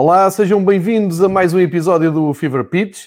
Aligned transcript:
Olá, 0.00 0.30
sejam 0.30 0.64
bem-vindos 0.64 1.20
a 1.20 1.28
mais 1.28 1.52
um 1.52 1.58
episódio 1.58 2.12
do 2.12 2.32
Fever 2.32 2.64
Pitch. 2.66 3.06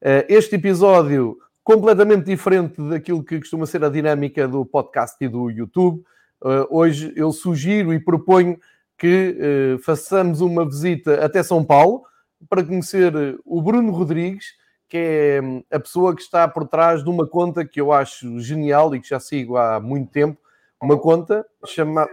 Eh, 0.00 0.26
este 0.28 0.56
episódio 0.56 1.38
completamente 1.62 2.24
diferente 2.24 2.82
daquilo 2.82 3.22
que 3.22 3.38
costuma 3.38 3.64
ser 3.64 3.84
a 3.84 3.88
dinâmica 3.88 4.48
do 4.48 4.66
podcast 4.66 5.14
e 5.24 5.28
do 5.28 5.48
YouTube. 5.48 6.02
Eh, 6.44 6.66
hoje 6.68 7.12
eu 7.14 7.30
sugiro 7.30 7.94
e 7.94 8.00
proponho 8.00 8.58
que 8.98 9.38
eh, 9.38 9.78
façamos 9.84 10.40
uma 10.40 10.64
visita 10.68 11.24
até 11.24 11.44
São 11.44 11.64
Paulo 11.64 12.02
para 12.48 12.64
conhecer 12.64 13.38
o 13.44 13.62
Bruno 13.62 13.92
Rodrigues, 13.92 14.46
que 14.88 14.98
é 14.98 15.40
hum, 15.40 15.62
a 15.70 15.78
pessoa 15.78 16.12
que 16.12 16.22
está 16.22 16.48
por 16.48 16.66
trás 16.66 17.04
de 17.04 17.08
uma 17.08 17.24
conta 17.24 17.64
que 17.64 17.80
eu 17.80 17.92
acho 17.92 18.40
genial 18.40 18.92
e 18.96 19.00
que 19.00 19.08
já 19.08 19.20
sigo 19.20 19.56
há 19.56 19.78
muito 19.78 20.10
tempo. 20.10 20.40
Uma 20.82 20.98
conta 20.98 21.46
chamada 21.64 22.10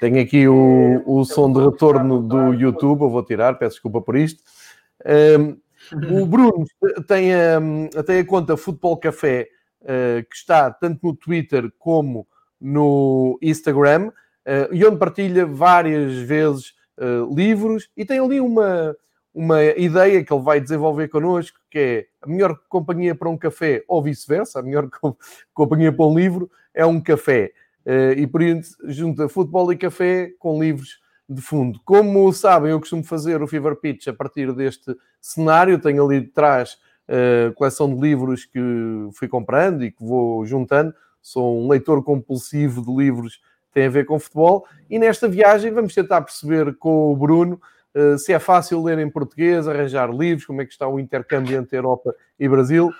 tenho 0.00 0.20
aqui 0.20 0.48
o, 0.48 1.02
o 1.06 1.24
som 1.24 1.52
de 1.52 1.60
retorno 1.60 2.22
do 2.22 2.52
YouTube, 2.52 3.02
eu 3.02 3.10
vou 3.10 3.22
tirar, 3.22 3.58
peço 3.58 3.76
desculpa 3.76 4.00
por 4.00 4.16
isto. 4.16 4.42
Um, 5.38 5.56
o 6.20 6.26
Bruno 6.26 6.64
tem 7.06 7.32
a, 7.34 8.02
tem 8.02 8.18
a 8.18 8.24
conta 8.24 8.56
Futebol 8.56 8.96
Café, 8.96 9.48
uh, 9.82 10.22
que 10.28 10.36
está 10.36 10.70
tanto 10.70 11.06
no 11.06 11.14
Twitter 11.14 11.72
como 11.78 12.26
no 12.60 13.38
Instagram, 13.40 14.08
uh, 14.08 14.72
e 14.74 14.84
onde 14.84 14.98
partilha 14.98 15.46
várias 15.46 16.16
vezes 16.16 16.74
uh, 16.98 17.34
livros, 17.34 17.88
e 17.96 18.04
tem 18.04 18.18
ali 18.18 18.40
uma, 18.40 18.96
uma 19.32 19.62
ideia 19.62 20.22
que 20.24 20.32
ele 20.32 20.42
vai 20.42 20.60
desenvolver 20.60 21.08
connosco, 21.08 21.58
que 21.70 21.78
é 21.78 22.06
a 22.20 22.28
melhor 22.28 22.58
companhia 22.68 23.14
para 23.14 23.28
um 23.28 23.38
café, 23.38 23.82
ou 23.88 24.02
vice-versa, 24.02 24.60
a 24.60 24.62
melhor 24.62 24.88
companhia 25.54 25.92
para 25.92 26.06
um 26.06 26.14
livro 26.14 26.50
é 26.74 26.84
um 26.84 27.00
café. 27.00 27.52
Eh, 27.90 28.16
e 28.18 28.26
por 28.26 28.42
isso 28.42 28.76
junta 28.84 29.30
futebol 29.30 29.72
e 29.72 29.76
café 29.76 30.30
com 30.38 30.62
livros 30.62 31.00
de 31.26 31.40
fundo. 31.40 31.80
Como 31.86 32.30
sabem, 32.34 32.70
eu 32.70 32.78
costumo 32.78 33.02
fazer 33.02 33.42
o 33.42 33.46
Fever 33.46 33.76
Pitch 33.76 34.08
a 34.08 34.12
partir 34.12 34.52
deste 34.52 34.94
cenário. 35.18 35.80
Tenho 35.80 36.04
ali 36.04 36.20
de 36.20 36.26
trás 36.26 36.76
a 37.08 37.14
eh, 37.14 37.52
coleção 37.54 37.88
de 37.94 37.98
livros 37.98 38.44
que 38.44 38.60
fui 39.14 39.26
comprando 39.26 39.82
e 39.82 39.90
que 39.90 40.04
vou 40.04 40.44
juntando. 40.44 40.94
Sou 41.22 41.64
um 41.64 41.66
leitor 41.66 42.04
compulsivo 42.04 42.84
de 42.84 42.94
livros 42.94 43.36
que 43.36 43.72
têm 43.72 43.86
a 43.86 43.90
ver 43.90 44.04
com 44.04 44.20
futebol. 44.20 44.66
E 44.90 44.98
nesta 44.98 45.26
viagem 45.26 45.72
vamos 45.72 45.94
tentar 45.94 46.20
perceber 46.20 46.76
com 46.76 47.10
o 47.10 47.16
Bruno 47.16 47.58
eh, 47.94 48.18
se 48.18 48.34
é 48.34 48.38
fácil 48.38 48.82
ler 48.82 48.98
em 48.98 49.08
português, 49.08 49.66
arranjar 49.66 50.10
livros, 50.10 50.44
como 50.44 50.60
é 50.60 50.66
que 50.66 50.72
está 50.72 50.86
o 50.86 51.00
intercâmbio 51.00 51.56
entre 51.56 51.78
Europa 51.78 52.14
e 52.38 52.46
Brasil 52.46 52.92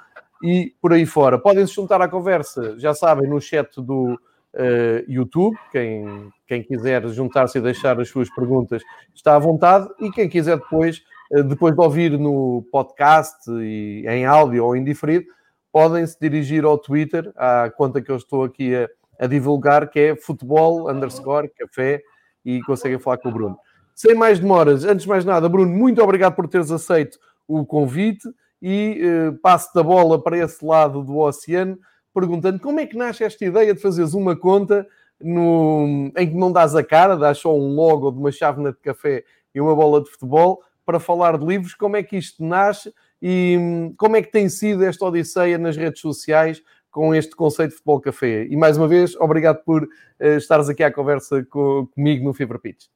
e 0.42 0.74
por 0.80 0.94
aí 0.94 1.04
fora. 1.04 1.38
Podem 1.38 1.66
se 1.66 1.74
juntar 1.74 2.00
à 2.00 2.08
conversa, 2.08 2.78
já 2.78 2.94
sabem, 2.94 3.28
no 3.28 3.38
chat 3.38 3.82
do, 3.82 4.18
uh, 4.58 5.04
YouTube. 5.10 5.56
Quem, 5.70 6.32
quem 6.46 6.62
quiser 6.62 7.06
juntar-se 7.08 7.58
e 7.58 7.60
deixar 7.60 7.98
as 8.00 8.08
suas 8.08 8.28
perguntas 8.34 8.82
está 9.14 9.36
à 9.36 9.38
vontade. 9.38 9.88
E 10.00 10.10
quem 10.10 10.28
quiser 10.28 10.58
depois, 10.58 11.02
uh, 11.32 11.42
depois 11.44 11.74
de 11.74 11.80
ouvir 11.80 12.18
no 12.18 12.66
podcast 12.70 13.50
e 13.50 14.04
em 14.06 14.26
áudio 14.26 14.64
ou 14.64 14.76
em 14.76 14.82
diferido, 14.82 15.26
podem 15.72 16.06
se 16.06 16.18
dirigir 16.20 16.64
ao 16.64 16.78
Twitter, 16.78 17.32
à 17.36 17.70
conta 17.70 18.02
que 18.02 18.10
eu 18.10 18.16
estou 18.16 18.44
aqui 18.44 18.74
a, 18.74 18.88
a 19.20 19.26
divulgar, 19.26 19.88
que 19.88 20.00
é 20.00 20.16
futebol 20.16 20.90
underscore 20.90 21.48
café, 21.56 22.02
e 22.44 22.60
conseguem 22.62 22.98
falar 22.98 23.18
com 23.18 23.28
o 23.28 23.32
Bruno. 23.32 23.58
Sem 23.94 24.14
mais 24.14 24.38
demoras, 24.38 24.84
antes 24.84 25.02
de 25.02 25.08
mais 25.08 25.24
nada, 25.24 25.48
Bruno, 25.48 25.70
muito 25.70 26.02
obrigado 26.02 26.34
por 26.34 26.48
teres 26.48 26.70
aceito 26.70 27.18
o 27.46 27.64
convite 27.64 28.28
e 28.60 29.00
uh, 29.02 29.38
passo 29.38 29.72
da 29.74 29.82
bola 29.82 30.22
para 30.22 30.38
esse 30.38 30.64
lado 30.64 31.02
do 31.02 31.18
oceano 31.18 31.78
perguntando 32.12 32.60
como 32.60 32.80
é 32.80 32.86
que 32.86 32.96
nasce 32.96 33.24
esta 33.24 33.44
ideia 33.44 33.74
de 33.74 33.80
fazeres 33.80 34.14
uma 34.14 34.36
conta 34.36 34.86
no, 35.20 36.10
em 36.16 36.28
que 36.28 36.36
não 36.36 36.52
dás 36.52 36.74
a 36.74 36.82
cara, 36.82 37.16
dás 37.16 37.38
só 37.38 37.54
um 37.56 37.74
logo 37.74 38.10
de 38.10 38.18
uma 38.18 38.30
chávena 38.30 38.72
de 38.72 38.78
café 38.78 39.24
e 39.54 39.60
uma 39.60 39.74
bola 39.74 40.02
de 40.02 40.10
futebol 40.10 40.62
para 40.84 41.00
falar 41.00 41.36
de 41.36 41.44
livros, 41.44 41.74
como 41.74 41.96
é 41.96 42.02
que 42.02 42.16
isto 42.16 42.42
nasce 42.44 42.92
e 43.20 43.56
hum, 43.58 43.94
como 43.96 44.16
é 44.16 44.22
que 44.22 44.30
tem 44.30 44.48
sido 44.48 44.84
esta 44.84 45.04
odisseia 45.04 45.58
nas 45.58 45.76
redes 45.76 46.00
sociais 46.00 46.62
com 46.90 47.14
este 47.14 47.36
conceito 47.36 47.70
de 47.70 47.76
futebol 47.76 48.00
café. 48.00 48.46
E 48.46 48.56
mais 48.56 48.76
uma 48.76 48.88
vez, 48.88 49.14
obrigado 49.16 49.62
por 49.64 49.84
uh, 49.84 49.88
estares 50.36 50.68
aqui 50.68 50.82
à 50.82 50.90
conversa 50.90 51.44
com, 51.44 51.86
comigo 51.94 52.24
no 52.24 52.32
Fever 52.32 52.58
Pitch. 52.58 52.86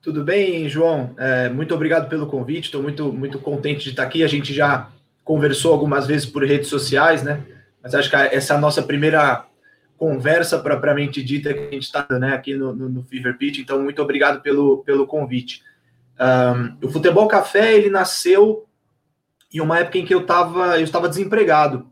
Tudo 0.00 0.22
bem, 0.22 0.68
João? 0.68 1.14
É, 1.18 1.48
muito 1.48 1.74
obrigado 1.74 2.08
pelo 2.08 2.28
convite. 2.28 2.66
Estou 2.66 2.80
muito, 2.80 3.12
muito 3.12 3.40
contente 3.40 3.82
de 3.82 3.90
estar 3.90 4.04
aqui. 4.04 4.22
A 4.22 4.28
gente 4.28 4.54
já 4.54 4.88
conversou 5.26 5.72
algumas 5.72 6.06
vezes 6.06 6.24
por 6.24 6.44
redes 6.44 6.68
sociais, 6.68 7.24
né? 7.24 7.42
Mas 7.82 7.94
acho 7.96 8.08
que 8.08 8.14
essa 8.14 8.54
é 8.54 8.56
a 8.56 8.60
nossa 8.60 8.80
primeira 8.80 9.44
conversa 9.98 10.56
propriamente 10.56 11.22
dita 11.22 11.52
que 11.52 11.58
a 11.58 11.70
gente 11.70 11.82
está 11.82 12.06
né, 12.10 12.32
aqui 12.32 12.54
no, 12.54 12.72
no, 12.72 12.88
no, 12.88 13.02
Fever 13.02 13.36
Pitch. 13.36 13.58
Então, 13.58 13.82
muito 13.82 14.00
obrigado 14.00 14.40
pelo, 14.40 14.84
pelo 14.84 15.04
convite. 15.04 15.64
Um, 16.18 16.86
o 16.86 16.90
Futebol 16.90 17.26
Café, 17.26 17.74
ele 17.74 17.90
nasceu 17.90 18.66
em 19.52 19.60
uma 19.60 19.80
época 19.80 19.98
em 19.98 20.04
que 20.04 20.14
eu 20.14 20.20
estava 20.20 20.78
eu 20.78 20.84
estava 20.84 21.08
desempregado. 21.08 21.90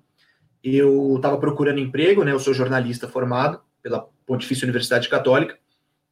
Eu 0.62 1.16
estava 1.16 1.36
procurando 1.36 1.80
emprego, 1.80 2.22
né? 2.22 2.30
Eu 2.30 2.38
sou 2.38 2.54
jornalista 2.54 3.08
formado 3.08 3.60
pela 3.82 4.08
Pontifícia 4.24 4.64
Universidade 4.64 5.08
Católica, 5.08 5.58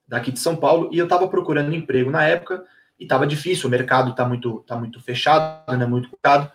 daqui 0.08 0.32
de 0.32 0.40
São 0.40 0.56
Paulo, 0.56 0.90
e 0.92 0.98
eu 0.98 1.04
estava 1.04 1.28
procurando 1.28 1.72
emprego 1.72 2.10
na 2.10 2.24
época 2.24 2.64
e 2.98 3.04
estava 3.04 3.26
difícil, 3.28 3.68
o 3.68 3.70
mercado 3.70 4.10
está 4.10 4.24
muito, 4.24 4.64
tá 4.66 4.76
muito 4.76 5.00
fechado, 5.00 5.76
né, 5.76 5.86
muito 5.86 6.08
complicado 6.10 6.50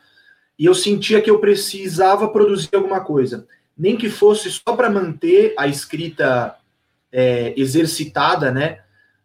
e 0.58 0.66
eu 0.66 0.74
sentia 0.74 1.22
que 1.22 1.30
eu 1.30 1.40
precisava 1.40 2.28
produzir 2.30 2.70
alguma 2.74 3.00
coisa, 3.00 3.48
nem 3.78 3.96
que 3.96 4.10
fosse 4.10 4.50
só 4.52 4.76
para 4.76 4.90
manter 4.90 5.54
a 5.58 5.68
escrita 5.68 6.56
é, 7.12 7.54
exercitada, 7.56 8.52
né? 8.52 8.80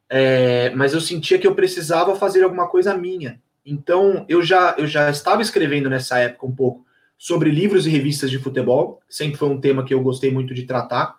É, 0.09 0.71
mas 0.71 0.93
eu 0.93 1.01
sentia 1.01 1.39
que 1.39 1.47
eu 1.47 1.55
precisava 1.55 2.15
fazer 2.15 2.43
alguma 2.43 2.69
coisa 2.69 2.97
minha. 2.97 3.41
Então 3.65 4.27
eu 4.29 4.43
já 4.43 4.75
eu 4.77 4.87
já 4.87 5.09
estava 5.09 5.41
escrevendo 5.41 5.89
nessa 5.89 6.19
época 6.19 6.47
um 6.47 6.55
pouco 6.55 6.85
sobre 7.17 7.51
livros 7.51 7.87
e 7.87 7.91
revistas 7.91 8.31
de 8.31 8.39
futebol, 8.39 9.01
sempre 9.09 9.39
foi 9.39 9.49
um 9.49 9.61
tema 9.61 9.85
que 9.85 9.95
eu 9.95 10.03
gostei 10.03 10.31
muito 10.31 10.53
de 10.53 10.65
tratar. 10.65 11.17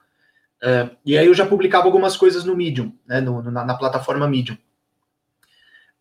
É, 0.62 0.90
e 1.06 1.18
aí 1.18 1.25
eu 1.25 1.34
já 1.34 1.46
publicava 1.46 1.85
algumas 1.85 2.16
coisas 2.16 2.44
no 2.44 2.56
Medium, 2.56 2.94
né, 3.07 3.19
no, 3.19 3.41
na, 3.41 3.66
na 3.66 3.73
plataforma 3.75 4.28
Medium. 4.28 4.57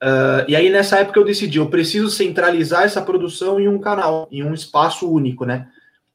Uh, 0.03 0.43
e 0.49 0.57
aí, 0.57 0.69
nessa 0.69 0.99
época, 0.99 1.21
eu 1.21 1.25
decidi, 1.25 1.59
eu 1.59 1.71
preciso 1.71 2.11
centralizar 2.11 2.83
essa 2.83 3.01
produção 3.01 3.61
em 3.61 3.69
um 3.69 3.79
canal, 3.79 4.27
em 4.33 4.43
um 4.43 4.53
espaço 4.53 5.09
único, 5.09 5.45
né? 5.45 5.69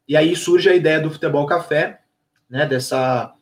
E 0.05 0.17
aí 0.17 0.35
surge 0.35 0.67
a 0.67 0.75
ideia 0.75 0.99
do 0.99 1.09
Futebol 1.09 1.45
Café, 1.45 2.01
né? 2.49 2.65
Dessa, 2.65 3.33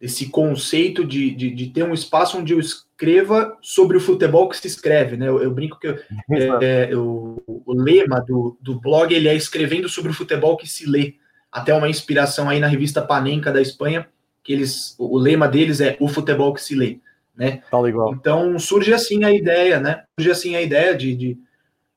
desse 0.00 0.30
conceito 0.30 1.04
de, 1.04 1.30
de, 1.32 1.50
de 1.50 1.66
ter 1.66 1.82
um 1.82 1.92
espaço 1.92 2.38
onde 2.38 2.54
eu 2.54 2.58
escreva 2.58 3.58
sobre 3.60 3.98
o 3.98 4.00
futebol 4.00 4.48
que 4.48 4.56
se 4.56 4.66
escreve, 4.68 5.18
né? 5.18 5.28
Eu, 5.28 5.42
eu 5.42 5.50
brinco 5.50 5.78
que 5.78 5.88
eu, 5.88 5.98
é, 6.30 6.92
é, 6.92 6.96
o, 6.96 7.42
o 7.46 7.74
lema 7.74 8.20
do, 8.20 8.56
do 8.58 8.80
blog, 8.80 9.14
ele 9.14 9.28
é 9.28 9.34
escrevendo 9.34 9.86
sobre 9.86 10.12
o 10.12 10.14
futebol 10.14 10.56
que 10.56 10.66
se 10.66 10.88
lê. 10.88 11.16
Até 11.52 11.74
uma 11.74 11.90
inspiração 11.90 12.48
aí 12.48 12.58
na 12.58 12.68
revista 12.68 13.02
Panenka 13.02 13.52
da 13.52 13.60
Espanha, 13.60 14.08
que 14.42 14.54
eles, 14.54 14.94
o 14.98 15.18
lema 15.18 15.46
deles 15.46 15.78
é 15.82 15.98
o 16.00 16.08
futebol 16.08 16.54
que 16.54 16.62
se 16.62 16.74
lê 16.74 17.00
né? 17.36 17.62
Igual. 17.88 18.14
Então 18.14 18.58
surge 18.58 18.92
assim 18.92 19.24
a 19.24 19.32
ideia, 19.32 19.80
né? 19.80 20.04
Surge 20.18 20.30
assim 20.30 20.56
a 20.56 20.62
ideia 20.62 20.94
de, 20.96 21.14
de 21.14 21.38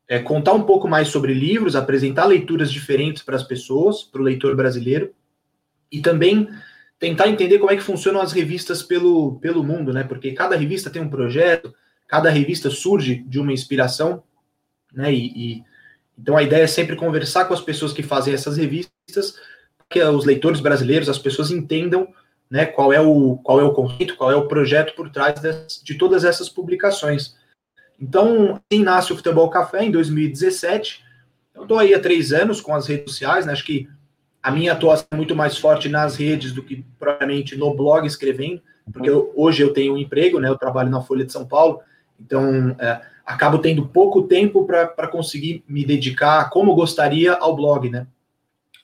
é, 0.08 0.20
contar 0.20 0.54
um 0.54 0.64
pouco 0.64 0.88
mais 0.88 1.08
sobre 1.08 1.34
livros, 1.34 1.76
apresentar 1.76 2.26
leituras 2.26 2.72
diferentes 2.72 3.24
para 3.24 3.36
as 3.36 3.44
pessoas, 3.44 4.04
para 4.04 4.22
o 4.22 4.24
leitor 4.24 4.56
brasileiro, 4.56 5.14
e 5.92 6.02
também 6.02 6.48
tentar 7.00 7.28
entender 7.28 7.60
como 7.60 7.72
é 7.72 7.76
que 7.76 7.84
funcionam 7.84 8.22
as 8.22 8.32
revistas 8.32 8.82
pelo, 8.82 9.40
pelo 9.40 9.64
mundo, 9.64 9.92
né? 9.92 10.04
Porque 10.04 10.32
cada 10.32 10.56
revista 10.56 10.90
tem 10.90 11.02
um 11.02 11.10
projeto, 11.10 11.74
cada 12.08 12.30
revista 12.30 12.70
surge 12.70 13.24
de 13.28 13.40
uma 13.40 13.52
inspiração, 13.52 14.24
né? 14.94 15.14
E, 15.14 15.28
e 15.36 15.64
então 16.18 16.38
a 16.38 16.44
ideia 16.44 16.64
é 16.64 16.68
sempre 16.68 16.96
conversar 16.96 17.46
com 17.46 17.54
as 17.54 17.62
pessoas 17.62 17.92
que 17.92 18.04
fazem 18.04 18.34
essas 18.34 18.58
revistas, 18.58 19.36
que 19.90 20.02
os 20.02 20.26
leitores 20.26 20.60
brasileiros, 20.60 21.10
as 21.10 21.20
pessoas 21.20 21.52
entendam 21.52 22.08
né, 22.50 22.66
qual 22.66 22.94
é 22.94 23.02
o 23.02 23.38
qual 23.38 23.60
é 23.60 23.64
o 23.64 23.74
conceito, 23.74 24.16
qual 24.16 24.32
é 24.32 24.36
o 24.36 24.48
projeto 24.48 24.96
por 24.96 25.10
trás 25.10 25.40
de, 25.40 25.84
de 25.84 25.96
todas 25.96 26.24
essas 26.24 26.50
publicações. 26.50 27.36
Então, 28.00 28.60
assim 28.72 28.84
nasce 28.84 29.14
o 29.14 29.16
Futebol 29.16 29.50
Café 29.50 29.84
em 29.84 29.92
2017. 29.92 31.04
Eu 31.56 31.64
estou 31.64 31.80
aí 31.80 31.94
há 31.94 32.00
três 32.00 32.34
anos 32.34 32.60
com 32.60 32.74
as 32.74 32.88
redes 32.88 33.14
sociais, 33.14 33.46
né, 33.46 33.54
acho 33.54 33.66
que 33.66 33.88
a 34.42 34.52
minha 34.52 34.74
atuação 34.74 35.08
é 35.12 35.16
muito 35.16 35.36
mais 35.36 35.58
forte 35.58 35.88
nas 35.88 36.18
redes 36.18 36.52
do 36.52 36.62
que 36.62 36.86
propriamente 37.00 37.56
no 37.56 37.74
blog 37.74 38.06
escrevendo, 38.06 38.62
porque 38.92 39.10
eu, 39.10 39.32
hoje 39.36 39.64
eu 39.64 39.72
tenho 39.72 39.94
um 39.94 39.98
emprego, 39.98 40.40
né, 40.40 40.50
eu 40.50 40.58
trabalho 40.58 40.90
na 40.90 41.02
Folha 41.02 41.24
de 41.24 41.32
São 41.32 41.46
Paulo, 41.46 41.80
então 42.20 42.76
é, 42.78 43.02
acabo 43.26 43.58
tendo 43.60 43.88
pouco 43.88 44.24
tempo 44.24 44.66
para 44.66 45.08
conseguir 45.08 45.64
me 45.68 45.86
dedicar 45.86 46.50
como 46.50 46.76
gostaria 46.76 47.34
ao 47.34 47.56
blog, 47.56 47.90
né? 47.90 48.06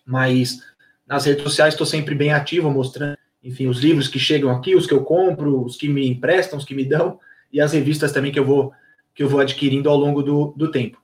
Mas 0.06 0.64
nas 1.06 1.26
redes 1.26 1.44
sociais 1.44 1.74
estou 1.74 1.86
sempre 1.86 2.16
bem 2.16 2.32
ativo, 2.32 2.70
mostrando 2.70 3.18
enfim, 3.44 3.68
os 3.68 3.80
livros 3.80 4.08
que 4.08 4.20
chegam 4.20 4.52
aqui, 4.52 4.76
os 4.76 4.86
que 4.86 4.94
eu 4.94 5.04
compro, 5.04 5.64
os 5.64 5.78
que 5.78 5.88
me 5.88 6.08
emprestam, 6.08 6.58
os 6.58 6.66
que 6.66 6.76
me 6.76 6.86
dão, 6.86 7.20
e 7.52 7.60
as 7.60 7.74
revistas 7.74 8.12
também 8.12 8.32
que 8.32 8.40
eu 8.40 8.46
vou, 8.46 8.72
que 9.14 9.24
eu 9.24 9.30
vou 9.30 9.40
adquirindo 9.40 9.90
ao 9.90 9.98
longo 9.98 10.22
do, 10.22 10.54
do 10.56 10.72
tempo. 10.72 11.02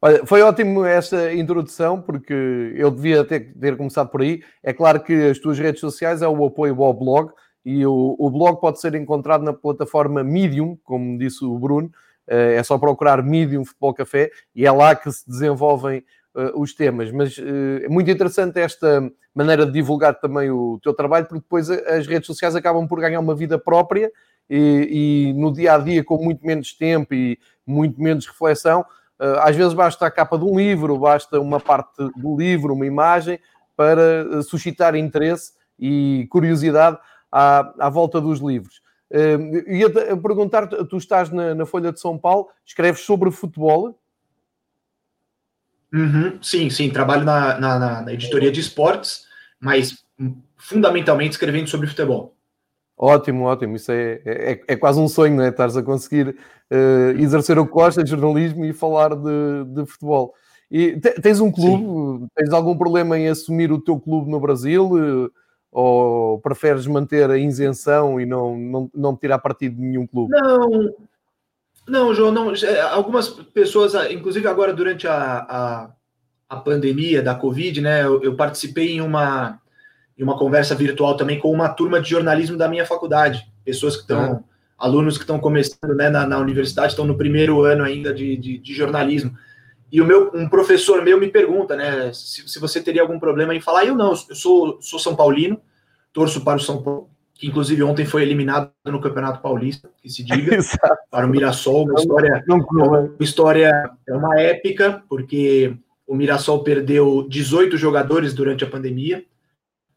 Olha, 0.00 0.24
foi 0.24 0.42
ótimo 0.42 0.84
esta 0.84 1.34
introdução, 1.34 2.00
porque 2.00 2.72
eu 2.76 2.90
devia 2.90 3.24
ter, 3.24 3.52
ter 3.54 3.76
começado 3.76 4.08
por 4.08 4.22
aí. 4.22 4.42
É 4.62 4.72
claro 4.72 5.02
que 5.02 5.12
as 5.12 5.38
tuas 5.38 5.58
redes 5.58 5.80
sociais 5.80 6.22
é 6.22 6.28
o 6.28 6.44
apoio 6.44 6.82
ao 6.82 6.94
blog, 6.94 7.32
e 7.64 7.84
o, 7.84 8.16
o 8.18 8.30
blog 8.30 8.60
pode 8.60 8.80
ser 8.80 8.94
encontrado 8.94 9.42
na 9.42 9.52
plataforma 9.52 10.22
Medium, 10.22 10.78
como 10.84 11.18
disse 11.18 11.44
o 11.44 11.58
Bruno, 11.58 11.90
eh, 12.28 12.54
é 12.54 12.62
só 12.62 12.78
procurar 12.78 13.22
Medium 13.22 13.64
Futebol 13.64 13.94
Café 13.94 14.30
e 14.54 14.66
é 14.66 14.70
lá 14.70 14.94
que 14.94 15.10
se 15.10 15.28
desenvolvem 15.28 16.04
os 16.54 16.74
temas. 16.74 17.10
Mas 17.10 17.36
uh, 17.38 17.84
é 17.84 17.88
muito 17.88 18.10
interessante 18.10 18.58
esta 18.60 19.10
maneira 19.34 19.66
de 19.66 19.72
divulgar 19.72 20.14
também 20.14 20.50
o 20.50 20.78
teu 20.82 20.94
trabalho, 20.94 21.26
porque 21.26 21.42
depois 21.42 21.70
as 21.70 22.06
redes 22.06 22.26
sociais 22.26 22.54
acabam 22.54 22.86
por 22.86 23.00
ganhar 23.00 23.20
uma 23.20 23.34
vida 23.34 23.58
própria 23.58 24.10
e, 24.48 25.30
e 25.30 25.32
no 25.34 25.52
dia 25.52 25.74
a 25.74 25.78
dia, 25.78 26.02
com 26.02 26.22
muito 26.22 26.44
menos 26.44 26.72
tempo 26.72 27.14
e 27.14 27.38
muito 27.66 28.00
menos 28.00 28.26
reflexão, 28.26 28.80
uh, 29.20 29.40
às 29.40 29.54
vezes 29.54 29.74
basta 29.74 30.06
a 30.06 30.10
capa 30.10 30.38
de 30.38 30.44
um 30.44 30.56
livro, 30.56 30.98
basta 30.98 31.40
uma 31.40 31.60
parte 31.60 31.96
do 32.16 32.36
livro, 32.36 32.74
uma 32.74 32.86
imagem, 32.86 33.38
para 33.76 34.42
suscitar 34.42 34.96
interesse 34.96 35.52
e 35.78 36.26
curiosidade 36.30 36.98
à, 37.30 37.72
à 37.78 37.88
volta 37.88 38.20
dos 38.20 38.40
livros. 38.40 38.80
Uh, 39.10 39.70
ia 39.72 39.88
perguntar, 40.16 40.66
tu 40.66 40.96
estás 40.96 41.30
na, 41.30 41.54
na, 41.54 41.64
Folha 41.64 41.92
de 41.92 42.00
São 42.00 42.18
Paulo, 42.18 42.48
escreves 42.64 43.02
sobre 43.02 43.30
futebol? 43.30 43.98
Uhum, 45.92 46.38
sim, 46.42 46.68
sim, 46.68 46.90
trabalho 46.90 47.24
na, 47.24 47.58
na, 47.58 48.02
na, 48.02 48.12
editoria 48.12 48.52
de 48.52 48.60
esportes, 48.60 49.26
mas 49.60 50.04
fundamentalmente 50.56 51.32
escrevendo 51.32 51.68
sobre 51.68 51.86
futebol. 51.86 52.34
Ótimo, 52.96 53.44
ótimo, 53.44 53.76
isso 53.76 53.92
é, 53.92 54.20
é, 54.24 54.60
é 54.66 54.76
quase 54.76 54.98
um 54.98 55.08
sonho, 55.08 55.36
não 55.36 55.44
é? 55.44 55.48
Estás 55.48 55.76
a 55.76 55.82
conseguir 55.82 56.28
uh, 56.28 57.18
exercer 57.18 57.58
o 57.58 57.66
que 57.66 58.02
de 58.02 58.10
jornalismo 58.10 58.64
e 58.64 58.72
falar 58.72 59.14
de, 59.14 59.64
de 59.66 59.86
futebol. 59.86 60.34
E 60.70 60.98
tens 61.22 61.40
um 61.40 61.50
clube, 61.50 61.84
sim. 61.84 62.28
tens 62.34 62.52
algum 62.52 62.76
problema 62.76 63.18
em 63.18 63.28
assumir 63.28 63.72
o 63.72 63.80
teu 63.80 63.98
clube 63.98 64.30
no 64.30 64.40
Brasil? 64.40 64.90
Uh, 64.92 65.30
ou 65.70 66.40
preferes 66.40 66.86
manter 66.86 67.30
a 67.30 67.36
isenção 67.36 68.20
e 68.20 68.26
não, 68.26 68.56
não, 68.56 68.90
não 68.94 69.16
tirar 69.16 69.38
partido 69.38 69.76
de 69.76 69.82
nenhum 69.82 70.06
clube? 70.06 70.32
Não, 70.32 70.94
não, 71.88 72.14
João, 72.14 72.30
não. 72.30 72.52
Algumas 72.90 73.28
pessoas, 73.28 73.94
inclusive 74.10 74.46
agora 74.46 74.72
durante 74.72 75.06
a, 75.06 75.14
a, 75.14 75.90
a 76.48 76.56
pandemia 76.56 77.22
da 77.22 77.34
Covid, 77.34 77.80
né, 77.80 78.04
eu, 78.04 78.22
eu, 78.22 78.34
participei 78.34 78.92
em 78.92 79.00
uma, 79.00 79.60
em 80.16 80.22
uma 80.22 80.38
conversa 80.38 80.74
virtual 80.74 81.16
também 81.16 81.38
com 81.38 81.50
uma 81.50 81.68
turma 81.68 82.00
de 82.00 82.10
jornalismo 82.10 82.56
da 82.56 82.68
minha 82.68 82.86
faculdade. 82.86 83.46
Pessoas 83.64 83.96
que 83.96 84.02
estão, 84.02 84.44
ah. 84.78 84.84
alunos 84.86 85.16
que 85.16 85.24
estão 85.24 85.38
começando 85.38 85.94
né, 85.94 86.08
na, 86.08 86.26
na 86.26 86.38
universidade, 86.38 86.92
estão 86.92 87.06
no 87.06 87.16
primeiro 87.16 87.62
ano 87.62 87.84
ainda 87.84 88.14
de, 88.14 88.36
de, 88.36 88.58
de 88.58 88.74
jornalismo. 88.74 89.36
E 89.90 90.00
o 90.00 90.06
meu, 90.06 90.30
um 90.34 90.48
professor 90.48 91.02
meu 91.02 91.18
me 91.18 91.28
pergunta, 91.28 91.74
né, 91.74 92.12
se, 92.12 92.48
se 92.48 92.58
você 92.58 92.80
teria 92.80 93.02
algum 93.02 93.18
problema 93.18 93.54
em 93.54 93.60
falar. 93.60 93.84
Eu 93.84 93.94
não, 93.94 94.10
eu 94.10 94.34
sou, 94.34 94.80
sou 94.80 94.98
São 94.98 95.16
Paulino, 95.16 95.60
torço 96.12 96.42
para 96.42 96.56
o 96.56 96.60
São 96.60 96.82
Paulo, 96.82 97.10
que 97.38 97.46
inclusive 97.46 97.84
ontem 97.84 98.04
foi 98.04 98.22
eliminado 98.22 98.72
no 98.84 99.00
Campeonato 99.00 99.40
Paulista, 99.40 99.88
que 100.02 100.10
se 100.10 100.24
diga, 100.24 100.58
para 101.08 101.24
o 101.24 101.28
Mirassol, 101.28 101.84
uma 101.84 101.94
história, 101.94 102.44
uma 102.48 103.14
história, 103.20 103.90
é 104.08 104.12
uma 104.12 104.40
épica, 104.40 105.04
porque 105.08 105.76
o 106.04 106.16
Mirassol 106.16 106.64
perdeu 106.64 107.24
18 107.28 107.76
jogadores 107.76 108.34
durante 108.34 108.64
a 108.64 108.66
pandemia, 108.68 109.24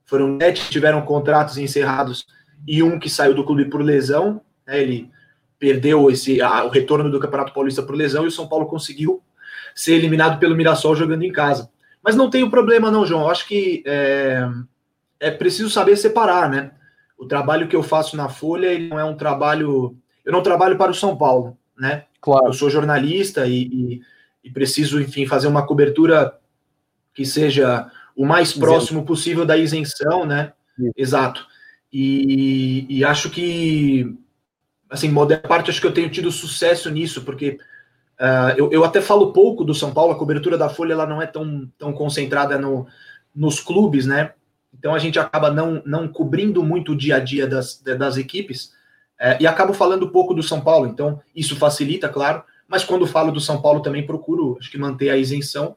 foram 0.06 0.38
sete 0.40 0.66
que 0.66 0.70
tiveram 0.70 1.02
contratos 1.02 1.58
encerrados 1.58 2.28
e 2.68 2.84
um 2.84 3.00
que 3.00 3.10
saiu 3.10 3.34
do 3.34 3.44
clube 3.44 3.66
por 3.66 3.82
lesão, 3.82 4.42
né, 4.68 4.80
ele 4.80 5.10
perdeu 5.58 6.12
esse, 6.12 6.40
a, 6.44 6.64
o 6.64 6.70
retorno 6.70 7.10
do 7.10 7.20
Campeonato 7.20 7.54
Paulista 7.54 7.82
por 7.82 7.96
lesão 7.96 8.24
e 8.24 8.28
o 8.28 8.32
São 8.32 8.48
Paulo 8.48 8.68
conseguiu 8.68 9.20
ser 9.74 9.94
eliminado 9.94 10.38
pelo 10.38 10.56
Mirassol 10.56 10.96
jogando 10.96 11.24
em 11.24 11.32
casa. 11.32 11.72
Mas 12.04 12.16
não 12.16 12.30
tem 12.30 12.48
problema 12.48 12.92
não, 12.92 13.06
João. 13.06 13.22
Eu 13.22 13.30
acho 13.30 13.48
que 13.48 13.82
é, 13.86 14.48
é 15.20 15.32
preciso 15.32 15.70
saber 15.72 15.96
separar, 15.98 16.48
né? 16.48 16.72
O 17.22 17.28
trabalho 17.28 17.68
que 17.68 17.76
eu 17.76 17.84
faço 17.84 18.18
na 18.18 18.30
Folha 18.30 18.66
ele 18.66 18.88
não 18.88 19.00
é 19.00 19.06
um 19.06 19.16
trabalho. 19.16 19.96
Eu 20.26 20.34
não 20.34 20.42
trabalho 20.42 20.76
para 20.76 20.90
o 20.90 20.96
São 20.96 21.16
Paulo, 21.16 21.56
né? 21.78 22.06
Claro. 22.20 22.48
Eu 22.48 22.54
sou 22.54 22.68
jornalista 22.68 23.46
e, 23.46 23.62
e, 23.62 24.02
e 24.44 24.50
preciso, 24.50 25.00
enfim, 25.00 25.28
fazer 25.28 25.48
uma 25.48 25.64
cobertura 25.64 26.36
que 27.14 27.24
seja 27.24 27.92
o 28.16 28.26
mais 28.26 28.54
próximo 28.54 29.06
possível 29.06 29.46
da 29.46 29.56
isenção, 29.56 30.26
né? 30.26 30.54
Sim. 30.76 30.90
Exato. 30.98 31.46
E, 31.94 32.88
e, 32.90 33.06
acho 33.06 33.30
que, 33.30 34.18
assim, 34.90 35.10
modéstia 35.10 35.48
parte, 35.48 35.70
acho 35.70 35.80
que 35.80 35.86
eu 35.86 35.94
tenho 35.94 36.10
tido 36.10 36.32
sucesso 36.32 36.90
nisso, 36.90 37.22
porque 37.22 37.60
Uh, 38.22 38.54
eu, 38.56 38.72
eu, 38.72 38.86
até 38.86 39.02
falo 39.02 39.34
pouco 39.34 39.64
do 39.64 39.74
São 39.74 39.92
Paulo, 39.92 40.12
a 40.12 40.16
cobertura 40.16 40.56
da 40.56 40.70
Folha 40.70 40.94
ela 40.94 41.08
não 41.08 41.20
é 41.20 41.26
tão, 41.26 41.68
tão 41.76 41.92
concentrada 41.92 42.56
no, 42.56 42.86
nos 43.34 43.60
clubes, 43.60 44.06
né? 44.06 44.34
Então 44.74 44.96
a 44.96 45.00
gente 45.00 45.20
acaba 45.20 45.52
não, 45.52 45.82
não 45.86 46.08
cobrindo 46.08 46.64
muito 46.64 46.94
o 46.94 46.96
dia 46.96 47.18
a 47.18 47.20
dia 47.20 47.46
das, 47.46 47.82
das 47.82 48.18
equipes 48.18 48.74
é, 49.20 49.38
e 49.40 49.46
acabo 49.46 49.74
falando 49.74 50.10
pouco 50.12 50.34
do 50.34 50.42
São 50.42 50.62
Paulo. 50.62 50.88
Então 50.88 51.22
isso 51.36 51.56
facilita, 51.56 52.10
claro, 52.10 52.44
mas 52.68 52.84
quando 52.84 53.06
falo 53.06 53.32
do 53.32 53.40
São 53.40 53.62
Paulo 53.62 53.82
também 53.82 54.06
procuro 54.06 54.58
acho 54.60 54.72
que 54.72 54.78
manter 54.78 55.10
a 55.10 55.18
isenção. 55.18 55.76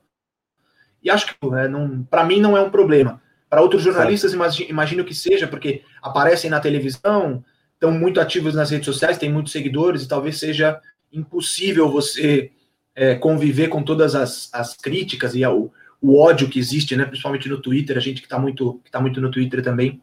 E 1.03 1.11
acho 1.11 1.27
que 1.27 1.33
é, 1.33 1.69
para 2.09 2.25
mim 2.25 2.41
não 2.41 2.57
é 2.57 2.63
um 2.63 2.71
problema. 2.71 3.21
Para 3.51 3.61
outros 3.61 3.83
jornalistas, 3.83 4.33
imagino, 4.33 4.71
imagino 4.71 5.05
que 5.05 5.15
seja, 5.15 5.47
porque 5.47 5.83
aparecem 6.03 6.51
na 6.51 6.61
televisão, 6.61 7.45
estão 7.75 7.93
muito 7.93 8.21
ativos 8.21 8.55
nas 8.55 8.71
redes 8.71 8.87
sociais, 8.87 9.19
têm 9.19 9.31
muitos 9.31 9.53
seguidores 9.53 10.03
e 10.03 10.09
talvez 10.09 10.39
seja 10.39 10.81
impossível 11.13 11.91
você 11.91 12.51
é, 12.95 13.15
conviver 13.15 13.69
com 13.69 13.83
todas 13.83 14.15
as, 14.15 14.49
as 14.53 14.75
críticas 14.77 15.35
e 15.35 15.45
o, 15.45 15.71
o, 16.05 16.19
ódio 16.19 16.49
que 16.49 16.59
existe, 16.59 16.97
né, 16.97 17.05
principalmente 17.05 17.49
no 17.49 17.61
Twitter, 17.61 17.97
a 17.97 18.01
gente 18.01 18.21
que 18.21 18.27
está 18.27 18.39
muito, 18.39 18.81
que 18.85 18.91
tá 18.91 19.01
muito 19.01 19.21
no 19.21 19.31
Twitter 19.31 19.63
também. 19.63 20.01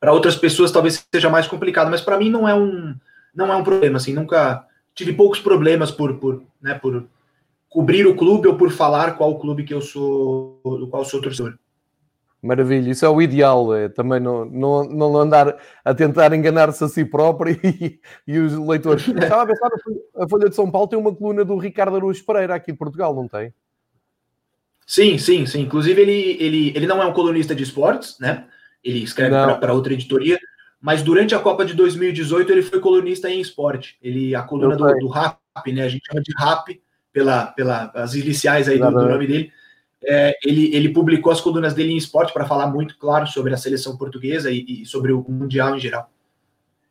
Para 0.00 0.12
outras 0.12 0.36
pessoas 0.36 0.72
talvez 0.72 1.06
seja 1.12 1.30
mais 1.30 1.46
complicado, 1.46 1.90
mas 1.90 2.00
para 2.00 2.18
mim 2.18 2.30
não 2.30 2.48
é 2.48 2.54
um 2.54 2.94
não 3.34 3.52
é 3.52 3.56
um 3.56 3.62
problema, 3.62 3.98
assim, 3.98 4.14
nunca 4.14 4.64
tive 4.94 5.12
poucos 5.12 5.38
problemas 5.38 5.90
por, 5.90 6.18
por, 6.18 6.42
né, 6.60 6.74
por 6.74 7.06
cobrir 7.68 8.06
o 8.06 8.16
clube 8.16 8.48
ou 8.48 8.56
por 8.56 8.70
falar 8.70 9.18
qual 9.18 9.38
clube 9.38 9.62
que 9.62 9.74
eu 9.74 9.82
sou, 9.82 10.58
do 10.64 10.88
qual 10.88 11.04
sou 11.04 11.20
torcedor. 11.20 11.58
Maravilha, 12.42 12.90
isso 12.90 13.04
é 13.04 13.08
o 13.08 13.20
ideal, 13.20 13.74
é 13.74 13.88
também 13.88 14.20
não, 14.20 14.44
não, 14.44 14.84
não 14.84 15.16
andar 15.18 15.58
a 15.84 15.94
tentar 15.94 16.32
enganar-se 16.32 16.82
a 16.82 16.88
si 16.88 17.04
próprio 17.04 17.58
e, 17.62 18.00
e 18.26 18.38
os 18.38 18.54
leitores. 18.54 19.06
Estava 19.08 19.42
a 19.42 19.46
pensar, 19.46 19.68
a 20.16 20.28
Folha 20.28 20.48
de 20.48 20.54
São 20.54 20.70
Paulo 20.70 20.88
tem 20.88 20.98
uma 20.98 21.14
coluna 21.14 21.44
do 21.44 21.58
Ricardo 21.58 21.96
Araújo 21.96 22.24
Pereira 22.24 22.54
aqui 22.54 22.72
de 22.72 22.78
Portugal, 22.78 23.14
não 23.14 23.28
tem? 23.28 23.52
Sim, 24.86 25.18
sim, 25.18 25.44
sim. 25.46 25.62
Inclusive, 25.62 26.00
ele, 26.00 26.36
ele, 26.40 26.72
ele 26.74 26.86
não 26.86 27.02
é 27.02 27.06
um 27.06 27.12
colunista 27.12 27.54
de 27.54 27.64
esportes, 27.64 28.18
né? 28.20 28.46
Ele 28.82 29.02
escreve 29.02 29.34
para 29.58 29.72
outra 29.72 29.92
editoria, 29.92 30.38
mas 30.80 31.02
durante 31.02 31.34
a 31.34 31.40
Copa 31.40 31.64
de 31.64 31.74
2018 31.74 32.52
ele 32.52 32.62
foi 32.62 32.78
colunista 32.78 33.28
em 33.28 33.40
esporte. 33.40 33.98
Ele, 34.00 34.34
a 34.34 34.42
coluna 34.42 34.76
do, 34.76 34.84
do 34.98 35.08
RAP, 35.08 35.38
né? 35.68 35.82
A 35.82 35.88
gente 35.88 36.06
chama 36.06 36.22
de 36.22 36.32
RAP 36.38 36.68
pela, 37.12 37.46
pela, 37.46 37.90
as 37.94 38.14
iniciais 38.14 38.68
aí 38.68 38.78
do, 38.78 38.90
do 38.90 39.08
nome 39.08 39.26
dele 39.26 39.52
é, 40.04 40.38
ele, 40.44 40.74
ele 40.74 40.90
publicou 40.90 41.32
as 41.32 41.40
colunas 41.40 41.74
dele 41.74 41.92
em 41.92 41.96
esporte 41.96 42.32
para 42.32 42.46
falar 42.46 42.68
muito 42.68 42.96
claro 42.98 43.26
sobre 43.26 43.52
a 43.52 43.56
seleção 43.56 43.96
portuguesa 43.96 44.50
e, 44.50 44.82
e, 44.82 44.86
sobre 44.86 45.12
o 45.12 45.24
Mundial 45.28 45.76
em 45.76 45.80
geral. 45.80 46.10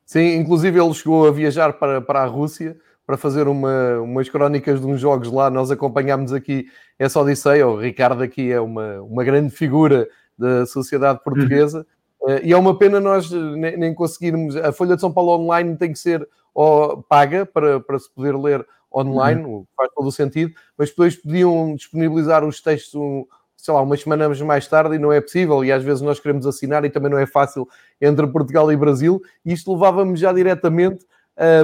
Sim, 0.05 0.36
inclusive 0.36 0.79
ele 0.79 0.93
chegou 0.93 1.27
a 1.27 1.31
viajar 1.31 1.74
para, 1.74 2.01
para 2.01 2.22
a 2.22 2.25
Rússia 2.25 2.77
para 3.05 3.17
fazer 3.17 3.47
uma, 3.47 4.00
umas 4.01 4.27
crónicas 4.29 4.81
de 4.81 4.88
uns 4.88 5.00
jogos 5.00 5.31
lá. 5.31 5.50
Nós 5.50 5.69
acompanhámos 5.69 6.33
aqui 6.33 6.67
essa 6.97 7.19
Odisseia. 7.19 7.67
O 7.67 7.79
Ricardo 7.79 8.24
aqui 8.24 8.51
é 8.51 8.59
uma, 8.59 9.01
uma 9.01 9.24
grande 9.24 9.51
figura 9.51 10.07
da 10.38 10.65
sociedade 10.65 11.24
portuguesa. 11.24 11.85
Uhum. 12.21 12.39
e 12.43 12.51
é 12.51 12.57
uma 12.57 12.77
pena 12.77 13.00
nós 13.00 13.29
nem, 13.31 13.77
nem, 13.77 13.93
conseguirmos. 13.93 14.55
A 14.55 14.71
Folha 14.71 14.95
de 14.95 15.01
São 15.01 15.13
Paulo 15.13 15.38
online 15.38 15.77
tem 15.77 15.91
que 15.91 16.00
ser 16.00 16.27
oh, 16.53 17.03
paga 17.03 17.45
para, 17.45 17.79
para 17.79 18.00
se 18.00 18.09
poder 18.12 18.35
ler 18.35 18.65
online, 18.93 19.43
uhum. 19.43 19.65
faz 19.75 19.91
todo 19.93 20.07
o 20.07 20.12
sentido, 20.12 20.53
mas 20.77 20.89
depois 20.89 21.15
podiam 21.17 21.75
disponibilizar 21.75 22.45
os 22.45 22.62
textos, 22.62 22.95
um, 22.95 23.25
sei 23.57 23.74
lá, 23.74 23.81
umas 23.81 24.01
semanas 24.01 24.39
mais 24.41 24.67
tarde 24.67 24.95
e 24.95 25.00
não 25.00 25.12
é 25.12 25.19
possível, 25.19 25.65
e 25.65 25.71
às 25.71 25.83
vezes 25.83 26.01
nós 26.01 26.19
queremos 26.19 26.47
assinar 26.47 26.85
e 26.85 26.89
também 26.89 27.12
não 27.12 27.17
é 27.17 27.25
fácil 27.25 27.67
entre 28.00 28.25
Portugal 28.25 28.71
e 28.71 28.77
Brasil, 28.77 29.21
e 29.45 29.51
isto 29.51 29.74
levava-me 29.74 30.15
já 30.15 30.31
diretamente 30.31 31.05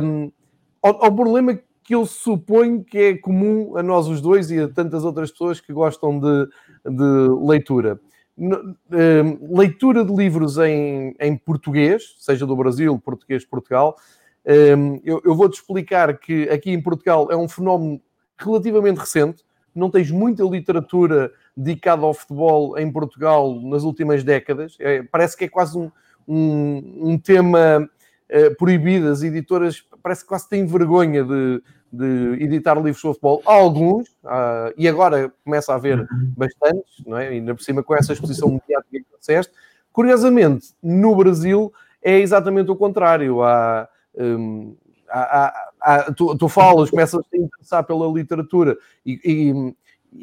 um, 0.03 0.29
ao, 0.81 1.05
ao, 1.05 1.15
problema 1.15 1.59
que 1.83 1.95
eu 1.95 2.05
suponho 2.05 2.83
que 2.83 2.97
é 2.97 3.17
comum 3.17 3.75
a 3.77 3.83
nós 3.83 4.07
os 4.07 4.21
dois 4.21 4.51
e 4.51 4.59
a 4.59 4.67
tantas 4.67 5.03
outras 5.03 5.31
pessoas 5.31 5.59
que 5.59 5.73
gostam 5.73 6.19
de, 6.19 6.47
de 6.85 7.45
leitura. 7.45 7.99
Um, 8.37 9.55
leitura 9.55 10.03
de 10.03 10.13
livros 10.13 10.57
em, 10.57 11.15
em 11.19 11.37
português, 11.37 12.15
seja 12.17 12.45
do 12.45 12.55
Brasil, 12.55 12.97
português 12.99 13.45
Portugal, 13.45 13.95
eu, 15.03 15.21
eu 15.23 15.35
vou-te 15.35 15.55
explicar 15.55 16.17
que 16.17 16.49
aqui 16.49 16.71
em 16.71 16.81
Portugal 16.81 17.27
é 17.29 17.37
um 17.37 17.47
fenómeno 17.47 18.01
relativamente 18.37 18.97
recente, 18.97 19.43
não 19.73 19.89
tens 19.89 20.11
muita 20.11 20.43
literatura 20.43 21.31
dedicada 21.55 22.03
ao 22.03 22.13
futebol 22.13 22.77
em 22.77 22.91
Portugal 22.91 23.59
nas 23.61 23.83
últimas 23.83 24.23
décadas. 24.23 24.75
É, 24.79 25.03
parece 25.03 25.37
que 25.37 25.45
é 25.45 25.49
quase 25.49 25.77
um, 25.77 25.91
um, 26.27 27.11
um 27.11 27.17
tema 27.17 27.77
uh, 27.79 28.55
proibido. 28.57 29.09
As 29.09 29.23
editoras 29.23 29.83
parece 30.01 30.21
que 30.21 30.27
quase 30.27 30.49
têm 30.49 30.65
vergonha 30.65 31.23
de, 31.23 31.63
de 31.91 32.43
editar 32.43 32.75
livros 32.75 32.99
sobre 32.99 33.15
futebol. 33.15 33.41
Há 33.45 33.53
alguns, 33.53 34.09
uh, 34.23 34.73
e 34.77 34.87
agora 34.87 35.31
começa 35.43 35.71
a 35.71 35.75
haver 35.75 35.99
uhum. 35.99 36.33
bastantes, 36.37 37.03
não 37.05 37.17
é? 37.17 37.29
ainda 37.29 37.53
por 37.53 37.61
cima 37.61 37.83
com 37.83 37.95
essa 37.95 38.13
exposição 38.13 38.49
mediática 38.49 38.87
que 38.91 39.17
disseste. 39.19 39.53
Curiosamente, 39.91 40.73
no 40.81 41.15
Brasil 41.15 41.71
é 42.01 42.19
exatamente 42.19 42.71
o 42.71 42.75
contrário. 42.75 43.43
Há, 43.43 43.87
um, 44.17 44.75
há, 45.09 45.69
há 45.79 46.13
tu, 46.13 46.35
tu, 46.37 46.47
falas, 46.47 46.89
começas 46.89 47.19
a 47.19 47.23
te 47.23 47.37
interessar 47.37 47.83
pela 47.83 48.07
literatura 48.07 48.77
e, 49.05 49.19
e, 49.23 49.75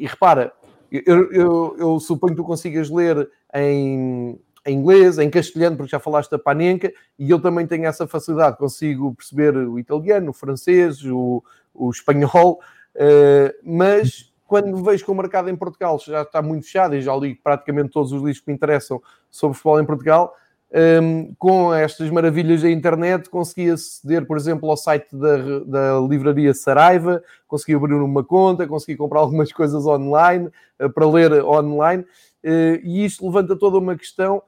e 0.03 0.07
repara, 0.07 0.51
eu, 0.91 1.31
eu, 1.31 1.75
eu, 1.77 1.99
suponho 1.99 2.33
que 2.33 2.41
tu 2.41 2.45
consigas 2.45 2.89
ler 2.89 3.29
em, 3.53 4.39
em, 4.69 4.75
inglês, 4.75 5.17
em 5.17 5.29
castelhano, 5.29 5.77
porque 5.77 5.91
já 5.91 5.99
falaste 5.99 6.29
da 6.29 6.39
panenca, 6.39 6.91
e 7.17 7.29
eu 7.29 7.39
também 7.39 7.65
tenho 7.65 7.85
essa 7.85 8.07
facilidade, 8.07 8.57
consigo 8.57 9.13
perceber 9.15 9.55
o 9.55 9.79
italiano, 9.79 10.31
o 10.31 10.33
francês, 10.33 11.03
o, 11.05 11.43
o 11.73 11.89
espanhol, 11.89 12.59
uh, 12.95 13.53
mas 13.63 14.29
quando 14.49 14.83
vejo 14.83 15.05
que 15.05 15.11
o 15.11 15.15
mercado 15.15 15.49
em 15.49 15.55
Portugal 15.55 15.99
já 15.99 16.23
está 16.23 16.41
muito 16.41 16.65
fechado 16.65 16.95
e 16.95 17.01
já 17.01 17.15
li 17.15 17.35
praticamente 17.35 17.91
todos 17.91 18.11
os 18.11 18.19
livros 18.19 18.39
que 18.39 18.49
me 18.49 18.55
interessam 18.55 18.99
sobre 19.29 19.55
futebol 19.55 19.79
em 19.79 19.85
Portugal, 19.85 20.33
um, 20.71 21.33
com 21.35 21.73
estas 21.73 22.09
maravilhas 22.09 22.61
da 22.61 22.69
internet, 22.69 23.29
consegui 23.29 23.71
aceder, 23.71 24.25
por 24.25 24.37
exemplo, 24.37 24.69
ao 24.69 24.77
site 24.77 25.15
da, 25.15 25.59
da 25.65 25.99
livraria 25.99 26.53
Saraiva, 26.53 27.23
consegui 27.47 27.75
abrir 27.75 27.93
uma 27.95 28.23
conta, 28.23 28.67
consegui 28.67 28.95
comprar 28.95 29.19
algumas 29.19 29.51
coisas 29.51 29.85
online 29.85 30.49
uh, 30.79 30.89
para 30.89 31.07
ler 31.07 31.43
online, 31.43 32.03
uh, 32.03 32.79
e 32.83 33.05
isto 33.05 33.25
levanta 33.25 33.55
toda 33.55 33.77
uma 33.77 33.95
questão 33.95 34.43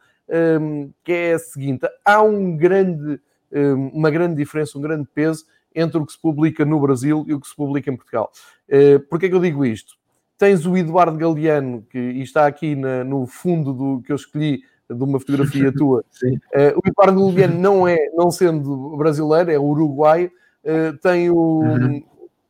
que 1.04 1.12
é 1.12 1.34
a 1.34 1.40
seguinte: 1.40 1.88
há 2.06 2.22
um 2.22 2.56
grande, 2.56 3.20
um, 3.52 3.88
uma 3.90 4.10
grande 4.10 4.36
diferença, 4.36 4.78
um 4.78 4.82
grande 4.82 5.08
peso 5.14 5.46
entre 5.74 5.98
o 5.98 6.06
que 6.06 6.14
se 6.14 6.22
publica 6.22 6.66
no 6.66 6.80
Brasil 6.80 7.26
e 7.28 7.34
o 7.34 7.40
que 7.40 7.48
se 7.48 7.56
publica 7.56 7.90
em 7.90 7.96
Portugal. 7.96 8.32
Uh, 8.68 9.00
Porquê 9.10 9.26
é 9.26 9.30
que 9.30 9.36
eu 9.36 9.42
digo 9.42 9.66
isto? 9.66 9.94
Tens 10.38 10.66
o 10.66 10.76
Eduardo 10.76 11.18
Galeano, 11.18 11.86
que 11.90 11.98
está 11.98 12.48
aqui 12.48 12.76
na, 12.76 13.04
no 13.04 13.26
fundo 13.28 13.74
do 13.74 14.02
que 14.02 14.12
eu 14.12 14.16
escolhi 14.16 14.64
de 14.90 15.04
uma 15.04 15.20
fotografia 15.20 15.72
tua. 15.76 16.04
Uh, 16.24 16.80
o 16.84 16.88
Eduardo 16.88 17.32
Galeano 17.32 17.60
não 17.60 17.88
é, 17.88 17.98
não 18.14 18.32
sendo 18.32 18.98
brasileiro, 18.98 19.52
é 19.52 19.60
uruguaio, 19.60 20.32
uh, 20.64 20.98
tem, 20.98 21.30
o, 21.30 21.62
uhum. 21.62 22.04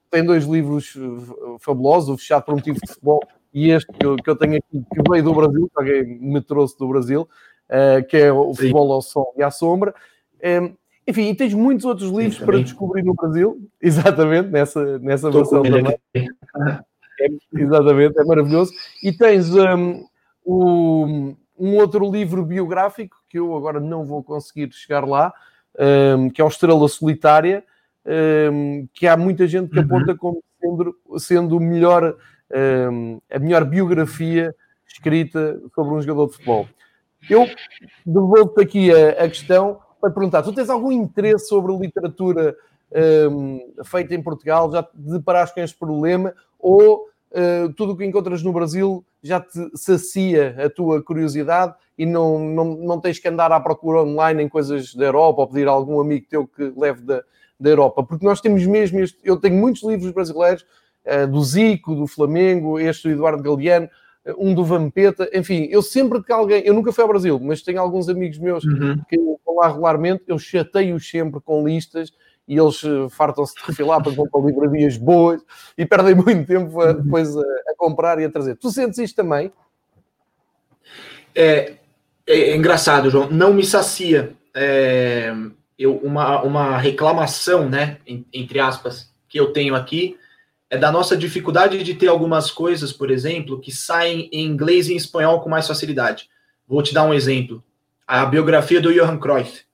tem 0.09 0.23
dois 0.23 0.45
livros 0.45 0.97
fabulosos, 1.59 2.09
o 2.09 2.17
Fechado 2.17 2.45
por 2.45 2.55
Motivo 2.55 2.79
de 2.79 2.87
Futebol 2.87 3.21
e 3.53 3.69
este 3.69 3.91
que 3.91 4.05
eu, 4.05 4.15
que 4.15 4.29
eu 4.29 4.35
tenho 4.35 4.55
aqui, 4.55 4.81
que 4.93 5.09
veio 5.09 5.23
do 5.23 5.33
Brasil, 5.33 5.69
que 5.69 5.79
alguém 5.79 6.19
me 6.19 6.41
trouxe 6.41 6.77
do 6.77 6.87
Brasil, 6.87 7.27
uh, 7.71 8.05
que 8.05 8.17
é 8.17 8.31
o 8.31 8.53
Sim. 8.53 8.63
Futebol 8.63 8.91
ao 8.91 9.01
Sol 9.01 9.33
e 9.37 9.43
à 9.43 9.49
Sombra. 9.49 9.95
Um, 10.43 10.75
enfim, 11.07 11.29
e 11.29 11.35
tens 11.35 11.53
muitos 11.53 11.85
outros 11.85 12.09
livros 12.11 12.37
Sim, 12.37 12.45
para 12.45 12.59
descobrir 12.59 13.03
no 13.03 13.13
Brasil, 13.13 13.59
exatamente, 13.81 14.49
nessa, 14.49 14.99
nessa 14.99 15.31
versão 15.31 15.63
também. 15.63 15.97
É, 16.13 17.27
exatamente, 17.55 18.19
é 18.19 18.23
maravilhoso. 18.23 18.71
E 19.01 19.11
tens 19.11 19.53
um, 19.53 20.05
um, 20.45 21.35
um, 21.57 21.75
outro 21.75 22.09
livro 22.09 22.45
biográfico 22.45 23.15
que 23.29 23.39
eu 23.39 23.55
agora 23.55 23.79
não 23.79 24.05
vou 24.05 24.23
conseguir 24.23 24.71
chegar 24.73 25.07
lá, 25.07 25.33
um, 26.17 26.29
que 26.29 26.41
é 26.41 26.43
o 26.43 26.47
Estrela 26.47 26.87
Solitária, 26.87 27.63
hum, 28.51 28.87
que 28.93 29.07
há 29.07 29.15
muita 29.15 29.47
gente 29.47 29.69
que 29.69 29.79
uhum. 29.79 29.85
aponta 29.85 30.15
como 30.15 30.43
sendo, 30.59 30.95
sendo 31.17 31.57
o 31.57 31.59
melhor, 31.59 32.15
hum, 32.91 33.19
a 33.29 33.39
melhor 33.39 33.65
biografia 33.65 34.55
escrita 34.87 35.59
sobre 35.73 35.93
um 35.93 36.01
jogador 36.01 36.27
de 36.27 36.33
futebol. 36.33 36.67
Eu 37.29 37.47
devolvo-te 38.05 38.61
aqui 38.61 38.91
a, 38.91 39.23
a 39.23 39.27
questão 39.27 39.79
para 39.99 40.11
perguntar: 40.11 40.41
tu 40.41 40.53
tens 40.53 40.69
algum 40.69 40.91
interesse 40.91 41.47
sobre 41.47 41.75
literatura 41.75 42.55
um, 43.31 43.73
feita 43.85 44.15
em 44.15 44.21
Portugal? 44.21 44.71
Já 44.71 44.83
te 44.83 44.89
deparaste 44.95 45.55
com 45.55 45.61
este 45.61 45.77
problema? 45.77 46.33
Ou 46.59 47.07
uh, 47.31 47.73
tudo 47.73 47.93
o 47.93 47.97
que 47.97 48.05
encontras 48.05 48.41
no 48.41 48.51
Brasil 48.51 49.05
já 49.21 49.39
te 49.39 49.69
sacia 49.75 50.55
a 50.65 50.69
tua 50.69 51.01
curiosidade 51.03 51.75
e 51.97 52.05
não, 52.05 52.39
não, 52.39 52.65
não 52.75 52.99
tens 52.99 53.19
que 53.19 53.27
andar 53.27 53.51
à 53.51 53.59
procura 53.59 54.01
online 54.01 54.43
em 54.43 54.49
coisas 54.49 54.95
da 54.95 55.05
Europa 55.05 55.41
ou 55.41 55.47
pedir 55.47 55.67
a 55.67 55.71
algum 55.71 55.99
amigo 55.99 56.25
teu 56.27 56.47
que 56.47 56.73
leve 56.75 57.01
da, 57.01 57.23
da 57.59 57.69
Europa? 57.69 58.03
Porque 58.03 58.25
nós 58.25 58.41
temos 58.41 58.65
mesmo 58.65 58.99
este. 58.99 59.19
Eu 59.23 59.37
tenho 59.37 59.55
muitos 59.55 59.83
livros 59.83 60.11
brasileiros, 60.11 60.65
uh, 61.05 61.27
do 61.27 61.43
Zico, 61.43 61.95
do 61.95 62.07
Flamengo, 62.07 62.79
este 62.79 63.07
do 63.07 63.13
Eduardo 63.13 63.43
Galeano 63.43 63.89
um 64.37 64.53
do 64.53 64.63
Vampeta, 64.63 65.29
enfim, 65.33 65.67
eu 65.71 65.81
sempre 65.81 66.23
que 66.23 66.31
alguém, 66.31 66.61
eu 66.63 66.73
nunca 66.73 66.91
fui 66.91 67.01
ao 67.01 67.07
Brasil, 67.07 67.39
mas 67.39 67.61
tenho 67.61 67.79
alguns 67.79 68.07
amigos 68.07 68.37
meus 68.37 68.63
uhum. 68.63 69.01
que 69.09 69.17
vão 69.17 69.55
lá 69.55 69.67
regularmente, 69.67 70.23
eu 70.27 70.37
chateio-os 70.37 71.09
sempre 71.09 71.39
com 71.41 71.67
listas 71.67 72.11
e 72.47 72.57
eles 72.57 72.83
eh, 72.83 73.09
fartam-se 73.09 73.55
de 73.55 73.61
refilar 73.65 74.01
para 74.03 74.15
comprar 74.15 74.41
livrarias 74.41 74.97
boas 74.97 75.41
e 75.77 75.85
perdem 75.85 76.13
muito 76.15 76.45
tempo 76.45 76.81
a, 76.81 76.87
uhum. 76.87 77.01
depois 77.01 77.35
a, 77.35 77.41
a, 77.41 77.75
comprar 77.77 78.19
e 78.19 78.25
a 78.25 78.29
trazer. 78.29 78.55
Tu 78.57 78.69
sentes 78.69 78.99
isto 78.99 79.15
também? 79.15 79.51
É, 81.33 81.75
é, 82.27 82.39
é 82.51 82.55
engraçado, 82.55 83.09
João, 83.09 83.29
não 83.29 83.53
me 83.53 83.65
sacia. 83.65 84.33
É, 84.53 85.33
eu, 85.79 85.95
uma, 85.97 86.43
uma 86.43 86.77
reclamação, 86.77 87.67
né, 87.67 87.97
entre 88.31 88.59
aspas, 88.59 89.11
que 89.27 89.39
eu 89.39 89.51
tenho 89.51 89.73
aqui 89.73 90.17
é 90.71 90.77
da 90.77 90.89
nossa 90.89 91.17
dificuldade 91.17 91.83
de 91.83 91.93
ter 91.93 92.07
algumas 92.07 92.49
coisas, 92.49 92.93
por 92.93 93.11
exemplo, 93.11 93.59
que 93.59 93.73
saem 93.73 94.29
em 94.31 94.45
inglês 94.45 94.87
e 94.87 94.93
em 94.93 94.95
espanhol 94.95 95.41
com 95.41 95.49
mais 95.49 95.67
facilidade. 95.67 96.29
Vou 96.65 96.81
te 96.81 96.93
dar 96.93 97.03
um 97.03 97.13
exemplo. 97.13 97.61
A 98.07 98.25
biografia 98.25 98.79
do 98.79 98.93
Johan 98.93 99.17
Cruyff. 99.17 99.65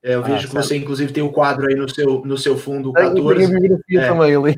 É, 0.00 0.14
eu 0.14 0.20
ah, 0.20 0.22
vejo 0.22 0.46
que 0.46 0.54
você, 0.54 0.76
inclusive, 0.76 1.12
tem 1.12 1.22
o 1.22 1.26
um 1.26 1.32
quadro 1.32 1.66
aí 1.66 1.74
no 1.74 1.88
seu, 1.88 2.24
no 2.24 2.38
seu 2.38 2.56
fundo 2.56 2.92
14. 2.92 3.12
Tem 3.12 3.44
a 3.44 3.48
biografia 3.48 4.00
é. 4.00 4.06
também 4.06 4.36
ali. 4.36 4.56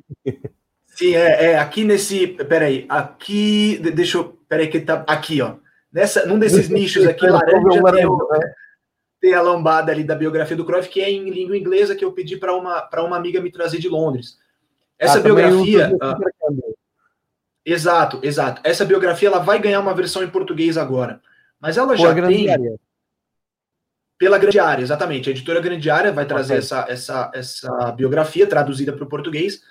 Sim, 0.88 1.14
é, 1.14 1.52
é, 1.52 1.58
aqui 1.58 1.84
nesse. 1.84 2.26
Peraí, 2.26 2.84
aqui. 2.86 3.78
Deixa 3.94 4.18
eu. 4.18 4.38
Peraí, 4.46 4.68
que 4.68 4.78
tá. 4.78 5.02
Aqui, 5.06 5.40
ó. 5.40 5.54
Nessa, 5.90 6.26
num 6.26 6.38
desses 6.38 6.68
nichos 6.70 7.06
aqui, 7.06 7.26
laranja, 7.26 7.82
tem, 7.92 8.06
o, 8.06 8.28
né? 8.30 8.40
tem 9.22 9.32
a 9.32 9.40
lombada 9.40 9.90
ali 9.90 10.04
da 10.04 10.14
biografia 10.14 10.56
do 10.56 10.66
Cruyff, 10.66 10.90
que 10.90 11.00
é 11.00 11.10
em 11.10 11.30
língua 11.30 11.56
inglesa, 11.56 11.96
que 11.96 12.04
eu 12.04 12.12
pedi 12.12 12.36
para 12.36 12.54
uma, 12.54 12.88
uma 12.98 13.16
amiga 13.16 13.40
me 13.40 13.50
trazer 13.50 13.78
de 13.78 13.88
Londres. 13.88 14.41
Essa 15.02 15.18
ah, 15.18 15.22
biografia. 15.22 15.92
Uh, 15.96 16.74
exato, 17.66 18.20
exato. 18.22 18.60
Essa 18.62 18.84
biografia 18.84 19.28
ela 19.28 19.40
vai 19.40 19.58
ganhar 19.58 19.80
uma 19.80 19.94
versão 19.94 20.22
em 20.22 20.30
português 20.30 20.78
agora. 20.78 21.20
Mas 21.60 21.76
ela 21.76 21.96
já 21.96 22.14
tem. 22.14 22.48
Área. 22.48 22.76
Pela 24.16 24.38
grande 24.38 24.60
área, 24.60 24.82
exatamente. 24.82 25.28
A 25.28 25.32
editora 25.32 25.60
Grande 25.60 25.90
Área 25.90 26.12
vai 26.12 26.24
trazer 26.24 26.52
okay. 26.52 26.64
essa, 26.64 26.86
essa, 26.88 27.30
essa 27.34 27.90
biografia 27.90 28.46
traduzida 28.46 28.92
para 28.92 29.02
o 29.02 29.08
português. 29.08 29.62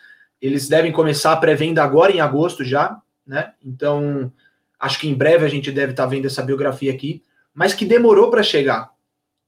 Eles 0.42 0.68
devem 0.68 0.92
começar 0.92 1.32
a 1.32 1.38
pré-venda 1.38 1.82
agora, 1.82 2.12
em 2.12 2.20
agosto 2.20 2.62
já, 2.62 3.00
né? 3.26 3.54
Então, 3.64 4.30
acho 4.78 5.00
que 5.00 5.08
em 5.08 5.14
breve 5.14 5.46
a 5.46 5.48
gente 5.48 5.72
deve 5.72 5.94
estar 5.94 6.04
tá 6.04 6.10
vendo 6.10 6.26
essa 6.26 6.44
biografia 6.44 6.92
aqui, 6.92 7.24
mas 7.54 7.74
que 7.74 7.86
demorou 7.86 8.30
para 8.30 8.44
chegar. 8.44 8.92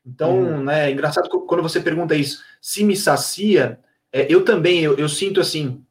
Então, 0.06 0.40
uhum. 0.40 0.64
né, 0.64 0.90
é 0.90 0.92
engraçado 0.94 1.28
quando 1.30 1.64
você 1.64 1.82
pergunta 1.82 2.16
isso, 2.16 2.42
se 2.62 2.82
me 2.86 2.96
sacia, 2.96 3.80
é, 4.14 4.32
eu 4.32 4.46
também, 4.46 4.82
eu, 4.82 4.96
eu 4.96 5.10
sinto 5.10 5.42
assim, 5.42 5.84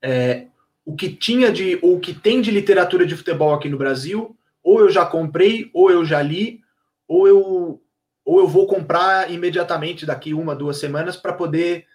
é, 0.00 0.46
o 0.84 0.94
que 0.94 1.10
tinha 1.10 1.50
de, 1.50 1.78
ou 1.82 1.96
o 1.96 2.00
que 2.00 2.14
tem 2.14 2.40
de 2.40 2.50
literatura 2.52 3.04
de 3.04 3.16
futebol 3.16 3.52
aqui 3.52 3.68
no 3.68 3.76
Brasil, 3.76 4.36
ou 4.62 4.80
eu 4.80 4.88
já 4.88 5.04
comprei, 5.04 5.68
ou 5.74 5.90
eu 5.90 6.04
já 6.04 6.22
li, 6.22 6.60
ou 7.08 7.26
eu, 7.26 7.82
ou 8.24 8.38
eu 8.38 8.46
vou 8.46 8.68
comprar 8.68 9.30
imediatamente 9.32 10.06
daqui 10.06 10.32
uma, 10.32 10.54
duas 10.54 10.78
semanas 10.78 11.16
para 11.16 11.32
poder, 11.32 11.86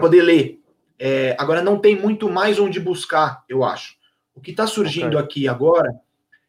poder 0.00 0.22
ler. 0.22 0.60
É, 0.98 1.36
agora 1.38 1.62
não 1.62 1.78
tem 1.78 1.94
muito 1.94 2.28
mais 2.28 2.58
onde 2.58 2.80
buscar, 2.80 3.44
eu 3.48 3.62
acho. 3.62 3.94
O 4.34 4.40
que 4.40 4.50
está 4.50 4.66
surgindo 4.66 5.18
okay. 5.18 5.20
aqui 5.20 5.48
agora 5.48 5.94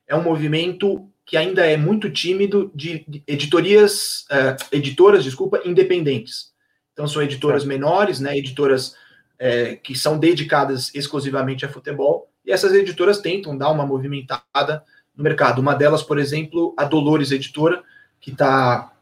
é 0.08 0.16
um 0.16 0.24
movimento 0.24 1.08
que 1.26 1.38
ainda 1.38 1.66
é 1.66 1.78
muito 1.78 2.10
tímido 2.10 2.72
de, 2.74 3.06
editorias, 3.28 4.26
uh, 4.32 4.56
editoras, 4.72 5.24
desculpa, 5.24 5.62
independentes. 5.66 6.54
Então, 6.98 7.08
são 7.08 7.22
editoras 7.22 7.63
menores, 7.63 8.20
né, 8.20 8.36
editoras 8.36 8.96
é, 9.38 9.75
que 9.75 9.94
são 9.94 10.18
dedicadas 10.18 10.92
exclusivamente 10.96 11.63
a 11.63 11.70
futebol, 11.70 12.27
e 12.44 12.51
essas 12.51 12.74
editoras 12.74 13.20
tentam 13.20 13.56
dar 13.56 13.70
uma 13.70 13.86
movimentada 13.86 14.84
no 15.16 15.24
mercado. 15.24 15.62
Uma 15.62 15.75
delas, 15.75 16.01
por 16.01 16.18
exemplo, 16.18 16.74
a 16.75 16.86
Dolores 16.86 17.30
Editora, 17.32 17.84
que 18.20 18.32
tá, 18.32 18.94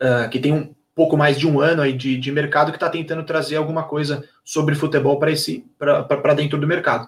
uh, 0.00 0.30
que 0.30 0.38
tem 0.38 0.50
um 0.50 0.74
pouco 0.94 1.14
mais 1.14 1.38
de 1.38 1.46
um 1.46 1.60
ano 1.60 1.82
aí 1.82 1.92
de, 1.92 2.16
de 2.16 2.32
mercado, 2.32 2.70
que 2.70 2.76
está 2.76 2.88
tentando 2.88 3.22
trazer 3.22 3.56
alguma 3.56 3.82
coisa 3.82 4.26
sobre 4.42 4.74
futebol 4.74 5.18
para 5.18 5.30
esse 5.30 5.62
para 5.78 6.32
dentro 6.32 6.58
do 6.58 6.66
mercado. 6.66 7.06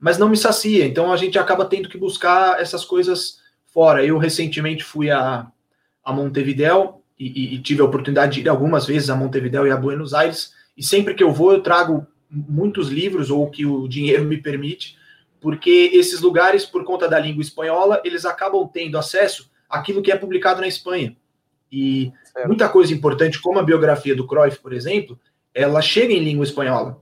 Mas 0.00 0.16
não 0.16 0.30
me 0.30 0.38
sacia, 0.38 0.86
então 0.86 1.12
a 1.12 1.18
gente 1.18 1.38
acaba 1.38 1.66
tendo 1.66 1.90
que 1.90 1.98
buscar 1.98 2.58
essas 2.58 2.82
coisas 2.82 3.40
fora. 3.66 4.02
Eu 4.02 4.16
recentemente 4.16 4.82
fui 4.82 5.10
a, 5.10 5.46
a 6.02 6.12
Montevideo, 6.14 7.02
e, 7.28 7.54
e, 7.54 7.58
tive 7.58 7.80
a 7.80 7.84
oportunidade 7.84 8.34
de 8.34 8.40
ir 8.40 8.48
algumas 8.48 8.86
vezes 8.86 9.08
a 9.08 9.16
Montevideo 9.16 9.66
e 9.66 9.70
a 9.70 9.76
Buenos 9.76 10.12
Aires, 10.12 10.52
e 10.76 10.82
sempre 10.82 11.14
que 11.14 11.22
eu 11.22 11.32
vou 11.32 11.52
eu 11.52 11.62
trago 11.62 12.06
muitos 12.28 12.88
livros, 12.88 13.30
ou 13.30 13.44
o 13.44 13.50
que 13.50 13.64
o 13.64 13.88
dinheiro 13.88 14.24
me 14.24 14.36
permite, 14.36 14.98
porque 15.40 15.90
esses 15.92 16.20
lugares, 16.20 16.66
por 16.66 16.84
conta 16.84 17.08
da 17.08 17.18
língua 17.18 17.42
espanhola, 17.42 18.00
eles 18.04 18.24
acabam 18.24 18.68
tendo 18.70 18.98
acesso 18.98 19.50
àquilo 19.68 20.02
que 20.02 20.10
é 20.10 20.16
publicado 20.16 20.60
na 20.60 20.66
Espanha. 20.66 21.16
E 21.70 22.12
certo. 22.24 22.46
muita 22.46 22.68
coisa 22.68 22.92
importante, 22.92 23.40
como 23.40 23.58
a 23.58 23.62
biografia 23.62 24.14
do 24.14 24.26
Cruyff, 24.26 24.58
por 24.60 24.72
exemplo, 24.72 25.18
ela 25.54 25.80
chega 25.80 26.12
em 26.12 26.22
língua 26.22 26.44
espanhola. 26.44 27.00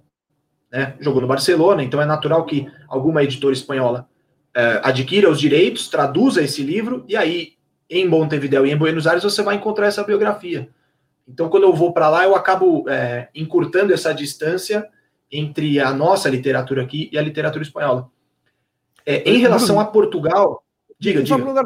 Né? 0.70 0.94
Jogou 1.00 1.20
no 1.20 1.28
Barcelona, 1.28 1.82
então 1.82 2.00
é 2.00 2.06
natural 2.06 2.44
que 2.46 2.66
alguma 2.88 3.22
editora 3.22 3.52
espanhola 3.52 4.08
uh, 4.56 4.80
adquira 4.82 5.30
os 5.30 5.40
direitos, 5.40 5.88
traduza 5.88 6.42
esse 6.42 6.62
livro, 6.62 7.04
e 7.08 7.16
aí 7.16 7.54
em 7.92 8.08
Montevideo 8.08 8.66
e 8.66 8.70
em 8.70 8.76
Buenos 8.76 9.06
Aires, 9.06 9.22
você 9.22 9.42
vai 9.42 9.56
encontrar 9.56 9.86
essa 9.86 10.02
biografia. 10.02 10.68
Então, 11.28 11.48
quando 11.50 11.64
eu 11.64 11.74
vou 11.74 11.92
para 11.92 12.08
lá, 12.08 12.24
eu 12.24 12.34
acabo 12.34 12.88
é, 12.88 13.28
encurtando 13.34 13.92
essa 13.92 14.12
distância 14.14 14.88
entre 15.30 15.78
a 15.78 15.92
nossa 15.92 16.28
literatura 16.28 16.82
aqui 16.82 17.10
e 17.12 17.18
a 17.18 17.22
literatura 17.22 17.62
espanhola. 17.62 18.10
É, 19.04 19.28
em 19.28 19.38
relação 19.38 19.78
a 19.78 19.84
Portugal, 19.84 20.64
diga, 20.98 21.22
diga. 21.22 21.64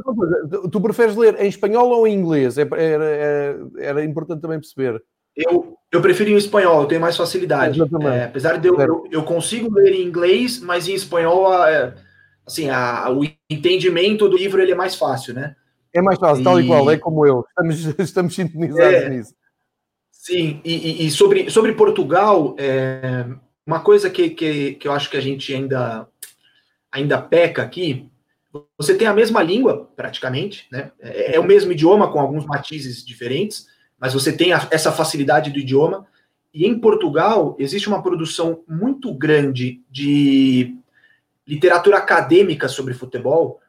Tu 0.71 0.80
preferes 0.80 1.14
ler 1.16 1.40
em 1.40 1.49
espanhol 1.49 1.90
ou 1.90 2.06
em 2.06 2.14
inglês? 2.14 2.59
Era, 2.59 2.76
era, 2.76 3.68
era 3.78 4.04
importante 4.04 4.40
também 4.40 4.59
perceber. 4.59 5.00
Eu, 5.37 5.76
eu 5.92 6.00
prefiro 6.00 6.30
em 6.30 6.37
espanhol, 6.37 6.83
eu 6.83 6.88
tenho 6.88 7.00
mais 7.00 7.16
facilidade. 7.16 7.80
É, 7.80 8.25
apesar 8.25 8.59
de 8.59 8.68
eu, 8.68 8.80
eu, 8.80 9.04
eu, 9.11 9.23
consigo 9.23 9.73
ler 9.73 9.92
em 9.92 10.02
inglês, 10.06 10.59
mas 10.61 10.88
em 10.88 10.95
espanhol, 10.95 11.52
é, 11.64 11.95
assim, 12.47 12.71
a, 12.71 13.11
o 13.11 13.23
entendimento 13.50 14.28
do 14.28 14.37
livro 14.37 14.61
ele 14.61 14.73
é 14.73 14.76
mais 14.76 14.97
fácil, 14.97 15.35
né? 15.35 15.54
É 15.97 16.03
mais 16.03 16.19
fácil, 16.19 16.43
e... 16.43 16.45
tal 16.45 16.61
e 16.61 16.67
qual, 16.67 16.91
é 16.91 16.99
como 16.99 17.26
eu. 17.26 17.45
Estamos, 17.49 17.85
estamos 17.99 18.35
sintonizados 18.35 18.95
é, 18.95 19.09
nisso. 19.09 19.35
Sim, 20.12 20.61
e, 20.65 21.07
e, 21.07 21.11
sobre, 21.11 21.50
sobre 21.50 21.73
Portugal, 21.73 22.55
é, 22.59 23.26
uma 23.67 23.81
coisa 23.81 24.11
que, 24.11 24.31
que, 24.31 24.75
que 24.75 24.87
eu 24.87 24.93
acho 24.93 25.09
que 25.09 25.17
a 25.17 25.21
gente 25.21 25.55
ainda, 25.55 26.07
ainda 26.93 27.23
peca 27.23 27.62
aqui, 27.62 28.11
você 28.76 28.95
tem 28.95 29.07
a 29.07 29.15
mesma 29.15 29.43
língua, 29.43 29.91
praticamente, 29.97 30.67
né? 30.71 30.91
É, 31.00 31.37
é 31.37 31.41
o 31.41 31.45
mesmo 31.45 31.73
idioma, 31.73 32.11
com 32.11 32.21
alguns 32.21 32.45
matizes 32.45 33.05
diferentes, 33.05 33.67
mas 33.99 34.15
você 34.15 34.33
tem 34.33 34.53
a, 34.53 34.67
essa 34.71 34.93
facilidade 34.93 35.50
do 35.50 35.59
idioma. 35.59 36.07
E 36.53 36.67
em 36.67 36.79
Portugal 36.79 37.57
existe 37.59 37.88
uma 37.88 38.03
produção 38.03 38.62
muito 38.69 39.12
grande 39.15 39.83
de 39.91 40.76
literatura 41.47 41.99
acadêmica 41.99 42.69
sobre 42.69 42.95
futebol. 42.95 43.61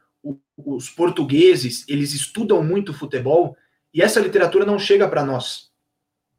Os 0.56 0.90
portugueses 0.90 1.84
eles 1.88 2.12
estudam 2.12 2.62
muito 2.62 2.92
futebol 2.92 3.56
e 3.92 4.02
essa 4.02 4.20
literatura 4.20 4.64
não 4.64 4.78
chega 4.78 5.08
para 5.08 5.24
nós, 5.24 5.70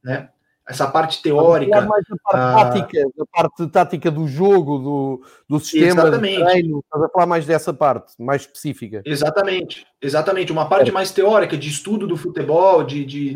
né? 0.04 0.30
Essa 0.68 0.88
parte 0.88 1.20
teórica, 1.24 1.82
mais 1.82 2.06
da 2.08 2.16
parte, 2.24 2.36
ah, 2.36 2.56
tática, 2.56 3.04
da 3.18 3.26
parte 3.26 3.68
tática 3.68 4.12
do 4.12 4.28
jogo, 4.28 4.78
do, 4.78 5.26
do 5.50 5.60
sistema 5.60 6.04
exatamente. 6.04 6.38
de 6.38 6.46
treino, 6.46 6.80
estás 6.80 7.04
a 7.04 7.10
falar 7.10 7.26
mais 7.26 7.46
dessa 7.48 7.74
parte, 7.74 8.14
mais 8.20 8.44
específica. 8.44 9.02
Exatamente, 9.04 9.88
exatamente. 10.00 10.52
Uma 10.52 10.70
parte 10.70 10.92
é. 10.92 10.94
mais 10.94 11.12
teórica, 11.12 11.58
de 11.58 11.68
estudo 11.68 12.06
do 12.06 12.16
futebol, 12.16 12.84
de, 12.84 13.04
de 13.04 13.34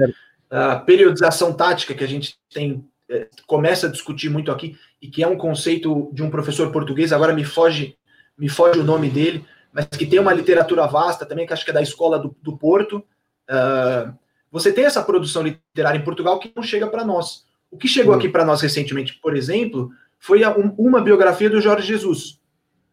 a 0.48 0.76
periodização 0.76 1.52
tática 1.52 1.96
que 1.96 2.04
a 2.04 2.08
gente 2.08 2.38
tem 2.54 2.86
é, 3.10 3.28
começa 3.48 3.88
a 3.88 3.92
discutir 3.92 4.30
muito 4.30 4.52
aqui 4.52 4.78
e 5.02 5.08
que 5.08 5.24
é 5.24 5.28
um 5.28 5.36
conceito 5.36 6.12
de 6.14 6.22
um 6.22 6.30
professor 6.30 6.72
português, 6.72 7.12
agora 7.12 7.34
me 7.34 7.44
foge 7.44 7.98
me 8.38 8.50
foge 8.50 8.80
o 8.80 8.84
nome 8.84 9.10
dele, 9.10 9.46
mas 9.74 9.88
que 9.88 10.06
tem 10.06 10.20
uma 10.20 10.32
literatura 10.32 10.86
vasta 10.86 11.26
também, 11.26 11.48
que 11.48 11.52
acho 11.52 11.66
que 11.66 11.72
é 11.72 11.74
da 11.74 11.82
escola 11.82 12.20
do, 12.20 12.36
do 12.42 12.56
Porto. 12.56 13.04
Uh, 13.50 14.14
você 14.52 14.72
tem 14.72 14.86
essa 14.86 15.04
produção 15.04 15.42
literária 15.42 15.98
em 15.98 16.04
Portugal 16.04 16.40
que 16.40 16.54
não 16.56 16.62
chega 16.62 16.88
para 16.88 17.04
nós. 17.04 17.46
O 17.72 17.78
que 17.78 17.88
chegou 17.88 18.14
aqui 18.14 18.30
para 18.30 18.46
nós 18.46 18.62
recentemente, 18.62 19.20
por 19.20 19.36
exemplo, 19.36 19.90
foi 20.20 20.44
a, 20.44 20.56
um, 20.56 20.76
uma 20.78 21.02
biografia 21.02 21.50
do 21.50 21.60
Jorge 21.60 21.88
Jesus, 21.88 22.40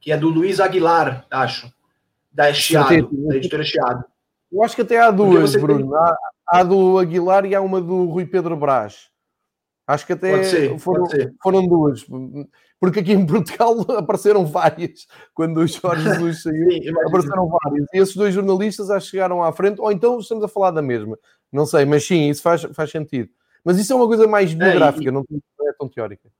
que 0.00 0.10
é 0.10 0.16
do 0.16 0.30
Luiz 0.30 0.58
Aguilar, 0.58 1.26
acho, 1.30 1.70
da 2.32 2.50
Chiado, 2.54 3.10
da 3.28 3.36
editora 3.36 3.62
Chiado. 3.62 4.04
Eu 4.50 4.64
acho 4.64 4.74
que 4.74 4.82
até 4.82 4.98
há 4.98 5.10
duas, 5.10 5.54
Bruno. 5.54 5.90
Tem... 5.90 6.16
Há 6.48 6.62
do 6.62 6.98
Aguilar 6.98 7.44
e 7.44 7.54
há 7.54 7.60
uma 7.60 7.80
do 7.80 8.06
Rui 8.06 8.24
Pedro 8.24 8.56
Brás. 8.56 9.10
Acho 9.86 10.06
que 10.06 10.14
até 10.14 10.42
ser, 10.44 10.78
foram, 10.78 11.06
foram 11.42 11.66
duas. 11.66 12.06
Porque 12.80 13.00
aqui 13.00 13.12
em 13.12 13.26
Portugal 13.26 13.76
apareceram 13.98 14.46
várias. 14.46 15.06
Quando 15.34 15.58
o 15.58 15.66
Jorge 15.66 16.02
Jesus 16.02 16.42
saiu, 16.42 16.70
sim, 16.70 16.88
apareceram 17.06 17.46
várias. 17.46 17.86
E 17.92 17.98
esses 17.98 18.16
dois 18.16 18.34
jornalistas 18.34 18.88
já 18.88 18.98
chegaram 18.98 19.44
à 19.44 19.52
frente, 19.52 19.78
ou 19.80 19.92
então 19.92 20.18
estamos 20.18 20.42
a 20.42 20.48
falar 20.48 20.70
da 20.70 20.80
mesma. 20.80 21.18
Não 21.52 21.66
sei, 21.66 21.84
mas 21.84 22.06
sim, 22.06 22.30
isso 22.30 22.40
faz, 22.40 22.62
faz 22.72 22.90
sentido. 22.90 23.28
Mas 23.62 23.78
isso 23.78 23.92
é 23.92 23.96
uma 23.96 24.06
coisa 24.06 24.26
mais 24.26 24.54
biográfica, 24.54 25.04
é, 25.04 25.08
e... 25.08 25.12
não 25.12 25.20
é 25.20 25.72
tão 25.78 25.86
teórica. 25.86 26.30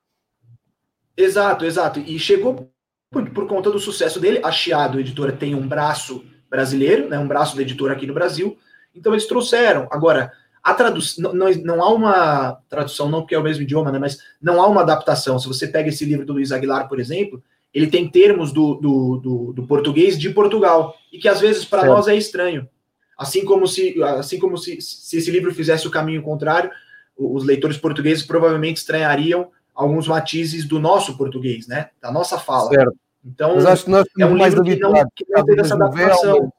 Exato, 1.14 1.66
exato. 1.66 2.00
E 2.00 2.18
chegou 2.18 2.72
por, 3.11 3.29
por, 3.31 3.46
conta 3.46 3.70
do 3.70 3.79
sucesso 3.79 4.18
dele. 4.18 4.40
A 4.42 4.50
Chiado, 4.50 4.98
editora, 4.98 5.33
tem 5.33 5.55
um 5.55 5.68
braço 5.68 6.24
brasileiro, 6.48 7.09
né, 7.09 7.18
um 7.18 7.29
braço 7.29 7.55
da 7.55 7.62
editora 7.62 7.92
aqui 7.92 8.07
no 8.07 8.14
Brasil. 8.14 8.57
Então 8.94 9.12
eles 9.12 9.26
trouxeram. 9.26 9.87
Agora, 9.90 10.33
a 10.62 10.75
tradução 10.75 11.33
não, 11.33 11.51
não, 11.51 11.83
há 11.83 11.92
uma 11.92 12.53
tradução, 12.68 13.09
não 13.09 13.20
porque 13.20 13.35
é 13.35 13.38
o 13.38 13.42
mesmo 13.42 13.62
idioma, 13.62 13.90
né? 13.90 13.99
Mas 13.99 14.18
não 14.40 14.61
há 14.61 14.66
uma 14.66 14.83
adaptação. 14.83 15.38
Se 15.38 15.49
você 15.49 15.66
pega 15.66 15.88
esse 15.88 16.05
livro 16.05 16.27
do 16.27 16.35
Luiz 16.35 16.53
Aguilar, 16.53 16.88
por 16.88 17.01
exemplo, 17.01 17.42
ele 17.73 17.87
tem 17.87 18.09
termos 18.09 18.53
do, 18.53 18.75
do, 18.75 19.16
do, 19.16 19.53
do 19.53 19.66
português 19.66 20.18
de 20.18 20.31
Portugal 20.31 20.94
e 21.12 21.18
que 21.18 21.29
às 21.29 21.40
vezes 21.40 21.64
para 21.64 21.87
nós 21.87 22.09
é 22.09 22.14
estranho. 22.14 22.68
Assim 23.16 23.44
como 23.44 23.66
se, 23.66 24.03
assim 24.03 24.38
como 24.38 24.57
se, 24.57 24.81
se 24.81 25.18
esse 25.18 25.31
livro 25.31 25.55
fizesse 25.55 25.87
o 25.87 25.90
caminho 25.90 26.23
contrário, 26.23 26.70
os 27.16 27.44
leitores 27.44 27.77
portugueses 27.77 28.25
provavelmente 28.25 28.79
estranhariam 28.79 29.49
alguns 29.75 30.09
matizes 30.09 30.66
do 30.66 30.79
nosso 30.79 31.16
português, 31.16 31.66
né? 31.66 31.90
Da 32.01 32.11
nossa 32.11 32.38
fala. 32.38 32.68
Certo. 32.70 32.94
Então, 33.25 33.55
Mas 33.57 33.66
acho 33.66 33.85
que 33.85 33.90
nós 33.90 34.07
é 34.18 34.27
um 34.27 34.37
livro 34.37 34.62
que 34.64 34.77
não, 34.77 34.92
que 35.14 35.27
não 35.29 35.44
tem 35.44 35.61
essa 35.61 35.75
adaptação 35.75 36.53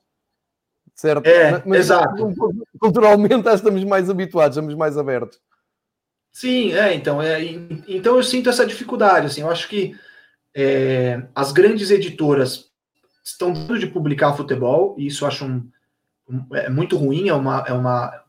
certo? 1.01 1.25
É, 1.25 1.63
mas, 1.65 1.79
exato. 1.79 2.31
Culturalmente 2.79 3.47
estamos 3.49 3.83
mais 3.83 4.09
habituados, 4.09 4.55
estamos 4.55 4.75
mais 4.75 4.97
abertos. 4.97 5.39
Sim, 6.31 6.73
é, 6.73 6.93
então, 6.93 7.21
é, 7.21 7.43
então 7.87 8.15
eu 8.15 8.23
sinto 8.23 8.49
essa 8.49 8.65
dificuldade, 8.65 9.25
assim, 9.25 9.41
eu 9.41 9.49
acho 9.49 9.67
que 9.67 9.95
é, 10.55 11.23
as 11.35 11.51
grandes 11.51 11.91
editoras 11.91 12.71
estão 13.23 13.51
dando 13.51 13.77
de 13.79 13.87
publicar 13.87 14.33
futebol, 14.33 14.95
e 14.97 15.07
isso 15.07 15.23
eu 15.23 15.27
acho 15.27 15.43
um, 15.43 15.69
um, 16.29 16.55
é 16.55 16.69
muito 16.69 16.95
ruim, 16.95 17.27
é, 17.27 17.33
uma, 17.33 17.65
é 17.67 17.73
uma, 17.73 18.23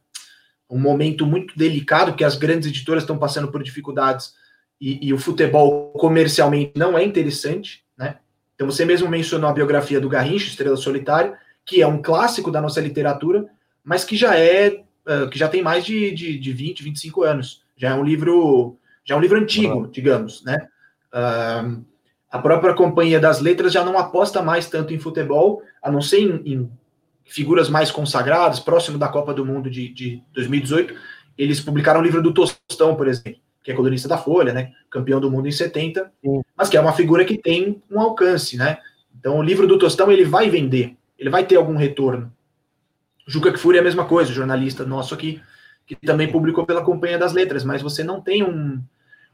um 0.69 0.81
momento 0.81 1.25
muito 1.27 1.57
delicado, 1.57 2.13
porque 2.13 2.25
as 2.25 2.37
grandes 2.37 2.69
editoras 2.69 3.05
estão 3.05 3.19
passando 3.19 3.53
por 3.53 3.63
dificuldades 3.63 4.33
e, 4.81 5.09
e 5.09 5.13
o 5.13 5.19
futebol 5.19 5.93
comercialmente 5.93 6.73
não 6.75 6.99
é 6.99 7.05
interessante, 7.05 7.85
né? 7.97 8.17
Então 8.55 8.69
você 8.69 8.85
mesmo 8.85 9.09
mencionou 9.09 9.49
a 9.49 9.53
biografia 9.53 10.01
do 10.01 10.09
Garrincha, 10.09 10.49
Estrela 10.49 10.77
Solitária, 10.77 11.39
que 11.65 11.81
é 11.81 11.87
um 11.87 12.01
clássico 12.01 12.51
da 12.51 12.61
nossa 12.61 12.81
literatura, 12.81 13.47
mas 13.85 14.05
que 14.05 14.17
já 14.17 14.37
é 14.37 14.83
uh, 15.07 15.29
que 15.29 15.39
já 15.39 15.49
tem 15.49 15.63
mais 15.63 15.85
de, 15.85 16.13
de, 16.13 16.39
de 16.39 16.53
20, 16.53 16.83
25 16.83 17.23
anos. 17.23 17.63
Já 17.77 17.91
é 17.91 17.95
um 17.95 18.05
livro, 18.05 18.77
já 19.05 19.15
é 19.15 19.19
um 19.19 19.21
livro 19.21 19.39
antigo, 19.39 19.81
uhum. 19.81 19.91
digamos, 19.91 20.45
né? 20.45 20.67
Uh, 21.13 21.85
a 22.31 22.39
própria 22.39 22.75
Companhia 22.75 23.21
das 23.21 23.41
Letras 23.41 23.73
já 23.73 23.85
não 23.85 23.99
aposta 23.99 24.43
mais 24.43 24.69
tanto 24.69 24.95
em 24.95 24.99
futebol, 24.99 25.63
a 25.83 25.91
não 25.91 26.01
ser 26.01 26.21
em, 26.21 26.53
em 26.53 26.71
figuras 27.25 27.69
mais 27.69 27.91
consagradas, 27.91 28.59
próximo 28.59 28.97
da 28.97 29.09
Copa 29.09 29.35
do 29.35 29.45
Mundo 29.45 29.71
de, 29.71 29.89
de 29.89 30.23
2018. 30.33 30.95
Eles 31.37 31.61
publicaram 31.61 32.01
o 32.01 32.03
livro 32.03 32.23
do 32.23 32.33
Tostão, 32.33 32.95
por 32.95 33.07
exemplo, 33.07 33.41
que 33.63 33.71
é 33.71 33.75
colunista 33.75 34.09
da 34.09 34.19
Folha, 34.19 34.53
né? 34.53 34.73
Campeão 34.91 35.21
do 35.21 35.31
mundo 35.31 35.49
em 35.49 35.53
70, 35.53 36.11
Sim. 36.25 36.43
mas 36.57 36.69
que 36.69 36.77
é 36.77 36.81
uma 36.81 36.93
figura 36.93 37.25
que 37.25 37.37
tem 37.37 37.83
um 37.91 38.01
alcance, 38.01 38.57
né? 38.57 38.79
Então 39.19 39.39
o 39.39 39.43
livro 39.43 39.67
do 39.67 39.79
Tostão 39.79 40.11
ele 40.11 40.25
vai 40.25 40.49
vender 40.49 40.97
ele 41.23 41.31
vai 41.31 41.47
ter 41.47 41.55
algum 41.55 41.77
retorno. 41.77 42.33
Juca 43.29 43.53
Kfouri 43.53 43.79
é 43.79 43.81
a 43.81 43.85
mesma 43.85 44.05
coisa, 44.05 44.33
jornalista 44.33 44.85
nosso 44.85 45.15
aqui, 45.15 45.41
que 45.87 45.95
também 45.95 46.31
publicou 46.31 46.67
pela 46.67 46.83
Companhia 46.83 47.17
das 47.17 47.33
Letras, 47.33 47.63
mas 47.63 47.81
você 47.81 48.03
não 48.03 48.21
tem 48.21 48.43
um, 48.43 48.83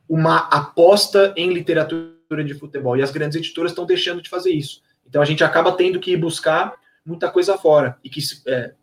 uma 0.06 0.36
aposta 0.48 1.32
em 1.34 1.50
literatura 1.50 2.44
de 2.44 2.52
futebol, 2.52 2.94
e 2.94 3.02
as 3.02 3.10
grandes 3.10 3.38
editoras 3.38 3.72
estão 3.72 3.86
deixando 3.86 4.20
de 4.20 4.28
fazer 4.28 4.50
isso. 4.50 4.82
Então 5.08 5.22
a 5.22 5.24
gente 5.24 5.42
acaba 5.42 5.72
tendo 5.72 5.98
que 5.98 6.14
buscar 6.14 6.74
muita 7.06 7.30
coisa 7.30 7.56
fora, 7.56 7.96
e 8.04 8.10
que 8.10 8.20
é, 8.46 8.74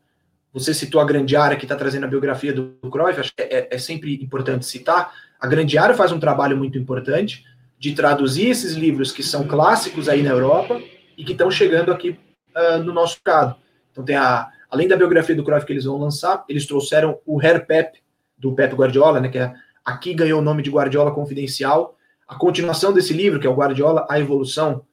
você 0.51 0.73
citou 0.73 0.99
a 0.99 1.05
Grande 1.05 1.35
Área, 1.35 1.57
que 1.57 1.65
está 1.65 1.75
trazendo 1.75 2.05
a 2.05 2.09
biografia 2.09 2.51
do, 2.51 2.75
Cruyff, 2.89 3.19
acho 3.19 3.35
que 3.35 3.43
é, 3.43 3.67
é 3.69 3.77
sempre 3.77 4.15
importante 4.15 4.65
citar, 4.65 5.13
a 5.39 5.45
Grande 5.45 5.77
Área 5.77 5.95
faz 5.95 6.11
um 6.11 6.19
trabalho 6.19 6.57
muito 6.57 6.75
importante 6.75 7.45
de 7.77 7.93
traduzir 7.93 8.49
esses 8.49 8.73
livros 8.73 9.11
que 9.11 9.21
são 9.21 9.47
clássicos 9.47 10.09
aí 10.09 10.23
na 10.23 10.31
Europa, 10.31 10.81
e 11.17 11.23
que 11.23 11.31
estão 11.31 11.49
chegando 11.49 11.91
aqui 11.91 12.19
uh, 12.55 12.77
no 12.83 12.93
nosso 12.93 13.17
mercado. 13.23 13.55
Então 13.91 14.03
tem 14.03 14.15
a, 14.15 14.49
além 14.69 14.87
da 14.87 14.97
biografia 14.97 15.35
do 15.35 15.43
Cruyff 15.43 15.65
que 15.65 15.73
eles 15.73 15.85
vão 15.85 15.97
lançar, 15.97 16.43
eles 16.49 16.65
trouxeram 16.65 17.19
o 17.25 17.39
Hair 17.39 17.65
Pep 17.65 17.99
do 18.37 18.53
Pep 18.53 18.73
Guardiola, 18.75 19.19
né, 19.19 19.29
que 19.29 19.37
é, 19.37 19.53
aqui 19.83 20.13
ganhou 20.13 20.39
o 20.39 20.43
nome 20.43 20.61
de 20.61 20.69
Guardiola 20.69 21.13
Confidencial. 21.13 21.95
A 22.27 22.35
continuação 22.35 22.91
desse 22.91 23.13
livro, 23.13 23.39
que 23.39 23.47
é 23.47 23.49
o 23.49 23.55
Guardiola, 23.55 24.05
A 24.09 24.19
Evolução, 24.19 24.83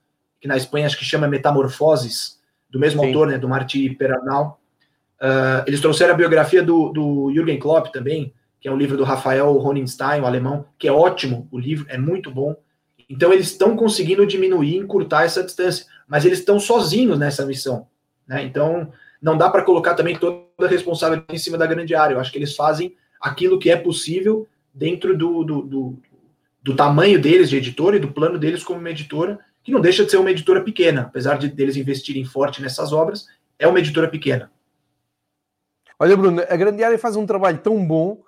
que 0.40 0.46
na 0.46 0.56
Espanha 0.56 0.86
acho 0.86 0.98
que 0.98 1.04
chama 1.04 1.28
Metamorfoses, 1.28 2.40
do 2.68 2.78
mesmo 2.78 3.00
Sim. 3.00 3.08
autor, 3.08 3.28
né, 3.28 3.38
do 3.38 3.48
Martí 3.48 3.90
Perarnal. 3.90 4.60
Uh, 5.20 5.62
eles 5.66 5.80
trouxeram 5.80 6.14
a 6.14 6.16
biografia 6.16 6.62
do, 6.62 6.88
do 6.88 7.32
Jürgen 7.32 7.58
Klopp 7.58 7.92
também, 7.92 8.32
que 8.60 8.68
é 8.68 8.72
um 8.72 8.76
livro 8.76 8.96
do 8.96 9.04
Rafael 9.04 9.56
Honinstein, 9.58 10.20
o 10.20 10.26
alemão, 10.26 10.64
que 10.78 10.86
é 10.86 10.92
ótimo, 10.92 11.48
o 11.50 11.58
livro 11.58 11.86
é 11.88 11.98
muito 11.98 12.30
bom. 12.30 12.56
Então 13.08 13.32
eles 13.32 13.48
estão 13.48 13.76
conseguindo 13.76 14.26
diminuir, 14.26 14.76
encurtar 14.76 15.24
essa 15.24 15.42
distância 15.42 15.86
mas 16.06 16.24
eles 16.24 16.38
estão 16.38 16.58
sozinhos 16.60 17.18
nessa 17.18 17.44
missão. 17.46 17.86
Né? 18.26 18.42
Então, 18.44 18.92
não 19.20 19.36
dá 19.36 19.48
para 19.48 19.62
colocar 19.62 19.94
também 19.94 20.16
toda 20.18 20.44
a 20.60 20.66
responsabilidade 20.66 21.34
em 21.34 21.38
cima 21.38 21.56
da 21.56 21.66
grande 21.66 21.94
área. 21.94 22.14
Eu 22.14 22.20
acho 22.20 22.32
que 22.32 22.38
eles 22.38 22.56
fazem 22.56 22.96
aquilo 23.20 23.58
que 23.58 23.70
é 23.70 23.76
possível 23.76 24.48
dentro 24.74 25.16
do, 25.16 25.44
do, 25.44 25.62
do, 25.62 25.98
do 26.62 26.76
tamanho 26.76 27.20
deles 27.20 27.50
de 27.50 27.56
editora 27.56 27.96
e 27.96 28.00
do 28.00 28.12
plano 28.12 28.38
deles 28.38 28.64
como 28.64 28.80
uma 28.80 28.90
editora, 28.90 29.38
que 29.62 29.70
não 29.70 29.80
deixa 29.80 30.04
de 30.04 30.10
ser 30.10 30.16
uma 30.16 30.30
editora 30.30 30.60
pequena, 30.62 31.02
apesar 31.02 31.38
de 31.38 31.48
deles 31.48 31.76
investirem 31.76 32.24
forte 32.24 32.60
nessas 32.60 32.92
obras, 32.92 33.26
é 33.58 33.66
uma 33.66 33.78
editora 33.78 34.08
pequena. 34.08 34.50
Olha, 35.98 36.16
Bruno, 36.16 36.42
a 36.48 36.56
Grande 36.56 36.82
Área 36.82 36.98
faz 36.98 37.14
um 37.14 37.24
trabalho 37.24 37.58
tão 37.58 37.84
bom 37.86 38.22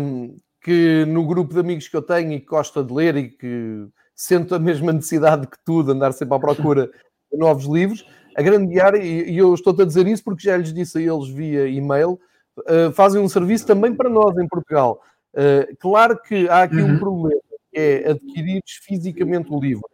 um, 0.00 0.36
que 0.62 1.04
no 1.06 1.26
grupo 1.26 1.52
de 1.52 1.60
amigos 1.60 1.88
que 1.88 1.96
eu 1.96 2.00
tenho 2.00 2.32
e 2.32 2.40
que 2.40 2.46
gosta 2.46 2.82
de 2.82 2.92
ler 2.92 3.16
e 3.16 3.28
que 3.28 3.86
sento 4.16 4.54
a 4.54 4.58
mesma 4.58 4.92
necessidade 4.92 5.46
que 5.46 5.58
tu 5.62 5.82
de 5.82 5.92
andar 5.92 6.12
sempre 6.12 6.34
à 6.34 6.40
procura 6.40 6.90
de 7.30 7.38
novos 7.38 7.66
livros, 7.66 8.04
a 8.34 8.42
Grande 8.42 8.72
Diária, 8.72 9.02
e 9.02 9.36
eu 9.36 9.54
estou-te 9.54 9.82
a 9.82 9.84
dizer 9.84 10.06
isso 10.06 10.24
porque 10.24 10.42
já 10.48 10.56
lhes 10.56 10.72
disse 10.72 10.98
a 10.98 11.00
eles 11.00 11.28
via 11.28 11.68
e-mail, 11.68 12.18
uh, 12.60 12.92
fazem 12.92 13.20
um 13.20 13.28
serviço 13.28 13.66
também 13.66 13.94
para 13.94 14.08
nós 14.08 14.36
em 14.38 14.48
Portugal. 14.48 15.00
Uh, 15.34 15.76
claro 15.78 16.20
que 16.20 16.48
há 16.48 16.62
aqui 16.62 16.76
uhum. 16.76 16.94
um 16.94 16.98
problema, 16.98 17.40
que 17.72 17.78
é 17.78 18.10
adquirir 18.10 18.62
fisicamente 18.66 19.52
o 19.52 19.60
livro. 19.60 19.88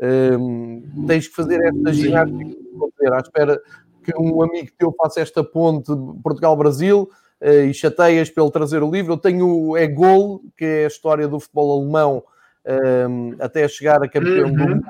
Um, 0.00 1.06
tens 1.06 1.26
que 1.26 1.34
fazer 1.34 1.60
esta 1.60 1.92
ginástica 1.92 2.56
à 3.12 3.18
espera 3.18 3.60
que 4.04 4.12
um 4.16 4.42
amigo 4.42 4.68
teu 4.78 4.94
faça 4.96 5.20
esta 5.20 5.42
ponte 5.42 5.90
Portugal-Brasil 6.22 7.10
uh, 7.40 7.48
e 7.68 7.74
chateias 7.74 8.32
ele 8.36 8.50
trazer 8.50 8.82
o 8.82 8.90
livro. 8.90 9.14
Eu 9.14 9.18
tenho 9.18 9.76
é 9.76 9.86
Gol, 9.86 10.40
que 10.56 10.64
é 10.64 10.84
a 10.84 10.88
história 10.88 11.26
do 11.26 11.40
futebol 11.40 11.80
alemão 11.80 12.22
um, 13.08 13.36
até 13.38 13.66
chegar 13.68 14.02
a 14.02 14.08
campeão 14.08 14.48
uhum. 14.48 14.52
do 14.52 14.68
mundo. 14.68 14.86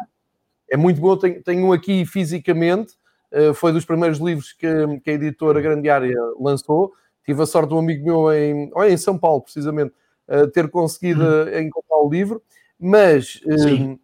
É 0.71 0.77
muito 0.77 1.01
bom, 1.01 1.17
tenho, 1.17 1.43
tenho 1.43 1.67
um 1.67 1.73
aqui 1.73 2.05
fisicamente, 2.05 2.95
uh, 3.33 3.55
foi 3.55 3.73
dos 3.73 3.85
primeiros 3.85 4.19
livros 4.19 4.53
que, 4.53 4.69
que 5.03 5.11
a 5.11 5.15
editora 5.15 5.61
Grande 5.61 5.89
Área 5.89 6.15
lançou. 6.39 6.93
Tive 7.25 7.43
a 7.43 7.47
sorte 7.47 7.69
de 7.69 7.75
um 7.75 7.79
amigo 7.79 8.05
meu 8.05 8.33
em, 8.33 8.71
olha, 8.75 8.91
em 8.91 8.97
São 8.97 9.19
Paulo, 9.19 9.43
precisamente, 9.43 9.93
uh, 10.29 10.47
ter 10.49 10.69
conseguido 10.69 11.23
uhum. 11.23 11.59
encontrar 11.59 11.97
o 11.99 12.11
livro, 12.11 12.43
mas 12.79 13.41
um, 13.47 13.99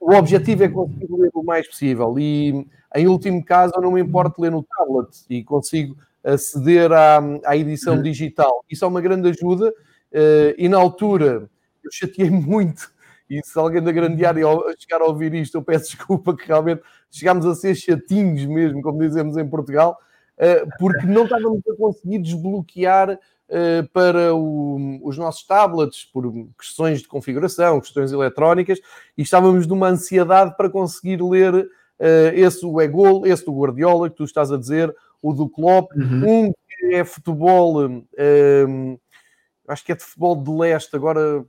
o 0.00 0.14
objetivo 0.14 0.64
é 0.64 0.68
conseguir 0.68 1.08
ler 1.10 1.30
o 1.34 1.42
mais 1.42 1.66
possível. 1.66 2.18
E 2.18 2.66
em 2.94 3.06
último 3.06 3.44
caso, 3.44 3.72
eu 3.76 3.82
não 3.82 3.92
me 3.92 4.00
importo 4.00 4.40
ler 4.40 4.50
no 4.50 4.62
tablet 4.62 5.08
e 5.28 5.44
consigo 5.44 5.96
aceder 6.24 6.92
à, 6.92 7.20
à 7.44 7.56
edição 7.56 7.96
uhum. 7.96 8.02
digital. 8.02 8.64
Isso 8.70 8.84
é 8.84 8.88
uma 8.88 9.00
grande 9.00 9.28
ajuda. 9.28 9.70
Uh, 10.10 10.56
e 10.56 10.68
na 10.68 10.78
altura 10.78 11.50
eu 11.88 11.92
chateei 11.92 12.30
muito. 12.30 12.90
E 13.28 13.40
se 13.44 13.58
alguém 13.58 13.82
da 13.82 13.92
grande 13.92 14.24
área 14.24 14.44
chegar 14.78 15.02
a 15.02 15.06
ouvir 15.06 15.34
isto, 15.34 15.56
eu 15.56 15.62
peço 15.62 15.96
desculpa 15.96 16.36
que 16.36 16.46
realmente 16.46 16.82
chegámos 17.10 17.44
a 17.46 17.54
ser 17.54 17.74
chatinhos 17.74 18.44
mesmo, 18.46 18.80
como 18.80 19.00
dizemos 19.00 19.36
em 19.36 19.46
Portugal, 19.46 19.98
eh, 20.38 20.64
porque 20.78 21.06
não 21.06 21.24
estávamos 21.24 21.60
a 21.68 21.76
conseguir 21.76 22.18
desbloquear 22.20 23.18
eh, 23.50 23.82
para 23.92 24.34
o, 24.34 25.00
os 25.02 25.16
nossos 25.16 25.46
tablets 25.46 26.04
por 26.04 26.30
questões 26.58 27.00
de 27.00 27.08
configuração, 27.08 27.80
questões 27.80 28.12
eletrónicas, 28.12 28.78
e 29.16 29.22
estávamos 29.22 29.66
numa 29.66 29.88
ansiedade 29.88 30.54
para 30.56 30.68
conseguir 30.68 31.22
ler 31.22 31.54
uh, 31.54 31.68
esse 32.34 32.64
o 32.64 32.80
Egol, 32.80 33.26
esse 33.26 33.46
do 33.46 33.58
Guardiola, 33.58 34.10
que 34.10 34.16
tu 34.16 34.24
estás 34.24 34.52
a 34.52 34.58
dizer, 34.58 34.94
o 35.22 35.32
do 35.32 35.48
Klopp, 35.48 35.90
uhum. 35.96 36.48
um 36.48 36.52
que 36.52 36.94
é 36.94 37.04
futebol, 37.04 37.86
um, 37.86 38.98
acho 39.68 39.84
que 39.84 39.92
é 39.92 39.94
de 39.94 40.02
futebol 40.02 40.36
de 40.36 40.50
leste, 40.50 40.96
agora 40.96 41.44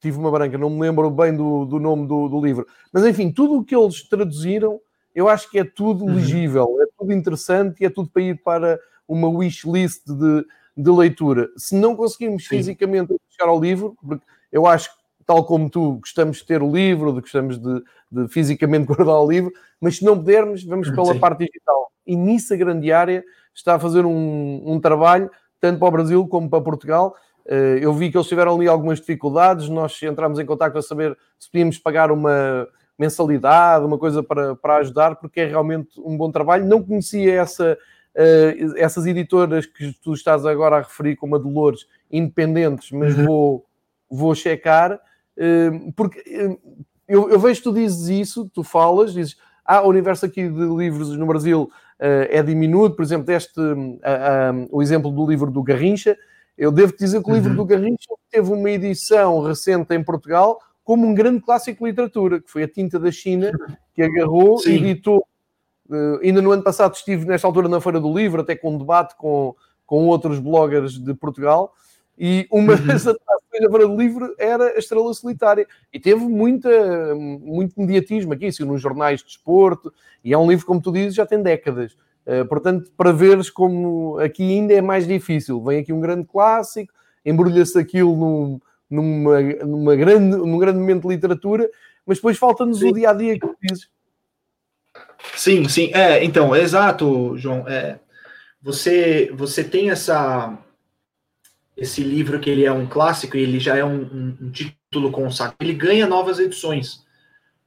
tive 0.00 0.18
uma 0.18 0.30
branca, 0.30 0.58
não 0.58 0.70
me 0.70 0.80
lembro 0.80 1.10
bem 1.10 1.34
do, 1.34 1.64
do 1.64 1.80
nome 1.80 2.06
do, 2.06 2.28
do, 2.28 2.44
livro, 2.44 2.66
mas 2.92 3.04
enfim, 3.04 3.32
tudo 3.32 3.58
o 3.58 3.64
que 3.64 3.74
eles 3.74 4.06
traduziram, 4.08 4.80
eu 5.14 5.28
acho 5.28 5.50
que 5.50 5.58
é 5.58 5.64
tudo 5.64 6.04
uhum. 6.04 6.14
legível, 6.14 6.76
é 6.80 6.86
tudo 6.98 7.12
interessante 7.12 7.80
e 7.80 7.86
é 7.86 7.90
tudo 7.90 8.10
para 8.10 8.22
ir 8.22 8.42
para 8.42 8.78
uma 9.08 9.28
wish 9.28 9.66
list 9.68 10.04
de 10.06 10.44
de 10.76 10.90
leitura. 10.90 11.48
Se 11.56 11.74
não 11.74 11.94
conseguirmos 11.94 12.44
Sim. 12.44 12.56
fisicamente 12.56 13.14
chegar 13.30 13.48
ao 13.48 13.60
livro, 13.60 13.96
porque 14.04 14.24
eu 14.50 14.66
acho 14.66 14.90
que, 14.90 14.96
tal 15.24 15.44
como 15.44 15.70
tu, 15.70 15.98
gostamos 15.98 16.38
de 16.38 16.46
ter 16.46 16.62
o 16.62 16.70
livro, 16.70 17.12
de, 17.12 17.20
gostamos 17.20 17.58
de, 17.58 17.82
de 18.10 18.28
fisicamente 18.28 18.86
guardar 18.86 19.20
o 19.20 19.30
livro, 19.30 19.52
mas 19.80 19.98
se 19.98 20.04
não 20.04 20.18
pudermos, 20.18 20.64
vamos 20.64 20.90
pela 20.90 21.14
Sim. 21.14 21.20
parte 21.20 21.46
digital. 21.46 21.92
E 22.06 22.16
nisso 22.16 22.52
a 22.52 22.56
grande 22.56 22.92
área 22.92 23.24
está 23.54 23.76
a 23.76 23.78
fazer 23.78 24.04
um, 24.04 24.62
um 24.64 24.80
trabalho, 24.80 25.30
tanto 25.60 25.78
para 25.78 25.88
o 25.88 25.92
Brasil 25.92 26.26
como 26.26 26.50
para 26.50 26.60
Portugal. 26.60 27.14
Eh, 27.46 27.78
eu 27.82 27.92
vi 27.92 28.10
que 28.10 28.16
eles 28.16 28.26
tiveram 28.26 28.54
ali 28.54 28.66
algumas 28.66 28.98
dificuldades, 28.98 29.68
nós 29.68 30.00
entramos 30.02 30.38
em 30.38 30.46
contato 30.46 30.78
a 30.78 30.82
saber 30.82 31.16
se 31.38 31.50
podíamos 31.50 31.78
pagar 31.78 32.10
uma 32.10 32.66
mensalidade, 32.98 33.84
uma 33.84 33.98
coisa 33.98 34.22
para, 34.22 34.54
para 34.56 34.76
ajudar, 34.76 35.16
porque 35.16 35.40
é 35.40 35.46
realmente 35.46 36.00
um 36.00 36.16
bom 36.16 36.30
trabalho. 36.30 36.64
Não 36.64 36.82
conhecia 36.82 37.40
essa, 37.40 37.76
uh, 38.14 38.74
essas 38.76 39.04
editoras 39.06 39.66
que 39.66 39.92
tu 40.02 40.14
estás 40.14 40.46
agora 40.46 40.76
a 40.76 40.80
referir, 40.80 41.16
como 41.16 41.34
a 41.34 41.38
Dolores, 41.38 41.86
independentes, 42.10 42.92
mas 42.92 43.16
uhum. 43.16 43.26
vou, 43.26 43.66
vou 44.08 44.34
checar, 44.34 44.94
uh, 44.94 45.92
porque 45.94 46.22
eu, 47.06 47.28
eu, 47.28 47.38
vejo 47.38 47.60
que 47.60 47.64
tu 47.64 47.74
dizes 47.74 48.08
isso, 48.08 48.48
tu 48.48 48.62
falas, 48.62 49.12
dizes, 49.12 49.36
ah, 49.64 49.82
o 49.82 49.88
universo 49.88 50.24
aqui 50.24 50.48
de 50.48 50.66
livros 50.76 51.16
no 51.16 51.26
Brasil 51.26 51.70
é 51.98 52.42
diminuto, 52.42 52.96
por 52.96 53.02
exemplo, 53.02 53.24
deste 53.24 53.58
o 54.70 54.82
exemplo 54.82 55.10
do 55.10 55.26
livro 55.26 55.50
do 55.50 55.62
Garrincha, 55.62 56.18
eu 56.56 56.70
devo 56.70 56.96
dizer 56.96 57.22
que 57.22 57.30
o 57.30 57.34
livro 57.34 57.50
uhum. 57.50 57.56
do 57.56 57.64
Garrincha 57.64 58.14
teve 58.30 58.52
uma 58.52 58.70
edição 58.70 59.42
recente 59.42 59.94
em 59.94 60.02
Portugal 60.02 60.58
como 60.82 61.06
um 61.06 61.14
grande 61.14 61.40
clássico 61.40 61.82
de 61.82 61.90
literatura, 61.90 62.40
que 62.40 62.50
foi 62.50 62.62
a 62.64 62.68
Tinta 62.68 62.98
da 62.98 63.10
China, 63.10 63.50
que 63.94 64.02
agarrou, 64.02 64.60
e 64.66 64.74
editou 64.74 65.26
Uh, 65.88 66.18
ainda 66.22 66.40
no 66.40 66.50
ano 66.50 66.62
passado 66.62 66.94
estive 66.94 67.26
nesta 67.26 67.46
altura 67.46 67.68
na 67.68 67.80
Feira 67.80 68.00
do 68.00 68.12
Livro, 68.12 68.40
até 68.40 68.56
com 68.56 68.74
um 68.74 68.78
debate 68.78 69.14
com, 69.16 69.54
com 69.84 70.06
outros 70.06 70.38
bloggers 70.38 70.98
de 70.98 71.12
Portugal, 71.12 71.74
e 72.18 72.46
uma 72.50 72.72
uhum. 72.72 72.86
das 72.86 73.06
atrações 73.06 73.60
da 73.60 73.70
Feira 73.70 73.86
do 73.86 73.96
Livro 73.96 74.34
era 74.38 74.68
a 74.68 74.78
Estrela 74.78 75.12
Solitária. 75.12 75.66
E 75.92 76.00
teve 76.00 76.24
muita, 76.24 77.14
muito 77.14 77.78
mediatismo 77.78 78.32
aqui, 78.32 78.48
nos 78.64 78.80
jornais 78.80 79.20
de 79.20 79.26
desporto, 79.26 79.92
e 80.22 80.32
é 80.32 80.38
um 80.38 80.48
livro, 80.48 80.64
como 80.64 80.80
tu 80.80 80.90
dizes, 80.90 81.14
já 81.14 81.26
tem 81.26 81.42
décadas. 81.42 81.94
Uh, 82.26 82.46
portanto, 82.46 82.90
para 82.96 83.12
veres 83.12 83.50
como 83.50 84.18
aqui 84.18 84.42
ainda 84.42 84.72
é 84.72 84.80
mais 84.80 85.06
difícil. 85.06 85.62
Vem 85.62 85.80
aqui 85.80 85.92
um 85.92 86.00
grande 86.00 86.26
clássico, 86.26 86.92
embrulha-se 87.24 87.78
aquilo 87.78 88.16
num, 88.16 88.60
numa, 88.90 89.40
numa 89.40 89.96
grande, 89.96 90.36
num 90.36 90.58
grande 90.58 90.78
momento 90.78 91.08
de 91.08 91.14
literatura, 91.14 91.68
mas 92.06 92.18
depois 92.18 92.38
falta-nos 92.38 92.82
o 92.82 92.92
dia-a-dia 92.92 93.34
que 93.34 93.40
tu 93.40 93.56
dizes 93.62 93.88
Sim, 95.36 95.68
sim. 95.68 95.90
É, 95.92 96.22
então, 96.24 96.54
exato, 96.54 97.36
João. 97.36 97.66
É, 97.68 97.98
você, 98.62 99.30
você 99.34 99.64
tem 99.64 99.90
essa 99.90 100.58
esse 101.76 102.02
livro 102.02 102.38
que 102.38 102.48
ele 102.48 102.64
é 102.64 102.70
um 102.70 102.86
clássico 102.86 103.36
e 103.36 103.40
ele 103.40 103.58
já 103.58 103.76
é 103.76 103.84
um, 103.84 104.02
um, 104.02 104.36
um 104.42 104.50
título 104.50 105.10
consagrado. 105.10 105.56
Ele 105.60 105.74
ganha 105.74 106.06
novas 106.06 106.38
edições, 106.38 107.03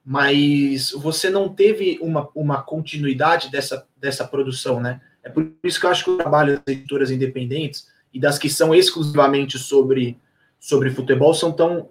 mas 0.09 0.91
você 0.91 1.29
não 1.29 1.53
teve 1.53 1.99
uma, 2.01 2.29
uma 2.33 2.63
continuidade 2.63 3.51
dessa, 3.51 3.85
dessa 3.97 4.25
produção, 4.25 4.79
né? 4.79 5.01
É 5.21 5.29
por 5.29 5.51
isso 5.61 5.79
que 5.79 5.85
eu 5.85 5.89
acho 5.89 6.05
que 6.05 6.11
o 6.11 6.17
trabalho 6.17 6.53
das 6.55 6.75
editoras 6.75 7.11
independentes 7.11 7.89
e 8.13 8.19
das 8.19 8.39
que 8.39 8.49
são 8.49 8.73
exclusivamente 8.73 9.59
sobre, 9.59 10.17
sobre 10.57 10.91
futebol 10.91 11.33
são 11.33 11.51
tão, 11.51 11.89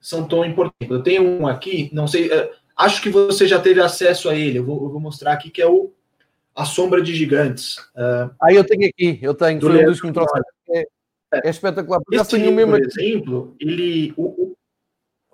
são 0.00 0.26
tão 0.26 0.46
importantes. 0.46 0.90
Eu 0.90 1.02
tenho 1.02 1.22
um 1.22 1.46
aqui, 1.46 1.90
não 1.92 2.08
sei, 2.08 2.32
é, 2.32 2.50
Acho 2.76 3.00
que 3.00 3.08
você 3.08 3.46
já 3.46 3.58
teve 3.58 3.80
acesso 3.80 4.28
a 4.28 4.34
ele. 4.34 4.58
Eu 4.58 4.64
vou, 4.64 4.84
eu 4.84 4.90
vou 4.90 5.00
mostrar 5.00 5.32
aqui 5.32 5.50
que 5.50 5.62
é 5.62 5.66
o 5.66 5.92
A 6.54 6.66
Sombra 6.66 7.00
de 7.00 7.14
Gigantes. 7.14 7.78
Uh, 7.96 8.30
ah, 8.40 8.52
eu 8.52 8.64
tenho 8.64 8.86
aqui, 8.86 9.18
eu 9.22 9.34
tenho. 9.34 9.60
Foi 9.60 9.94
que 9.94 10.06
me 10.06 10.12
trouxe. 10.12 10.40
É, 10.70 10.86
é 11.32 11.50
espetacular. 11.50 12.00
Esse 12.12 12.36
livro, 12.36 12.54
mesmo... 12.54 12.72
por 12.72 12.80
exemplo, 12.82 13.56
ele. 13.58 14.12
O, 14.14 14.45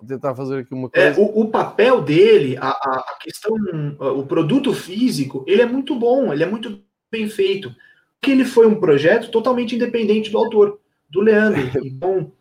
Vou 0.03 0.07
tentar 0.07 0.35
fazer 0.35 0.59
aqui 0.59 0.73
uma 0.73 0.89
é, 0.93 1.11
coisa. 1.13 1.21
É, 1.21 1.23
o, 1.23 1.41
o, 1.41 1.47
papel 1.47 2.01
dele, 2.01 2.57
a, 2.59 2.69
a, 2.69 3.17
questão, 3.21 3.55
o 3.99 4.25
produto 4.25 4.73
físico, 4.73 5.45
ele 5.47 5.61
é 5.61 5.65
muito 5.65 5.95
bom, 5.95 6.33
ele 6.33 6.43
é 6.43 6.45
muito 6.45 6.81
bem 7.09 7.29
feito. 7.29 7.73
Que 8.21 8.31
ele 8.31 8.43
foi 8.43 8.67
um 8.67 8.75
projeto 8.75 9.31
totalmente 9.31 9.75
independente 9.75 10.29
do 10.29 10.37
autor, 10.37 10.79
do 11.09 11.21
Leandro. 11.21 11.61
Então, 11.85 12.31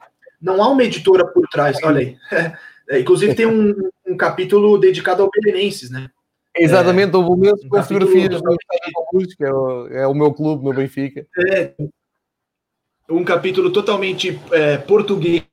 não 0.40 0.60
há 0.60 0.68
uma 0.68 0.82
editora 0.82 1.24
por 1.24 1.46
trás. 1.48 1.78
Olha 1.84 2.00
aí. 2.00 2.16
É, 2.90 2.98
inclusive 2.98 3.34
tem 3.34 3.46
um, 3.46 3.74
um, 4.04 4.16
capítulo 4.16 4.76
dedicado 4.76 5.22
ao 5.22 5.30
Belenenses, 5.30 5.88
né? 5.88 6.10
Exatamente, 6.54 7.14
é, 7.14 7.16
o 7.16 7.36
Belenenses 7.36 7.64
um 7.64 7.68
fotografias 7.68 8.28
do 8.28 8.56
que 9.36 9.44
é 9.44 9.52
o, 9.52 9.86
é 9.86 10.06
o 10.06 10.14
meu 10.14 10.32
clube 10.34 10.64
no 10.64 10.74
Benfica. 10.74 11.24
É, 11.48 11.74
um 13.08 13.24
capítulo 13.24 13.70
totalmente 13.70 14.38
é, 14.50 14.78
português 14.78 15.44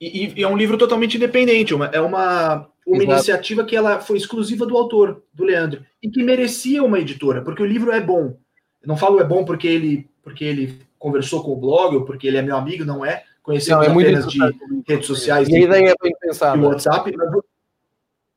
e, 0.00 0.40
e, 0.40 0.42
é 0.42 0.48
um 0.48 0.56
livro 0.56 0.78
totalmente 0.78 1.16
independente, 1.16 1.74
uma, 1.74 1.86
é 1.86 2.00
uma, 2.00 2.68
uma 2.86 3.02
iniciativa 3.02 3.64
que 3.64 3.76
ela 3.76 4.00
foi 4.00 4.16
exclusiva 4.16 4.66
do 4.66 4.76
autor, 4.76 5.22
do 5.32 5.44
Leandro, 5.44 5.84
e 6.02 6.10
que 6.10 6.22
merecia 6.22 6.82
uma 6.82 6.98
editora, 6.98 7.42
porque 7.42 7.62
o 7.62 7.66
livro 7.66 7.90
é 7.90 8.00
bom. 8.00 8.36
Eu 8.82 8.88
não 8.88 8.96
falo 8.96 9.20
é 9.20 9.24
bom 9.24 9.44
porque 9.44 9.66
ele, 9.66 10.08
porque 10.22 10.44
ele 10.44 10.80
conversou 10.98 11.42
com 11.42 11.52
o 11.52 11.56
blog 11.56 11.96
ou 11.96 12.04
porque 12.04 12.26
ele 12.26 12.36
é 12.36 12.42
meu 12.42 12.56
amigo, 12.56 12.84
não 12.84 13.04
é. 13.04 13.24
Conhecemos 13.42 13.86
não, 13.86 14.00
é 14.00 14.02
apenas 14.02 14.26
de 14.26 14.38
redes 14.86 15.06
sociais 15.06 15.48
e 15.48 15.64
é 15.64 15.94
pensada. 16.20 16.60
WhatsApp. 16.60 17.12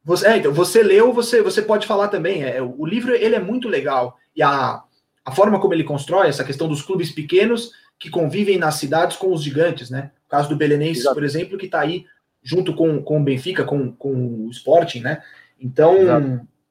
Você, 0.04 0.28
é, 0.28 0.38
então, 0.38 0.52
você 0.52 0.82
leu, 0.82 1.14
você, 1.14 1.42
você 1.42 1.62
pode 1.62 1.86
falar 1.86 2.08
também. 2.08 2.44
É, 2.44 2.62
o 2.62 2.86
livro 2.86 3.14
ele 3.14 3.36
é 3.36 3.40
muito 3.40 3.68
legal. 3.68 4.18
E 4.36 4.42
a, 4.42 4.82
a 5.24 5.32
forma 5.32 5.60
como 5.60 5.74
ele 5.74 5.84
constrói 5.84 6.28
essa 6.28 6.44
questão 6.44 6.68
dos 6.68 6.82
clubes 6.82 7.12
pequenos 7.12 7.72
que 8.02 8.10
convivem 8.10 8.58
nas 8.58 8.76
cidades 8.76 9.16
com 9.16 9.32
os 9.32 9.44
gigantes, 9.44 9.92
né? 9.92 10.10
O 10.26 10.30
caso 10.30 10.50
do 10.50 10.56
Belenenses, 10.56 11.04
Exato. 11.04 11.14
por 11.14 11.24
exemplo, 11.24 11.56
que 11.56 11.68
está 11.68 11.82
aí 11.82 12.08
junto 12.42 12.74
com, 12.74 13.00
com 13.00 13.22
o 13.22 13.24
Benfica, 13.24 13.64
com, 13.64 13.92
com 13.92 14.48
o 14.48 14.50
Sporting, 14.50 15.02
né? 15.02 15.22
Então, 15.60 16.08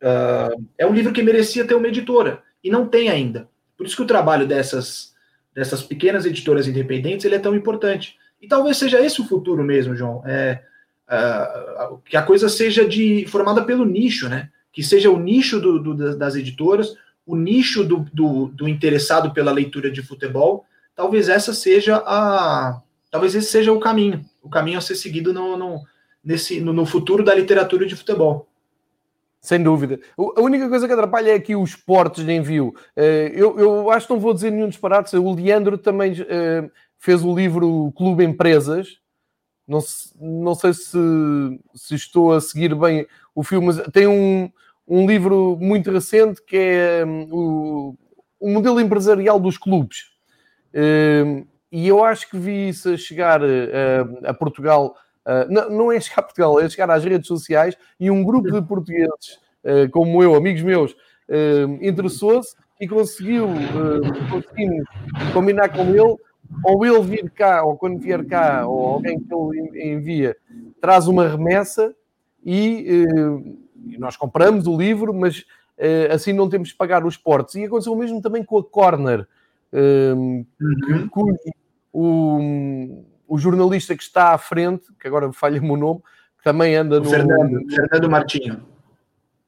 uh, 0.03 0.67
é 0.77 0.85
um 0.85 0.93
livro 0.93 1.13
que 1.13 1.23
merecia 1.23 1.65
ter 1.65 1.77
uma 1.77 1.87
editora 1.87 2.43
e 2.65 2.69
não 2.69 2.85
tem 2.85 3.09
ainda. 3.11 3.49
Por 3.77 3.87
isso 3.87 3.95
que 3.95 4.03
o 4.03 4.07
trabalho 4.07 4.45
dessas, 4.45 5.15
dessas 5.55 5.85
pequenas 5.85 6.27
editoras 6.27 6.67
independentes 6.67 7.25
ele 7.25 7.37
é 7.37 7.39
tão 7.39 7.55
importante. 7.55 8.17
E 8.43 8.49
talvez 8.49 8.77
seja 8.77 9.01
esse 9.01 9.21
o 9.21 9.25
futuro 9.25 9.63
mesmo, 9.63 9.95
João. 9.95 10.25
É, 10.27 10.61
uh, 11.07 11.99
que 12.07 12.17
a 12.17 12.23
coisa 12.23 12.49
seja 12.49 12.85
de 12.85 13.25
formada 13.29 13.63
pelo 13.63 13.85
nicho, 13.85 14.29
né? 14.29 14.51
Que 14.73 14.83
seja 14.83 15.09
o 15.09 15.21
nicho 15.21 15.61
do, 15.61 15.79
do, 15.79 16.17
das 16.17 16.35
editoras, 16.35 16.97
o 17.25 17.37
nicho 17.37 17.85
do, 17.85 18.05
do, 18.13 18.49
do, 18.49 18.69
interessado 18.69 19.33
pela 19.33 19.53
leitura 19.53 19.93
de 19.93 20.03
futebol. 20.03 20.67
Talvez 20.95 21.29
essa 21.29 21.55
seja 21.55 22.03
a, 22.05 22.81
talvez 23.11 23.35
esse 23.35 23.51
seja 23.51 23.73
o 23.73 23.81
caminho, 23.81 24.25
o 24.43 24.49
caminho 24.51 24.79
a 24.79 24.81
ser 24.81 24.95
seguido 24.95 25.33
no, 25.33 25.57
no 25.57 25.83
nesse, 26.23 26.61
no, 26.61 26.73
no 26.73 26.87
futuro 26.87 27.25
da 27.25 27.35
literatura 27.35 27.87
de 27.87 27.97
futebol. 27.97 28.47
Sem 29.41 29.63
dúvida. 29.63 29.99
A 30.19 30.41
única 30.43 30.69
coisa 30.69 30.87
que 30.87 30.93
atrapalha 30.93 31.31
é 31.31 31.35
aqui 31.35 31.57
os 31.57 31.75
portos 31.75 32.25
de 32.27 32.33
envio. 32.33 32.75
Eh, 32.95 33.33
eu, 33.35 33.59
eu 33.59 33.91
acho 33.91 34.07
que 34.07 34.13
não 34.13 34.21
vou 34.21 34.35
dizer 34.35 34.51
nenhum 34.51 34.69
disparate. 34.69 35.17
O 35.17 35.35
Leandro 35.35 35.79
também 35.79 36.15
eh, 36.29 36.71
fez 36.99 37.25
o 37.25 37.35
livro 37.35 37.91
Clube 37.97 38.23
Empresas. 38.23 38.99
Não, 39.67 39.81
não 40.21 40.55
sei 40.55 40.75
se, 40.75 40.99
se 41.75 41.95
estou 41.95 42.35
a 42.35 42.41
seguir 42.41 42.75
bem 42.75 43.07
o 43.35 43.43
filme, 43.43 43.69
mas 43.69 43.81
tem 43.93 44.07
um, 44.07 44.51
um 44.87 45.07
livro 45.07 45.57
muito 45.59 45.91
recente 45.91 46.43
que 46.43 46.57
é 46.57 47.05
um, 47.07 47.29
o, 47.31 47.99
o 48.39 48.51
modelo 48.51 48.79
empresarial 48.79 49.41
dos 49.41 49.57
clubes. 49.57 50.11
Um, 50.75 51.47
e 51.73 51.87
eu 51.87 52.03
acho 52.05 52.29
que 52.29 52.39
vi 52.39 52.69
isso 52.69 52.91
a 52.91 52.97
chegar 52.97 53.43
uh, 53.43 53.47
a 54.25 54.35
Portugal 54.35 54.95
Uh, 55.21 55.53
não, 55.53 55.71
não, 55.71 55.93
é 55.93 56.01
chegar 56.01 56.21
a 56.21 56.25
Portugal, 56.25 56.59
é 56.59 56.69
chegar 56.69 56.91
às 56.91 57.05
redes 57.05 57.29
sociais 57.29 57.77
e 58.01 58.11
um 58.11 58.25
grupo 58.25 58.51
de 58.51 58.67
portugueses, 58.67 59.39
como 59.93 60.23
eu, 60.23 60.35
amigos 60.35 60.63
meus, 60.63 60.97
interessou-se 61.81 62.57
e 62.81 62.89
conseguiu 62.89 63.49
combinar 65.35 65.69
com 65.69 65.83
ele, 65.91 66.17
ou 66.65 66.87
ele 66.87 67.03
vir 67.03 67.31
cá, 67.31 67.63
ou 67.63 67.77
quando 67.77 68.01
vier 68.01 68.25
cá, 68.27 68.67
ou 68.67 68.87
alguém 68.87 69.21
que 69.21 69.33
ele 69.33 69.93
envia, 69.93 70.35
traz 70.81 71.07
uma 71.07 71.29
remessa 71.29 71.95
e 72.45 73.05
nós 73.99 74.17
compramos 74.17 74.67
o 74.67 74.77
livro, 74.77 75.13
mas 75.13 75.45
assim 76.11 76.33
não 76.33 76.49
temos 76.49 76.71
de 76.71 76.75
pagar 76.75 77.05
os 77.05 77.19
portos. 77.19 77.57
E 77.57 77.65
aconteceu 77.67 77.93
o 77.93 77.97
mesmo 77.97 78.23
também 78.23 78.43
com 78.43 78.57
a 78.57 78.65
Corner, 78.65 79.29
uhum. 79.73 81.09
cujo 81.09 81.37
o 81.93 83.05
o 83.31 83.39
jornalista 83.39 83.97
que 83.97 84.03
está 84.03 84.35
à 84.35 84.39
frente, 84.39 84.93
que 84.99 85.07
agora 85.07 85.33
falha-me 85.33 85.71
o 85.71 85.77
nome, 85.77 86.01
que 86.37 86.43
também 86.43 86.75
anda 86.75 86.99
no. 86.99 87.09
Fernando, 87.09 87.61
Fernando 87.71 88.11
Martinho. 88.11 88.61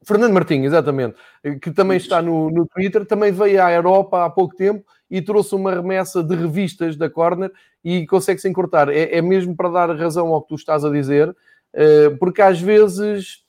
Fernando 0.04 0.32
Martinho, 0.32 0.64
exatamente, 0.64 1.16
que 1.61 1.70
também 1.72 1.96
está 1.96 2.22
no, 2.22 2.48
no 2.48 2.64
Twitter, 2.66 3.04
também 3.04 3.32
veio 3.32 3.62
à 3.62 3.72
Europa 3.72 4.24
há 4.24 4.30
pouco 4.30 4.54
tempo 4.54 4.85
e 5.11 5.20
trouxe 5.20 5.54
uma 5.56 5.74
remessa 5.74 6.22
de 6.22 6.35
revistas 6.37 6.96
da 6.96 7.11
Corner 7.11 7.50
e 7.85 8.06
consegue-se 8.06 8.48
encurtar. 8.48 8.88
É, 8.88 9.16
é 9.16 9.20
mesmo 9.22 9.54
para 9.56 9.68
dar 9.68 9.96
razão 9.96 10.28
ao 10.28 10.42
que 10.42 10.48
tu 10.50 10.54
estás 10.54 10.85
a 10.85 10.90
dizer, 10.90 11.35
eh, 11.72 12.11
porque 12.20 12.40
às 12.40 12.61
vezes 12.61 13.41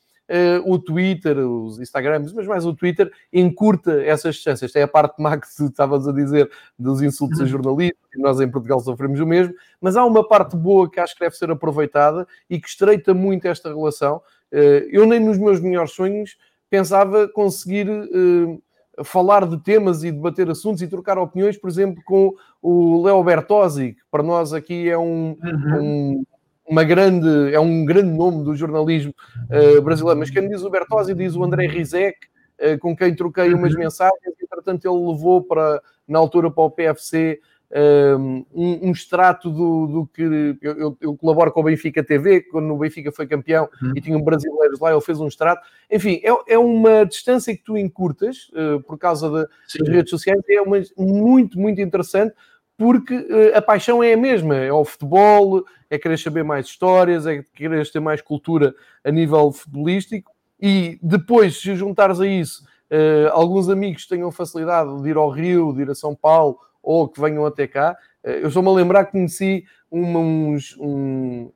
o 0.65 0.79
Twitter, 0.79 1.37
os 1.37 1.79
Instagrams, 1.79 2.33
mas 2.33 2.47
mais 2.47 2.65
o 2.65 2.73
Twitter, 2.73 3.11
encurta 3.31 4.01
essas 4.03 4.35
distâncias. 4.35 4.71
Tem 4.71 4.81
a 4.81 4.87
parte 4.87 5.21
má 5.21 5.37
que 5.37 5.47
estavas 5.47 6.07
a 6.07 6.11
dizer 6.11 6.49
dos 6.77 7.01
insultos 7.01 7.39
a 7.39 7.43
uhum. 7.43 7.49
jornalistas, 7.49 8.01
e 8.15 8.21
nós 8.21 8.39
em 8.39 8.49
Portugal 8.49 8.79
sofremos 8.79 9.19
o 9.19 9.25
mesmo, 9.25 9.53
mas 9.79 9.95
há 9.95 10.03
uma 10.05 10.27
parte 10.27 10.55
boa 10.55 10.89
que 10.89 10.99
acho 10.99 11.13
que 11.13 11.21
deve 11.21 11.35
ser 11.35 11.51
aproveitada 11.51 12.27
e 12.49 12.59
que 12.59 12.67
estreita 12.67 13.13
muito 13.13 13.47
esta 13.47 13.69
relação. 13.69 14.17
Uh, 14.51 14.85
eu 14.91 15.05
nem 15.05 15.19
nos 15.19 15.37
meus 15.37 15.59
melhores 15.59 15.91
sonhos 15.91 16.37
pensava 16.69 17.27
conseguir 17.27 17.87
uh, 17.89 18.61
falar 19.03 19.47
de 19.47 19.57
temas 19.57 20.03
e 20.03 20.11
debater 20.11 20.49
assuntos 20.49 20.81
e 20.81 20.87
trocar 20.87 21.17
opiniões, 21.17 21.57
por 21.57 21.69
exemplo, 21.69 22.01
com 22.03 22.33
o 22.61 23.03
Leo 23.03 23.23
Bertozzi, 23.23 23.93
que 23.93 24.01
para 24.11 24.23
nós 24.23 24.53
aqui 24.53 24.89
é 24.89 24.97
um, 24.97 25.37
uhum. 25.41 25.81
um 25.81 26.25
uma 26.73 26.83
grande, 26.83 27.53
é 27.53 27.59
um 27.59 27.85
grande 27.85 28.11
nome 28.11 28.43
do 28.43 28.55
jornalismo 28.55 29.13
uh, 29.49 29.81
brasileiro. 29.81 30.19
Mas 30.19 30.29
quem 30.29 30.47
diz 30.49 30.63
o 30.63 30.69
Bertozzi 30.69 31.13
diz 31.13 31.35
o 31.35 31.43
André 31.43 31.67
Rizek, 31.67 32.17
uh, 32.59 32.77
com 32.79 32.95
quem 32.95 33.15
troquei 33.15 33.53
umas 33.53 33.75
mensagens, 33.75 34.19
e 34.39 34.43
entretanto 34.43 34.85
ele 34.85 35.11
levou 35.11 35.41
para, 35.41 35.81
na 36.07 36.19
altura 36.19 36.51
para 36.51 36.63
o 36.63 36.71
PFC 36.71 37.39
eh, 37.75 38.15
um, 38.15 38.45
um 38.53 38.91
extrato 38.91 39.49
do, 39.49 39.87
do 39.87 40.07
que 40.13 40.21
eu, 40.21 40.75
eu, 40.77 40.97
eu, 41.01 41.17
colaboro 41.17 41.51
com 41.51 41.61
o 41.61 41.63
Benfica 41.63 42.03
TV, 42.03 42.41
quando 42.41 42.71
o 42.71 42.77
Benfica 42.77 43.11
foi 43.11 43.25
campeão 43.25 43.67
uhum. 43.81 43.93
e 43.95 44.01
tinham 44.01 44.21
brasileiros 44.21 44.79
lá, 44.79 44.91
ele 44.91 45.01
fez 45.01 45.19
um 45.19 45.27
extrato. 45.27 45.65
Enfim, 45.91 46.21
é, 46.23 46.53
é 46.53 46.59
uma 46.59 47.03
distância 47.03 47.55
que 47.55 47.63
tu 47.63 47.75
encurtas 47.75 48.49
uh, 48.49 48.79
por 48.83 48.99
causa 48.99 49.27
de, 49.27 49.79
das 49.79 49.89
redes 49.89 50.11
sociais, 50.11 50.39
é 50.47 50.61
uma, 50.61 50.77
muito, 50.95 51.59
muito 51.59 51.81
interessante 51.81 52.35
porque 52.77 53.15
uh, 53.15 53.57
a 53.57 53.61
paixão 53.61 54.03
é 54.03 54.13
a 54.13 54.17
mesma, 54.17 54.55
é 54.55 54.71
o 54.71 54.85
futebol, 54.85 55.65
é 55.93 55.99
querer 55.99 56.17
saber 56.17 56.43
mais 56.43 56.65
histórias, 56.65 57.27
é 57.27 57.43
querer 57.53 57.87
ter 57.91 57.99
mais 57.99 58.19
cultura 58.19 58.73
a 59.03 59.11
nível 59.11 59.51
futebolístico 59.51 60.31
e 60.59 60.97
depois, 61.03 61.61
se 61.61 61.75
juntares 61.75 62.19
a 62.19 62.25
isso 62.25 62.63
uh, 62.63 63.29
alguns 63.31 63.69
amigos 63.69 64.07
tenham 64.07 64.31
facilidade 64.31 65.03
de 65.03 65.09
ir 65.09 65.17
ao 65.17 65.29
Rio, 65.29 65.71
de 65.71 65.83
ir 65.83 65.91
a 65.91 65.95
São 65.95 66.15
Paulo 66.15 66.57
ou 66.81 67.07
que 67.07 67.21
venham 67.21 67.45
até 67.45 67.67
cá, 67.67 67.95
uh, 68.23 68.27
eu 68.27 68.47
estou-me 68.47 68.69
a 68.69 68.71
lembrar 68.71 69.05
que 69.05 69.11
conheci 69.11 69.65
uma, 69.91 70.19
uns, 70.19 70.75
um, 70.79 71.51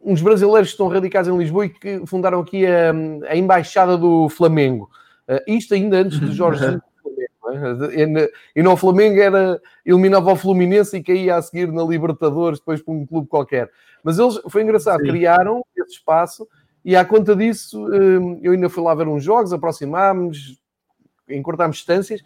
uns 0.00 0.22
brasileiros 0.22 0.68
que 0.68 0.74
estão 0.74 0.86
radicados 0.86 1.28
em 1.28 1.36
Lisboa 1.36 1.66
e 1.66 1.70
que 1.70 2.06
fundaram 2.06 2.38
aqui 2.38 2.64
a, 2.64 2.92
a 3.28 3.36
Embaixada 3.36 3.98
do 3.98 4.28
Flamengo. 4.28 4.88
isto 5.48 5.74
ainda 5.74 5.98
antes 5.98 6.20
de 6.20 6.30
Jorge 6.32 6.78
é? 7.52 8.30
E 8.54 8.62
no 8.62 8.76
Flamengo 8.76 9.20
era 9.20 9.60
eliminava 9.84 10.32
o 10.32 10.36
Fluminense 10.36 10.96
e 10.96 11.02
caía 11.02 11.36
a 11.36 11.42
seguir 11.42 11.72
na 11.72 11.82
Libertadores, 11.82 12.58
depois 12.58 12.82
para 12.82 12.94
um 12.94 13.06
clube 13.06 13.28
qualquer. 13.28 13.70
Mas 14.02 14.18
eles, 14.18 14.40
foi 14.48 14.62
engraçado, 14.62 15.00
Sim. 15.00 15.08
criaram 15.08 15.64
esse 15.76 15.92
espaço 15.92 16.46
e 16.84 16.96
à 16.96 17.04
conta 17.04 17.34
disso 17.34 17.86
hum, 17.86 18.40
eu 18.42 18.52
ainda 18.52 18.68
fui 18.68 18.82
lá 18.82 18.94
ver 18.94 19.08
uns 19.08 19.22
jogos, 19.22 19.52
aproximámos, 19.52 20.60
encurtámos 21.28 21.76
distâncias 21.76 22.22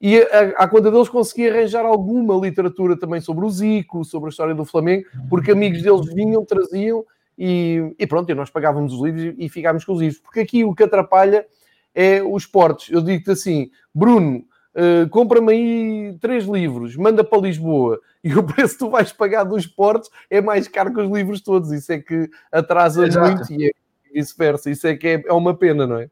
e 0.00 0.18
à 0.56 0.68
conta 0.68 0.90
deles 0.90 1.08
consegui 1.08 1.48
arranjar 1.48 1.84
alguma 1.84 2.34
literatura 2.34 2.98
também 2.98 3.20
sobre 3.20 3.44
o 3.46 3.50
Zico, 3.50 4.04
sobre 4.04 4.28
a 4.28 4.30
história 4.30 4.54
do 4.54 4.64
Flamengo, 4.64 5.06
porque 5.30 5.52
amigos 5.52 5.82
deles 5.82 6.12
vinham, 6.12 6.44
traziam 6.44 7.04
e, 7.38 7.94
e 7.98 8.06
pronto, 8.06 8.30
e 8.30 8.34
nós 8.34 8.50
pagávamos 8.50 8.92
os 8.92 9.02
livros 9.02 9.34
e 9.38 9.48
ficámos 9.48 9.84
com 9.84 9.92
os 9.92 10.00
livros. 10.00 10.20
Porque 10.20 10.40
aqui 10.40 10.64
o 10.64 10.74
que 10.74 10.82
atrapalha 10.82 11.46
é 11.94 12.22
os 12.22 12.44
portos. 12.44 12.90
Eu 12.90 13.00
digo-te 13.00 13.30
assim, 13.30 13.70
Bruno, 13.94 14.44
Uh, 14.76 15.08
compra-me 15.08 15.52
aí 15.52 16.18
três 16.20 16.44
livros, 16.44 16.96
manda 16.96 17.24
para 17.24 17.40
Lisboa 17.40 17.98
e 18.22 18.34
o 18.34 18.42
preço 18.42 18.74
que 18.74 18.80
tu 18.80 18.90
vais 18.90 19.10
pagar 19.10 19.44
dos 19.44 19.66
portos 19.66 20.10
é 20.28 20.42
mais 20.42 20.68
caro 20.68 20.92
que 20.92 21.00
os 21.00 21.10
livros 21.10 21.40
todos. 21.40 21.72
Isso 21.72 21.90
é 21.92 21.98
que 21.98 22.28
atrasa 22.52 23.06
exato. 23.06 23.36
muito 23.36 23.52
e 23.54 23.68
é 23.68 23.70
vice-versa. 24.12 24.70
Isso 24.70 24.86
é 24.86 24.94
que 24.94 25.08
é, 25.08 25.22
é, 25.26 25.32
uma 25.32 25.56
pena, 25.56 25.86
não 25.86 25.98
é? 25.98 26.10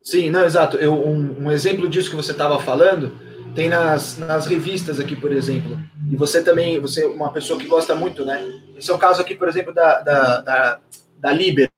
Sim, 0.00 0.30
não, 0.30 0.42
exato. 0.44 0.78
Eu, 0.78 0.94
um, 0.94 1.44
um 1.44 1.52
exemplo 1.52 1.86
disso 1.86 2.08
que 2.08 2.16
você 2.16 2.32
estava 2.32 2.58
falando 2.58 3.12
tem 3.54 3.68
nas, 3.68 4.16
nas 4.16 4.46
revistas 4.46 4.98
aqui, 4.98 5.14
por 5.14 5.30
exemplo. 5.30 5.78
E 6.10 6.16
você 6.16 6.42
também, 6.42 6.80
você 6.80 7.04
é 7.04 7.08
uma 7.08 7.30
pessoa 7.30 7.58
que 7.58 7.66
gosta 7.66 7.94
muito, 7.94 8.24
né? 8.24 8.42
Esse 8.74 8.90
é 8.90 8.94
o 8.94 8.98
caso 8.98 9.20
aqui, 9.20 9.34
por 9.34 9.48
exemplo, 9.48 9.74
da, 9.74 10.00
da, 10.00 10.40
da, 10.40 10.80
da 11.18 11.32
Liber. 11.32 11.68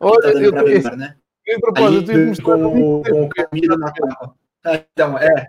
Olha, 0.00 0.22
tá 0.22 0.30
eu, 0.32 0.52
eu, 0.52 0.96
né? 0.96 1.14
Com 2.42 3.22
o 3.22 3.28
Camilo 3.28 3.78
na 3.78 3.92
capa. 3.92 4.34
Então, 4.74 5.18
é. 5.18 5.46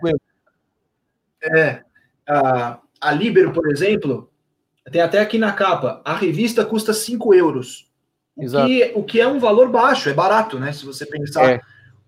É. 1.42 1.82
A, 2.28 2.78
a 3.00 3.12
Libero, 3.12 3.52
por 3.52 3.70
exemplo, 3.70 4.30
tem 4.90 5.00
até 5.00 5.18
aqui 5.20 5.38
na 5.38 5.52
capa, 5.52 6.00
a 6.04 6.14
revista 6.14 6.64
custa 6.64 6.92
5 6.92 7.34
euros. 7.34 7.90
O 8.36 8.46
que, 8.46 8.92
o 8.94 9.04
que 9.04 9.20
é 9.20 9.26
um 9.26 9.38
valor 9.38 9.68
baixo, 9.68 10.08
é 10.08 10.14
barato, 10.14 10.58
né? 10.58 10.72
Se 10.72 10.86
você 10.86 11.04
pensar. 11.04 11.50
É. 11.50 11.60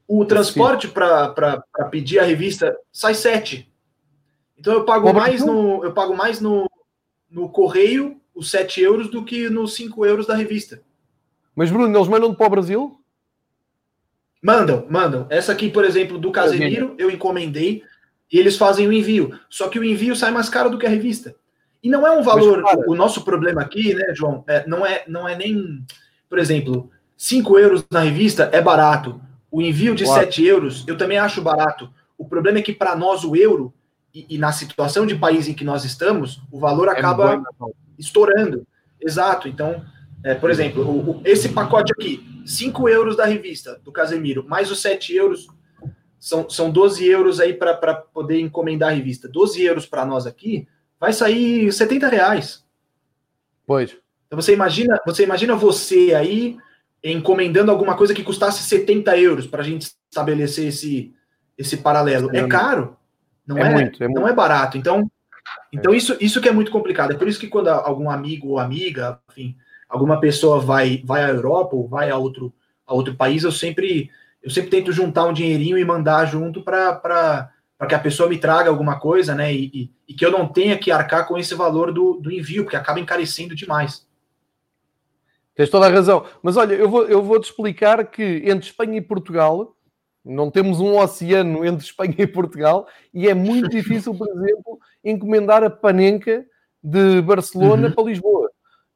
O 0.09 0.25
transporte 0.25 0.89
para 0.89 1.63
pedir 1.91 2.19
a 2.19 2.25
revista 2.25 2.77
sai 2.93 3.15
7. 3.15 3.71
Então 4.59 4.75
eu 4.75 4.85
pago 4.85 5.13
mais 5.13 5.45
no. 5.45 5.85
Eu 5.85 5.93
pago 5.93 6.15
mais 6.17 6.41
no, 6.41 6.71
no 7.31 7.49
correio 7.49 8.21
os 8.35 8.51
7 8.51 8.81
euros 8.81 9.11
do 9.11 9.25
que 9.25 9.49
nos 9.49 9.75
5 9.75 10.07
euros 10.07 10.27
da 10.27 10.35
revista. 10.35 10.83
Mas, 11.55 11.71
Bruno, 11.71 11.95
eles 11.97 12.09
mandam 12.09 12.35
para 12.35 12.47
o 12.47 12.51
Brasil? 12.51 13.02
Mandam, 14.43 14.85
mandam. 14.91 15.27
Essa 15.31 15.53
aqui, 15.53 15.71
por 15.71 15.85
exemplo, 15.85 16.19
do 16.19 16.33
Casemiro, 16.33 16.97
eu 16.99 17.11
encomendei 17.11 17.85
e 18.31 18.39
eles 18.39 18.57
fazem 18.57 18.89
o 18.89 18.93
envio. 18.93 19.39
Só 19.49 19.69
que 19.69 19.79
o 19.79 19.85
envio 19.85 20.17
sai 20.17 20.33
mais 20.33 20.49
caro 20.49 20.69
do 20.69 20.79
que 20.79 20.87
a 20.87 20.91
revista. 20.91 21.35
E 21.83 21.89
não 21.89 22.07
é 22.07 22.11
um 22.11 22.23
valor. 22.23 22.61
Mas, 22.63 22.77
o 22.87 22.95
nosso 22.95 23.25
problema 23.25 23.61
aqui, 23.61 23.95
né, 23.95 24.13
João, 24.15 24.43
é, 24.49 24.67
não, 24.67 24.85
é, 24.85 25.05
não 25.07 25.29
é 25.29 25.37
nem. 25.37 25.85
Por 26.29 26.39
exemplo, 26.39 26.91
5 27.17 27.59
euros 27.59 27.85
na 27.91 28.01
revista 28.01 28.49
é 28.53 28.61
barato. 28.61 29.21
O 29.51 29.63
envio 29.63 29.95
de 29.95 30.05
claro. 30.05 30.25
7 30.25 30.45
euros 30.45 30.85
eu 30.89 30.97
também 30.97 31.19
acho 31.19 31.43
barato. 31.43 31.89
O 32.19 32.25
problema 32.25 32.59
é 32.59 32.63
que 32.63 32.73
para 32.73 32.97
nós 32.97 33.25
o 33.25 33.37
euro, 33.37 33.73
e, 34.15 34.27
e, 34.31 34.39
na 34.39 34.53
situação 34.53 35.07
de 35.07 35.15
país 35.15 35.49
em 35.49 35.55
que 35.55 35.65
nós 35.65 35.85
estamos, 35.85 36.41
o 36.51 36.59
valor 36.59 36.89
é 36.89 36.93
acaba 36.93 37.35
é 37.35 37.41
estourando. 37.99 38.67
Exato. 39.01 39.49
Então, 39.49 39.85
é, 40.25 40.35
por 40.35 40.51
exemplo, 40.51 40.83
o, 40.83 41.11
o, 41.11 41.23
esse 41.25 41.49
pacote 41.49 41.93
aqui, 41.93 42.25
5 42.47 42.89
euros 42.89 43.17
da 43.17 43.25
revista 43.25 43.81
do 43.85 43.93
Casemiro, 43.93 44.45
mais 44.49 44.71
os 44.71 44.81
7 44.81 45.15
euros, 45.15 45.49
são, 46.19 46.49
são 46.49 46.71
12 46.71 47.05
euros 47.07 47.41
aí 47.41 47.53
para 47.55 47.95
poder 47.95 48.41
encomendar 48.41 48.91
a 48.91 48.95
revista. 48.95 49.29
12 49.29 49.63
euros 49.63 49.87
para 49.87 50.07
nós 50.07 50.27
aqui, 50.27 50.69
vai 50.99 51.13
sair 51.13 51.73
70 51.73 52.09
reais. 52.09 52.65
Pois. 53.67 53.97
Então 54.27 54.41
você 54.41 54.53
imagina, 54.53 55.01
você 55.05 55.25
imagina 55.25 55.55
você 55.57 56.15
aí 56.15 56.57
encomendando 57.03 57.71
alguma 57.71 57.97
coisa 57.97 58.15
que 58.15 58.23
custasse 58.23 58.63
70 58.63 59.19
euros 59.19 59.47
para 59.47 59.63
a 59.63 59.65
gente 59.65 59.91
estabelecer 60.09 60.69
esse, 60.69 61.13
esse 61.59 61.79
paralelo. 61.79 62.31
É 62.35 62.47
caro, 62.47 62.97
não 63.47 63.59
é, 63.59 63.69
é, 63.69 63.71
muito, 63.71 64.05
é 64.05 64.09
não 64.09 64.29
é 64.29 64.33
barato. 64.33 64.79
Então, 64.79 65.11
então 65.73 65.95
isso, 65.95 66.17
isso 66.21 66.41
que 66.41 66.49
é 66.49 66.53
muito 66.53 66.71
complicado. 66.71 67.13
É 67.13 67.17
por 67.17 67.27
isso 67.27 67.41
que 67.41 67.49
quando 67.49 67.69
algum 67.69 68.09
amigo 68.09 68.49
ou 68.49 68.59
amiga, 68.59 69.21
enfim, 69.31 69.57
alguma 69.93 70.19
pessoa 70.19 70.59
vai, 70.59 71.03
vai 71.05 71.23
à 71.23 71.29
Europa 71.29 71.77
ou 71.77 71.87
vai 71.87 72.09
a 72.09 72.17
outro, 72.17 72.51
a 72.87 72.95
outro 72.95 73.15
país, 73.15 73.45
eu 73.45 73.53
sempre, 73.53 74.11
eu 74.43 74.51
sempre 74.51 74.71
tento 74.71 74.91
juntar 74.91 75.27
um 75.27 75.35
dinheirinho 75.35 75.77
e 75.79 75.85
mandar 75.85 76.25
junto 76.25 76.63
para 76.63 77.53
que 77.87 77.95
a 77.95 77.99
pessoa 77.99 78.27
me 78.27 78.39
traga 78.39 78.71
alguma 78.71 78.99
coisa, 78.99 79.35
né? 79.35 79.53
E, 79.53 79.71
e, 79.75 79.91
e, 80.09 80.15
que 80.15 80.25
eu 80.25 80.31
não 80.31 80.49
tenha 80.49 80.79
que 80.79 80.91
arcar 80.91 81.29
com 81.29 81.37
esse 81.37 81.55
valor 81.55 81.93
do, 81.93 82.15
do 82.15 82.33
envio, 82.33 82.63
porque 82.65 82.77
acaba 82.77 83.01
encarecendo 83.01 83.55
demais. 83.55 84.07
Tens 85.55 85.69
toda 85.69 85.87
a 85.87 85.91
razão. 85.91 86.25
Mas 86.43 86.57
olha, 86.57 86.73
eu 86.73 86.89
vou, 86.89 87.05
eu 87.05 87.23
vou 87.23 87.39
te 87.39 87.45
explicar 87.45 88.07
que 88.07 88.43
entre 88.47 88.65
Espanha 88.65 88.97
e 88.97 89.03
Portugal 89.03 89.77
não 90.25 90.51
temos 90.51 90.81
um 90.81 90.97
oceano 90.97 91.67
entre 91.67 91.85
Espanha 91.85 92.15
e 92.17 92.27
Portugal 92.27 92.87
e 93.13 93.29
é 93.29 93.35
muito 93.35 93.69
difícil, 93.77 94.15
por 94.15 94.29
exemplo, 94.29 94.79
encomendar 95.05 95.63
a 95.63 95.69
panenca 95.69 96.47
de 96.83 97.21
Barcelona 97.21 97.89
uhum. 97.89 97.95
para 97.95 98.05
Lisboa. 98.05 98.52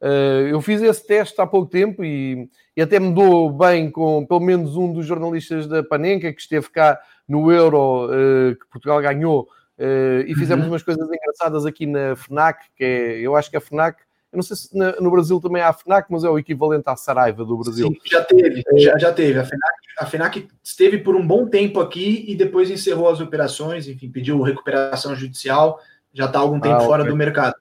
Uh, 0.06 0.46
eu 0.46 0.60
fiz 0.60 0.80
esse 0.82 1.04
teste 1.04 1.40
há 1.40 1.46
pouco 1.46 1.68
tempo 1.68 2.04
e, 2.04 2.48
e, 2.76 2.80
até 2.80 3.00
me 3.00 3.12
dou 3.12 3.50
bem 3.50 3.90
com 3.90 4.24
pelo 4.24 4.38
menos 4.38 4.76
um 4.76 4.92
dos 4.92 5.04
jornalistas 5.04 5.66
da 5.66 5.82
Panenca 5.82 6.32
que 6.32 6.40
esteve 6.40 6.70
cá 6.70 7.00
no 7.26 7.50
Euro 7.50 8.06
uh, 8.06 8.54
que 8.54 8.66
Portugal 8.70 9.02
ganhou 9.02 9.48
uh, 9.76 10.20
e 10.24 10.32
fizemos 10.36 10.64
uhum. 10.64 10.70
umas 10.70 10.84
coisas 10.84 11.08
engraçadas 11.08 11.66
aqui 11.66 11.86
na 11.86 12.14
FNAC, 12.14 12.66
que 12.76 12.84
é, 12.84 13.18
eu 13.18 13.34
acho 13.34 13.50
que 13.50 13.56
a 13.56 13.60
FNAC 13.60 13.96
eu 14.32 14.36
não 14.36 14.42
sei 14.42 14.56
se 14.56 14.76
na, 14.76 14.92
no 15.00 15.10
Brasil 15.10 15.40
também 15.40 15.60
há 15.60 15.70
a 15.70 15.72
FNAC, 15.72 16.06
mas 16.10 16.22
é 16.22 16.28
o 16.28 16.38
equivalente 16.38 16.84
à 16.86 16.94
Saraiva 16.94 17.44
do 17.44 17.56
Brasil. 17.56 17.88
Sim, 17.88 17.96
já 18.04 18.22
teve, 18.22 18.62
já, 18.76 18.98
já 18.98 19.12
teve. 19.12 19.38
A 19.40 19.44
FNAC, 19.44 19.74
a 19.98 20.06
FNAC 20.06 20.48
esteve 20.62 20.98
por 20.98 21.16
um 21.16 21.26
bom 21.26 21.48
tempo 21.48 21.80
aqui 21.80 22.24
e 22.28 22.36
depois 22.36 22.70
encerrou 22.70 23.08
as 23.08 23.20
operações, 23.20 23.88
enfim, 23.88 24.10
pediu 24.10 24.40
recuperação 24.42 25.16
judicial, 25.16 25.80
já 26.12 26.26
está 26.26 26.38
há 26.38 26.42
algum 26.42 26.60
tempo 26.60 26.76
ah, 26.76 26.80
fora 26.80 27.02
do 27.02 27.16
mercado. 27.16 27.56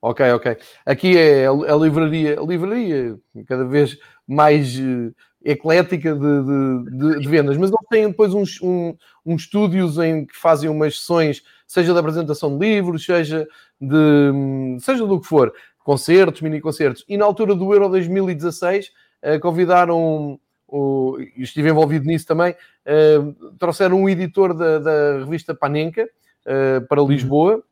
Ok, 0.00 0.30
ok. 0.32 0.56
Aqui 0.86 1.18
é 1.18 1.46
a, 1.46 1.76
livraria, 1.76 2.38
a 2.40 2.44
livraria 2.44 3.18
cada 3.46 3.64
vez 3.64 3.98
mais 4.26 4.78
uh, 4.78 5.12
eclética 5.44 6.14
de, 6.14 6.42
de, 6.90 7.20
de, 7.20 7.28
vendas, 7.28 7.56
mas 7.56 7.70
eles 7.70 7.88
têm 7.90 8.08
depois 8.08 8.32
uns, 8.32 8.60
um, 8.62 8.94
uns 9.26 9.42
estúdios 9.42 9.98
em 9.98 10.24
que 10.24 10.36
fazem 10.36 10.70
umas 10.70 10.98
sessões, 11.00 11.42
seja 11.66 11.92
de 11.92 11.98
apresentação 11.98 12.56
de 12.56 12.64
livros, 12.64 13.04
seja 13.04 13.48
de 13.80 14.78
seja 14.80 15.06
do 15.06 15.20
que 15.20 15.26
for, 15.26 15.52
concertos, 15.78 16.42
mini 16.42 16.60
concertos. 16.60 17.04
E 17.08 17.16
na 17.16 17.24
altura 17.24 17.54
do 17.54 17.72
Euro 17.72 17.88
2016 17.88 18.92
uh, 19.22 19.40
convidaram, 19.40 20.38
o, 20.68 21.16
estive 21.36 21.70
envolvido 21.70 22.06
nisso 22.06 22.26
também, 22.26 22.52
uh, 22.52 23.52
trouxeram 23.58 24.02
um 24.02 24.08
editor 24.08 24.54
da, 24.54 24.78
da 24.78 25.18
revista 25.18 25.54
Panenka 25.54 26.08
uh, 26.46 26.86
para 26.86 27.02
uhum. 27.02 27.08
Lisboa. 27.08 27.64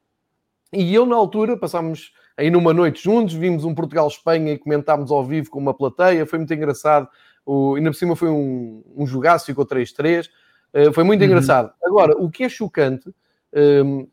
E 0.76 0.94
eu, 0.94 1.06
na 1.06 1.16
altura, 1.16 1.56
passámos 1.56 2.12
aí 2.36 2.50
numa 2.50 2.74
noite 2.74 3.02
juntos, 3.02 3.34
vimos 3.34 3.64
um 3.64 3.74
Portugal-Espanha 3.74 4.52
e 4.52 4.58
comentámos 4.58 5.10
ao 5.10 5.24
vivo 5.24 5.50
com 5.50 5.58
uma 5.58 5.72
plateia, 5.72 6.26
foi 6.26 6.38
muito 6.38 6.52
engraçado. 6.52 7.08
O, 7.46 7.76
ainda 7.76 7.90
por 7.90 7.96
cima 7.96 8.14
foi 8.14 8.28
um, 8.28 8.82
um 8.94 9.06
jogaço, 9.06 9.46
ficou 9.46 9.64
3-3. 9.64 10.28
Uh, 10.74 10.92
foi 10.92 11.04
muito 11.04 11.20
uhum. 11.20 11.26
engraçado. 11.26 11.72
Agora, 11.82 12.14
o 12.18 12.30
que 12.30 12.44
é 12.44 12.48
chocante, 12.48 13.08
um, 13.54 14.06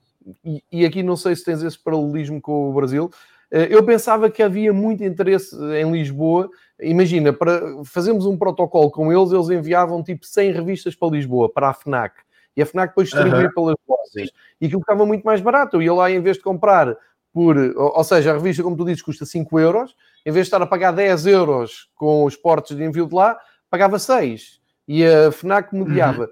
e, 0.45 0.63
e, 0.71 0.86
aqui 0.86 1.04
não 1.04 1.17
sei 1.17 1.36
se 1.36 1.43
tens 1.43 1.62
esse 1.62 1.78
paralelismo 1.78 2.39
com 2.39 2.69
o 2.69 2.73
Brasil, 2.73 3.12
eh, 3.52 3.67
eu 3.69 3.84
pensava 3.84 4.30
que 4.30 4.41
havia 4.41 4.71
muito 4.71 5.04
interesse 5.04 5.54
em 5.56 5.91
Lisboa. 5.91 6.49
Imagina, 6.80 7.34
para 7.34 7.62
fazermos 7.84 8.26
um 8.26 8.38
protocolo 8.38 8.89
com 8.89 9.12
eles, 9.12 9.34
eles 9.34 9.49
enviavam 9.49 10.02
tipo 10.02 10.26
100 10.26 10.54
revistas 10.54 10.95
para 10.95 11.10
Lisboa, 11.10 11.52
para 11.52 11.69
a 11.69 11.73
FNAC. 11.73 12.15
E 12.56 12.62
a 12.62 12.66
FNAC 12.66 12.89
depois 12.89 13.10
distribuía 13.10 13.48
uhum. 13.48 13.54
pelas 13.54 13.76
lojas. 13.88 14.32
E 14.62 14.66
aquilo 14.66 14.82
ficava 14.82 15.06
muito 15.06 15.24
mais 15.24 15.42
barato. 15.42 15.78
Eu 15.78 15.82
ia 15.82 15.94
lá, 15.94 16.12
em 16.12 16.22
vez 16.22 16.38
de 16.38 16.44
comprar 16.44 16.96
por... 17.32 17.58
Ou 17.58 18.04
seja, 18.04 18.32
a 18.32 18.34
revista, 18.34 18.62
como 18.62 18.78
tu 18.78 18.86
dizes, 18.86 19.02
custa 19.02 19.26
5 19.26 19.60
euros. 19.60 19.96
Em 20.26 20.32
vez 20.32 20.46
de 20.46 20.48
estar 20.48 20.62
a 20.62 20.68
pagar 20.68 20.92
10 20.92 21.26
euros 21.26 21.89
com 21.96 22.26
os 22.26 22.36
portos 22.36 22.76
de 22.78 22.84
envio 22.84 23.08
de 23.08 23.16
lá, 23.16 23.38
pagava 23.70 23.98
6. 23.98 24.60
E 24.88 25.06
a 25.06 25.32
FNAC 25.32 25.74
mediava. 25.76 26.24
Uhum. 26.24 26.30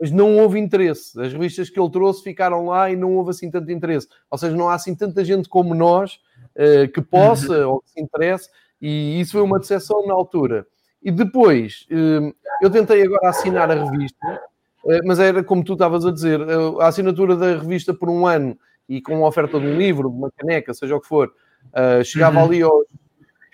Mas 0.00 0.10
não 0.10 0.38
houve 0.38 0.58
interesse. 0.58 1.20
As 1.20 1.32
revistas 1.32 1.70
que 1.70 1.80
ele 1.80 1.90
trouxe 1.90 2.22
ficaram 2.22 2.66
lá 2.66 2.90
e 2.90 2.96
não 2.96 3.14
houve 3.14 3.30
assim 3.30 3.50
tanto 3.50 3.70
interesse. 3.70 4.08
Ou 4.30 4.38
seja, 4.38 4.56
não 4.56 4.68
há 4.68 4.74
assim 4.74 4.94
tanta 4.94 5.24
gente 5.24 5.48
como 5.48 5.74
nós 5.74 6.20
uh, 6.54 6.88
que 6.92 7.00
possa 7.00 7.66
uhum. 7.66 7.74
ou 7.74 7.80
que 7.80 7.90
se 7.90 8.00
interesse, 8.00 8.48
e 8.80 9.20
isso 9.20 9.32
foi 9.32 9.42
uma 9.42 9.58
decepção 9.58 10.06
na 10.06 10.14
altura. 10.14 10.66
E 11.02 11.10
depois, 11.10 11.86
uh, 11.90 12.34
eu 12.62 12.70
tentei 12.70 13.02
agora 13.02 13.28
assinar 13.28 13.70
a 13.70 13.74
revista, 13.74 14.42
mas 15.04 15.18
era 15.18 15.42
como 15.42 15.64
tu 15.64 15.74
estavas 15.74 16.04
a 16.04 16.10
dizer, 16.10 16.40
a 16.80 16.88
assinatura 16.88 17.36
da 17.36 17.56
revista 17.56 17.94
por 17.94 18.08
um 18.10 18.26
ano 18.26 18.58
e 18.88 19.00
com 19.00 19.24
a 19.24 19.28
oferta 19.28 19.58
de 19.58 19.66
um 19.66 19.78
livro, 19.78 20.10
de 20.10 20.16
uma 20.16 20.30
caneca, 20.30 20.74
seja 20.74 20.96
o 20.96 21.00
que 21.00 21.08
for, 21.08 21.32
chegava 22.04 22.38
uhum. 22.38 22.44
ali 22.44 22.62
aos 22.62 22.84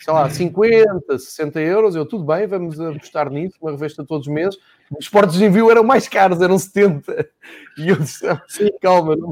sei 0.00 0.14
lá, 0.14 0.30
50, 0.30 1.18
60 1.18 1.60
euros, 1.60 1.94
eu 1.94 2.06
tudo 2.06 2.24
bem, 2.24 2.46
vamos 2.46 2.80
apostar 2.80 3.30
nisso, 3.30 3.56
uma 3.60 3.72
revista 3.72 4.02
todos 4.04 4.26
os 4.26 4.32
meses. 4.32 4.58
Os 4.98 5.08
portos 5.08 5.36
de 5.36 5.44
envio 5.44 5.70
eram 5.70 5.84
mais 5.84 6.08
caros, 6.08 6.40
eram 6.40 6.58
70. 6.58 7.28
E 7.76 7.88
eu 7.90 7.96
disse, 7.96 8.26
ah, 8.26 8.42
calma, 8.80 9.14
não, 9.14 9.30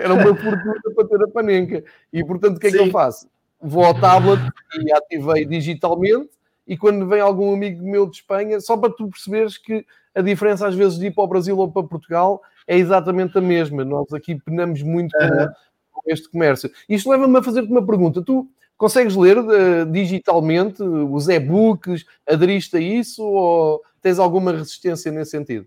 era 0.00 0.12
uma 0.12 0.34
fortuna 0.34 0.80
para 0.94 1.08
ter 1.08 1.22
a 1.22 1.28
panenca. 1.28 1.84
E 2.12 2.24
portanto, 2.24 2.56
o 2.56 2.60
que 2.60 2.66
é 2.66 2.70
Sim. 2.70 2.78
que 2.78 2.82
eu 2.82 2.90
faço? 2.90 3.28
Vou 3.60 3.84
ao 3.84 3.98
tablet 3.98 4.40
e 4.80 4.92
ativei 4.92 5.44
digitalmente. 5.44 6.30
E 6.66 6.76
quando 6.76 7.06
vem 7.06 7.20
algum 7.20 7.54
amigo 7.54 7.84
meu 7.84 8.08
de 8.08 8.16
Espanha, 8.16 8.60
só 8.60 8.76
para 8.76 8.92
tu 8.92 9.08
perceberes 9.08 9.56
que 9.56 9.84
a 10.14 10.20
diferença 10.20 10.66
às 10.66 10.74
vezes 10.74 10.98
de 10.98 11.06
ir 11.06 11.14
para 11.14 11.24
o 11.24 11.28
Brasil 11.28 11.56
ou 11.56 11.70
para 11.70 11.82
Portugal 11.82 12.42
é 12.66 12.76
exatamente 12.76 13.36
a 13.38 13.40
mesma. 13.40 13.84
Nós 13.84 14.12
aqui 14.12 14.34
penamos 14.34 14.82
muito 14.82 15.16
uhum. 15.16 15.48
com, 15.92 16.00
este 16.06 16.28
comércio. 16.28 16.70
Isto 16.88 17.10
leva-me 17.10 17.38
a 17.38 17.42
fazer-te 17.42 17.70
uma 17.70 17.84
pergunta. 17.84 18.22
Tu 18.22 18.48
consegues 18.76 19.14
ler 19.14 19.38
uh, 19.38 19.86
digitalmente 19.90 20.82
os 20.82 21.28
e-books? 21.28 22.04
Aderiste 22.26 22.76
a 22.76 22.80
isso 22.80 23.22
ou 23.22 23.82
tens 24.02 24.18
alguma 24.18 24.52
resistência 24.52 25.12
nesse 25.12 25.32
sentido? 25.32 25.66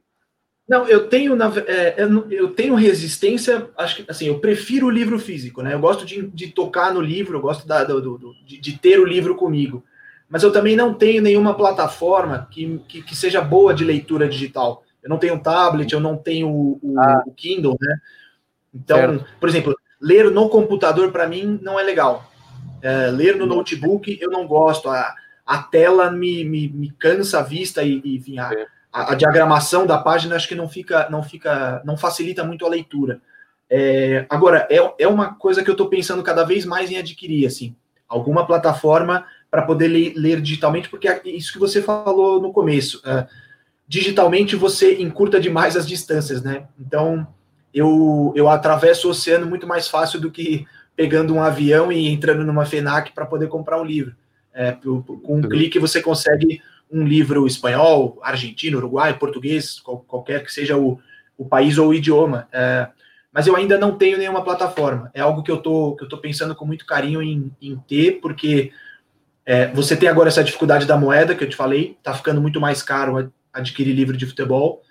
Não, 0.70 0.88
eu 0.88 1.10
tenho, 1.10 1.36
é, 1.66 1.96
eu 2.30 2.52
tenho 2.52 2.76
resistência, 2.76 3.68
acho 3.76 3.96
que 3.96 4.12
assim, 4.12 4.28
eu 4.28 4.40
prefiro 4.40 4.86
o 4.86 4.92
livro 4.92 5.18
físico, 5.18 5.64
né? 5.64 5.74
Eu 5.74 5.80
gosto 5.80 6.06
de, 6.06 6.28
de 6.28 6.52
tocar 6.52 6.94
no 6.94 7.02
livro, 7.02 7.38
eu 7.38 7.42
gosto 7.42 7.68
da, 7.68 7.84
do, 7.84 8.00
do, 8.00 8.36
de, 8.46 8.60
de, 8.60 8.78
ter 8.78 9.00
o 9.00 9.06
livro 9.06 9.36
comigo. 9.36 9.84
Mas 10.30 10.44
eu 10.44 10.52
também 10.52 10.76
não 10.76 10.94
tenho 10.94 11.22
nenhuma 11.22 11.56
plataforma 11.56 12.48
que, 12.52 12.80
que, 12.88 13.02
que 13.02 13.16
seja 13.16 13.42
boa 13.42 13.74
de 13.74 13.84
leitura 13.84 14.30
digital. 14.30 14.84
Eu 15.02 15.10
não 15.10 15.18
tenho 15.18 15.42
tablet, 15.42 15.92
eu 15.92 16.00
não 16.00 16.16
tenho 16.16 16.50
o, 16.50 16.80
o, 16.82 17.00
ah. 17.00 17.24
o 17.26 17.32
Kindle, 17.32 17.76
né? 17.82 17.98
Então, 18.74 18.98
certo. 18.98 19.26
por 19.40 19.50
exemplo, 19.50 19.76
ler 20.00 20.30
no 20.30 20.48
computador 20.50 21.12
para 21.12 21.28
mim 21.28 21.60
não 21.62 21.80
é 21.80 21.84
legal. 21.84 22.30
É, 22.82 23.08
ler 23.08 23.36
no 23.36 23.46
notebook 23.46 24.18
eu 24.22 24.30
não 24.30 24.46
gosto. 24.46 24.90
A, 24.90 25.16
a 25.46 25.58
tela 25.64 26.12
me, 26.12 26.44
me, 26.44 26.70
me 26.70 26.92
cansa 26.92 27.40
a 27.40 27.42
vista 27.42 27.82
e, 27.82 28.00
e 28.06 28.18
enfim, 28.18 28.38
a, 28.38 28.52
a, 28.94 29.14
a, 29.14 29.16
diagramação 29.16 29.88
da 29.88 29.98
página 29.98 30.36
acho 30.36 30.48
que 30.48 30.54
não 30.54 30.70
fica, 30.70 31.10
não 31.10 31.24
fica, 31.24 31.82
não 31.84 31.98
facilita 31.98 32.44
muito 32.44 32.66
a 32.66 32.70
leitura. 32.70 33.20
É, 33.68 34.28
agora, 34.30 34.68
é, 34.70 34.78
é 35.00 35.08
uma 35.08 35.34
coisa 35.34 35.64
que 35.64 35.70
eu 35.70 35.74
estou 35.74 35.90
pensando 35.90 36.22
cada 36.22 36.44
vez 36.44 36.66
mais 36.66 36.92
em 36.92 36.98
adquirir, 36.98 37.48
assim, 37.48 37.76
alguma 38.08 38.46
plataforma 38.46 39.26
para 39.50 39.64
poder 39.64 39.88
ler, 39.88 40.14
ler, 40.16 40.42
digitalmente, 40.42 40.90
porque 40.90 41.08
é 41.08 41.22
isso 41.26 41.52
que 41.52 41.60
você 41.60 41.82
falou 41.82 42.42
no 42.42 42.54
começo. 42.54 43.02
É, 43.06 43.28
digitalmente 43.88 44.56
você 44.56 45.02
encurta 45.02 45.40
demais 45.40 45.76
as 45.76 45.88
distâncias, 45.88 46.44
né? 46.44 46.68
Então, 46.80 47.28
eu, 47.74 48.32
eu 48.36 48.48
atravesso 48.50 49.08
o 49.08 49.12
oceano 49.12 49.46
muito 49.46 49.66
mais 49.66 49.88
fácil 49.88 50.20
do 50.20 50.32
que 50.32 50.66
pegando 50.96 51.34
um 51.34 51.42
avião 51.42 51.92
e 51.92 52.08
entrando 52.08 52.44
numa 52.44 52.66
FENAC 52.66 53.14
para 53.14 53.26
poder 53.26 53.48
comprar 53.48 53.80
um 53.82 53.86
livro. 53.86 54.16
É, 54.54 54.72
com 54.72 55.04
um 55.28 55.42
clique 55.42 55.80
você 55.80 56.02
consegue 56.02 56.62
um 56.92 57.04
livro 57.04 57.46
espanhol, 57.46 58.20
argentino, 58.22 58.78
uruguai, 58.78 59.18
português, 59.18 59.80
qual, 59.80 60.00
qualquer 60.00 60.44
que 60.44 60.52
seja 60.52 60.76
o, 60.78 61.00
o 61.38 61.46
país 61.46 61.78
ou 61.78 61.90
o 61.90 61.94
idioma. 61.94 62.48
É, 62.52 62.90
mas 63.32 63.48
eu 63.48 63.56
ainda 63.56 63.78
não 63.78 63.96
tenho 63.98 64.18
nenhuma 64.18 64.44
plataforma. 64.44 65.10
É 65.14 65.22
algo 65.22 65.44
que 65.44 65.52
eu 65.52 65.58
tô, 65.58 65.96
que 65.96 66.04
eu 66.04 66.10
tô 66.10 66.18
pensando 66.18 66.56
com 66.56 66.66
muito 66.66 66.86
carinho 66.86 67.22
em, 67.22 67.52
em 67.62 67.78
ter, 67.88 68.20
porque 68.20 68.72
é, 69.46 69.68
você 69.68 69.96
tem 69.96 70.08
agora 70.10 70.30
essa 70.30 70.44
dificuldade 70.44 70.86
da 70.86 70.98
moeda 70.98 71.36
que 71.36 71.44
eu 71.44 71.50
te 71.50 71.56
falei, 71.56 71.98
tá 72.04 72.14
ficando 72.14 72.42
muito 72.42 72.60
mais 72.60 72.82
caro 72.82 73.32
adquirir 73.52 73.94
livro 73.94 74.16
de 74.16 74.26
futebol, 74.26 74.82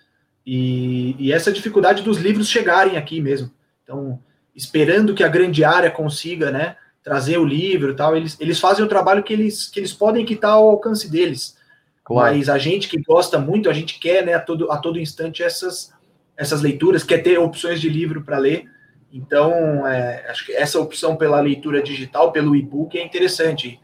e, 0.44 1.14
e 1.18 1.32
essa 1.32 1.53
dificuldade 1.53 2.03
dos 2.03 2.18
livros 2.18 2.49
chegarem 2.49 2.96
aqui 2.96 3.20
mesmo. 3.20 3.51
Então, 3.84 4.18
esperando 4.55 5.14
que 5.14 5.22
a 5.22 5.28
grande 5.28 5.62
área 5.62 5.90
consiga, 5.90 6.51
né, 6.51 6.76
trazer 7.03 7.38
o 7.38 7.44
livro 7.44 7.92
e 7.92 7.94
tal, 7.94 8.16
eles, 8.16 8.36
eles 8.40 8.59
fazem 8.59 8.84
o 8.84 8.88
trabalho 8.88 9.22
que 9.22 9.32
eles, 9.32 9.68
que 9.68 9.80
eles 9.80 9.92
podem 9.92 10.24
quitar 10.24 10.53
ao 10.53 10.68
alcance 10.68 11.11
deles. 11.11 11.57
Claro. 12.05 12.34
Mas 12.34 12.49
a 12.49 12.59
gente 12.59 12.88
que 12.88 13.01
gosta 13.01 13.38
muito, 13.38 13.68
a 13.68 13.72
gente 13.72 13.99
quer 13.99 14.24
né, 14.24 14.34
a, 14.34 14.40
todo, 14.40 14.72
a 14.72 14.78
todo 14.78 14.99
instante 14.99 15.42
essas, 15.42 15.92
essas 16.36 16.62
leituras, 16.62 17.05
quer 17.05 17.18
ter 17.18 17.38
opções 17.38 17.80
de 17.80 17.88
livro 17.88 18.22
para 18.22 18.38
ler. 18.38 18.64
Então, 19.12 19.86
é, 19.86 20.26
acho 20.30 20.46
que 20.46 20.53
essa 20.53 20.80
opção 20.80 21.16
pela 21.16 21.40
leitura 21.40 21.82
digital, 21.82 22.32
pelo 22.32 22.57
e-book, 22.57 22.99
é 22.99 23.05
interessante. 23.05 23.78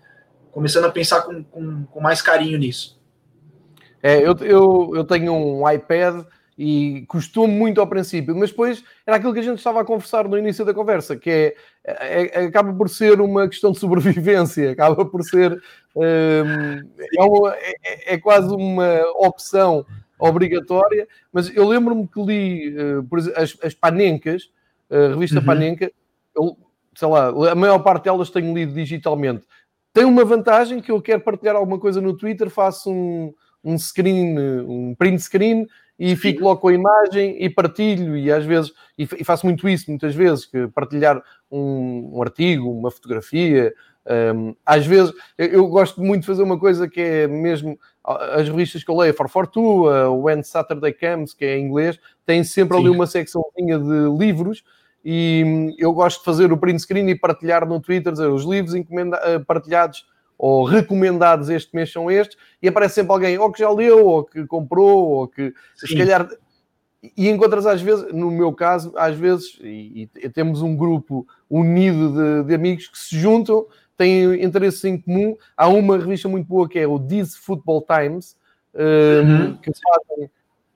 Começando 0.55 0.85
a 0.85 0.91
pensar 0.91 1.23
com, 1.23 1.43
com, 1.43 1.85
com 1.85 2.01
mais 2.01 2.23
carinho 2.23 2.57
nisso. 2.57 2.97
É, 4.01 4.21
eu, 4.21 4.37
eu, 4.41 4.93
eu 4.95 5.05
tenho 5.05 5.35
um 5.35 5.69
iPad 5.69 6.25
e 6.57 7.05
custou 7.09 7.49
muito 7.49 7.81
ao 7.81 7.89
princípio, 7.89 8.37
mas 8.37 8.51
depois 8.51 8.85
era 9.05 9.17
aquilo 9.17 9.35
que 9.35 9.41
a 9.41 9.43
gente 9.43 9.59
estava 9.59 9.81
a 9.81 9.85
conversar 9.85 10.29
no 10.29 10.39
início 10.39 10.65
da 10.65 10.73
conversa, 10.73 11.17
que 11.17 11.29
é, 11.29 11.57
é, 11.85 12.43
é 12.43 12.45
acaba 12.47 12.73
por 12.73 12.89
ser 12.89 13.21
uma 13.21 13.49
questão 13.49 13.73
de 13.73 13.81
sobrevivência, 13.81 14.71
acaba 14.73 15.05
por 15.05 15.25
ser 15.25 15.61
hum, 15.97 16.89
é, 17.19 17.23
uma, 17.23 17.55
é, 17.57 18.15
é, 18.15 18.19
quase 18.19 18.55
uma 18.55 19.03
opção 19.17 19.85
obrigatória, 20.21 21.09
mas 21.33 21.55
eu 21.55 21.67
lembro-me 21.67 22.07
que 22.07 22.23
li 22.23 22.77
uh, 22.79 23.03
por 23.03 23.19
exemplo, 23.19 23.43
as, 23.43 23.59
as 23.61 23.75
Panencas, 23.75 24.49
a 24.89 25.09
revista 25.15 25.41
uhum. 25.41 25.45
Panenka, 25.45 25.91
eu, 26.37 26.57
sei 26.95 27.09
lá, 27.09 27.51
a 27.51 27.55
maior 27.57 27.81
parte 27.81 28.05
delas 28.05 28.31
tenho 28.31 28.55
lido 28.55 28.73
digitalmente. 28.73 29.45
Tem 29.95 30.05
uma 30.05 30.25
vantagem 30.25 30.81
que 30.81 30.91
eu 30.91 31.01
quero 31.01 31.21
partilhar 31.21 31.55
alguma 31.55 31.79
coisa 31.79 32.01
no 32.01 32.17
Twitter, 32.17 32.51
faço 32.51 32.91
um, 32.91 33.33
um 33.63 33.79
screen, 33.79 34.37
um 34.67 34.93
print 34.99 35.23
screen 35.23 35.69
e 35.97 36.17
fico 36.17 36.43
logo 36.43 36.61
com 36.61 36.67
a 36.69 36.75
imagem 36.75 37.41
e 37.41 37.49
partilho 37.49 38.17
e 38.17 38.31
às 38.31 38.45
vezes 38.45 38.73
e 38.99 39.07
faço 39.25 39.47
muito 39.47 39.69
isso 39.69 39.89
muitas 39.89 40.13
vezes 40.13 40.45
que 40.45 40.67
partilhar 40.67 41.23
um, 41.49 42.11
um 42.13 42.21
artigo 42.21 42.69
uma 42.69 42.91
fotografia 42.91 43.73
um, 44.35 44.57
às 44.67 44.85
vezes 44.85 45.15
eu, 45.39 45.69
gosto 45.69 46.03
muito 46.03 46.23
de 46.23 46.27
fazer 46.27 46.43
uma 46.43 46.59
coisa 46.59 46.89
que 46.89 47.01
é 47.01 47.29
mesmo 47.29 47.79
as 48.03 48.49
revistas 48.49 48.83
que 48.83 48.91
eu 48.91 48.97
leio 48.97 49.15
For 49.15 49.29
Fortu, 49.29 49.89
uh, 49.89 50.13
When 50.21 50.43
Saturday 50.43 50.93
Comes 50.93 51.33
que 51.33 51.45
é 51.45 51.57
em 51.57 51.67
inglês 51.67 51.97
tem 52.27 52.43
sempre 52.43 52.77
Sim. 52.77 52.83
ali 52.83 52.91
uma 52.91 53.07
secçãozinha 53.07 53.79
de 53.79 54.19
livros 54.19 54.65
e 55.05 55.43
hum, 55.45 55.75
eu 55.79 55.93
gosto 55.93 56.21
de 56.21 56.25
fazer 56.25 56.53
o 56.53 56.57
print 56.57 56.81
screen 56.81 57.09
e 57.11 57.19
partilhar 57.19 57.67
no 57.69 57.81
Twitter 57.81 58.13
dizer, 58.13 58.29
os 58.29 58.45
livros 58.45 58.75
uh, 58.75 59.45
partilhados 59.47 60.07
ou 60.39 60.65
recomendados 60.65 61.49
este 61.49 61.75
mês 61.75 61.93
são 61.93 62.11
estes, 62.11 62.37
e 62.63 62.69
aparece 62.69 62.97
sempre 62.97 63.13
alguém 63.13 63.39
ou 63.39 63.53
que 63.53 63.61
já 63.61 63.71
leu, 63.71 64.07
ou 64.07 64.25
que 64.25 64.47
comprou, 64.47 65.09
ou 65.09 65.29
que 65.29 65.53
Sim. 65.77 65.87
se 65.87 65.97
calhar. 65.97 66.29
E 67.17 67.29
encontras 67.29 67.67
às 67.67 67.83
vezes, 67.83 68.13
no 68.13 68.31
meu 68.31 68.53
caso, 68.53 68.93
às 68.97 69.15
vezes, 69.15 69.59
e, 69.63 70.09
e 70.17 70.29
temos 70.31 70.63
um 70.63 70.75
grupo 70.75 71.27
unido 71.51 72.13
de, 72.13 72.49
de, 72.49 72.55
amigos 72.55 72.89
que 72.89 72.99
se 72.99 73.19
juntam, 73.19 73.67
têm 73.97 74.43
interesses 74.43 74.83
em 74.85 74.99
comum. 74.99 75.37
Há 75.55 75.69
uma 75.69 75.99
revista 75.99 76.29
muito 76.29 76.47
boa 76.47 76.69
que 76.69 76.79
é 76.79 76.87
o 76.87 76.99
This 76.99 77.37
Football 77.37 77.87
Times, 77.87 78.37
uhum. 78.75 79.51
um, 79.51 79.57
que 79.59 79.71
fazem, 79.71 80.31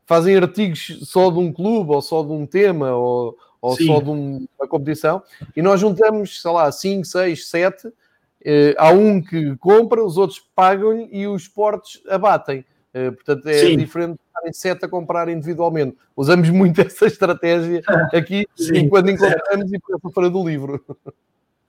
fazem 0.05 0.37
artigos 0.37 1.01
só 1.05 1.31
de 1.31 1.39
um 1.39 1.51
clube, 1.51 1.93
ou 1.93 2.03
só 2.03 2.22
de 2.22 2.31
um 2.31 2.45
tema, 2.45 2.95
ou, 2.95 3.35
ou 3.61 3.77
só 3.77 4.01
de 4.01 4.11
um, 4.11 4.47
uma 4.59 4.69
competição, 4.69 5.23
e 5.57 5.63
nós 5.63 5.81
juntamos, 5.81 6.41
sei 6.41 6.51
lá, 6.51 6.71
5, 6.71 7.05
6, 7.05 7.49
7 7.49 7.93
Uh, 8.41 8.73
há 8.79 8.91
um 8.91 9.21
que 9.21 9.57
compra, 9.57 10.05
os 10.05 10.17
outros 10.17 10.41
pagam-lhe 10.55 11.09
e 11.11 11.27
os 11.27 11.49
portos 11.49 12.01
abatem. 12.09 12.65
Uh, 12.95 13.13
portanto, 13.13 13.47
é 13.49 13.59
Sim. 13.59 13.77
diferente 13.77 14.13
de 14.13 14.21
estarem 14.27 14.53
sete 14.53 14.85
a 14.85 14.89
comprar 14.89 15.29
individualmente. 15.29 15.97
Usamos 16.17 16.49
muito 16.51 16.81
essa 16.83 17.07
estratégia 17.07 17.83
aqui 18.15 18.47
Sim. 18.57 18.89
quando 18.89 19.11
encontramos 19.11 19.73
e 19.73 19.79
para 19.79 20.11
fora 20.11 20.31
do 20.31 20.49
livro. 20.49 20.83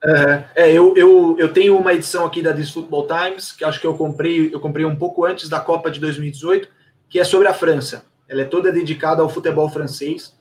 Uh, 0.02 0.44
é, 0.54 0.72
eu, 0.72 0.96
eu, 0.96 1.36
eu 1.38 1.52
tenho 1.52 1.76
uma 1.76 1.92
edição 1.92 2.24
aqui 2.24 2.40
da 2.40 2.54
This 2.54 2.70
Football 2.70 3.06
Times, 3.08 3.52
que 3.52 3.64
acho 3.64 3.80
que 3.80 3.86
eu 3.86 3.94
comprei, 3.94 4.54
eu 4.54 4.60
comprei 4.60 4.86
um 4.86 4.96
pouco 4.96 5.24
antes 5.24 5.48
da 5.48 5.60
Copa 5.60 5.90
de 5.90 5.98
2018, 6.00 6.68
que 7.08 7.18
é 7.18 7.24
sobre 7.24 7.48
a 7.48 7.52
França. 7.52 8.04
Ela 8.28 8.42
é 8.42 8.44
toda 8.44 8.72
dedicada 8.72 9.20
ao 9.20 9.28
futebol 9.28 9.68
francês. 9.68 10.32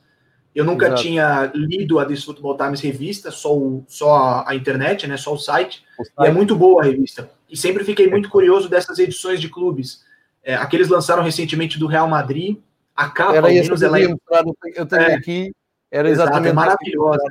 Eu 0.54 0.66
nunca 0.66 0.88
Exato. 0.88 1.02
tinha 1.02 1.52
lido 1.54 2.00
a 2.00 2.06
This 2.06 2.24
Football 2.24 2.58
Times 2.58 2.82
revista, 2.82 3.32
só, 3.32 3.56
o, 3.56 3.86
só 3.88 4.16
a, 4.16 4.50
a, 4.50 4.56
internet, 4.56 5.06
né, 5.08 5.16
só 5.16 5.34
o 5.34 5.38
site, 5.38 5.86
o 5.98 6.04
site, 6.04 6.16
E 6.20 6.26
é 6.26 6.32
muito 6.32 6.56
boa 6.56 6.82
a 6.82 6.86
revista. 6.86 7.30
E 7.50 7.56
sempre 7.56 7.84
fiquei 7.84 8.10
muito 8.10 8.28
é. 8.28 8.32
curioso 8.32 8.68
dessas 8.68 8.98
edições 9.00 9.40
de 9.40 9.48
clubes. 9.48 10.04
É, 10.44 10.56
aqueles 10.56 10.90
lançaram 10.90 11.24
recentemente 11.24 11.78
do 11.78 11.88
Real 11.88 12.08
Madrid. 12.08 12.58
A 12.96 13.10
capa, 13.10 13.36
era 13.36 13.48
menos, 13.48 13.82
ela 13.82 14.00
é... 14.00 14.06
Eu 14.76 14.86
tenho 14.86 15.02
é, 15.02 15.14
aqui, 15.14 15.54
era 15.92 16.10
exatamente 16.10 16.48
Exato, 16.48 16.50
é 16.50 16.54
maravilhosa. 16.54 17.24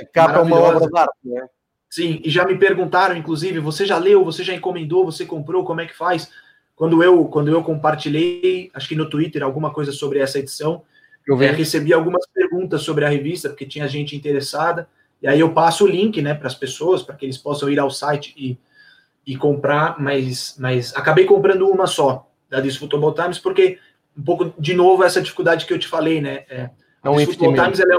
A 0.00 0.04
capa 0.06 0.38
é 0.38 0.42
uma 0.42 0.56
obra 0.56 0.88
de 0.88 0.98
arte, 0.98 1.18
né? 1.24 1.46
Sim, 1.90 2.22
e 2.24 2.30
já 2.30 2.46
me 2.46 2.56
perguntaram, 2.56 3.14
inclusive, 3.14 3.58
você 3.58 3.84
já 3.84 3.98
leu, 3.98 4.24
você 4.24 4.42
já 4.42 4.54
encomendou, 4.54 5.04
você 5.04 5.26
comprou, 5.26 5.62
como 5.62 5.82
é 5.82 5.86
que 5.86 5.94
faz? 5.94 6.30
Quando 6.74 7.02
eu, 7.02 7.26
quando 7.26 7.48
eu 7.48 7.62
compartilhei, 7.62 8.70
acho 8.72 8.88
que 8.88 8.96
no 8.96 9.10
Twitter, 9.10 9.42
alguma 9.42 9.70
coisa 9.70 9.92
sobre 9.92 10.18
essa 10.18 10.38
edição, 10.38 10.82
eu 11.26 11.40
é, 11.42 11.50
recebi 11.50 11.92
algumas 11.92 12.26
perguntas 12.26 12.82
sobre 12.82 13.04
a 13.04 13.08
revista, 13.08 13.48
porque 13.48 13.66
tinha 13.66 13.88
gente 13.88 14.16
interessada, 14.16 14.88
e 15.22 15.28
aí 15.28 15.38
eu 15.38 15.52
passo 15.52 15.84
o 15.84 15.88
link 15.88 16.20
né, 16.20 16.34
para 16.34 16.48
as 16.48 16.54
pessoas, 16.54 17.02
para 17.02 17.14
que 17.14 17.24
eles 17.24 17.38
possam 17.38 17.70
ir 17.70 17.78
ao 17.78 17.90
site 17.90 18.34
e, 18.36 18.58
e 19.26 19.36
comprar, 19.36 20.00
mas, 20.00 20.56
mas 20.58 20.94
acabei 20.96 21.24
comprando 21.24 21.68
uma 21.68 21.86
só, 21.86 22.28
da 22.50 22.62
Football 22.70 23.14
Times, 23.14 23.38
porque, 23.38 23.78
um 24.16 24.22
pouco, 24.22 24.52
de 24.58 24.74
novo, 24.74 25.04
essa 25.04 25.22
dificuldade 25.22 25.64
que 25.64 25.72
eu 25.72 25.78
te 25.78 25.88
falei, 25.88 26.20
né? 26.20 26.44
É, 26.50 26.70
a 27.02 27.10
é 27.10 27.24
Football 27.24 27.54
Times 27.54 27.80
ela 27.80 27.94
é, 27.94 27.98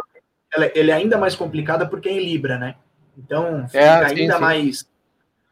ela, 0.53 0.65
ela 0.65 0.91
é, 0.91 0.93
ainda 0.93 1.17
mais 1.17 1.35
complicada 1.35 1.87
porque 1.87 2.09
é 2.09 2.11
em 2.11 2.23
Libra, 2.23 2.57
né? 2.57 2.75
Então, 3.17 3.67
fica 3.67 3.79
é, 3.79 4.09
sim, 4.09 4.21
ainda, 4.21 4.35
sim. 4.35 4.41
Mais, 4.41 4.89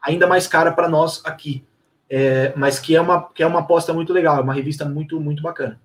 ainda 0.00 0.26
mais 0.26 0.46
cara 0.46 0.72
para 0.72 0.88
nós 0.88 1.22
aqui. 1.24 1.64
É, 2.08 2.52
mas 2.54 2.78
que 2.78 2.94
é, 2.94 3.00
uma, 3.00 3.28
que 3.30 3.42
é 3.42 3.46
uma 3.46 3.60
aposta 3.60 3.92
muito 3.94 4.12
legal, 4.12 4.36
é 4.36 4.42
uma 4.42 4.52
revista 4.52 4.84
muito, 4.84 5.18
muito 5.18 5.42
bacana. 5.42 5.80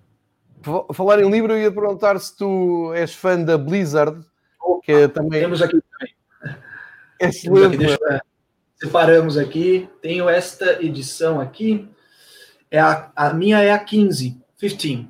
Falar 0.92 1.20
em 1.20 1.30
livro, 1.30 1.52
eu 1.52 1.62
ia 1.62 1.72
perguntar 1.72 2.18
se 2.18 2.36
tu 2.36 2.92
és 2.94 3.14
fã 3.14 3.42
da 3.42 3.56
Blizzard, 3.56 4.24
que 4.82 4.92
é 4.92 5.08
também. 5.08 5.40
Temos 5.40 5.62
aqui 5.62 5.80
também. 5.80 6.14
Excelente. 7.20 7.74
Aqui, 7.74 7.76
deixa, 7.78 8.22
separamos 8.76 9.38
aqui. 9.38 9.88
Tenho 10.00 10.28
esta 10.28 10.82
edição 10.82 11.40
aqui. 11.40 11.88
É 12.70 12.78
a, 12.80 13.10
a 13.14 13.32
minha 13.32 13.62
é 13.62 13.70
a 13.70 13.78
15, 13.78 14.40
15. 14.58 15.08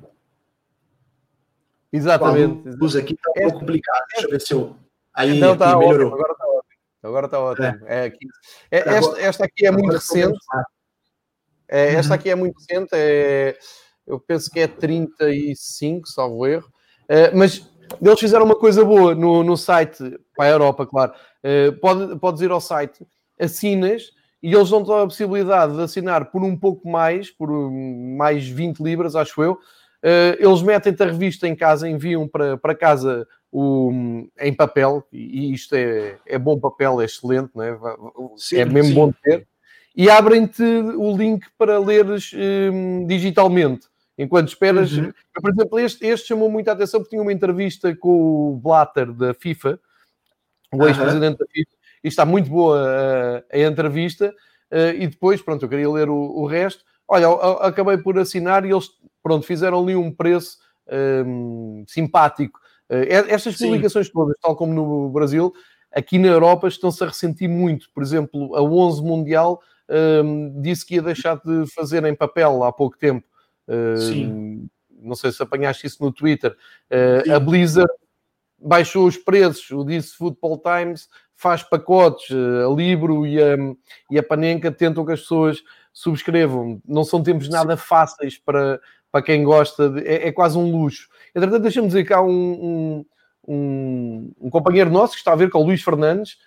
Exatamente. 1.91 2.69
A 2.69 2.71
luz 2.73 2.95
aqui 2.95 3.13
está 3.13 3.31
um 3.31 3.33
pouco 3.33 3.59
complicado. 3.59 4.05
Deixa 4.11 4.27
eu 4.27 4.31
ver 4.31 4.41
se 4.41 4.53
eu. 4.53 4.75
Aí 5.13 5.39
Não, 5.39 5.57
tá 5.57 5.75
melhorou. 5.77 6.07
Ótimo, 6.07 6.15
agora 6.15 6.31
está 6.33 6.45
ótimo. 6.45 6.79
Agora 7.01 7.25
está 7.25 7.39
ótimo. 7.39 7.87
É. 7.87 8.07
É, 8.07 8.77
é 8.77 8.97
esta, 8.97 9.21
esta, 9.21 9.45
aqui 9.45 9.65
é 9.65 9.71
muito 9.71 9.91
recente. 9.91 10.37
É, 11.67 11.93
esta 11.93 12.13
uhum. 12.13 12.19
aqui 12.19 12.29
é 12.29 12.35
muito 12.35 12.57
recente. 12.57 12.89
É 12.93 13.57
eu 14.09 14.19
penso 14.19 14.49
que 14.49 14.59
é 14.59 14.67
35, 14.67 16.07
salvo 16.09 16.45
erro, 16.45 16.67
uh, 17.03 17.37
mas 17.37 17.69
eles 18.01 18.19
fizeram 18.19 18.45
uma 18.45 18.55
coisa 18.55 18.83
boa 18.83 19.15
no, 19.15 19.43
no 19.43 19.55
site, 19.55 20.19
para 20.35 20.45
a 20.45 20.51
Europa, 20.51 20.85
claro. 20.85 21.13
Uh, 21.43 21.71
pode, 21.79 22.19
podes 22.19 22.41
ir 22.41 22.51
ao 22.51 22.59
site, 22.59 23.05
assinas 23.39 24.11
e 24.41 24.53
eles 24.53 24.69
dão-te 24.69 24.91
a 24.91 25.05
possibilidade 25.05 25.75
de 25.75 25.81
assinar 25.81 26.31
por 26.31 26.43
um 26.43 26.57
pouco 26.57 26.89
mais, 26.89 27.29
por 27.29 27.49
mais 27.71 28.47
20 28.47 28.79
libras, 28.79 29.15
acho 29.15 29.41
eu. 29.43 29.53
Uh, 29.53 30.35
eles 30.39 30.61
metem-te 30.61 31.03
a 31.03 31.07
revista 31.07 31.47
em 31.47 31.55
casa, 31.55 31.89
enviam 31.89 32.27
para, 32.27 32.57
para 32.57 32.73
casa 32.73 33.27
o, 33.51 33.91
em 34.39 34.53
papel, 34.53 35.03
e 35.11 35.53
isto 35.53 35.75
é, 35.75 36.17
é 36.25 36.37
bom 36.37 36.57
papel, 36.59 37.01
é 37.01 37.05
excelente, 37.05 37.49
não 37.53 37.63
é? 37.63 37.77
Sim, 38.37 38.57
é 38.57 38.65
mesmo 38.65 38.89
sim. 38.89 38.95
bom 38.95 39.09
de 39.09 39.15
ter. 39.21 39.47
E 39.95 40.09
abrem-te 40.09 40.63
o 40.63 41.17
link 41.17 41.45
para 41.57 41.77
leres 41.79 42.31
um, 42.33 43.05
digitalmente. 43.05 43.87
Enquanto 44.19 44.49
esperas. 44.49 44.91
Uhum. 44.91 45.13
Por 45.33 45.49
exemplo, 45.49 45.79
este, 45.79 46.05
este 46.05 46.27
chamou 46.27 46.51
muita 46.51 46.73
atenção 46.73 46.99
porque 46.99 47.11
tinha 47.11 47.21
uma 47.21 47.31
entrevista 47.31 47.95
com 47.95 48.51
o 48.51 48.57
Blatter 48.57 49.13
da 49.13 49.33
FIFA, 49.33 49.79
o 50.73 50.85
ex-presidente 50.85 51.39
uhum. 51.39 51.47
da 51.47 51.53
FIFA, 51.53 51.71
e 52.03 52.07
está 52.09 52.25
muito 52.25 52.49
boa 52.49 52.85
a, 53.49 53.55
a 53.55 53.59
entrevista. 53.59 54.35
Uh, 54.69 54.93
e 54.99 55.07
depois, 55.07 55.41
pronto, 55.41 55.63
eu 55.63 55.69
queria 55.69 55.89
ler 55.89 56.09
o, 56.09 56.17
o 56.17 56.45
resto. 56.45 56.83
Olha, 57.07 57.23
eu, 57.23 57.31
eu, 57.31 57.51
acabei 57.63 57.97
por 57.97 58.19
assinar 58.19 58.65
e 58.65 58.71
eles, 58.71 58.89
pronto, 59.23 59.45
fizeram 59.45 59.81
ali 59.81 59.95
um 59.95 60.11
preço 60.11 60.57
um, 61.25 61.85
simpático. 61.87 62.59
Uh, 62.89 63.07
estas 63.29 63.57
Sim. 63.57 63.67
publicações 63.67 64.09
todas, 64.09 64.35
tal 64.41 64.53
como 64.57 64.73
no 64.73 65.09
Brasil, 65.09 65.53
aqui 65.93 66.19
na 66.19 66.27
Europa 66.27 66.67
estão-se 66.67 67.01
a 67.03 67.07
ressentir 67.07 67.47
muito. 67.47 67.89
Por 67.93 68.03
exemplo, 68.03 68.53
a 68.53 68.61
11 68.61 69.01
Mundial 69.01 69.61
um, 69.89 70.61
disse 70.61 70.85
que 70.85 70.95
ia 70.95 71.01
deixar 71.01 71.37
de 71.37 71.65
fazer 71.73 72.03
em 72.03 72.13
papel 72.13 72.65
há 72.65 72.73
pouco 72.73 72.97
tempo. 72.97 73.25
Sim. 73.97 74.69
Não 75.01 75.15
sei 75.15 75.31
se 75.31 75.41
apanhaste 75.41 75.87
isso 75.87 76.03
no 76.03 76.11
Twitter. 76.11 76.55
Uh, 76.91 77.33
a 77.33 77.39
Blizzard 77.39 77.91
baixou 78.61 79.07
os 79.07 79.17
preços, 79.17 79.71
o 79.71 79.83
Disse 79.83 80.15
Football 80.15 80.61
Times 80.61 81.07
faz 81.35 81.63
pacotes, 81.63 82.35
a 82.35 82.69
Libro 82.73 83.25
e 83.25 83.41
a, 83.41 83.55
e 84.11 84.19
a 84.19 84.23
Panenka 84.23 84.69
tentam 84.69 85.05
que 85.05 85.13
as 85.13 85.21
pessoas 85.21 85.63
subscrevam. 85.93 86.81
Não 86.85 87.05
são 87.05 87.23
tempos 87.23 87.47
nada 87.47 87.77
fáceis 87.77 88.37
para, 88.37 88.81
para 89.09 89.21
quem 89.21 89.43
gosta, 89.43 89.89
de, 89.89 90.05
é, 90.05 90.27
é, 90.27 90.31
quase 90.33 90.57
um 90.57 90.69
luxo. 90.69 91.07
Entretanto, 91.33 91.61
deixa-me 91.61 91.87
dizer 91.87 92.05
que 92.05 92.13
há 92.13 92.21
um, 92.21 92.25
um, 92.27 93.05
um, 93.47 94.31
um, 94.41 94.49
companheiro 94.49 94.89
nosso 94.89 95.13
que 95.13 95.19
está 95.19 95.31
a 95.31 95.37
ver 95.37 95.49
com 95.49 95.59
o 95.59 95.63
Luís 95.63 95.81
Fernandes, 95.81 96.37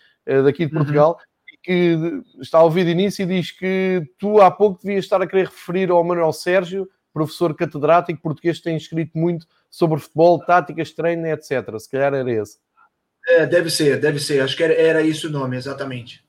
daqui 0.45 0.67
de 0.67 0.73
uhum. 0.73 0.79
Portugal, 0.79 1.19
uhum. 1.19 1.59
que 1.63 2.23
está 2.43 2.59
a 2.59 2.63
ouvir 2.63 2.85
de 2.85 2.91
início 2.91 3.23
e 3.23 3.27
diz 3.27 3.51
que 3.51 4.03
tu 4.19 4.43
há 4.43 4.51
pouco 4.51 4.83
devias 4.83 5.05
estar 5.05 5.23
a 5.23 5.27
querer 5.27 5.47
referir 5.47 5.91
ao 5.91 6.05
Manuel 6.05 6.35
Sérgio, 6.35 6.87
professor 7.13 7.55
catedrático 7.55 8.21
português 8.21 8.59
que 8.59 8.65
tem 8.65 8.77
escrito 8.77 9.17
muito 9.17 9.47
sobre 9.71 9.99
futebol, 10.01 10.39
táticas, 10.39 10.93
treino, 10.93 11.27
etc. 11.27 11.79
Se 11.79 11.91
calhar 11.91 12.15
era 12.15 12.31
esse. 12.31 12.59
É, 13.29 13.47
deve 13.47 13.71
ser, 13.71 14.01
deve 14.01 14.19
ser. 14.19 14.41
Acho 14.43 14.57
que 14.57 14.65
era, 14.65 14.75
era 14.75 15.03
isso 15.03 15.29
o 15.29 15.31
nome, 15.31 15.57
exatamente. 15.57 16.25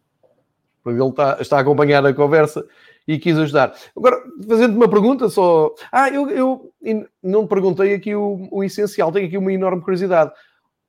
Porque 0.83 1.01
ele 1.01 1.09
está, 1.09 1.37
está 1.39 1.57
a 1.57 1.61
acompanhar 1.61 2.05
a 2.05 2.13
conversa 2.13 2.65
e 3.07 3.17
quis 3.17 3.37
ajudar. 3.37 3.75
Agora, 3.95 4.21
fazendo 4.47 4.75
uma 4.75 4.89
pergunta 4.89 5.29
só. 5.29 5.73
Ah, 5.91 6.09
eu, 6.09 6.29
eu 6.29 6.73
não 7.21 7.47
perguntei 7.47 7.93
aqui 7.93 8.15
o, 8.15 8.47
o 8.51 8.63
essencial, 8.63 9.11
tenho 9.11 9.27
aqui 9.27 9.37
uma 9.37 9.51
enorme 9.51 9.81
curiosidade. 9.81 10.31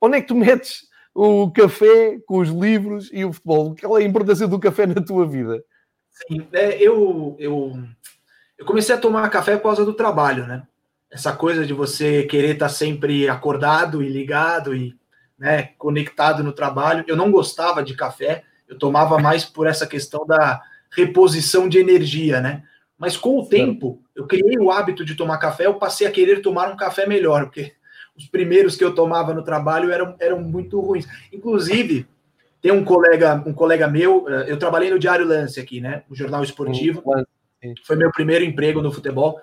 Onde 0.00 0.18
é 0.18 0.20
que 0.20 0.28
tu 0.28 0.34
metes 0.34 0.82
o 1.14 1.50
café 1.50 2.18
com 2.26 2.38
os 2.38 2.48
livros 2.48 3.10
e 3.12 3.24
o 3.24 3.32
futebol? 3.32 3.74
Qual 3.80 3.98
é 3.98 4.02
a 4.02 4.06
importância 4.06 4.46
do 4.46 4.58
café 4.58 4.86
na 4.86 5.02
tua 5.02 5.26
vida? 5.26 5.64
Sim, 6.10 6.46
é, 6.52 6.80
eu, 6.80 7.36
eu, 7.38 7.72
eu 8.58 8.64
comecei 8.64 8.94
a 8.94 8.98
tomar 8.98 9.28
café 9.30 9.56
por 9.56 9.64
causa 9.64 9.84
do 9.84 9.94
trabalho, 9.94 10.46
né? 10.46 10.62
Essa 11.10 11.32
coisa 11.32 11.64
de 11.64 11.72
você 11.72 12.24
querer 12.24 12.54
estar 12.54 12.68
sempre 12.68 13.28
acordado 13.28 14.02
e 14.02 14.08
ligado 14.08 14.74
e 14.74 14.96
né, 15.38 15.70
conectado 15.78 16.42
no 16.42 16.52
trabalho. 16.52 17.04
Eu 17.06 17.16
não 17.16 17.30
gostava 17.30 17.82
de 17.82 17.94
café, 17.94 18.42
eu 18.68 18.78
tomava 18.78 19.18
mais 19.18 19.44
por 19.44 19.66
essa 19.66 19.86
questão 19.86 20.26
da 20.26 20.60
reposição 20.90 21.68
de 21.68 21.78
energia, 21.78 22.40
né? 22.40 22.62
Mas 22.98 23.16
com 23.16 23.38
o 23.38 23.46
tempo, 23.46 24.02
eu 24.14 24.26
criei 24.26 24.56
o 24.58 24.70
hábito 24.70 25.04
de 25.04 25.14
tomar 25.14 25.38
café, 25.38 25.66
eu 25.66 25.74
passei 25.74 26.06
a 26.06 26.10
querer 26.10 26.40
tomar 26.40 26.70
um 26.70 26.76
café 26.76 27.06
melhor, 27.06 27.46
porque 27.46 27.72
os 28.16 28.26
primeiros 28.26 28.76
que 28.76 28.84
eu 28.84 28.94
tomava 28.94 29.34
no 29.34 29.42
trabalho 29.42 29.90
eram, 29.90 30.14
eram 30.20 30.40
muito 30.40 30.80
ruins. 30.80 31.06
Inclusive, 31.32 32.06
tem 32.62 32.72
um 32.72 32.84
colega, 32.84 33.42
um 33.44 33.52
colega 33.52 33.88
meu, 33.88 34.26
eh, 34.28 34.46
eu 34.48 34.56
trabalhei 34.56 34.88
no 34.88 34.98
Diário 34.98 35.26
Lance 35.26 35.60
aqui, 35.60 35.80
né? 35.80 36.04
O 36.08 36.14
jornal 36.14 36.42
esportivo. 36.42 37.02
Foi 37.84 37.96
meu 37.96 38.10
primeiro 38.10 38.44
emprego 38.44 38.82
no 38.82 38.92
futebol. 38.92 39.40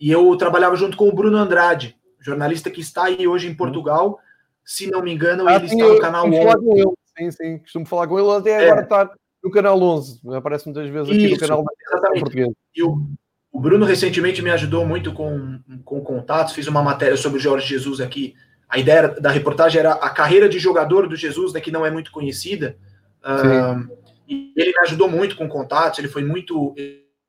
E 0.00 0.10
eu 0.10 0.36
trabalhava 0.36 0.76
junto 0.76 0.96
com 0.96 1.08
o 1.08 1.14
Bruno 1.14 1.36
Andrade, 1.36 1.96
jornalista 2.20 2.70
que 2.70 2.80
está 2.80 3.04
aí 3.04 3.26
hoje 3.26 3.48
em 3.48 3.54
Portugal. 3.54 4.18
Se 4.64 4.90
não 4.90 5.02
me 5.02 5.12
engano, 5.12 5.48
ah, 5.48 5.56
ele 5.56 5.68
sim, 5.68 5.76
está 5.76 5.92
no 5.92 6.00
canal 6.00 6.26
11. 6.26 6.86
Sim, 7.16 7.30
sim, 7.30 7.58
costumo 7.58 7.86
falar 7.86 8.06
com 8.06 8.18
ele 8.18 8.30
até 8.30 8.50
é. 8.50 8.70
agora 8.70 8.82
está 8.82 9.10
no 9.42 9.50
canal 9.50 9.80
11. 9.80 10.20
Aparece 10.34 10.66
muitas 10.66 10.88
vezes 10.88 11.08
aqui 11.08 11.24
Isso, 11.24 11.34
no 11.34 11.40
canal 11.40 11.64
exatamente. 11.86 12.20
português. 12.20 12.48
E 12.74 12.82
o, 12.82 13.08
o 13.50 13.60
Bruno 13.60 13.84
recentemente 13.84 14.42
me 14.42 14.50
ajudou 14.50 14.86
muito 14.86 15.12
com, 15.12 15.58
com 15.84 16.00
contatos, 16.00 16.54
fiz 16.54 16.66
uma 16.66 16.82
matéria 16.82 17.16
sobre 17.16 17.38
o 17.38 17.42
Jorge 17.42 17.66
Jesus 17.66 18.00
aqui. 18.00 18.34
A 18.68 18.78
ideia 18.78 19.08
da 19.08 19.30
reportagem 19.30 19.80
era 19.80 19.92
a 19.94 20.10
carreira 20.10 20.48
de 20.48 20.58
jogador 20.58 21.08
do 21.08 21.16
Jesus, 21.16 21.52
né, 21.52 21.60
que 21.60 21.70
não 21.70 21.84
é 21.84 21.90
muito 21.90 22.12
conhecida. 22.12 22.76
Uh, 23.20 23.90
e 24.28 24.52
ele 24.54 24.72
me 24.72 24.80
ajudou 24.82 25.08
muito 25.08 25.36
com 25.36 25.48
contatos, 25.48 25.98
ele 25.98 26.08
foi 26.08 26.22
muito, 26.22 26.74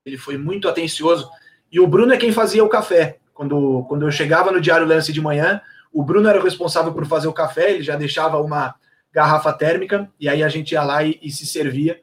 ele 0.09 0.17
foi 0.17 0.37
muito 0.37 0.67
atencioso. 0.67 1.29
E 1.71 1.79
o 1.79 1.87
Bruno 1.87 2.13
é 2.13 2.17
quem 2.17 2.31
fazia 2.31 2.63
o 2.63 2.69
café. 2.69 3.17
Quando, 3.33 3.85
quando 3.87 4.05
eu 4.05 4.11
chegava 4.11 4.51
no 4.51 4.59
Diário 4.59 4.85
Lance 4.87 5.13
de 5.13 5.21
manhã, 5.21 5.61
o 5.93 6.03
Bruno 6.03 6.27
era 6.27 6.39
o 6.39 6.43
responsável 6.43 6.91
por 6.93 7.05
fazer 7.05 7.27
o 7.27 7.33
café, 7.33 7.71
ele 7.71 7.83
já 7.83 7.95
deixava 7.95 8.41
uma 8.41 8.75
garrafa 9.11 9.53
térmica, 9.53 10.09
e 10.19 10.27
aí 10.27 10.43
a 10.43 10.49
gente 10.49 10.73
ia 10.73 10.83
lá 10.83 11.03
e, 11.03 11.17
e 11.21 11.31
se 11.31 11.45
servia. 11.45 11.99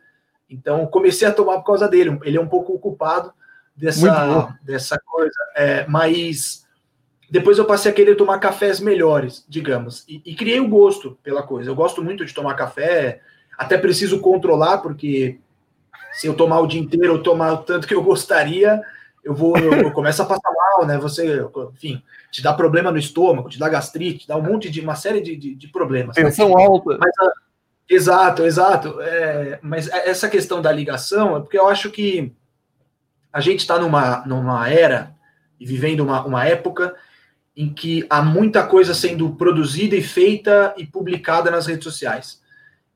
Então, 0.48 0.86
comecei 0.86 1.28
a 1.28 1.32
tomar 1.32 1.58
por 1.58 1.66
causa 1.66 1.88
dele. 1.88 2.18
Ele 2.24 2.36
é 2.36 2.40
um 2.40 2.48
pouco 2.48 2.72
ocupado, 2.72 3.32
dessa, 3.76 4.58
dessa 4.62 4.98
coisa. 5.04 5.36
É, 5.54 5.86
mas 5.86 6.66
depois 7.30 7.58
eu 7.58 7.64
passei 7.64 7.90
a 7.90 7.94
querer 7.94 8.14
tomar 8.14 8.38
cafés 8.38 8.80
melhores, 8.80 9.44
digamos, 9.48 10.04
e, 10.08 10.22
e, 10.24 10.34
criei 10.34 10.60
o 10.60 10.68
gosto 10.68 11.18
pela 11.22 11.42
coisa. 11.42 11.70
Eu 11.70 11.74
gosto 11.74 12.02
muito 12.02 12.24
de 12.24 12.32
tomar 12.32 12.54
café, 12.54 13.20
até 13.58 13.76
preciso 13.76 14.20
controlar, 14.20 14.78
porque 14.78 15.38
se 16.16 16.26
eu 16.26 16.34
tomar 16.34 16.60
o 16.60 16.66
dia 16.66 16.80
inteiro, 16.80 17.12
ou 17.12 17.22
tomar 17.22 17.52
o 17.52 17.58
tanto 17.58 17.86
que 17.86 17.94
eu 17.94 18.02
gostaria, 18.02 18.80
eu 19.22 19.34
vou, 19.34 19.58
eu, 19.58 19.72
eu 19.72 19.92
começo 19.92 20.22
a 20.22 20.24
passar 20.24 20.50
mal, 20.50 20.86
né? 20.86 20.96
Você, 20.98 21.44
enfim, 21.74 22.02
te 22.30 22.42
dá 22.42 22.54
problema 22.54 22.90
no 22.90 22.96
estômago, 22.96 23.50
te 23.50 23.58
dá 23.58 23.68
gastrite, 23.68 24.20
te 24.20 24.28
dá 24.28 24.36
um 24.36 24.42
monte 24.42 24.70
de, 24.70 24.80
uma 24.80 24.94
série 24.94 25.20
de, 25.20 25.36
de, 25.36 25.54
de 25.54 25.68
problemas. 25.68 26.16
Né? 26.16 26.24
Tensão 26.24 26.48
né? 26.48 26.64
alta. 26.64 26.96
Mas, 26.98 27.14
exato, 27.88 28.44
exato. 28.44 29.00
É, 29.00 29.58
mas 29.62 29.88
essa 29.88 30.28
questão 30.28 30.62
da 30.62 30.72
ligação 30.72 31.36
é 31.36 31.40
porque 31.40 31.58
eu 31.58 31.68
acho 31.68 31.90
que 31.90 32.32
a 33.32 33.40
gente 33.40 33.60
está 33.60 33.78
numa, 33.78 34.24
numa 34.24 34.70
era 34.70 35.14
e 35.60 35.66
vivendo 35.66 36.00
uma, 36.00 36.24
uma 36.24 36.46
época 36.46 36.94
em 37.54 37.72
que 37.72 38.06
há 38.08 38.22
muita 38.22 38.66
coisa 38.66 38.94
sendo 38.94 39.34
produzida 39.34 39.96
e 39.96 40.02
feita 40.02 40.74
e 40.78 40.86
publicada 40.86 41.50
nas 41.50 41.66
redes 41.66 41.84
sociais. 41.84 42.40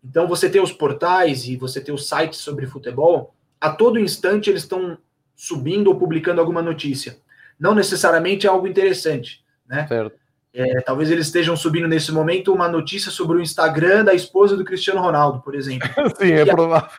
Então 0.03 0.27
você 0.27 0.49
tem 0.49 0.61
os 0.61 0.73
portais 0.73 1.47
e 1.47 1.57
você 1.57 1.81
tem 1.81 1.95
os 1.95 2.09
sites 2.09 2.41
sobre 2.41 2.67
futebol, 2.67 3.35
a 3.61 3.71
todo 3.71 3.99
instante 3.99 4.49
eles 4.49 4.63
estão 4.63 4.97
subindo 5.37 5.89
ou 5.89 5.97
publicando 5.97 6.41
alguma 6.41 6.63
notícia. 6.63 7.19
Não 7.59 7.75
necessariamente 7.75 8.47
é 8.47 8.51
algo 8.51 8.67
interessante, 8.67 9.45
né? 9.67 9.87
Certo. 9.87 10.19
É, 10.53 10.81
talvez 10.81 11.11
eles 11.11 11.27
estejam 11.27 11.57
subindo 11.57 11.87
nesse 11.87 12.11
momento 12.11 12.53
uma 12.53 12.69
notícia 12.69 13.11
sobre 13.11 13.37
o 13.37 13.41
Instagram 13.41 14.05
da 14.05 14.15
esposa 14.15 14.57
do 14.57 14.65
Cristiano 14.65 15.01
Ronaldo, 15.01 15.41
por 15.43 15.55
exemplo. 15.55 15.89
Sim, 16.19 16.33
é 16.33 16.45
provável. 16.45 16.91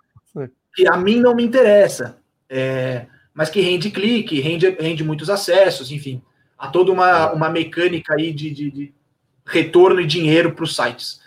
que 0.73 0.87
a 0.87 0.95
mim 0.95 1.19
não 1.19 1.35
me 1.35 1.43
interessa. 1.43 2.17
É, 2.49 3.07
mas 3.33 3.49
que 3.49 3.61
rende 3.61 3.91
clique, 3.91 4.39
rende, 4.39 4.69
rende 4.79 5.03
muitos 5.03 5.29
acessos, 5.29 5.91
enfim. 5.91 6.21
Há 6.57 6.67
toda 6.67 6.91
uma, 6.91 7.31
uma 7.31 7.49
mecânica 7.49 8.13
aí 8.13 8.31
de, 8.31 8.51
de, 8.51 8.71
de 8.71 8.93
retorno 9.45 9.99
e 9.99 10.05
dinheiro 10.05 10.53
para 10.53 10.63
os 10.63 10.75
sites. 10.75 11.20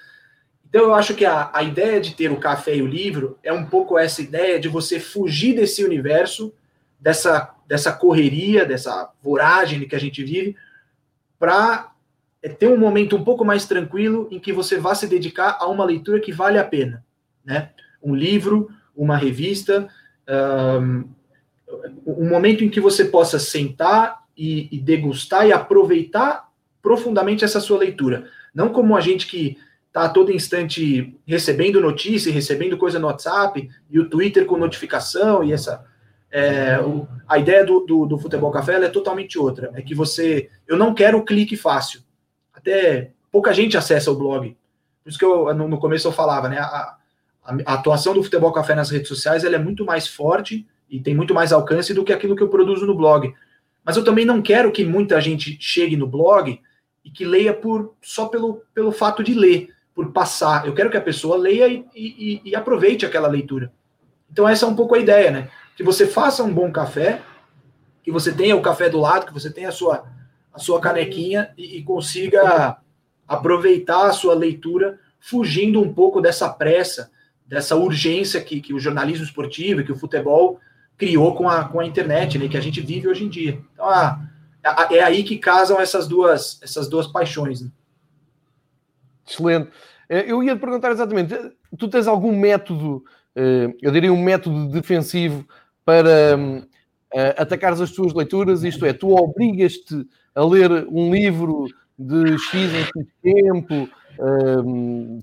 Então, 0.75 0.87
eu 0.87 0.95
acho 0.95 1.15
que 1.15 1.25
a, 1.25 1.53
a 1.55 1.63
ideia 1.63 2.01
de 2.01 2.17
ter 2.17 2.33
o 2.33 2.41
café 2.41 2.75
e 2.75 2.83
o 2.83 2.87
livro 2.89 3.39
é 3.45 3.53
um 3.53 3.65
pouco 3.65 3.97
essa 3.97 4.21
ideia 4.21 4.59
de 4.59 4.67
você 4.67 4.99
fugir 4.99 5.55
desse 5.55 5.85
universo, 5.85 6.53
dessa, 6.99 7.55
dessa 7.65 7.93
correria, 7.93 8.67
dessa 8.67 9.09
voragem 9.23 9.87
que 9.87 9.95
a 9.95 10.01
gente 10.01 10.25
vive, 10.25 10.57
para 11.39 11.93
é, 12.43 12.49
ter 12.49 12.67
um 12.67 12.77
momento 12.77 13.15
um 13.15 13.23
pouco 13.23 13.45
mais 13.45 13.67
tranquilo 13.67 14.27
em 14.33 14.41
que 14.41 14.53
você 14.53 14.77
vá 14.77 14.97
se 14.97 15.07
dedicar 15.07 15.59
a 15.61 15.69
uma 15.69 15.85
leitura 15.85 16.19
que 16.19 16.33
vale 16.33 16.59
a 16.59 16.65
pena. 16.65 17.05
Né? 17.45 17.71
Um 18.03 18.13
livro, 18.13 18.69
uma 18.97 19.17
revista, 19.17 19.89
um, 20.29 21.05
um 22.05 22.29
momento 22.29 22.65
em 22.65 22.69
que 22.69 22.81
você 22.81 23.05
possa 23.05 23.39
sentar 23.39 24.25
e, 24.37 24.69
e, 24.77 24.81
degustar 24.81 25.47
e 25.47 25.53
aproveitar 25.53 26.49
profundamente 26.83 27.45
essa 27.45 27.61
sua 27.61 27.79
leitura. 27.79 28.29
Não 28.53 28.71
como 28.71 28.97
a 28.97 29.01
gente 29.01 29.29
que 29.29 29.57
está 29.95 30.07
a 30.07 30.09
todo 30.09 30.33
instante 30.33 31.17
recebendo 31.25 31.81
notícia, 31.81 32.33
recebendo 32.33 32.77
coisa 32.77 32.99
no 32.99 33.07
WhatsApp, 33.07 33.71
e 33.89 34.01
o 34.01 34.11
Twitter 34.11 34.45
com 34.45 34.57
notificação, 34.57 35.45
e 35.45 35.53
essa. 35.53 35.87
É, 36.33 36.81
o, 36.81 37.07
a 37.29 37.39
ideia 37.39 37.65
do, 37.65 37.79
do, 37.87 38.05
do, 38.05 38.19
Futebol 38.19 38.51
Café 38.51 38.75
é 38.85 38.89
totalmente 38.89 39.39
outra. 39.39 39.71
É 39.75 39.83
que 39.83 39.95
você. 39.95 40.51
Eu 40.67 40.77
não 40.77 40.93
quero 40.93 41.19
o 41.19 41.25
clique 41.25 41.57
fácil. 41.57 42.03
Até 42.53 43.13
pouca 43.31 43.55
gente 43.55 43.77
acessa 43.77 44.11
o 44.11 44.17
blog. 44.17 44.57
Por 45.05 45.11
isso 45.11 45.19
que 45.19 45.25
eu, 45.25 45.55
no, 45.55 45.69
no 45.69 45.79
começo 45.79 46.09
eu 46.09 46.13
falava, 46.13 46.49
né? 46.49 46.59
A, 46.59 46.97
a, 47.45 47.57
a, 47.65 47.75
atuação 47.75 48.15
do 48.15 48.23
Futebol 48.25 48.53
Café 48.53 48.75
nas 48.75 48.91
redes 48.91 49.07
sociais 49.07 49.45
ela 49.45 49.55
é 49.55 49.61
muito 49.61 49.85
mais 49.85 50.09
forte 50.09 50.67
e 50.91 50.99
tem 50.99 51.15
muito 51.15 51.33
mais 51.33 51.53
alcance 51.53 51.95
do 51.95 52.03
que 52.03 52.13
aquilo 52.13 52.35
que 52.35 52.43
eu 52.43 52.49
produzo 52.49 52.85
no 52.85 52.97
blog. 52.97 53.33
Mas 53.85 53.97
eu 53.97 54.03
também 54.03 54.25
não 54.25 54.43
quero 54.43 54.73
que 54.73 54.85
muita 54.85 55.21
gente 55.21 55.57
chegue 55.61 55.97
no 55.97 56.09
blog 56.09 56.61
e 57.05 57.11
que 57.11 57.25
leia 57.25 57.55
por 57.55 57.95
só 58.03 58.27
pelo, 58.27 58.63
pelo 58.75 58.91
fato 58.91 59.23
de 59.23 59.35
ler, 59.35 59.74
por 59.95 60.11
passar. 60.13 60.67
Eu 60.67 60.75
quero 60.75 60.91
que 60.91 60.97
a 60.97 61.03
pessoa 61.03 61.37
leia 61.37 61.69
e, 61.69 61.87
e, 61.95 62.41
e 62.45 62.57
aproveite 62.57 63.07
aquela 63.07 63.29
leitura. 63.29 63.73
Então 64.31 64.49
essa 64.49 64.67
é 64.67 64.69
um 64.69 64.75
pouco 64.75 64.95
a 64.95 64.99
ideia, 64.99 65.31
né? 65.31 65.49
Que 65.77 65.83
você 65.83 66.07
faça 66.07 66.43
um 66.43 66.53
bom 66.53 66.71
café, 66.73 67.23
que 68.03 68.11
você 68.11 68.33
tenha 68.33 68.57
o 68.57 68.63
café 68.63 68.89
do 68.89 68.99
lado, 68.99 69.27
que 69.27 69.33
você 69.33 69.51
tenha 69.51 69.69
a 69.69 69.73
sua, 69.73 70.05
a 70.53 70.59
sua 70.59 70.81
canequinha 70.81 71.51
e, 71.57 71.79
e 71.79 71.83
consiga 71.83 72.77
aproveitar 73.27 74.07
a 74.07 74.13
sua 74.13 74.35
leitura, 74.35 74.99
fugindo 75.21 75.81
um 75.81 75.93
pouco 75.93 76.21
dessa 76.21 76.49
pressa, 76.49 77.11
dessa 77.47 77.77
urgência 77.77 78.41
que, 78.41 78.61
que 78.61 78.75
o 78.75 78.81
jornalismo 78.81 79.25
esportivo, 79.25 79.85
que 79.85 79.93
o 79.93 79.97
futebol 79.97 80.61
criou 80.97 81.35
com 81.35 81.49
a, 81.49 81.65
com 81.65 81.81
a 81.81 81.87
internet, 81.87 82.39
né, 82.39 82.49
que 82.49 82.57
a 82.57 82.61
gente 82.61 82.81
vive 82.81 83.09
hoje 83.09 83.25
em 83.25 83.29
dia. 83.29 83.61
Então, 83.73 83.89
é 84.91 85.03
aí 85.03 85.23
que 85.23 85.39
casam 85.39 85.81
essas 85.81 86.07
duas, 86.07 86.61
essas 86.63 86.89
duas 86.89 87.07
paixões. 87.07 87.63
Né? 87.63 87.71
Excelente. 89.27 89.71
Eh, 90.09 90.25
eu 90.29 90.43
ia 90.43 90.55
te 90.55 90.61
perguntar 90.61 90.93
exatamente, 90.93 91.35
tu 91.79 91.89
tens 91.89 92.07
algum 92.07 92.37
método, 92.37 93.05
eh, 93.35 93.75
eu 93.81 93.91
diria 93.91 94.13
um 94.13 94.23
método 94.23 94.69
defensivo 94.69 95.47
para 95.85 96.39
eh, 97.13 97.35
atacares 97.39 97.81
as 97.81 97.91
tuas 97.91 98.13
leituras, 98.13 98.63
isto 98.65 98.85
é, 98.85 98.93
tu 98.93 99.11
obrigas-te 99.11 100.07
a 100.35 100.45
ler 100.45 100.87
um 100.89 101.13
livro 101.13 101.67
de 101.99 102.39
X 102.39 102.55
em 102.55 102.85
X 102.85 102.93
tempo, 103.23 103.89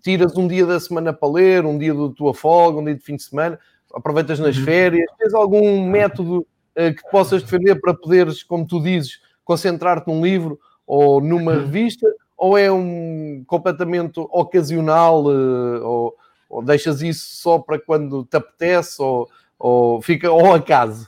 tiras 0.01 0.35
um 0.37 0.47
dia 0.47 0.65
da 0.65 0.79
semana 0.79 1.13
para 1.13 1.29
ler, 1.31 1.65
um 1.65 1.77
dia 1.77 1.93
da 1.93 2.09
tua 2.09 2.33
folga, 2.33 2.79
um 2.79 2.85
dia 2.85 2.95
de 2.95 3.03
fim 3.03 3.15
de 3.15 3.23
semana, 3.23 3.59
aproveitas 3.93 4.39
nas 4.39 4.57
uhum. 4.57 4.63
férias? 4.63 5.05
Tens 5.17 5.33
algum 5.33 5.85
método 5.89 6.47
que 6.73 7.11
possas 7.11 7.43
defender 7.43 7.75
para 7.81 7.93
poderes, 7.93 8.41
como 8.41 8.65
tu 8.65 8.81
dizes, 8.81 9.19
concentrar-te 9.43 10.09
num 10.09 10.23
livro 10.23 10.57
ou 10.87 11.19
numa 11.19 11.51
uhum. 11.51 11.59
revista? 11.59 12.07
Ou 12.41 12.57
é 12.57 12.71
um 12.71 13.43
completamente 13.45 14.19
ocasional 14.19 15.25
uh, 15.25 15.85
ou, 15.85 16.17
ou 16.49 16.63
deixas 16.63 16.99
isso 17.03 17.35
só 17.35 17.59
para 17.59 17.77
quando 17.77 18.25
te 18.25 18.35
apetece 18.35 18.99
ou, 18.99 19.29
ou 19.59 20.01
fica 20.01 20.27
ao 20.27 20.55
acaso? 20.55 21.07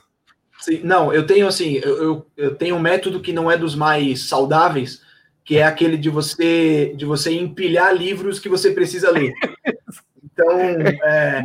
Sim, 0.60 0.82
não, 0.84 1.12
eu 1.12 1.26
tenho 1.26 1.48
assim, 1.48 1.80
eu, 1.82 2.24
eu, 2.36 2.54
tenho 2.54 2.76
um 2.76 2.80
método 2.80 3.20
que 3.20 3.32
não 3.32 3.50
é 3.50 3.56
dos 3.58 3.74
mais 3.74 4.28
saudáveis, 4.28 5.02
que 5.44 5.58
é 5.58 5.64
aquele 5.64 5.96
de 5.96 6.08
você 6.08 6.94
de 6.96 7.04
você 7.04 7.32
empilhar 7.32 7.92
livros 7.92 8.38
que 8.38 8.48
você 8.48 8.70
precisa 8.70 9.10
ler. 9.10 9.34
Então, 10.22 10.60
é, 10.60 11.44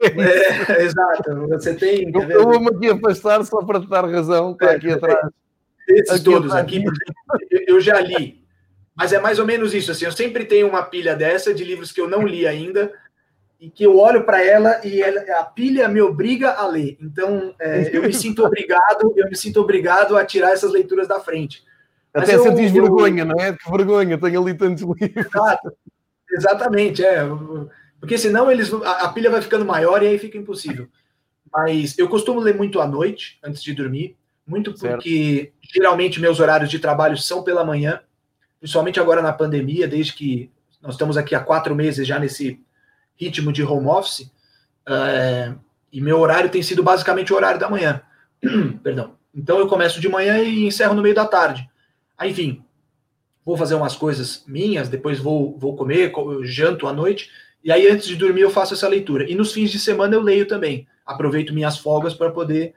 é, 0.00 0.80
exato, 0.82 1.46
você 1.46 1.74
tem. 1.74 2.10
Eu 2.10 2.42
vou 2.44 2.68
aqui 2.68 2.88
afastar 2.88 3.44
só 3.44 3.62
para 3.62 3.80
te 3.80 3.86
dar 3.86 4.10
razão, 4.10 4.52
está 4.52 4.70
aqui 4.70 4.92
atrás. 4.92 5.28
Esses 5.86 6.14
aqui 6.14 6.24
todos 6.24 6.54
atrás. 6.54 6.64
aqui, 6.64 6.82
eu 7.68 7.78
já 7.82 8.00
li. 8.00 8.45
Mas 8.96 9.12
é 9.12 9.20
mais 9.20 9.38
ou 9.38 9.44
menos 9.44 9.74
isso, 9.74 9.92
assim, 9.92 10.06
eu 10.06 10.12
sempre 10.12 10.44
tenho 10.46 10.68
uma 10.68 10.82
pilha 10.82 11.14
dessa 11.14 11.52
de 11.52 11.62
livros 11.62 11.92
que 11.92 12.00
eu 12.00 12.08
não 12.08 12.26
li 12.26 12.46
ainda, 12.46 12.90
e 13.60 13.70
que 13.70 13.84
eu 13.84 13.98
olho 13.98 14.24
para 14.24 14.44
ela 14.44 14.80
e 14.84 15.00
ela, 15.00 15.20
a 15.40 15.44
pilha 15.44 15.88
me 15.88 16.00
obriga 16.00 16.52
a 16.52 16.66
ler. 16.66 16.96
Então, 17.00 17.54
é, 17.58 17.96
eu 17.96 18.02
me 18.02 18.12
sinto 18.12 18.44
obrigado, 18.44 19.12
eu 19.16 19.28
me 19.28 19.36
sinto 19.36 19.60
obrigado 19.60 20.16
a 20.16 20.24
tirar 20.24 20.52
essas 20.52 20.72
leituras 20.72 21.08
da 21.08 21.20
frente. 21.20 21.64
Mas 22.12 22.24
Até 22.24 22.36
eu, 22.36 22.42
sentis 22.42 22.74
eu, 22.74 22.82
vergonha, 22.82 23.24
não 23.24 23.38
é? 23.40 23.52
Que 23.52 23.70
vergonha, 23.70 24.18
tenho 24.18 24.42
ali 24.42 24.54
tantos 24.54 24.82
livros. 24.82 25.26
Exato, 25.26 25.72
exatamente, 26.30 27.04
é. 27.04 27.20
Porque 27.98 28.18
senão 28.18 28.50
eles, 28.50 28.72
a, 28.72 29.04
a 29.04 29.08
pilha 29.08 29.30
vai 29.30 29.40
ficando 29.40 29.64
maior 29.64 30.02
e 30.02 30.06
aí 30.06 30.18
fica 30.18 30.38
impossível. 30.38 30.88
Mas 31.52 31.98
eu 31.98 32.08
costumo 32.08 32.40
ler 32.40 32.54
muito 32.54 32.80
à 32.80 32.86
noite, 32.86 33.38
antes 33.42 33.62
de 33.62 33.72
dormir, 33.72 34.16
muito 34.46 34.74
porque 34.74 35.52
certo. 35.52 35.74
geralmente 35.74 36.20
meus 36.20 36.40
horários 36.40 36.70
de 36.70 36.78
trabalho 36.78 37.16
são 37.16 37.42
pela 37.42 37.64
manhã, 37.64 38.00
principalmente 38.66 38.98
agora 38.98 39.22
na 39.22 39.32
pandemia, 39.32 39.86
desde 39.86 40.12
que 40.12 40.50
nós 40.82 40.94
estamos 40.94 41.16
aqui 41.16 41.36
há 41.36 41.40
quatro 41.40 41.72
meses 41.72 42.04
já 42.04 42.18
nesse 42.18 42.60
ritmo 43.14 43.52
de 43.52 43.62
home 43.62 43.86
office, 43.86 44.28
é, 44.88 45.52
e 45.92 46.00
meu 46.00 46.18
horário 46.18 46.50
tem 46.50 46.60
sido 46.64 46.82
basicamente 46.82 47.32
o 47.32 47.36
horário 47.36 47.60
da 47.60 47.70
manhã. 47.70 48.02
Perdão. 48.82 49.14
Então 49.32 49.60
eu 49.60 49.68
começo 49.68 50.00
de 50.00 50.08
manhã 50.08 50.38
e 50.38 50.66
encerro 50.66 50.94
no 50.94 51.02
meio 51.02 51.14
da 51.14 51.24
tarde. 51.24 51.70
Aí, 52.18 52.32
enfim, 52.32 52.64
vou 53.44 53.56
fazer 53.56 53.76
umas 53.76 53.94
coisas 53.94 54.42
minhas, 54.48 54.88
depois 54.88 55.20
vou, 55.20 55.56
vou 55.56 55.76
comer, 55.76 56.12
janto 56.42 56.88
à 56.88 56.92
noite, 56.92 57.30
e 57.62 57.70
aí 57.70 57.88
antes 57.88 58.08
de 58.08 58.16
dormir 58.16 58.40
eu 58.40 58.50
faço 58.50 58.74
essa 58.74 58.88
leitura. 58.88 59.30
E 59.30 59.36
nos 59.36 59.52
fins 59.52 59.70
de 59.70 59.78
semana 59.78 60.16
eu 60.16 60.22
leio 60.22 60.48
também. 60.48 60.88
Aproveito 61.06 61.54
minhas 61.54 61.78
folgas 61.78 62.14
para 62.14 62.32
poder 62.32 62.74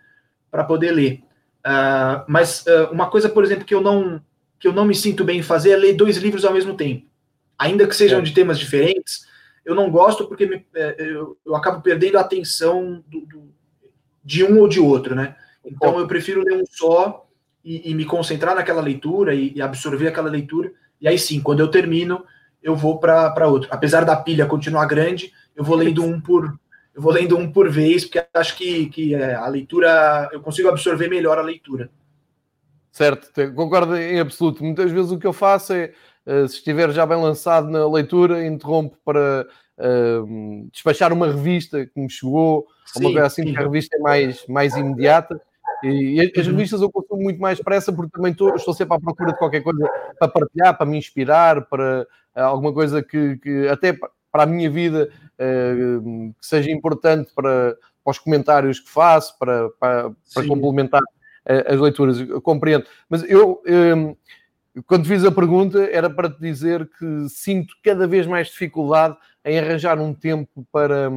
para 0.51 0.63
poder 0.63 0.91
ler. 0.91 1.23
Uh, 1.65 2.25
mas 2.27 2.63
uh, 2.67 2.91
uma 2.91 3.09
coisa, 3.09 3.27
por 3.27 3.43
exemplo, 3.43 3.65
que 3.65 3.73
eu 3.73 3.81
não 3.81 4.21
que 4.59 4.67
eu 4.67 4.73
não 4.73 4.85
me 4.85 4.93
sinto 4.93 5.23
bem 5.23 5.39
em 5.39 5.43
fazer 5.43 5.71
é 5.71 5.75
ler 5.75 5.93
dois 5.93 6.17
livros 6.17 6.43
ao 6.43 6.53
mesmo 6.53 6.75
tempo. 6.75 7.05
Ainda 7.57 7.87
que 7.87 7.95
sejam 7.95 8.19
é. 8.19 8.21
de 8.21 8.33
temas 8.33 8.59
diferentes, 8.59 9.27
eu 9.65 9.75
não 9.75 9.89
gosto 9.89 10.27
porque 10.27 10.45
me, 10.45 10.65
é, 10.75 10.95
eu, 10.99 11.37
eu, 11.45 11.55
acabo 11.55 11.81
perdendo 11.81 12.17
a 12.17 12.21
atenção 12.21 13.03
do, 13.07 13.21
do, 13.21 13.53
de 14.23 14.43
um 14.43 14.59
ou 14.59 14.67
de 14.67 14.79
outro, 14.79 15.15
né? 15.15 15.35
Então 15.63 15.99
eu 15.99 16.07
prefiro 16.07 16.43
ler 16.43 16.55
um 16.55 16.63
só 16.69 17.27
e, 17.63 17.91
e 17.91 17.93
me 17.93 18.05
concentrar 18.05 18.55
naquela 18.55 18.81
leitura 18.81 19.33
e, 19.33 19.53
e, 19.55 19.61
absorver 19.61 20.07
aquela 20.07 20.29
leitura. 20.29 20.71
E 20.99 21.07
aí 21.07 21.17
sim, 21.17 21.41
quando 21.41 21.59
eu 21.59 21.67
termino, 21.67 22.25
eu 22.63 22.75
vou 22.75 22.99
para 22.99 23.47
outro. 23.47 23.69
Apesar 23.71 24.03
da 24.03 24.15
pilha 24.15 24.45
continuar 24.45 24.85
grande, 24.85 25.31
eu 25.55 25.63
vou 25.63 25.75
lendo 25.75 26.03
um 26.03 26.19
por 26.19 26.57
eu 26.95 27.01
vou 27.01 27.13
lendo 27.13 27.37
um 27.37 27.49
por 27.49 27.69
vez, 27.69 28.03
porque 28.03 28.25
acho 28.33 28.57
que, 28.57 28.87
que 28.87 29.15
é, 29.15 29.35
a 29.35 29.47
leitura 29.47 30.29
eu 30.33 30.41
consigo 30.41 30.67
absorver 30.67 31.07
melhor 31.07 31.37
a 31.37 31.41
leitura. 31.41 31.89
Certo, 32.91 33.31
concordo 33.53 33.95
em 33.95 34.19
absoluto. 34.19 34.63
Muitas 34.63 34.91
vezes 34.91 35.11
o 35.11 35.19
que 35.19 35.27
eu 35.27 35.33
faço 35.33 35.73
é 35.73 35.93
eh, 36.29 36.47
se 36.47 36.55
estiver 36.55 36.91
já 36.91 37.07
bem 37.07 37.19
lançado 37.19 37.69
na 37.69 37.87
leitura, 37.89 38.45
interrompo 38.45 38.95
para 39.03 39.47
uh, 39.79 40.69
despachar 40.71 41.11
uma 41.11 41.25
revista 41.25 41.87
que 41.87 41.99
me 41.99 42.07
chegou, 42.07 42.67
sim, 42.85 42.99
uma 42.99 43.11
coisa 43.11 43.25
assim, 43.25 43.43
sim. 43.43 43.53
que 43.53 43.57
a 43.57 43.63
revista 43.63 43.97
é 43.97 43.99
mais, 43.99 44.45
mais 44.47 44.75
imediata. 44.75 45.41
E, 45.83 46.19
as 46.21 46.45
uhum. 46.45 46.51
revistas 46.51 46.81
eu 46.81 46.91
consumo 46.91 47.23
muito 47.23 47.39
mais 47.39 47.59
pressa 47.59 47.91
porque 47.91 48.11
também 48.11 48.31
estou, 48.31 48.53
estou, 48.55 48.75
sempre 48.75 48.95
à 48.95 48.99
procura 48.99 49.31
de 49.31 49.39
qualquer 49.39 49.61
coisa 49.61 49.89
para 50.19 50.27
partilhar, 50.27 50.77
para 50.77 50.85
me 50.85 50.97
inspirar, 50.97 51.65
para 51.65 52.05
uh, 52.35 52.39
alguma 52.41 52.73
coisa 52.73 53.01
que, 53.01 53.37
que, 53.37 53.67
até 53.67 53.93
para 54.31 54.43
a 54.43 54.45
minha 54.45 54.69
vida 54.69 55.09
uh, 55.33 56.33
que 56.39 56.45
seja 56.45 56.69
importante 56.69 57.31
para, 57.33 57.75
para, 58.03 58.11
os 58.11 58.19
comentários 58.19 58.79
que 58.79 58.89
faço, 58.89 59.35
para, 59.39 59.69
para, 59.79 60.11
para 60.31 60.47
complementar 60.47 61.01
as 61.67 61.79
leituras. 61.79 62.19
Eu 62.19 62.41
compreendo. 62.41 62.85
Mas 63.09 63.23
eu 63.29 63.61
quando 64.85 65.05
fiz 65.07 65.23
a 65.25 65.31
pergunta, 65.31 65.79
era 65.91 66.09
para 66.09 66.29
te 66.29 66.39
dizer 66.39 66.87
que 66.97 67.27
sinto 67.29 67.73
cada 67.83 68.07
vez 68.07 68.27
mais 68.27 68.47
dificuldade 68.47 69.17
em 69.43 69.57
arranjar 69.57 69.99
um 69.99 70.13
tempo 70.13 70.65
para, 70.71 71.09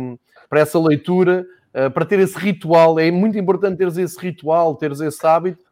para 0.49 0.61
essa 0.61 0.79
leitura, 0.79 1.47
eh, 1.75 1.89
para 1.89 2.05
ter 2.05 2.19
esse 2.19 2.39
ritual. 2.39 2.99
É 2.99 3.11
muito 3.11 3.39
importante 3.39 3.79
teres 3.79 3.97
esse 3.97 4.19
ritual, 4.19 4.75
teres 4.77 5.01
esse 5.01 5.25
hábito, 5.27 5.63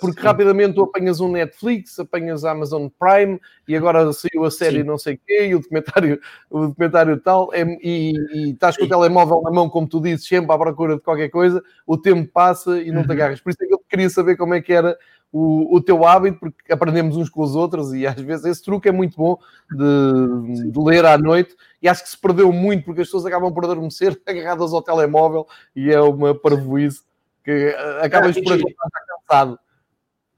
porque 0.00 0.20
Sim. 0.20 0.26
rapidamente 0.26 0.74
tu 0.74 0.82
apanhas 0.82 1.20
um 1.20 1.30
Netflix, 1.30 1.98
apanhas 1.98 2.44
a 2.44 2.50
Amazon 2.50 2.88
Prime 2.98 3.40
e 3.68 3.76
agora 3.76 4.12
saiu 4.12 4.44
a 4.44 4.50
série 4.50 4.78
Sim. 4.78 4.84
não 4.84 4.98
sei 4.98 5.14
o 5.14 5.20
quê 5.26 5.46
e 5.46 5.54
o 5.54 5.60
documentário, 5.60 6.20
o 6.50 6.66
documentário 6.66 7.20
tal, 7.20 7.54
é, 7.54 7.62
e, 7.82 8.12
e, 8.32 8.50
estás 8.50 8.76
com 8.76 8.84
o 8.84 8.88
telemóvel 8.88 9.40
na 9.42 9.50
mão, 9.50 9.68
como 9.68 9.88
tu 9.88 10.00
dizes, 10.00 10.26
sempre 10.26 10.52
à 10.52 10.58
procura 10.58 10.96
de 10.96 11.02
qualquer 11.02 11.28
coisa, 11.28 11.62
o 11.86 11.96
tempo 11.96 12.30
passa 12.32 12.80
e 12.80 12.90
não 12.90 13.02
uhum. 13.02 13.06
te 13.06 13.12
agarras. 13.12 13.40
Por 13.40 13.50
isso 13.50 13.62
é 13.62 13.66
que 13.66 13.74
eu 13.74 13.82
queria 13.88 14.10
saber 14.10 14.36
como 14.36 14.54
é 14.54 14.60
que 14.60 14.72
era 14.72 14.96
o, 15.32 15.76
o 15.76 15.80
teu 15.80 16.04
hábito, 16.04 16.38
porque 16.40 16.72
aprendemos 16.72 17.16
uns 17.16 17.28
com 17.28 17.42
os 17.42 17.54
outros 17.54 17.92
e 17.92 18.06
às 18.06 18.20
vezes 18.20 18.44
esse 18.44 18.62
truque 18.62 18.88
é 18.88 18.92
muito 18.92 19.16
bom 19.16 19.38
de, 19.70 20.70
de 20.70 20.80
ler 20.80 21.04
à 21.04 21.16
noite 21.16 21.54
e 21.80 21.88
acho 21.88 22.02
que 22.02 22.10
se 22.10 22.18
perdeu 22.18 22.52
muito 22.52 22.84
porque 22.84 23.02
as 23.02 23.06
pessoas 23.06 23.26
acabam 23.26 23.52
por 23.52 23.64
adormecer 23.64 24.20
agarradas 24.26 24.72
ao 24.72 24.82
telemóvel 24.82 25.46
e 25.74 25.90
é 25.90 26.00
uma 26.00 26.34
parvoíce 26.34 27.02
que 27.44 27.50
eh, 27.50 28.00
acabas 28.02 28.36
é, 28.36 28.42
por 28.42 28.58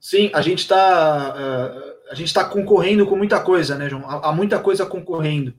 Sim, 0.00 0.30
a 0.34 0.42
gente 0.42 0.60
está 0.60 1.34
uh, 1.34 2.10
a 2.10 2.14
gente 2.14 2.28
está 2.28 2.44
concorrendo 2.44 3.06
com 3.06 3.16
muita 3.16 3.40
coisa, 3.40 3.76
né, 3.76 3.88
João? 3.88 4.04
Há, 4.06 4.32
muita 4.32 4.58
coisa 4.58 4.84
concorrendo. 4.84 5.54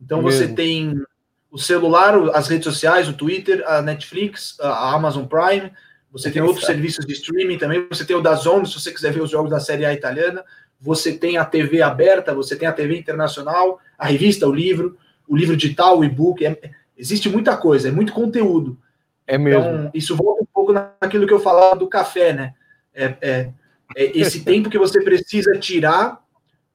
Então 0.00 0.20
você 0.20 0.48
tem 0.48 1.02
o 1.50 1.58
celular, 1.58 2.14
as 2.34 2.48
redes 2.48 2.64
sociais, 2.64 3.08
o 3.08 3.14
Twitter, 3.14 3.62
a 3.66 3.80
Netflix, 3.80 4.58
a 4.60 4.92
Amazon 4.94 5.24
Prime, 5.24 5.72
você 6.14 6.30
tem 6.30 6.40
outros 6.40 6.64
serviços 6.64 7.04
de 7.04 7.12
streaming 7.12 7.58
também. 7.58 7.88
Você 7.88 8.04
tem 8.04 8.14
o 8.14 8.20
da 8.20 8.36
Zone, 8.36 8.68
se 8.68 8.74
você 8.74 8.92
quiser 8.92 9.12
ver 9.12 9.20
os 9.20 9.30
jogos 9.30 9.50
da 9.50 9.58
Série 9.58 9.84
A 9.84 9.92
italiana. 9.92 10.44
Você 10.80 11.12
tem 11.12 11.38
a 11.38 11.44
TV 11.44 11.82
aberta, 11.82 12.32
você 12.32 12.54
tem 12.54 12.68
a 12.68 12.72
TV 12.72 12.96
internacional, 12.96 13.80
a 13.98 14.06
revista, 14.06 14.46
o 14.46 14.52
livro, 14.52 14.96
o 15.26 15.36
livro 15.36 15.56
digital, 15.56 15.98
o 15.98 16.04
e-book. 16.04 16.46
É, 16.46 16.70
existe 16.96 17.28
muita 17.28 17.56
coisa, 17.56 17.88
é 17.88 17.90
muito 17.90 18.12
conteúdo. 18.12 18.78
É 19.26 19.36
mesmo. 19.36 19.60
Então, 19.60 19.90
isso 19.92 20.14
volta 20.14 20.44
um 20.44 20.46
pouco 20.46 20.72
naquilo 20.72 21.26
que 21.26 21.32
eu 21.32 21.40
falava 21.40 21.74
do 21.74 21.88
café, 21.88 22.32
né? 22.32 22.54
É, 22.94 23.16
é, 23.20 23.50
é 23.96 24.18
esse 24.18 24.44
tempo 24.44 24.70
que 24.70 24.78
você 24.78 25.02
precisa 25.02 25.58
tirar 25.58 26.22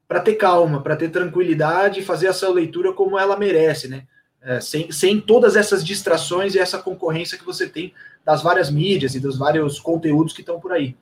para 0.08 0.20
ter 0.20 0.34
calma, 0.34 0.82
para 0.82 0.96
ter 0.96 1.10
tranquilidade 1.10 2.00
e 2.00 2.04
fazer 2.04 2.28
essa 2.28 2.50
leitura 2.50 2.92
como 2.94 3.18
ela 3.18 3.38
merece, 3.38 3.88
né? 3.88 4.04
É, 4.42 4.60
sem, 4.60 4.92
sem 4.92 5.20
todas 5.20 5.56
essas 5.56 5.86
distrações 5.86 6.56
e 6.56 6.60
essa 6.60 6.80
concorrência 6.80 7.38
que 7.38 7.46
você 7.46 7.68
tem 7.68 7.94
das 8.26 8.42
várias 8.42 8.72
mídias 8.72 9.14
e 9.14 9.20
dos 9.20 9.38
vários 9.38 9.80
conteúdos 9.80 10.34
que 10.34 10.42
estão 10.42 10.60
por 10.60 10.72
aí. 10.72 10.96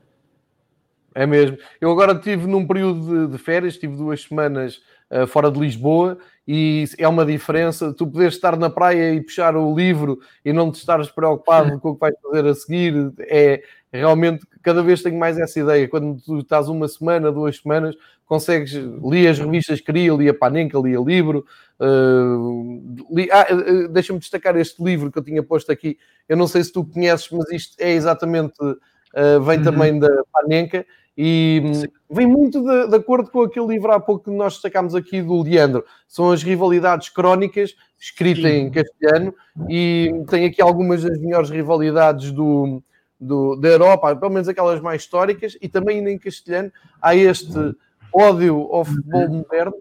É 1.13 1.25
mesmo. 1.25 1.57
Eu 1.79 1.91
agora 1.91 2.13
estive 2.13 2.45
num 2.45 2.67
período 2.67 3.27
de, 3.27 3.31
de 3.33 3.37
férias, 3.37 3.77
tive 3.77 3.95
duas 3.95 4.21
semanas 4.21 4.81
uh, 5.09 5.25
fora 5.25 5.49
de 5.51 5.59
Lisboa 5.59 6.17
e 6.47 6.85
é 6.97 7.07
uma 7.07 7.25
diferença. 7.25 7.93
Tu 7.93 8.05
poderes 8.05 8.35
estar 8.35 8.55
na 8.55 8.69
praia 8.69 9.13
e 9.13 9.21
puxar 9.21 9.55
o 9.55 9.75
livro 9.75 10.19
e 10.43 10.53
não 10.53 10.71
te 10.71 10.75
estares 10.75 11.09
preocupado 11.09 11.79
com 11.81 11.89
o 11.89 11.93
que 11.95 12.01
vais 12.01 12.15
fazer 12.21 12.47
a 12.47 12.53
seguir. 12.53 13.13
É 13.21 13.63
realmente, 13.97 14.45
cada 14.61 14.81
vez 14.81 15.01
tenho 15.01 15.17
mais 15.17 15.37
essa 15.37 15.59
ideia. 15.59 15.87
Quando 15.87 16.21
tu 16.21 16.39
estás 16.39 16.69
uma 16.69 16.87
semana, 16.87 17.31
duas 17.31 17.57
semanas, 17.57 17.95
consegues 18.25 18.73
ler 19.01 19.27
as 19.27 19.39
revistas 19.39 19.81
que 19.81 19.91
lia, 19.91 20.13
lia 20.13 20.33
Panenka, 20.33 20.77
lia 20.79 20.99
livro. 20.99 21.45
Uh, 21.79 23.05
li, 23.11 23.29
ah, 23.31 23.47
uh, 23.51 23.87
Deixa-me 23.87 24.19
destacar 24.19 24.55
este 24.57 24.83
livro 24.83 25.11
que 25.11 25.19
eu 25.19 25.23
tinha 25.23 25.43
posto 25.43 25.71
aqui. 25.71 25.97
Eu 26.27 26.37
não 26.37 26.47
sei 26.47 26.63
se 26.63 26.71
tu 26.71 26.85
conheces, 26.85 27.29
mas 27.31 27.49
isto 27.51 27.75
é 27.79 27.91
exatamente. 27.91 28.53
Uh, 28.61 29.41
vem 29.41 29.57
uhum. 29.59 29.63
também 29.63 29.99
da 29.99 30.09
Panenka 30.31 30.85
e 31.17 31.61
Sim. 31.73 31.87
vem 32.11 32.27
muito 32.27 32.61
de, 32.61 32.89
de, 32.89 32.95
acordo 32.95 33.31
com 33.31 33.41
aquele 33.41 33.65
livro 33.65 33.91
há 33.91 33.99
pouco 33.99 34.25
que 34.25 34.29
nós 34.29 34.53
destacámos 34.53 34.93
aqui 34.93 35.19
do 35.21 35.41
Leandro. 35.41 35.83
São 36.07 36.29
as 36.29 36.43
rivalidades 36.43 37.09
crónicas, 37.09 37.73
escrita 37.97 38.47
Sim. 38.47 38.47
em 38.47 38.69
castelhano, 38.69 39.33
e 39.67 40.13
tem 40.29 40.45
aqui 40.45 40.61
algumas 40.61 41.01
das 41.01 41.17
melhores 41.17 41.49
rivalidades 41.49 42.31
do, 42.31 42.83
do, 43.19 43.55
da 43.55 43.69
Europa, 43.69 44.15
pelo 44.15 44.31
menos 44.31 44.47
aquelas 44.47 44.79
mais 44.79 45.01
históricas, 45.01 45.57
e 45.61 45.67
também 45.67 46.07
em 46.07 46.17
castelhano 46.17 46.71
há 47.01 47.15
este 47.15 47.75
ódio 48.13 48.69
ao 48.71 48.85
futebol 48.85 49.29
moderno. 49.29 49.75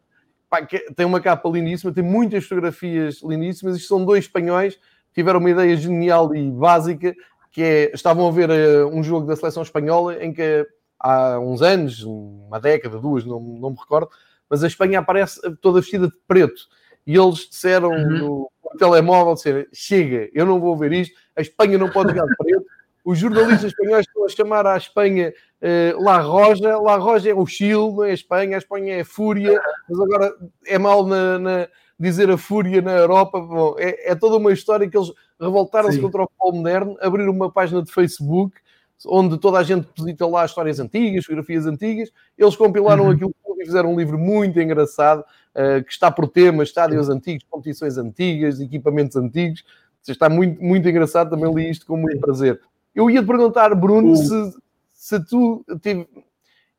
Pá, 0.48 0.66
tem 0.94 1.06
uma 1.06 1.20
capa 1.20 1.48
lindíssima, 1.48 1.92
tem 1.92 2.04
muitas 2.04 2.44
fotografias 2.44 3.20
lindíssimas. 3.22 3.76
Isto 3.76 3.88
são 3.88 4.04
dois 4.04 4.24
espanhóis 4.24 4.76
que 4.76 5.14
tiveram 5.14 5.40
uma 5.40 5.50
ideia 5.50 5.76
genial 5.76 6.34
e 6.34 6.50
básica, 6.50 7.14
que 7.50 7.62
é, 7.62 7.90
estavam 7.94 8.28
a 8.28 8.30
ver 8.30 8.50
uh, 8.50 8.88
um 8.88 9.02
jogo 9.02 9.26
da 9.26 9.34
seleção 9.34 9.62
espanhola 9.62 10.22
em 10.22 10.32
que 10.32 10.66
há 11.00 11.38
uns 11.38 11.62
anos, 11.62 12.02
uma 12.02 12.60
década, 12.60 12.98
duas, 12.98 13.24
não, 13.24 13.40
não 13.40 13.70
me 13.70 13.76
recordo, 13.76 14.08
mas 14.48 14.62
a 14.62 14.66
Espanha 14.66 15.00
aparece 15.00 15.40
toda 15.60 15.80
vestida 15.80 16.06
de 16.06 16.14
preto. 16.28 16.62
E 17.06 17.16
eles 17.16 17.48
disseram 17.48 17.90
uhum. 17.90 18.18
no 18.18 18.50
o 18.62 18.76
telemóvel, 18.76 19.34
dizer, 19.34 19.68
chega, 19.72 20.28
eu 20.34 20.44
não 20.44 20.60
vou 20.60 20.76
ver 20.76 20.92
isto, 20.92 21.16
a 21.36 21.40
Espanha 21.40 21.78
não 21.78 21.88
pode 21.88 22.10
jogar 22.10 22.26
de 22.26 22.36
preto. 22.36 22.66
Os 23.06 23.18
jornalistas 23.18 23.70
espanhóis 23.70 24.04
estão 24.04 24.24
a 24.24 24.28
chamar 24.28 24.66
à 24.66 24.76
Espanha 24.76 25.32
uh, 25.62 26.02
La 26.02 26.18
Roja, 26.18 26.76
La 26.76 26.96
Roja 26.96 27.30
é 27.30 27.34
o 27.34 27.46
Chile, 27.46 27.92
não 27.92 28.02
é 28.02 28.10
a 28.10 28.14
Espanha, 28.14 28.56
a 28.56 28.58
Espanha 28.58 28.96
é 28.96 29.00
a 29.02 29.04
Fúria, 29.04 29.62
mas 29.88 30.00
agora 30.00 30.34
é 30.66 30.76
mal 30.76 31.06
na, 31.06 31.38
na 31.38 31.68
dizer 31.96 32.28
a 32.28 32.36
Fúria 32.36 32.82
na 32.82 32.90
Europa. 32.90 33.40
Bom, 33.40 33.76
é, 33.78 34.10
é 34.10 34.14
toda 34.16 34.38
uma 34.38 34.52
história 34.52 34.90
que 34.90 34.98
eles 34.98 35.12
revoltaram-se 35.40 36.00
contra 36.00 36.24
o 36.24 36.26
futebol 36.26 36.52
moderno, 36.52 36.96
abriram 37.00 37.30
uma 37.30 37.48
página 37.48 37.80
de 37.80 37.92
Facebook 37.92 38.56
onde 39.06 39.38
toda 39.38 39.58
a 39.58 39.62
gente 39.62 39.86
deposita 39.86 40.26
lá 40.26 40.44
histórias 40.44 40.80
antigas, 40.80 41.24
fotografias 41.26 41.64
antigas. 41.64 42.10
Eles 42.36 42.56
compilaram 42.56 43.04
uhum. 43.04 43.10
aquilo 43.10 43.32
e 43.58 43.64
fizeram 43.64 43.92
um 43.92 43.96
livro 43.96 44.18
muito 44.18 44.60
engraçado, 44.60 45.20
uh, 45.20 45.84
que 45.84 45.92
está 45.92 46.10
por 46.10 46.26
temas, 46.26 46.70
estádios 46.70 47.08
antigos, 47.08 47.46
competições 47.48 47.98
antigas, 47.98 48.58
equipamentos 48.58 49.16
antigos. 49.16 49.62
Está 50.08 50.28
muito, 50.28 50.60
muito 50.60 50.88
engraçado, 50.88 51.30
também 51.30 51.52
li 51.54 51.70
isto 51.70 51.86
com 51.86 51.96
muito 51.96 52.18
prazer. 52.18 52.60
Eu 52.96 53.10
ia 53.10 53.20
te 53.20 53.26
perguntar, 53.26 53.74
Bruno, 53.74 54.12
uh. 54.12 54.16
se, 54.16 54.54
se 54.90 55.24
tu 55.26 55.62
tive... 55.82 56.08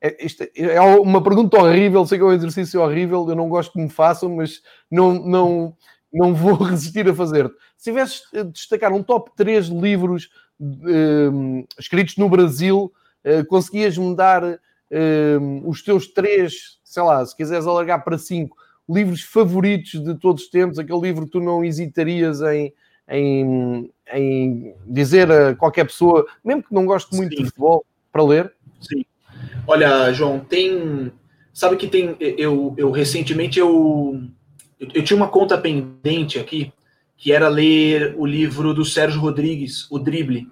É, 0.01 0.26
isto 0.26 0.43
é 0.55 0.82
uma 0.82 1.24
pergunta 1.24 1.57
horrível, 1.57 2.05
sei 2.05 2.18
que 2.18 2.24
é 2.24 2.28
um 2.28 2.34
exercício 2.34 2.82
horrível, 2.82 3.28
eu 3.30 3.36
não 3.36 3.47
gosto 3.47 3.74
que 3.74 3.82
me 3.82 3.89
façam, 3.89 4.36
mas 4.36 4.61
não, 4.89 5.13
não, 5.13 5.76
não 6.11 6.34
vou 6.34 6.55
resistir 6.65 7.07
a 7.07 7.13
fazer. 7.13 7.51
Se 7.78 7.91
tivesses 7.91 8.24
de 8.34 8.43
destacar 8.45 8.91
um 8.91 9.03
top 9.03 9.32
3 9.36 9.68
livros 9.68 10.30
uh, 10.59 11.68
escritos 11.80 12.18
no 12.18 12.28
Brasil, 12.28 12.91
uh, 13.24 13.45
conseguias-me 13.45 14.15
dar 14.15 14.43
uh, 14.43 15.70
os 15.70 15.84
teus 15.84 16.07
três, 16.07 16.80
sei 16.84 17.03
lá, 17.03 17.24
se 17.26 17.36
quiseres 17.36 17.68
alargar 17.68 18.03
para 18.03 18.18
cinco, 18.18 18.57
livros 18.89 19.22
favoritos 19.22 20.03
de 20.03 20.15
todos 20.15 20.43
os 20.43 20.49
tempos, 20.49 20.80
aquele 20.80 21.01
livro 21.01 21.26
que 21.26 21.32
tu 21.32 21.39
não 21.39 21.63
hesitarias 21.63 22.41
em, 22.41 22.74
em, 23.10 23.89
em 24.14 24.74
dizer 24.86 25.32
a 25.32 25.55
qualquer 25.55 25.86
pessoa, 25.86 26.26
mesmo 26.43 26.64
que 26.64 26.74
não 26.74 26.86
goste 26.86 27.16
muito 27.16 27.36
Sim. 27.36 27.43
de 27.43 27.45
futebol, 27.49 27.86
para 28.12 28.24
ler? 28.24 28.53
Sim. 28.82 29.05
Olha, 29.66 30.12
João, 30.14 30.39
tem. 30.39 31.12
Sabe 31.53 31.76
que 31.76 31.88
tem. 31.88 32.16
Eu, 32.20 32.74
eu 32.78 32.91
recentemente 32.91 33.60
eu, 33.60 34.22
eu, 34.80 34.88
eu 34.93 35.03
tinha 35.03 35.18
uma 35.18 35.28
conta 35.28 35.58
pendente 35.58 36.39
aqui 36.39 36.72
que 37.18 37.32
era 37.32 37.47
ler 37.47 38.16
o 38.18 38.26
livro 38.26 38.74
do 38.74 38.86
Sérgio 38.86 39.20
Rodrigues, 39.20 39.89
O 39.89 39.97
Drible. 39.97 40.47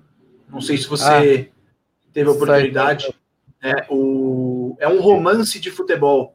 Não 0.50 0.60
sei 0.60 0.78
se 0.78 0.88
você 0.88 1.50
ah, 1.52 2.10
teve 2.12 2.28
a 2.28 2.32
oportunidade. 2.32 3.14
É, 3.62 3.86
o, 3.90 4.76
é 4.80 4.88
um 4.88 5.00
romance 5.00 5.60
de 5.60 5.72
futebol. 5.72 6.35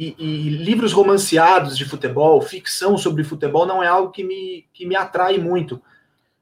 E, 0.00 0.14
e, 0.16 0.48
livros 0.50 0.92
romanceados 0.92 1.76
de 1.76 1.84
futebol, 1.84 2.40
ficção 2.40 2.96
sobre 2.96 3.24
futebol, 3.24 3.66
não 3.66 3.82
é 3.82 3.88
algo 3.88 4.12
que 4.12 4.22
me, 4.22 4.64
que 4.72 4.86
me 4.86 4.94
atrai 4.94 5.38
muito. 5.38 5.82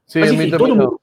Sim, 0.06 0.20
Mas, 0.20 0.32
enfim, 0.32 0.50
todo 0.50 0.76
mundo, 0.76 1.00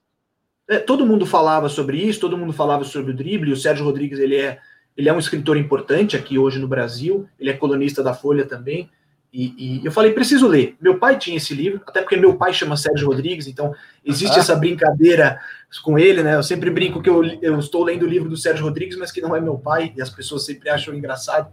é, 0.68 0.78
todo 0.78 1.04
mundo 1.04 1.26
falava 1.26 1.68
sobre 1.68 1.98
isso, 1.98 2.20
todo 2.20 2.38
mundo 2.38 2.52
falava 2.52 2.84
sobre 2.84 3.10
o 3.10 3.16
drible. 3.16 3.50
O 3.50 3.56
Sérgio 3.56 3.84
Rodrigues 3.84 4.20
ele 4.20 4.36
é, 4.36 4.60
ele 4.96 5.08
é 5.08 5.12
um 5.12 5.18
escritor 5.18 5.56
importante 5.56 6.16
aqui 6.16 6.38
hoje 6.38 6.60
no 6.60 6.68
Brasil, 6.68 7.28
ele 7.40 7.50
é 7.50 7.54
colunista 7.54 8.04
da 8.04 8.14
Folha 8.14 8.46
também. 8.46 8.88
E, 9.34 9.52
e, 9.58 9.84
eu 9.84 9.90
falei, 9.90 10.12
preciso 10.12 10.46
ler. 10.46 10.76
Meu 10.80 10.96
pai 10.96 11.18
tinha 11.18 11.36
esse 11.36 11.52
livro, 11.52 11.82
até 11.84 12.00
porque 12.00 12.16
meu 12.16 12.36
pai 12.36 12.52
chama 12.52 12.76
Sérgio 12.76 13.08
Rodrigues, 13.08 13.48
então 13.48 13.74
existe 14.04 14.36
ah. 14.36 14.38
essa 14.38 14.54
brincadeira 14.54 15.40
com 15.82 15.98
ele, 15.98 16.22
né? 16.22 16.36
Eu 16.36 16.42
sempre 16.44 16.70
brinco 16.70 17.02
que 17.02 17.10
eu, 17.10 17.24
eu 17.42 17.58
estou 17.58 17.82
lendo 17.82 18.04
o 18.04 18.08
livro 18.08 18.28
do 18.28 18.36
Sérgio 18.36 18.64
Rodrigues, 18.64 18.96
mas 18.96 19.10
que 19.10 19.20
não 19.20 19.34
é 19.34 19.40
meu 19.40 19.58
pai, 19.58 19.92
e 19.96 20.00
as 20.00 20.08
pessoas 20.08 20.44
sempre 20.46 20.70
acham 20.70 20.94
engraçado. 20.94 21.50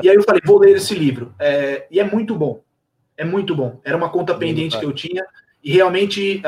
E 0.00 0.08
aí 0.08 0.14
eu 0.14 0.22
falei, 0.22 0.40
vou 0.44 0.60
ler 0.60 0.76
esse 0.76 0.94
livro. 0.94 1.34
É, 1.40 1.88
e 1.90 1.98
é 1.98 2.04
muito 2.04 2.36
bom. 2.36 2.62
É 3.16 3.24
muito 3.24 3.52
bom. 3.52 3.80
Era 3.84 3.96
uma 3.96 4.10
conta 4.10 4.32
pendente 4.36 4.78
que 4.78 4.84
eu 4.86 4.92
tinha, 4.92 5.26
e 5.64 5.72
realmente 5.72 6.40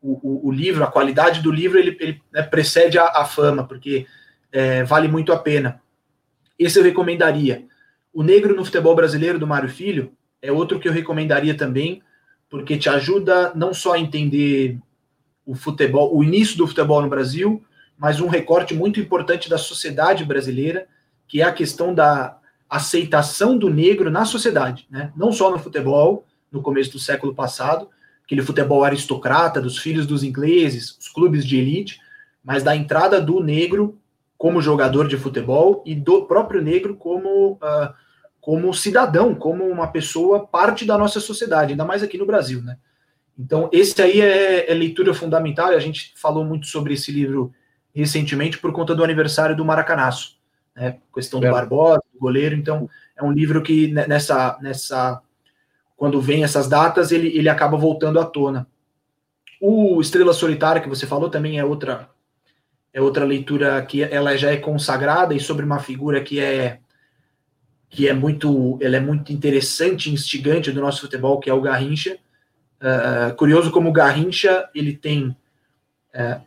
o, 0.00 0.12
o, 0.22 0.48
o, 0.48 0.50
livro, 0.50 0.84
a 0.84 0.90
qualidade 0.90 1.42
do 1.42 1.52
livro, 1.52 1.78
ele, 1.78 1.94
ele 2.00 2.22
né, 2.32 2.42
precede 2.42 2.98
a, 2.98 3.08
a, 3.08 3.26
fama, 3.26 3.68
porque 3.68 4.06
é, 4.50 4.84
vale 4.84 5.06
muito 5.06 5.34
a 5.34 5.38
pena. 5.38 5.82
Esse 6.58 6.78
eu 6.78 6.82
recomendaria. 6.82 7.66
O 8.14 8.22
Negro 8.22 8.54
no 8.54 8.64
Futebol 8.64 8.94
Brasileiro, 8.94 9.40
do 9.40 9.46
Mário 9.46 9.68
Filho, 9.68 10.12
é 10.40 10.52
outro 10.52 10.78
que 10.78 10.86
eu 10.86 10.92
recomendaria 10.92 11.56
também, 11.56 12.00
porque 12.48 12.78
te 12.78 12.88
ajuda 12.88 13.52
não 13.56 13.74
só 13.74 13.94
a 13.94 13.98
entender 13.98 14.78
o 15.44 15.56
futebol, 15.56 16.16
o 16.16 16.22
início 16.22 16.56
do 16.56 16.66
futebol 16.68 17.02
no 17.02 17.08
Brasil, 17.08 17.60
mas 17.98 18.20
um 18.20 18.28
recorte 18.28 18.72
muito 18.72 19.00
importante 19.00 19.50
da 19.50 19.58
sociedade 19.58 20.24
brasileira, 20.24 20.86
que 21.26 21.40
é 21.40 21.44
a 21.44 21.52
questão 21.52 21.92
da 21.92 22.38
aceitação 22.70 23.58
do 23.58 23.68
negro 23.68 24.10
na 24.12 24.24
sociedade, 24.24 24.86
né? 24.88 25.12
Não 25.16 25.32
só 25.32 25.50
no 25.50 25.58
futebol, 25.58 26.24
no 26.52 26.62
começo 26.62 26.92
do 26.92 27.00
século 27.00 27.34
passado, 27.34 27.88
aquele 28.24 28.42
futebol 28.42 28.84
aristocrata 28.84 29.60
dos 29.60 29.76
filhos 29.76 30.06
dos 30.06 30.22
ingleses, 30.22 30.96
os 30.98 31.08
clubes 31.08 31.44
de 31.44 31.58
elite, 31.58 31.98
mas 32.44 32.62
da 32.62 32.76
entrada 32.76 33.20
do 33.20 33.42
negro 33.42 33.98
como 34.38 34.60
jogador 34.60 35.08
de 35.08 35.16
futebol 35.16 35.82
e 35.84 35.94
do 35.94 36.26
próprio 36.26 36.62
negro 36.62 36.94
como 36.94 37.52
uh, 37.52 37.94
como 38.44 38.74
cidadão, 38.74 39.34
como 39.34 39.64
uma 39.64 39.86
pessoa 39.86 40.46
parte 40.46 40.84
da 40.84 40.98
nossa 40.98 41.18
sociedade, 41.18 41.72
ainda 41.72 41.82
mais 41.82 42.02
aqui 42.02 42.18
no 42.18 42.26
Brasil, 42.26 42.60
né? 42.60 42.76
Então, 43.38 43.70
esse 43.72 44.02
aí 44.02 44.20
é, 44.20 44.70
é 44.70 44.74
leitura 44.74 45.14
fundamental, 45.14 45.72
e 45.72 45.74
a 45.74 45.80
gente 45.80 46.12
falou 46.14 46.44
muito 46.44 46.66
sobre 46.66 46.92
esse 46.92 47.10
livro 47.10 47.54
recentemente 47.94 48.58
por 48.58 48.70
conta 48.70 48.94
do 48.94 49.02
aniversário 49.02 49.56
do 49.56 49.64
Maracanaço, 49.64 50.36
né? 50.76 50.98
Questão 51.14 51.40
do 51.40 51.46
é. 51.46 51.50
Barbosa, 51.50 52.02
do 52.12 52.20
goleiro, 52.20 52.54
então 52.54 52.86
é 53.16 53.24
um 53.24 53.32
livro 53.32 53.62
que 53.62 53.88
nessa, 53.88 54.58
nessa 54.60 55.22
quando 55.96 56.20
vem 56.20 56.44
essas 56.44 56.68
datas, 56.68 57.12
ele, 57.12 57.28
ele 57.28 57.48
acaba 57.48 57.78
voltando 57.78 58.20
à 58.20 58.26
tona. 58.26 58.66
O 59.58 60.02
Estrela 60.02 60.34
Solitária, 60.34 60.82
que 60.82 60.88
você 60.88 61.06
falou, 61.06 61.30
também 61.30 61.58
é 61.58 61.64
outra 61.64 62.10
é 62.92 63.00
outra 63.00 63.24
leitura 63.24 63.80
que 63.86 64.02
ela 64.02 64.36
já 64.36 64.50
é 64.50 64.58
consagrada 64.58 65.32
e 65.32 65.40
sobre 65.40 65.64
uma 65.64 65.78
figura 65.78 66.20
que 66.20 66.38
é 66.38 66.80
que 67.94 68.08
é 68.08 68.12
muito, 68.12 68.76
ela 68.82 68.96
é 68.96 69.00
muito 69.00 69.32
interessante, 69.32 70.12
instigante 70.12 70.72
do 70.72 70.80
nosso 70.80 71.00
futebol, 71.02 71.38
que 71.38 71.48
é 71.48 71.54
o 71.54 71.60
Garrincha. 71.60 72.18
Uh, 72.80 73.32
curioso 73.36 73.70
como 73.70 73.88
o 73.88 73.92
Garrincha 73.92 74.68
ele 74.74 74.96
tem 74.96 75.28
uh, 75.28 76.40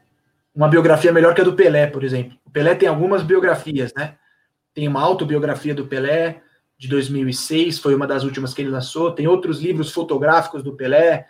uma 0.53 0.67
biografia 0.67 1.11
melhor 1.13 1.33
que 1.33 1.39
a 1.39 1.45
do 1.45 1.53
Pelé, 1.53 1.87
por 1.87 2.03
exemplo. 2.03 2.37
O 2.45 2.51
Pelé 2.51 2.75
tem 2.75 2.89
algumas 2.89 3.23
biografias, 3.23 3.93
né? 3.95 4.15
Tem 4.73 4.89
uma 4.89 5.01
autobiografia 5.01 5.73
do 5.73 5.87
Pelé 5.87 6.41
de 6.77 6.89
2006, 6.89 7.79
foi 7.79 7.95
uma 7.95 8.05
das 8.05 8.25
últimas 8.25 8.53
que 8.53 8.61
ele 8.61 8.69
lançou. 8.69 9.13
Tem 9.13 9.25
outros 9.25 9.61
livros 9.61 9.93
fotográficos 9.93 10.61
do 10.61 10.73
Pelé. 10.73 11.27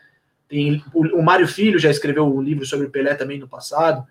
Tem 0.50 0.84
o, 0.96 1.20
o 1.20 1.24
Mário 1.24 1.48
Filho 1.48 1.78
já 1.78 1.92
escreveu 1.92 2.26
um 2.26 2.42
livro 2.42 2.66
sobre 2.66 2.88
o 2.88 2.90
Pelé 2.90 3.14
também 3.14 3.38
no 3.38 3.48
passado 3.48 4.04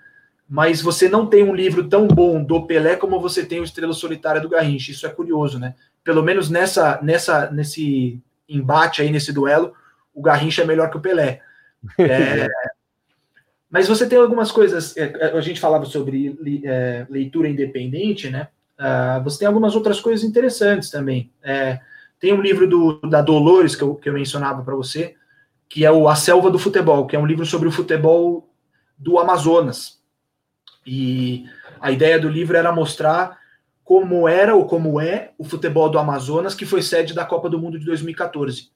mas 0.49 0.81
você 0.81 1.09
não 1.09 1.27
tem 1.27 1.43
um 1.43 1.55
livro 1.55 1.89
tão 1.89 2.07
bom 2.07 2.43
do 2.43 2.67
Pelé 2.67 2.95
como 2.95 3.21
você 3.21 3.45
tem 3.45 3.61
o 3.61 3.65
Estrela 3.65 3.93
Solitária 3.93 4.41
do 4.41 4.49
Garrincha. 4.49 4.93
Isso 4.93 5.05
é 5.05 5.11
curioso, 5.11 5.59
né? 5.59 5.75
Pelo 6.07 6.23
menos 6.23 6.49
nessa, 6.49 7.01
nessa, 7.03 7.51
nesse 7.51 8.23
embate 8.49 9.03
aí, 9.03 9.11
nesse 9.11 9.33
duelo, 9.33 9.75
o 10.15 10.23
Garrincha 10.23 10.63
é 10.63 10.65
melhor 10.65 10.89
que 10.89 10.97
o 10.97 11.01
Pelé. 11.01 11.43
É, 11.99 12.49
mas 13.71 13.87
você 13.87 14.09
tem 14.09 14.19
algumas 14.19 14.51
coisas, 14.51 14.97
é, 14.97 15.05
é, 15.05 15.37
a 15.37 15.41
gente 15.41 15.61
falava 15.61 15.85
sobre 15.85 16.37
é, 16.65 17.07
leitura 17.11 17.49
independente, 17.49 18.31
né? 18.31 18.49
Uh, 18.79 19.23
você 19.23 19.41
tem 19.41 19.49
algumas 19.49 19.75
outras 19.75 20.01
coisas 20.01 20.25
interessantes 20.25 20.91
também. 20.91 21.31
É, 21.43 21.81
tem 22.19 22.33
um 22.33 22.41
livro 22.41 22.69
do, 22.69 23.01
da 23.01 23.23
Dolores 23.23 23.77
que 23.77 23.83
eu, 23.83 23.95
que 23.95 24.09
eu 24.09 24.13
mencionava 24.13 24.63
para 24.63 24.75
você, 24.75 25.15
que 25.69 25.85
é 25.85 25.93
o 25.93 26.09
A 26.09 26.17
Selva 26.17 26.51
do 26.51 26.59
Futebol, 26.59 27.07
que 27.07 27.15
é 27.15 27.19
um 27.19 27.27
livro 27.27 27.45
sobre 27.45 27.69
o 27.69 27.73
futebol 27.73 28.49
do 28.97 29.19
Amazonas. 29.19 30.01
E 30.87 31.47
a 31.81 31.91
ideia 31.91 32.19
do 32.19 32.29
livro 32.29 32.57
era 32.57 32.73
mostrar 32.73 33.39
como 33.87 34.27
era 34.29 34.53
ou 34.53 34.67
como 34.67 35.01
é 35.01 35.31
o 35.39 35.45
futebol 35.45 35.89
do 35.89 35.97
Amazonas, 35.97 36.57
que 36.57 36.67
foi 36.67 36.83
sede 36.83 37.15
da 37.15 37.25
Copa 37.25 37.49
do 37.49 37.57
Mundo 37.57 37.79
de 37.79 37.87
2014. 37.87 38.69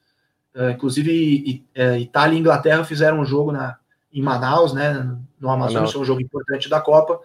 Uh, 0.55 0.71
inclusive, 0.71 1.65
uh, 1.77 1.97
Itália 1.97 2.37
e 2.37 2.39
Inglaterra 2.39 2.85
fizeram 2.85 3.19
um 3.19 3.25
jogo 3.25 3.51
na, 3.51 3.77
em 4.13 4.23
Manaus, 4.23 4.73
né, 4.73 5.13
no 5.41 5.51
Amazonas, 5.51 5.91
foi 5.91 6.01
um 6.01 6.05
jogo 6.05 6.21
importante 6.21 6.71
da 6.71 6.81
Copa, 6.81 7.19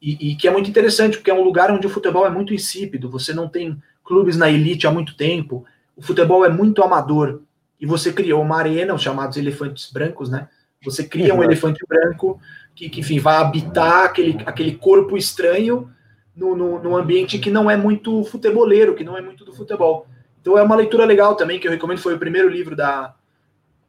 e, 0.00 0.30
e, 0.30 0.36
que 0.36 0.48
é 0.48 0.50
muito 0.50 0.70
interessante, 0.70 1.18
porque 1.18 1.30
é 1.30 1.34
um 1.34 1.44
lugar 1.44 1.70
onde 1.70 1.86
o 1.86 1.90
futebol 1.90 2.24
é 2.26 2.30
muito 2.30 2.54
insípido, 2.54 3.10
você 3.10 3.34
não 3.34 3.48
tem 3.48 3.82
clubes 4.02 4.38
na 4.38 4.50
elite 4.50 4.86
há 4.86 4.90
muito 4.90 5.14
tempo, 5.14 5.62
o 5.94 6.00
futebol 6.00 6.42
é 6.42 6.48
muito 6.48 6.82
amador, 6.82 7.42
e 7.78 7.84
você 7.84 8.14
criou 8.14 8.40
uma 8.40 8.56
arena, 8.56 8.94
os 8.94 9.02
chamados 9.02 9.36
elefantes 9.36 9.92
brancos, 9.92 10.30
né, 10.30 10.48
você 10.82 11.04
cria 11.04 11.34
um 11.34 11.44
elefante 11.44 11.84
branco 11.86 12.40
que, 12.74 12.88
que, 12.88 13.00
enfim, 13.00 13.18
vai 13.18 13.36
habitar 13.36 14.06
aquele, 14.06 14.38
aquele 14.46 14.74
corpo 14.74 15.18
estranho 15.18 15.90
no, 16.36 16.54
no, 16.54 16.82
no, 16.82 16.96
ambiente 16.96 17.38
que 17.38 17.50
não 17.50 17.70
é 17.70 17.76
muito 17.76 18.24
futeboleiro, 18.24 18.94
que 18.94 19.04
não 19.04 19.16
é 19.16 19.22
muito 19.22 19.44
do 19.44 19.52
futebol. 19.52 20.06
Então 20.40 20.58
é 20.58 20.62
uma 20.62 20.76
leitura 20.76 21.04
legal 21.04 21.34
também, 21.34 21.58
que 21.58 21.66
eu 21.66 21.72
recomendo, 21.72 21.98
foi 21.98 22.14
o 22.14 22.18
primeiro 22.18 22.48
livro 22.48 22.76
da, 22.76 23.14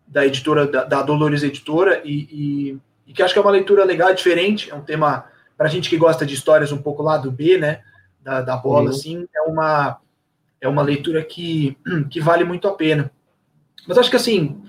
da 0.08 0.26
editora, 0.26 0.66
da, 0.66 0.84
da 0.84 1.02
Dolores 1.02 1.44
Editora, 1.44 2.02
e, 2.06 2.28
e, 2.32 2.78
e, 3.08 3.14
que 3.14 3.22
acho 3.22 3.34
que 3.34 3.40
é 3.40 3.42
uma 3.42 3.52
leitura 3.52 3.84
legal, 3.84 4.14
diferente, 4.14 4.72
é 4.72 4.76
um 4.76 4.82
tema, 4.82 5.26
para 5.58 5.68
gente 5.68 5.90
que 5.90 5.98
gosta 5.98 6.26
de 6.26 6.34
histórias 6.34 6.72
um 6.72 6.82
pouco 6.82 7.04
lá 7.04 7.18
do 7.18 7.32
B, 7.32 7.58
né, 7.58 7.82
da, 8.22 8.42
da 8.42 8.58
bola, 8.58 8.86
uhum. 8.86 8.90
assim, 8.90 9.28
é 9.36 9.42
uma, 9.42 10.00
é 10.62 10.68
uma 10.68 10.82
leitura 10.82 11.24
que, 11.24 11.78
que 12.10 12.20
vale 12.20 12.44
muito 12.44 12.68
a 12.68 12.74
pena. 12.74 13.12
Mas 13.88 13.98
acho 13.98 14.10
que 14.10 14.16
assim, 14.16 14.62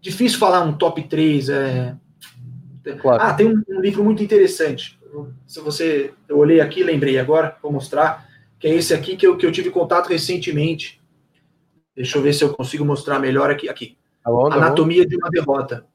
difícil 0.00 0.38
falar 0.38 0.62
um 0.62 0.72
top 0.72 1.02
3. 1.02 1.48
É... 1.48 1.96
Claro. 3.00 3.22
Ah, 3.22 3.34
tem 3.34 3.46
um, 3.46 3.62
um, 3.68 3.80
livro 3.80 4.02
muito 4.02 4.22
interessante. 4.22 4.98
Se 5.46 5.60
você. 5.60 6.14
Eu 6.28 6.38
olhei 6.38 6.60
aqui, 6.60 6.82
lembrei 6.82 7.18
agora, 7.18 7.56
vou 7.62 7.72
mostrar, 7.72 8.28
que 8.58 8.66
é 8.66 8.74
esse 8.74 8.94
aqui 8.94 9.16
que 9.16 9.26
eu, 9.26 9.36
que 9.36 9.44
eu 9.44 9.52
tive 9.52 9.70
contato 9.70 10.08
recentemente. 10.08 11.00
Deixa 11.94 12.18
eu 12.18 12.22
ver 12.22 12.32
se 12.32 12.44
eu 12.44 12.54
consigo 12.54 12.84
mostrar 12.84 13.18
melhor 13.18 13.50
aqui. 13.50 13.68
aqui. 13.68 13.96
Tá 14.22 14.30
tá 14.30 14.54
Anatomia 14.54 15.06
de 15.06 15.16
uma 15.16 15.30
Derrota. 15.30 15.86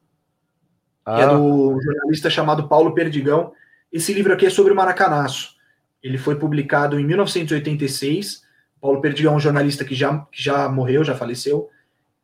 Ah. 1.04 1.20
é 1.20 1.26
do 1.26 1.80
jornalista 1.80 2.28
chamado 2.28 2.68
Paulo 2.68 2.92
Perdigão. 2.92 3.52
Esse 3.92 4.12
livro 4.12 4.32
aqui 4.32 4.46
é 4.46 4.50
sobre 4.50 4.72
o 4.72 4.76
Maracanaço. 4.76 5.54
Ele 6.02 6.18
foi 6.18 6.36
publicado 6.36 6.98
em 6.98 7.04
1986. 7.04 8.42
Paulo 8.80 9.00
Perdigão 9.00 9.34
é 9.34 9.36
um 9.36 9.40
jornalista 9.40 9.84
que 9.84 9.94
já, 9.94 10.18
que 10.30 10.42
já 10.42 10.68
morreu, 10.68 11.04
já 11.04 11.14
faleceu. 11.14 11.70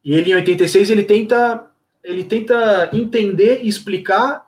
E 0.04 0.14
ele, 0.14 0.32
em 0.32 0.34
86, 0.34 0.90
ele 0.90 1.04
tenta, 1.04 1.70
ele 2.02 2.24
tenta 2.24 2.90
entender 2.92 3.62
e 3.62 3.68
explicar 3.68 4.46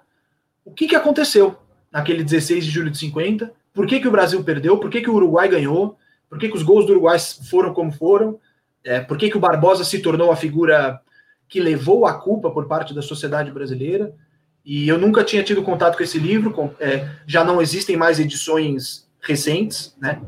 o 0.64 0.72
que, 0.72 0.88
que 0.88 0.96
aconteceu 0.96 1.63
naquele 1.94 2.24
16 2.24 2.64
de 2.64 2.70
julho 2.70 2.90
de 2.90 2.98
50, 2.98 3.52
por 3.72 3.86
que, 3.86 4.00
que 4.00 4.08
o 4.08 4.10
Brasil 4.10 4.42
perdeu, 4.42 4.78
por 4.78 4.90
que, 4.90 5.00
que 5.00 5.08
o 5.08 5.14
Uruguai 5.14 5.48
ganhou, 5.48 5.96
por 6.28 6.38
que, 6.38 6.48
que 6.48 6.56
os 6.56 6.62
gols 6.64 6.84
do 6.84 6.92
Uruguai 6.92 7.16
foram 7.48 7.72
como 7.72 7.92
foram, 7.92 8.38
é, 8.82 9.00
por 9.00 9.16
que, 9.16 9.30
que 9.30 9.36
o 9.36 9.40
Barbosa 9.40 9.84
se 9.84 10.00
tornou 10.00 10.32
a 10.32 10.36
figura 10.36 11.00
que 11.48 11.60
levou 11.60 12.04
a 12.04 12.14
culpa 12.14 12.50
por 12.50 12.66
parte 12.66 12.92
da 12.92 13.00
sociedade 13.00 13.50
brasileira. 13.50 14.12
E 14.64 14.88
eu 14.88 14.98
nunca 14.98 15.22
tinha 15.22 15.42
tido 15.42 15.62
contato 15.62 15.96
com 15.96 16.02
esse 16.02 16.18
livro, 16.18 16.50
com, 16.50 16.70
é, 16.80 17.08
já 17.26 17.44
não 17.44 17.62
existem 17.62 17.96
mais 17.96 18.18
edições 18.18 19.06
recentes, 19.20 19.94
né? 20.00 20.20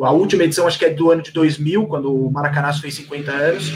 A 0.00 0.12
última 0.12 0.44
edição 0.44 0.66
acho 0.66 0.78
que 0.78 0.84
é 0.84 0.90
do 0.90 1.10
ano 1.10 1.22
de 1.22 1.32
2000, 1.32 1.86
quando 1.86 2.14
o 2.14 2.30
Maracanã 2.30 2.72
fez 2.72 2.94
50 2.94 3.30
anos 3.30 3.70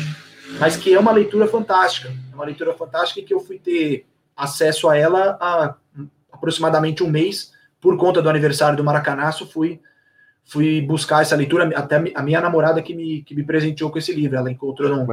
mas 0.59 0.76
que 0.76 0.93
é 0.93 0.99
uma 0.99 1.12
leitura 1.12 1.47
fantástica. 1.47 2.12
É 2.30 2.35
uma 2.35 2.45
leitura 2.45 2.74
fantástica 2.74 3.22
que 3.26 3.35
eu 3.35 3.41
fui 3.41 3.59
ter 3.59 4.07
acesso 4.37 4.89
a 4.89 4.97
ela 4.97 5.37
há 5.41 5.74
aproximadamente 6.45 7.03
um 7.03 7.11
mês, 7.11 7.53
por 7.80 7.97
conta 7.97 8.20
do 8.20 8.28
aniversário 8.28 8.76
do 8.76 8.84
Maracanaço, 8.84 9.47
fui 9.47 9.80
fui 10.45 10.82
buscar 10.82 11.22
essa 11.22 11.34
leitura, 11.34 11.70
até 11.74 11.97
a 12.14 12.22
minha 12.22 12.40
namorada 12.40 12.82
que 12.82 12.95
me, 12.95 13.22
que 13.22 13.34
me 13.34 13.42
presenteou 13.42 13.90
com 13.90 13.99
esse 13.99 14.12
livro, 14.12 14.36
ela 14.36 14.51
encontrou 14.51 14.90
num, 14.90 15.07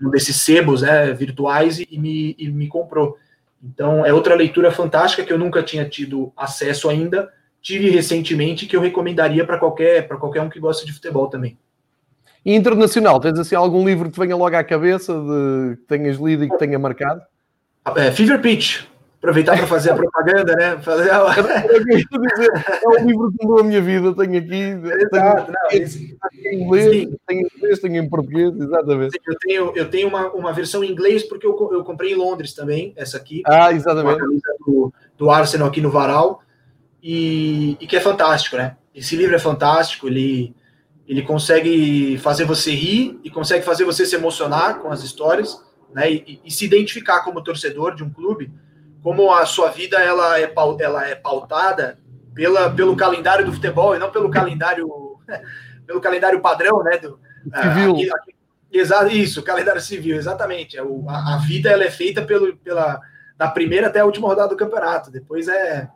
num 0.00 0.10
desses 0.10 0.36
sebos 0.36 0.82
né, 0.82 1.12
virtuais 1.12 1.78
e, 1.78 1.86
e, 1.88 1.98
me, 1.98 2.34
e 2.36 2.50
me 2.50 2.66
comprou. 2.66 3.16
Então, 3.62 4.04
é 4.04 4.12
outra 4.12 4.34
leitura 4.34 4.70
fantástica 4.70 5.22
que 5.22 5.32
eu 5.32 5.38
nunca 5.38 5.62
tinha 5.62 5.88
tido 5.88 6.32
acesso 6.36 6.88
ainda, 6.88 7.30
tive 7.62 7.90
recentemente, 7.90 8.66
que 8.66 8.76
eu 8.76 8.80
recomendaria 8.80 9.44
para 9.44 9.58
qualquer, 9.58 10.06
qualquer 10.08 10.42
um 10.42 10.48
que 10.48 10.60
gosta 10.60 10.84
de 10.84 10.92
futebol 10.92 11.28
também. 11.28 11.56
E 12.44 12.54
internacional, 12.54 13.18
tens 13.18 13.38
assim 13.38 13.56
algum 13.56 13.84
livro 13.84 14.10
que 14.10 14.18
venha 14.18 14.36
logo 14.36 14.54
à 14.54 14.62
cabeça, 14.62 15.12
de, 15.12 15.76
que 15.76 15.82
tenhas 15.88 16.16
lido 16.16 16.44
e 16.44 16.50
que 16.50 16.58
tenha 16.58 16.78
marcado? 16.78 17.22
É, 17.96 18.12
Fever 18.12 18.40
Pitch. 18.40 18.84
Aproveitar 19.18 19.56
para 19.56 19.66
fazer 19.66 19.90
a 19.90 19.94
propaganda, 19.94 20.54
né? 20.54 20.78
Fazer 20.78 21.10
a... 21.10 21.24
é 22.82 22.88
um 22.88 23.06
livro 23.06 23.32
que 23.32 23.44
mudou 23.44 23.60
a 23.60 23.64
minha 23.64 23.80
vida, 23.80 24.14
tenho 24.14 24.38
aqui. 24.38 24.62
Exato, 25.12 25.52
tenho, 25.70 25.86
em 26.52 26.62
inglês, 26.62 26.90
Sim. 26.90 27.16
tenho 27.26 27.40
em 27.40 27.56
inglês, 27.56 27.78
tenho 27.80 27.96
em 27.96 28.08
português, 28.08 28.54
exatamente. 28.54 29.20
Eu 29.26 29.36
tenho, 29.38 29.72
eu 29.74 29.90
tenho 29.90 30.08
uma, 30.08 30.30
uma 30.32 30.52
versão 30.52 30.84
em 30.84 30.90
inglês 30.90 31.22
porque 31.22 31.46
eu, 31.46 31.56
eu 31.72 31.82
comprei 31.82 32.12
em 32.12 32.16
Londres 32.16 32.52
também, 32.52 32.92
essa 32.96 33.16
aqui. 33.16 33.42
Ah, 33.46 33.72
exatamente. 33.72 34.20
Do, 34.66 34.92
do 35.16 35.30
Arsenal 35.30 35.68
aqui 35.68 35.80
no 35.80 35.90
Varal. 35.90 36.42
E, 37.02 37.76
e 37.80 37.86
que 37.86 37.96
é 37.96 38.00
fantástico, 38.00 38.56
né? 38.56 38.76
Esse 38.94 39.16
livro 39.16 39.34
é 39.34 39.38
fantástico, 39.38 40.08
ele 40.08 40.54
ele 41.06 41.22
consegue 41.22 42.18
fazer 42.18 42.44
você 42.44 42.72
rir 42.72 43.20
e 43.22 43.30
consegue 43.30 43.64
fazer 43.64 43.84
você 43.84 44.04
se 44.04 44.16
emocionar 44.16 44.80
com 44.80 44.90
as 44.90 45.04
histórias, 45.04 45.62
né? 45.94 46.10
E, 46.10 46.40
e, 46.44 46.50
se 46.50 46.64
identificar 46.64 47.20
como 47.20 47.42
torcedor 47.42 47.94
de 47.94 48.02
um 48.02 48.10
clube, 48.10 48.50
como 49.06 49.32
a 49.32 49.46
sua 49.46 49.70
vida 49.70 49.98
ela 49.98 50.36
é, 50.36 50.52
ela 50.80 51.06
é 51.06 51.14
pautada 51.14 51.96
pela, 52.34 52.68
pelo 52.68 52.96
calendário 52.96 53.46
do 53.46 53.52
futebol 53.52 53.94
e 53.94 54.00
não 54.00 54.10
pelo 54.10 54.28
calendário 54.28 54.88
pelo 55.86 56.00
calendário 56.00 56.40
padrão, 56.40 56.82
né? 56.82 56.98
Do, 56.98 57.20
civil. 57.44 57.92
Aqui, 57.92 58.10
aqui, 58.10 58.34
exato, 58.72 59.06
isso, 59.06 59.44
calendário 59.44 59.80
civil, 59.80 60.16
exatamente. 60.16 60.76
É 60.76 60.80
a, 60.80 61.34
a, 61.34 61.38
vida 61.38 61.70
ela 61.70 61.84
é 61.84 61.90
feita 61.90 62.20
pelo, 62.20 62.56
pela 62.56 63.00
da 63.38 63.46
primeira 63.46 63.86
até 63.86 64.00
a 64.00 64.04
última 64.04 64.26
rodada 64.26 64.48
do 64.48 64.56
campeonato. 64.56 65.08
Depois 65.08 65.46
é, 65.46 65.88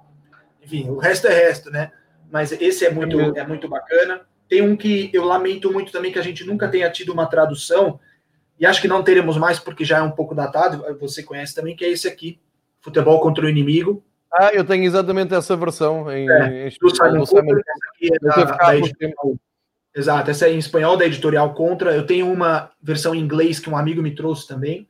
enfim, 0.63 0.89
o 0.89 0.99
resto 0.99 1.27
é 1.27 1.35
resto, 1.35 1.69
né? 1.69 1.91
Mas 2.31 2.53
esse 2.53 2.87
é 2.87 2.93
muito, 2.93 3.19
é 3.37 3.45
muito 3.45 3.69
bacana. 3.69 4.21
Tem 4.49 4.63
um 4.63 4.77
que 4.77 5.11
eu 5.13 5.25
lamento 5.25 5.73
muito 5.73 5.91
também 5.91 6.13
que 6.13 6.19
a 6.21 6.23
gente 6.23 6.45
nunca 6.45 6.69
tenha 6.69 6.89
tido 6.89 7.13
uma 7.13 7.27
tradução, 7.27 7.99
e 8.57 8.65
acho 8.65 8.81
que 8.81 8.87
não 8.87 9.03
teremos 9.03 9.37
mais 9.37 9.59
porque 9.59 9.85
já 9.85 9.99
é 9.99 10.03
um 10.03 10.13
pouco 10.13 10.33
datado, 10.33 10.85
você 11.01 11.25
conhece 11.25 11.57
também, 11.57 11.75
que 11.75 11.85
é 11.85 11.89
esse 11.89 12.07
aqui, 12.07 12.39
Futebol 12.81 13.21
contra 13.21 13.45
o 13.45 13.49
Inimigo. 13.49 14.03
Ah, 14.33 14.53
eu 14.53 14.65
tenho 14.65 14.85
exatamente 14.85 15.35
essa 15.35 15.57
versão 15.57 16.11
em, 16.11 16.31
é, 16.31 16.69
em 16.69 16.77
do 16.81 16.91
Simon 16.95 17.27
Cooper, 17.27 17.59
essa 17.59 17.91
aqui 17.95 18.15
é 18.15 18.19
da, 18.21 18.45
da 18.45 18.77
editorial, 18.77 19.37
Exato, 19.95 20.31
essa 20.31 20.47
é 20.47 20.53
em 20.53 20.59
espanhol 20.59 20.97
da 20.97 21.05
editorial 21.05 21.53
Contra. 21.53 21.95
Eu 21.95 22.07
tenho 22.07 22.31
uma 22.31 22.71
versão 22.81 23.15
em 23.15 23.19
inglês 23.19 23.59
que 23.59 23.69
um 23.69 23.77
amigo 23.77 24.01
me 24.01 24.15
trouxe 24.15 24.47
também. 24.47 24.89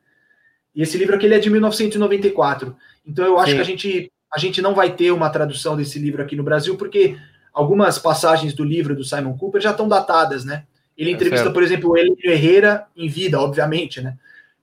E 0.75 0.83
esse 0.83 0.99
livro 0.99 1.17
aqui 1.17 1.27
ele 1.27 1.35
é 1.35 1.39
de 1.39 1.49
1994. 1.49 2.77
Então 3.07 3.25
eu 3.25 3.39
acho 3.39 3.51
Sim. 3.51 3.57
que 3.57 3.63
a 3.63 3.65
gente, 3.65 4.13
a 4.33 4.39
gente 4.39 4.61
não 4.61 4.75
vai 4.75 4.93
ter 4.93 5.11
uma 5.11 5.31
tradução 5.31 5.75
desse 5.75 5.99
livro 5.99 6.23
aqui 6.23 6.37
no 6.37 6.43
Brasil, 6.43 6.77
porque 6.77 7.17
algumas 7.53 7.99
passagens 7.99 8.53
do 8.53 8.63
livro 8.63 8.95
do 8.95 9.05
Simon 9.05 9.37
Cooper 9.39 9.61
já 9.61 9.71
estão 9.71 9.89
datadas, 9.89 10.45
né? 10.45 10.65
Ele 10.97 11.11
é 11.11 11.13
entrevista, 11.15 11.49
é 11.49 11.53
por 11.53 11.63
exemplo, 11.63 11.91
o 11.91 11.97
Heleno 11.97 12.17
Herrera 12.23 12.87
em 12.95 13.09
vida, 13.09 13.41
obviamente, 13.41 14.03
né? 14.03 14.19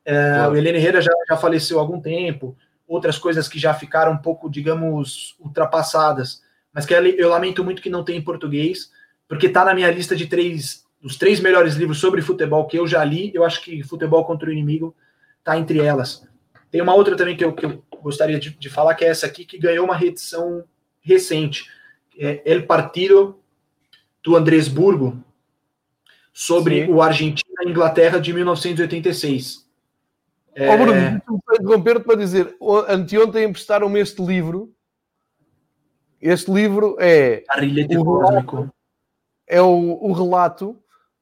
É, 0.06 0.48
o 0.48 0.56
Heleno 0.56 0.78
Herrera 0.78 1.02
já, 1.02 1.12
já 1.28 1.36
faleceu 1.36 1.80
há 1.80 1.82
algum 1.82 2.00
tempo, 2.00 2.56
outras 2.88 3.18
coisas 3.18 3.48
que 3.48 3.60
já 3.60 3.74
ficaram 3.74 4.14
um 4.14 4.18
pouco, 4.18 4.50
digamos, 4.50 5.36
ultrapassadas, 5.40 6.42
mas 6.74 6.86
que 6.86 6.94
eu 6.94 7.30
lamento 7.30 7.64
muito 7.64 7.82
que 7.82 7.90
não 7.90 8.04
tem 8.04 8.18
em 8.18 8.22
português, 8.22 8.92
porque 9.28 9.48
está 9.48 9.66
na 9.66 9.74
minha 9.74 9.92
lista 9.92 10.16
de 10.16 10.28
três, 10.28 10.86
dos 11.02 11.18
três 11.18 11.40
melhores 11.40 11.76
livros 11.76 12.00
sobre 12.00 12.22
futebol 12.22 12.66
que 12.66 12.80
eu 12.80 12.88
já 12.88 13.04
li, 13.04 13.32
eu 13.34 13.44
acho 13.44 13.62
que 13.62 13.84
Futebol 13.84 14.24
contra 14.26 14.50
o 14.50 14.52
Inimigo 14.52 14.96
está 15.40 15.58
entre 15.58 15.80
elas. 15.80 16.26
Tem 16.72 16.82
uma 16.82 16.96
outra 16.96 17.16
também 17.16 17.36
que 17.36 17.44
eu, 17.44 17.54
que 17.54 17.66
eu 17.66 17.84
gostaria 18.02 18.40
de, 18.40 18.52
de 18.52 18.70
falar, 18.70 18.96
que 18.96 19.04
é 19.04 19.10
essa 19.10 19.26
aqui, 19.26 19.46
que 19.46 19.58
ganhou 19.58 19.86
uma 19.86 19.96
reedição 19.96 20.64
recente, 21.02 21.66
é, 22.18 22.42
El 22.46 22.66
Partido 22.66 23.40
do 24.24 24.36
Andrés 24.36 24.68
Burgo 24.68 25.24
sobre 26.34 26.86
Sim. 26.86 26.92
o 26.92 27.02
Argentina 27.02 27.64
e 27.66 27.70
Inglaterra 27.70 28.20
de 28.20 28.34
1986. 28.34 29.67
É... 30.58 30.74
Oh, 30.74 30.78
Bruno, 30.78 31.22
interromper-te 31.62 32.04
para 32.04 32.16
dizer, 32.16 32.58
anteontem 32.88 33.46
emprestaram-me 33.46 34.00
este 34.00 34.26
livro. 34.26 34.74
Este 36.20 36.50
livro 36.50 36.98
é 37.00 37.44
o 37.96 38.04
relato, 38.04 38.74
é 39.46 39.62
o, 39.62 40.00
o, 40.02 40.12
relato 40.14 40.76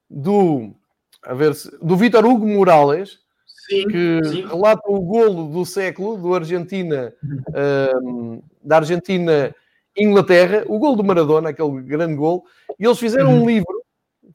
do 0.10 0.74
a 1.22 1.34
ver 1.34 1.54
se, 1.54 1.70
do 1.84 1.98
Vitor 1.98 2.26
Hugo 2.26 2.48
Morales, 2.48 3.20
sim, 3.68 3.86
que 3.90 4.22
sim. 4.24 4.46
relata 4.48 4.90
o 4.90 5.02
golo 5.02 5.52
do 5.52 5.66
século 5.66 6.16
do 6.16 6.34
Argentina 6.34 7.14
um, 8.02 8.42
da 8.64 8.78
Argentina 8.78 9.54
Inglaterra, 9.98 10.64
o 10.66 10.80
gol 10.80 10.96
do 10.96 11.04
Maradona, 11.04 11.50
aquele 11.50 11.82
grande 11.82 12.16
gol, 12.16 12.46
e 12.80 12.86
eles 12.86 13.00
fizeram 13.00 13.32
um 13.32 13.42
uhum. 13.42 13.48
livro 13.48 13.85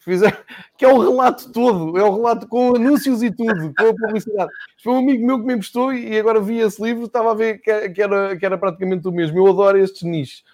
fizeram, 0.01 0.37
que 0.77 0.85
é 0.85 0.89
o 0.89 0.99
relato 0.99 1.53
todo, 1.53 1.97
é 1.97 2.03
o 2.03 2.15
relato 2.15 2.49
com 2.49 2.75
anúncios 2.75 3.23
e 3.23 3.31
tudo, 3.31 3.73
com 3.77 3.87
a 3.87 3.95
publicidade. 3.95 4.51
Foi 4.83 4.95
um 4.95 4.99
amigo 4.99 5.25
meu 5.25 5.39
que 5.39 5.47
me 5.47 5.55
emprestou 5.55 5.93
e 5.93 6.19
agora 6.19 6.41
vi 6.41 6.59
esse 6.59 6.83
livro, 6.83 7.05
estava 7.05 7.31
a 7.31 7.35
ver 7.35 7.59
que 7.61 7.71
era, 8.03 8.37
que 8.37 8.45
era 8.45 8.59
praticamente 8.59 9.07
o 9.07 9.13
mesmo. 9.13 9.39
Eu 9.39 9.49
adoro 9.49 9.79
estes 9.79 10.03
nichos. 10.03 10.45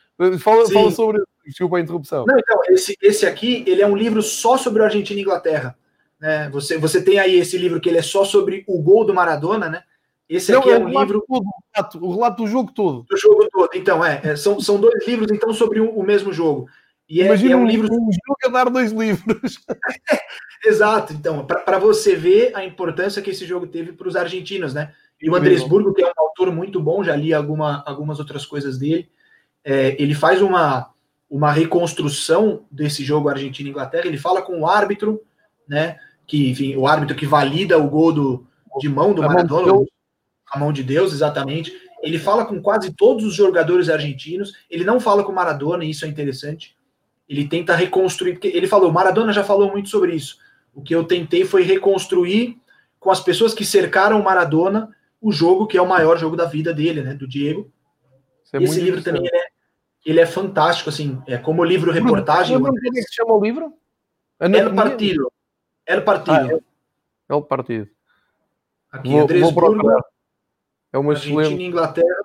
Fala, 0.41 0.69
fala 0.71 0.91
sobre 0.91 1.23
desculpa 1.47 1.77
a 1.77 1.81
interrupção. 1.81 2.25
Não, 2.27 2.39
então, 2.39 2.61
esse, 2.69 2.97
esse 3.01 3.27
aqui, 3.27 3.65
ele 3.67 3.83
é 3.83 3.87
um 3.87 3.97
livro 3.97 4.21
só 4.23 4.57
sobre 4.57 4.83
a 4.83 4.87
Argentina 4.87 5.21
e 5.21 5.23
Inglaterra. 5.23 5.77
Né? 6.21 6.49
Você, 6.51 6.79
você 6.79 7.03
tem 7.03 7.19
aí 7.19 7.39
esse 7.39 7.57
livro 7.57 7.81
que 7.81 7.89
ele 7.89 7.99
é 7.99 8.03
só 8.03 8.25
sobre 8.25 8.65
o 8.67 8.81
gol 8.81 9.05
do 9.05 9.15
Maradona, 9.15 9.69
né? 9.69 9.83
Esse 10.29 10.53
aqui 10.53 10.71
é, 10.71 10.73
é 10.73 10.79
um 10.79 10.89
livro. 10.89 11.25
Todo, 11.29 11.45
o, 11.45 11.51
relato, 11.73 12.05
o 12.05 12.11
relato 12.13 12.43
do 12.43 12.49
jogo 12.49 12.73
todo. 12.73 13.07
Do 13.09 13.17
jogo 13.17 13.49
todo. 13.51 13.71
Então, 13.75 14.05
é, 14.05 14.21
é 14.25 14.37
são, 14.37 14.61
são 14.61 14.81
dois 14.81 15.07
livros, 15.07 15.31
então, 15.31 15.53
sobre 15.53 15.79
o, 15.79 15.91
o 15.91 16.03
mesmo 16.03 16.33
jogo. 16.33 16.69
E 17.09 17.23
é, 17.23 17.27
Imagina 17.27 17.53
é, 17.53 17.57
um, 17.57 17.67
livro. 17.67 17.93
Um 17.93 18.11
jogo 18.13 18.39
a 18.45 18.49
dar 18.49 18.71
dois 18.71 18.93
livros. 18.93 19.61
Exato, 20.65 21.13
então, 21.13 21.47
para 21.47 21.79
você 21.79 22.17
ver 22.17 22.51
a 22.55 22.65
importância 22.65 23.23
que 23.23 23.31
esse 23.31 23.47
jogo 23.47 23.67
teve 23.69 23.93
para 23.93 24.09
os 24.09 24.17
argentinos, 24.17 24.75
né? 24.75 24.93
E 25.21 25.31
o 25.31 25.35
Andrés 25.37 25.63
Burgo, 25.63 25.95
que 25.95 26.03
é 26.03 26.07
um 26.07 26.13
autor 26.17 26.53
muito 26.53 26.81
bom, 26.81 27.05
já 27.05 27.15
li 27.15 27.33
alguma, 27.33 27.83
algumas 27.87 28.19
outras 28.19 28.45
coisas 28.45 28.77
dele, 28.77 29.09
é, 29.65 29.97
ele 30.03 30.15
faz 30.15 30.43
uma, 30.43 30.91
uma 31.31 31.53
reconstrução 31.53 32.65
desse 32.71 33.05
jogo 33.05 33.29
Argentina-Inglaterra, 33.29 34.07
ele 34.07 34.19
fala 34.19 34.43
com 34.43 34.61
o 34.61 34.67
árbitro, 34.67 35.23
né? 35.69 35.99
Que, 36.27 36.51
enfim, 36.51 36.77
o 36.77 36.87
árbitro 36.87 37.17
que 37.17 37.27
valida 37.27 37.79
o 37.79 37.89
gol 37.89 38.13
do, 38.13 38.47
de 38.79 38.89
mão 38.89 39.15
do 39.15 39.23
Maradona, 39.23 39.87
a 40.51 40.59
mão 40.59 40.73
de 40.73 40.83
Deus, 40.83 41.13
exatamente. 41.13 41.73
Ele 42.03 42.19
fala 42.19 42.45
com 42.45 42.61
quase 42.61 42.93
todos 42.93 43.25
os 43.25 43.35
jogadores 43.35 43.89
argentinos. 43.89 44.53
Ele 44.69 44.85
não 44.85 45.01
fala 45.01 45.25
com 45.25 45.33
Maradona, 45.33 45.85
e 45.85 45.91
isso 45.91 46.05
é 46.05 46.09
interessante. 46.09 46.76
Ele 47.29 47.49
tenta 47.49 47.75
reconstruir, 47.75 48.35
porque 48.35 48.49
ele 48.49 48.67
falou, 48.67 48.93
Maradona 48.93 49.33
já 49.33 49.43
falou 49.43 49.71
muito 49.71 49.89
sobre 49.89 50.15
isso. 50.15 50.39
O 50.75 50.83
que 50.83 50.95
eu 50.95 51.05
tentei 51.05 51.45
foi 51.45 51.63
reconstruir 51.63 52.59
com 53.01 53.11
as 53.11 53.21
pessoas 53.21 53.55
que 53.55 53.65
cercaram 53.65 54.21
o 54.21 54.25
Maradona, 54.25 54.95
o 55.21 55.33
jogo 55.33 55.67
que 55.67 55.77
é 55.77 55.83
o 55.83 55.89
maior 55.89 56.19
jogo 56.19 56.37
da 56.37 56.45
vida 56.45 56.73
dele, 56.73 57.03
né, 57.03 57.15
do 57.15 57.27
Diego. 57.27 57.73
É 58.53 58.63
esse 58.63 58.81
livro 58.81 59.03
também 59.03 59.23
ele 59.23 59.37
é, 59.37 59.47
ele 60.05 60.21
é, 60.21 60.27
fantástico, 60.27 60.89
assim, 60.89 61.21
é 61.27 61.37
como 61.37 61.65
livro 61.65 61.91
reportagem. 61.91 62.57
Como 62.57 62.69
é 62.69 62.91
que 62.91 63.03
se 63.03 63.15
chama 63.15 63.35
o 63.35 63.43
livro? 63.43 63.73
El 64.39 64.75
Partido. 64.75 65.33
El 65.85 66.05
Partido. 66.05 66.63
Ah, 67.29 67.35
El 67.35 67.43
Partido. 67.43 67.89
Aqui, 68.91 69.11
vou, 69.11 69.23
Andrés 69.23 69.43
vou 69.43 69.53
é 70.93 70.99
uma 70.99 71.13
Argentina 71.13 71.43
excelente... 71.43 71.63
e 71.63 71.67
Inglaterra. 71.67 72.17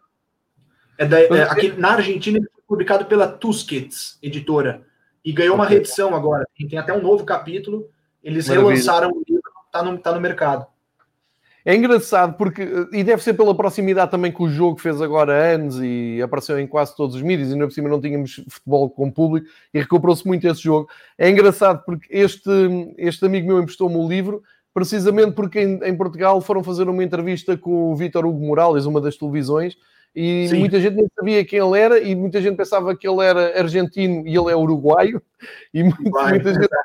É 0.97 1.06
da, 1.06 1.20
é, 1.20 1.43
aqui 1.43 1.72
na 1.74 1.93
Argentina 1.93 2.38
ele 2.38 2.47
foi 2.54 2.64
publicado 2.68 3.06
pela 3.06 3.28
Tusquets, 3.28 4.18
editora, 4.22 4.86
e 5.24 5.32
ganhou 5.32 5.55
uma 5.55 5.65
reedição 5.65 6.15
agora. 6.15 6.45
Tem, 6.57 6.78
até 6.78 6.93
um 6.93 7.01
novo 7.01 7.24
capítulo. 7.24 7.89
Eles 8.24 8.47
Maravilha. 8.47 8.69
relançaram 8.69 9.09
o 9.09 9.24
livro, 9.28 9.51
está 9.65 9.84
no, 9.84 9.97
tá 9.97 10.13
no 10.13 10.22
mercado. 10.22 10.65
É 11.63 11.76
engraçado 11.76 12.36
porque, 12.38 12.63
e 12.91 13.03
deve 13.03 13.22
ser 13.22 13.36
pela 13.36 13.55
proximidade 13.55 14.09
também 14.09 14.32
que 14.32 14.41
o 14.41 14.49
jogo 14.49 14.80
fez 14.80 14.99
agora 14.99 15.32
anos 15.53 15.80
e 15.80 16.19
apareceu 16.22 16.59
em 16.59 16.65
quase 16.65 16.95
todos 16.95 17.15
os 17.15 17.22
mídias, 17.22 17.49
e 17.49 17.53
ainda 17.53 17.67
por 17.67 17.74
cima 17.74 17.88
não 17.88 18.01
tínhamos 18.01 18.43
futebol 18.49 18.89
com 18.89 19.11
público 19.11 19.47
e 19.72 19.80
recuperou-se 19.80 20.26
muito 20.26 20.47
esse 20.47 20.61
jogo. 20.61 20.89
É 21.17 21.30
engraçado 21.30 21.84
porque 21.86 22.07
este, 22.09 22.49
este 22.97 23.24
amigo 23.26 23.47
meu 23.47 23.61
emprestou-me 23.61 23.95
o 23.95 24.07
livro 24.07 24.41
precisamente 24.74 25.34
porque 25.34 25.59
em, 25.59 25.80
em, 25.84 25.95
Portugal 25.95 26.41
foram 26.41 26.63
fazer 26.63 26.88
uma 26.89 27.03
entrevista 27.03 27.55
com 27.55 27.91
o 27.91 27.95
Vítor 27.95 28.26
Hugo 28.26 28.43
Morales, 28.43 28.86
uma 28.86 29.01
das 29.01 29.17
televisões, 29.17 29.78
e 30.16 30.47
Sim. 30.49 30.59
muita 30.59 30.80
gente 30.80 30.95
não 30.95 31.07
sabia 31.16 31.45
quem 31.45 31.59
ele 31.59 31.80
era, 31.80 31.99
e 31.99 32.16
muita 32.16 32.41
gente 32.41 32.57
pensava 32.57 32.95
que 32.95 33.07
ele 33.07 33.24
era 33.24 33.59
argentino 33.59 34.28
e 34.28 34.36
ele 34.36 34.51
é 34.51 34.55
uruguaio, 34.55 35.22
e 35.74 35.84
muito, 35.84 36.01
muita 36.12 36.53
gente... 36.53 36.70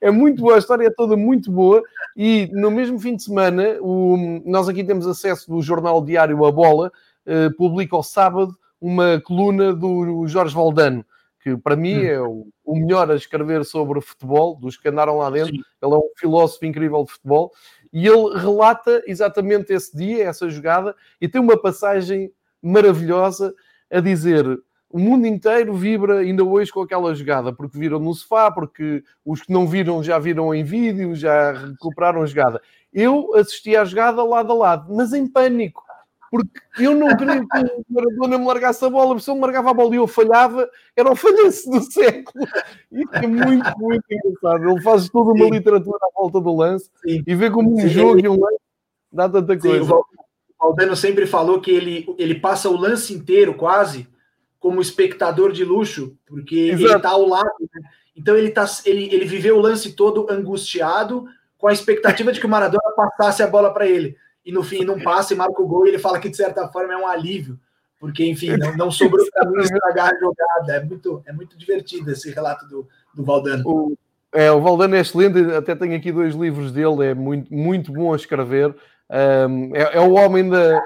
É 0.00 0.10
muito 0.10 0.42
boa, 0.42 0.56
a 0.56 0.58
história 0.58 0.86
é 0.86 0.90
toda 0.90 1.16
muito 1.16 1.52
boa, 1.52 1.82
e 2.16 2.48
no 2.52 2.68
mesmo 2.68 2.98
fim 2.98 3.14
de 3.14 3.22
semana, 3.22 3.78
o, 3.80 4.42
nós 4.44 4.68
aqui 4.68 4.82
temos 4.82 5.06
acesso 5.06 5.48
do 5.48 5.62
jornal 5.62 6.04
diário 6.04 6.44
A 6.44 6.50
Bola, 6.50 6.90
uh, 7.24 7.56
publica 7.56 7.94
ao 7.94 8.02
sábado 8.02 8.56
uma 8.80 9.20
coluna 9.20 9.72
do 9.72 10.26
Jorge 10.26 10.54
Valdano, 10.54 11.04
que 11.42 11.56
para 11.56 11.76
mim 11.76 11.96
hum. 11.96 12.04
é 12.04 12.20
o, 12.20 12.48
o, 12.64 12.76
melhor 12.76 13.10
a 13.10 13.14
escrever 13.14 13.64
sobre 13.64 14.00
futebol, 14.00 14.56
dos 14.56 14.76
que 14.76 14.88
andaram 14.88 15.18
lá 15.18 15.30
dentro. 15.30 15.54
Sim. 15.54 15.62
Ele 15.80 15.94
é 15.94 15.96
um 15.96 16.10
filósofo 16.16 16.66
incrível 16.66 17.04
de 17.04 17.12
futebol 17.12 17.52
e 17.92 18.06
ele 18.06 18.38
relata 18.38 19.02
exatamente 19.06 19.72
esse 19.72 19.96
dia, 19.96 20.24
essa 20.24 20.48
jogada, 20.50 20.94
e 21.20 21.28
tem 21.28 21.40
uma 21.40 21.60
passagem 21.60 22.30
maravilhosa 22.62 23.54
a 23.90 24.00
dizer. 24.00 24.44
O 24.90 24.98
mundo 24.98 25.26
inteiro 25.26 25.74
vibra 25.74 26.20
ainda 26.20 26.42
hoje 26.42 26.72
com 26.72 26.80
aquela 26.80 27.14
jogada, 27.14 27.52
porque 27.52 27.78
viram 27.78 27.98
no 27.98 28.14
sofá, 28.14 28.50
porque 28.50 29.02
os 29.24 29.42
que 29.42 29.52
não 29.52 29.66
viram 29.66 30.02
já 30.02 30.18
viram 30.18 30.54
em 30.54 30.64
vídeo, 30.64 31.14
já 31.14 31.52
recuperaram 31.52 32.22
a 32.22 32.26
jogada. 32.26 32.60
Eu 32.92 33.34
assisti 33.34 33.76
à 33.76 33.84
jogada 33.84 34.24
lado 34.24 34.52
a 34.52 34.54
lado, 34.54 34.94
mas 34.94 35.12
em 35.12 35.26
pânico 35.26 35.88
porque 36.30 36.60
eu 36.78 36.94
não 36.94 37.16
queria 37.16 37.40
que 37.40 37.58
o 37.58 37.84
Maradona 37.88 38.38
me 38.38 38.44
largasse 38.44 38.84
a 38.84 38.90
bola, 38.90 39.08
porque 39.08 39.24
se 39.24 39.30
ele 39.30 39.38
me 39.38 39.44
largava 39.44 39.70
a 39.70 39.74
bola 39.74 39.94
e 39.94 39.98
eu 39.98 40.06
falhava, 40.06 40.68
era 40.94 41.10
o 41.10 41.16
falhanço 41.16 41.70
do 41.70 41.80
século. 41.80 42.46
Isso 42.92 43.14
é 43.14 43.26
muito, 43.26 43.78
muito 43.78 44.04
engraçado. 44.10 44.70
Ele 44.70 44.80
faz 44.82 45.08
toda 45.08 45.30
uma 45.30 45.46
Sim. 45.46 45.50
literatura 45.50 45.98
à 46.02 46.20
volta 46.20 46.40
do 46.40 46.54
lance 46.54 46.90
Sim. 47.02 47.22
e 47.26 47.34
vê 47.34 47.50
como 47.50 47.74
um 47.74 47.80
Sim. 47.80 47.88
jogo 47.88 48.20
e 48.20 48.28
um 48.28 48.38
lance 48.38 48.60
dá 49.10 49.28
tanta 49.28 49.58
coisa. 49.58 49.94
o 49.94 50.04
Valdano 50.60 50.96
sempre 50.96 51.26
falou 51.26 51.60
que 51.60 51.70
ele, 51.70 52.06
ele 52.18 52.34
passa 52.34 52.68
o 52.68 52.76
lance 52.76 53.14
inteiro, 53.14 53.54
quase, 53.54 54.08
como 54.58 54.80
espectador 54.80 55.52
de 55.52 55.64
luxo, 55.64 56.16
porque 56.26 56.70
Exato. 56.70 56.84
ele 56.84 56.96
está 56.96 57.10
ao 57.10 57.26
lado. 57.26 57.54
Né? 57.60 57.82
Então 58.16 58.36
ele, 58.36 58.50
tá, 58.50 58.64
ele, 58.84 59.12
ele 59.12 59.24
viveu 59.24 59.56
o 59.56 59.60
lance 59.60 59.92
todo 59.92 60.26
angustiado, 60.30 61.26
com 61.56 61.66
a 61.68 61.72
expectativa 61.72 62.32
de 62.32 62.40
que 62.40 62.46
o 62.46 62.48
Maradona 62.48 62.92
passasse 62.96 63.42
a 63.42 63.46
bola 63.46 63.72
para 63.72 63.86
ele 63.86 64.16
e 64.48 64.52
no 64.52 64.62
fim 64.62 64.82
não 64.82 64.98
passa 64.98 65.34
e 65.34 65.36
marca 65.36 65.60
o 65.60 65.66
gol 65.66 65.84
e 65.84 65.90
ele 65.90 65.98
fala 65.98 66.18
que 66.18 66.30
de 66.30 66.36
certa 66.36 66.66
forma 66.68 66.94
é 66.94 66.96
um 66.96 67.06
alívio, 67.06 67.60
porque 68.00 68.24
enfim, 68.24 68.56
não, 68.56 68.74
não 68.78 68.90
sobrou 68.90 69.26
para 69.30 69.50
mim 69.50 69.60
estragar 69.60 70.10
a 70.10 70.18
jogada. 70.18 70.72
É 70.72 70.82
muito, 70.82 71.22
é 71.26 71.32
muito 71.34 71.58
divertido 71.58 72.10
esse 72.10 72.30
relato 72.30 72.66
do, 72.66 72.88
do 73.14 73.22
Valdano. 73.22 73.62
O, 73.66 73.98
é, 74.32 74.50
o 74.50 74.58
Valdano 74.58 74.94
é 74.94 75.00
excelente, 75.00 75.38
até 75.52 75.74
tenho 75.74 75.94
aqui 75.94 76.10
dois 76.10 76.34
livros 76.34 76.72
dele, 76.72 77.04
é 77.04 77.14
muito, 77.14 77.52
muito 77.52 77.92
bom 77.92 78.14
a 78.14 78.16
escrever. 78.16 78.74
Um, 79.10 79.74
é, 79.74 79.96
é, 79.96 80.00
o 80.00 80.12
homem 80.12 80.48
da. 80.48 80.82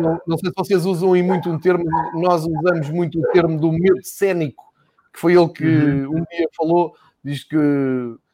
Não, 0.00 0.20
não, 0.26 0.38
sei 0.38 0.50
se 0.50 0.56
vocês 0.56 0.86
usam 0.86 1.12
aí 1.12 1.22
muito 1.22 1.50
um 1.50 1.58
termo, 1.58 1.84
nós 2.14 2.46
usamos 2.46 2.88
muito 2.88 3.20
o 3.20 3.32
termo 3.32 3.58
do 3.60 3.70
medo 3.70 4.02
cénico, 4.02 4.64
que 5.12 5.20
foi 5.20 5.34
ele 5.34 5.48
que 5.48 5.64
uhum. 5.64 6.18
um 6.18 6.24
dia 6.30 6.48
falou, 6.56 6.94
diz 7.22 7.44
que 7.44 7.56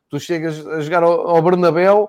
tu 0.08 0.20
chegas 0.20 0.64
a 0.66 0.80
jogar 0.80 1.02
ao, 1.02 1.28
ao 1.28 1.42
Bernabéu 1.42 2.08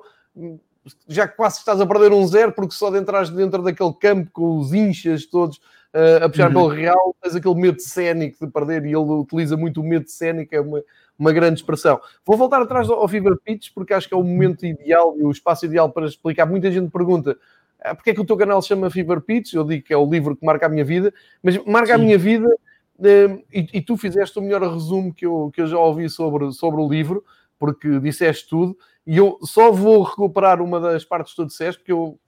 já 1.08 1.28
quase 1.28 1.60
estás 1.60 1.80
a 1.80 1.86
perder 1.86 2.12
um 2.12 2.26
zero, 2.26 2.52
porque 2.52 2.74
só 2.74 2.89
de 2.89 2.97
entrar 2.97 3.28
dentro 3.28 3.62
daquele 3.62 3.93
campo 3.93 4.30
com 4.32 4.58
os 4.58 4.74
inchas 4.74 5.26
todos 5.26 5.58
uh, 5.58 6.24
a 6.24 6.30
puxar 6.30 6.47
uhum. 6.47 6.54
pelo 6.54 6.68
real, 6.70 7.16
tens 7.22 7.36
aquele 7.36 7.56
medo 7.56 7.80
cénico 7.80 8.45
de 8.45 8.52
perder, 8.52 8.86
e 8.86 8.89
ele 8.89 8.97
utiliza 8.97 9.56
muito 9.56 9.82
o 9.82 9.84
medo 9.84 10.10
cénico, 10.10 10.56
é 10.56 10.62
uma, 10.62 10.84
uma 11.18 11.32
grande 11.32 11.59
expressão. 11.59 11.99
Vou 12.26 12.38
voltar 12.38 12.62
atrás 12.62 12.89
ao 12.89 13.07
Fever 13.07 13.38
Pitch, 13.43 13.70
porque 13.74 13.93
acho 13.93 14.07
que 14.07 14.14
é 14.14 14.18
o 14.18 14.24
momento 14.24 14.66
ideal 14.66 15.16
e 15.18 15.24
o 15.24 15.32
espaço 15.32 15.66
ideal 15.66 15.91
para 15.91 16.05
explicar. 16.05 16.45
Muita 16.45 16.72
gente 16.72 16.91
pergunta 16.91 17.38
ah, 17.82 17.95
porque 17.95 18.12
é 18.12 18.14
que 18.14 18.22
o 18.22 18.26
teu 18.26 18.38
canal 18.38 18.62
se 18.62 18.68
chama 18.68 18.91
Fever 18.91 19.22
Pitch? 19.22 19.53
Eu 19.53 19.64
digo 19.64 19.84
que 19.84 19.93
é 19.93 19.97
o 19.97 20.09
livro 20.09 20.36
que 20.36 20.45
marca 20.45 20.68
a 20.68 20.70
minha 20.70 20.86
vida, 20.86 21.12
mas 21.41 21.57
marca 21.66 21.88
Sim. 21.88 21.93
a 21.93 21.97
minha 21.97 22.18
vida 22.18 22.47
uh, 22.47 23.43
e, 23.51 23.68
e, 23.74 23.82
tu 23.82 23.97
fizeste 23.97 24.38
o 24.38 24.41
melhor 24.41 24.62
resumo 24.62 25.12
que 25.14 25.26
eu, 25.26 25.51
que 25.53 25.62
eu 25.62 25.68
já 25.68 25.80
ouvi 25.80 26.07
sobre, 26.07 26.51
sobre 26.53 26.80
o 26.80 26.88
livro, 26.88 27.26
porque 27.57 27.99
disseste 27.99 28.47
tudo. 28.47 28.78
E 29.05 29.18
eu 29.18 29.39
só 29.41 29.72
vou 29.72 30.03
recuperar 30.03 30.62
uma 30.62 30.80
das 30.80 31.03
partes 31.03 31.34
que 31.34 31.41
tu 31.41 31.47
disseste, 31.47 31.80
porque 31.80 31.91
eu 31.91 32.20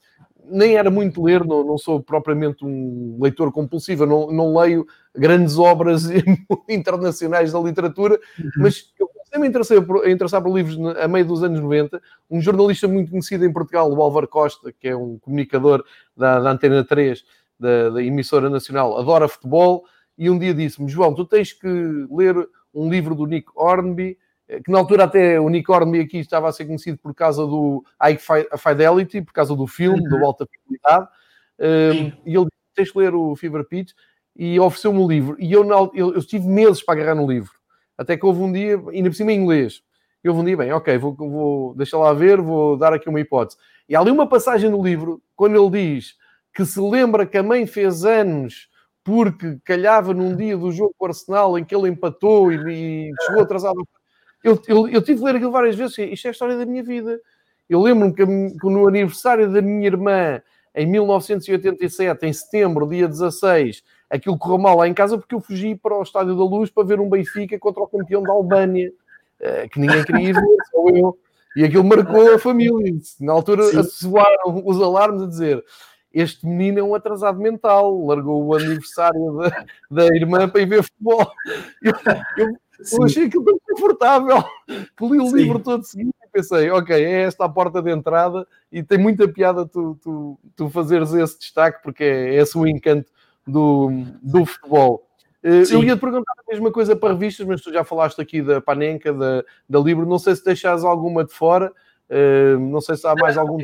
nem 0.45 0.75
era 0.75 0.89
muito 0.89 1.21
ler, 1.21 1.43
não, 1.45 1.63
não 1.63 1.77
sou 1.77 2.01
propriamente 2.01 2.65
um 2.65 3.17
leitor 3.21 3.51
compulsivo, 3.51 4.05
não, 4.05 4.31
não 4.31 4.55
leio 4.57 4.85
grandes 5.15 5.57
obras 5.57 6.03
internacionais 6.69 7.51
da 7.51 7.59
literatura, 7.59 8.19
uhum. 8.39 8.49
mas 8.57 8.91
eu 8.99 9.07
comecei-me 9.07 9.45
a 9.45 9.49
interessar, 9.49 9.81
por, 9.81 10.05
a 10.05 10.11
interessar 10.11 10.41
por 10.41 10.55
livros 10.55 10.77
a 10.97 11.07
meio 11.07 11.25
dos 11.25 11.43
anos 11.43 11.59
90. 11.59 12.01
Um 12.29 12.41
jornalista 12.41 12.87
muito 12.87 13.11
conhecido 13.11 13.45
em 13.45 13.53
Portugal, 13.53 13.91
o 13.91 14.01
Álvaro 14.01 14.27
Costa, 14.27 14.71
que 14.71 14.87
é 14.87 14.95
um 14.95 15.17
comunicador 15.19 15.83
da, 16.15 16.39
da 16.39 16.51
Antena 16.51 16.83
3, 16.83 17.23
da, 17.59 17.89
da 17.89 18.03
emissora 18.03 18.49
nacional, 18.49 18.97
adora 18.97 19.27
futebol, 19.27 19.85
e 20.17 20.29
um 20.29 20.37
dia 20.37 20.53
disse-me: 20.53 20.89
João, 20.89 21.13
tu 21.13 21.25
tens 21.25 21.53
que 21.53 21.67
ler 22.11 22.35
um 22.73 22.89
livro 22.89 23.15
do 23.15 23.25
Nick 23.25 23.47
Hornby 23.55 24.17
que 24.47 24.71
na 24.71 24.79
altura 24.79 25.05
até 25.05 25.39
o 25.39 25.45
Hornby 25.45 26.01
aqui 26.01 26.17
estava 26.19 26.49
a 26.49 26.51
ser 26.51 26.65
conhecido 26.65 26.97
por 26.97 27.13
causa 27.13 27.45
do 27.45 27.83
High 27.99 28.17
Fidelity, 28.57 29.21
por 29.21 29.33
causa 29.33 29.55
do 29.55 29.65
filme, 29.65 30.01
uhum. 30.01 30.09
do 30.09 30.25
Alta 30.25 30.45
Fidelidade, 30.45 31.07
um, 31.59 32.11
e 32.25 32.35
ele 32.35 32.45
disse, 32.45 32.73
tens 32.75 32.91
de 32.91 32.97
ler 32.97 33.15
o 33.15 33.35
Fever 33.35 33.63
Pitch, 33.65 33.91
e 34.35 34.59
ofereceu-me 34.59 34.99
o 34.99 35.07
livro, 35.07 35.35
e 35.39 35.51
eu, 35.51 35.67
eu, 35.93 36.13
eu, 36.15 36.25
tive 36.25 36.47
meses 36.47 36.83
para 36.83 36.99
agarrar 36.99 37.15
no 37.15 37.27
livro, 37.27 37.51
até 37.97 38.17
que 38.17 38.25
houve 38.25 38.41
um 38.41 38.51
dia, 38.51 38.81
ainda 38.91 39.09
por 39.09 39.15
cima 39.15 39.31
em 39.31 39.39
inglês, 39.39 39.81
e 40.23 40.29
houve 40.29 40.41
um 40.41 40.45
dia, 40.45 40.57
bem, 40.57 40.71
ok, 40.71 40.97
vou, 40.97 41.15
vou 41.15 41.75
deixar 41.75 41.97
lá 41.97 42.13
ver, 42.13 42.41
vou 42.41 42.77
dar 42.77 42.93
aqui 42.93 43.09
uma 43.09 43.19
hipótese. 43.19 43.57
E 43.87 43.95
há 43.95 43.99
ali 43.99 44.09
uma 44.09 44.27
passagem 44.27 44.69
no 44.69 44.81
livro, 44.81 45.21
quando 45.35 45.61
ele 45.61 45.69
diz 45.69 46.15
que 46.53 46.65
se 46.65 46.79
lembra 46.79 47.25
que 47.25 47.37
a 47.37 47.43
mãe 47.43 47.65
fez 47.67 48.05
anos 48.05 48.69
porque 49.03 49.57
calhava 49.65 50.13
num 50.13 50.35
dia 50.35 50.57
do 50.57 50.71
jogo 50.71 50.95
com 50.97 51.05
o 51.05 51.09
Arsenal 51.09 51.57
em 51.59 51.65
que 51.65 51.75
ele 51.75 51.89
empatou 51.89 52.51
e, 52.51 53.09
e 53.09 53.11
chegou 53.25 53.41
atrasado 53.41 53.85
eu, 54.43 54.61
eu, 54.67 54.87
eu 54.87 55.01
tive 55.01 55.19
de 55.19 55.25
ler 55.25 55.35
aquilo 55.35 55.51
várias 55.51 55.75
vezes. 55.75 55.97
Isto 55.97 56.25
é 56.25 56.29
a 56.29 56.31
história 56.31 56.57
da 56.57 56.65
minha 56.65 56.83
vida. 56.83 57.19
Eu 57.69 57.81
lembro-me 57.81 58.13
que, 58.13 58.25
que 58.25 58.69
no 58.69 58.87
aniversário 58.87 59.51
da 59.51 59.61
minha 59.61 59.87
irmã, 59.87 60.41
em 60.75 60.85
1987, 60.85 62.25
em 62.25 62.33
setembro, 62.33 62.87
dia 62.87 63.07
16, 63.07 63.83
aquilo 64.09 64.37
correu 64.37 64.57
mal 64.57 64.77
lá 64.77 64.87
em 64.87 64.93
casa 64.93 65.17
porque 65.17 65.33
eu 65.33 65.39
fugi 65.39 65.75
para 65.75 65.97
o 65.97 66.03
Estádio 66.03 66.35
da 66.35 66.43
Luz 66.43 66.69
para 66.69 66.83
ver 66.83 66.99
um 66.99 67.09
Benfica 67.09 67.57
contra 67.57 67.81
o 67.81 67.87
campeão 67.87 68.21
da 68.21 68.33
Albânia, 68.33 68.91
eh, 69.39 69.67
que 69.69 69.79
ninguém 69.79 70.03
queria 70.03 70.33
ver, 70.33 70.57
só 70.71 70.89
eu. 70.89 71.17
E 71.55 71.63
aquilo 71.63 71.83
marcou 71.83 72.33
a 72.33 72.39
família. 72.39 72.93
Na 73.21 73.31
altura 73.33 73.83
soaram 73.83 74.61
os 74.65 74.81
alarmes 74.81 75.21
a 75.21 75.27
dizer 75.27 75.63
este 76.13 76.45
menino 76.45 76.79
é 76.79 76.83
um 76.83 76.93
atrasado 76.93 77.39
mental, 77.39 78.05
largou 78.05 78.45
o 78.45 78.55
aniversário 78.55 79.33
da, 79.37 79.65
da 79.89 80.15
irmã 80.15 80.47
para 80.47 80.61
ir 80.61 80.67
ver 80.67 80.83
futebol. 80.83 81.31
Eu, 81.81 81.93
eu, 82.37 82.47
eu 82.91 83.03
achei 83.03 83.25
aquilo 83.25 83.45
tão 83.45 83.59
confortável 83.69 84.43
que 84.67 85.07
li 85.07 85.19
o 85.19 85.27
Sim. 85.27 85.35
livro 85.35 85.59
todo 85.59 85.83
seguido 85.83 86.09
e 86.09 86.27
pensei, 86.31 86.69
ok, 86.69 86.95
é 86.95 87.23
esta 87.23 87.45
a 87.45 87.49
porta 87.49 87.81
de 87.81 87.91
entrada 87.91 88.47
e 88.71 88.83
tem 88.83 88.97
muita 88.97 89.27
piada 89.27 89.65
tu, 89.65 89.97
tu, 90.01 90.39
tu 90.55 90.69
fazeres 90.69 91.13
esse 91.13 91.39
destaque 91.39 91.81
porque 91.83 92.03
é, 92.03 92.35
esse 92.35 92.57
o 92.57 92.67
encanto 92.67 93.11
do, 93.45 93.89
do 94.21 94.45
futebol. 94.45 95.07
Eh, 95.43 95.65
Sim. 95.65 95.75
Eu 95.75 95.83
ia 95.83 95.95
te 95.95 95.99
perguntar 95.99 96.33
a 96.39 96.51
mesma 96.51 96.71
coisa 96.71 96.95
para 96.95 97.13
revistas, 97.13 97.45
mas 97.45 97.61
tu 97.61 97.71
já 97.71 97.83
falaste 97.83 98.19
aqui 98.21 98.41
da 98.41 98.61
Panenka, 98.61 99.13
da, 99.13 99.43
da 99.69 99.79
Libro. 99.79 100.05
Não 100.05 100.17
sei 100.17 100.35
se 100.35 100.43
deixas 100.43 100.85
alguma 100.85 101.25
de 101.25 101.33
fora, 101.33 101.71
uh, 102.09 102.59
não 102.59 102.79
sei 102.79 102.95
se 102.95 103.05
há 103.05 103.13
mais 103.13 103.37
algum. 103.37 103.57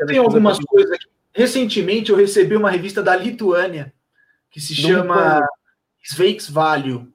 Eu 0.00 0.06
tenho 0.06 0.22
algumas 0.22 0.58
coisas 0.58 0.90
aqui. 0.92 1.06
Recentemente 1.34 2.10
eu 2.10 2.16
recebi 2.16 2.56
uma 2.56 2.70
revista 2.70 3.02
da 3.02 3.14
Lituânia 3.14 3.92
que 4.50 4.60
se 4.60 4.74
chama 4.74 5.46
Sveiks 6.02 6.48
Value 6.48 7.06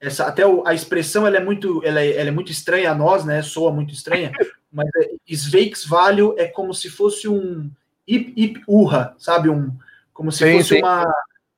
essa 0.00 0.26
até 0.26 0.46
o, 0.46 0.66
a 0.66 0.72
expressão 0.72 1.26
ela 1.26 1.36
é 1.36 1.44
muito 1.44 1.84
ela 1.84 2.00
é, 2.00 2.16
ela 2.16 2.28
é, 2.28 2.32
muito 2.32 2.50
estranha 2.50 2.90
a 2.90 2.94
nós, 2.94 3.24
né? 3.24 3.42
Soa 3.42 3.70
muito 3.70 3.92
estranha, 3.92 4.32
mas 4.72 4.88
é, 4.96 5.34
Sveiksvalio 5.36 6.34
é 6.38 6.46
como 6.46 6.72
se 6.72 6.88
fosse 6.88 7.28
um 7.28 7.70
hip 8.06 8.32
hip 8.36 8.62
urra, 8.66 9.14
sabe? 9.18 9.50
Um, 9.50 9.72
como 10.12 10.32
se 10.32 10.38
sim, 10.38 10.56
fosse 10.56 10.74
sim. 10.76 10.78
uma, 10.80 11.04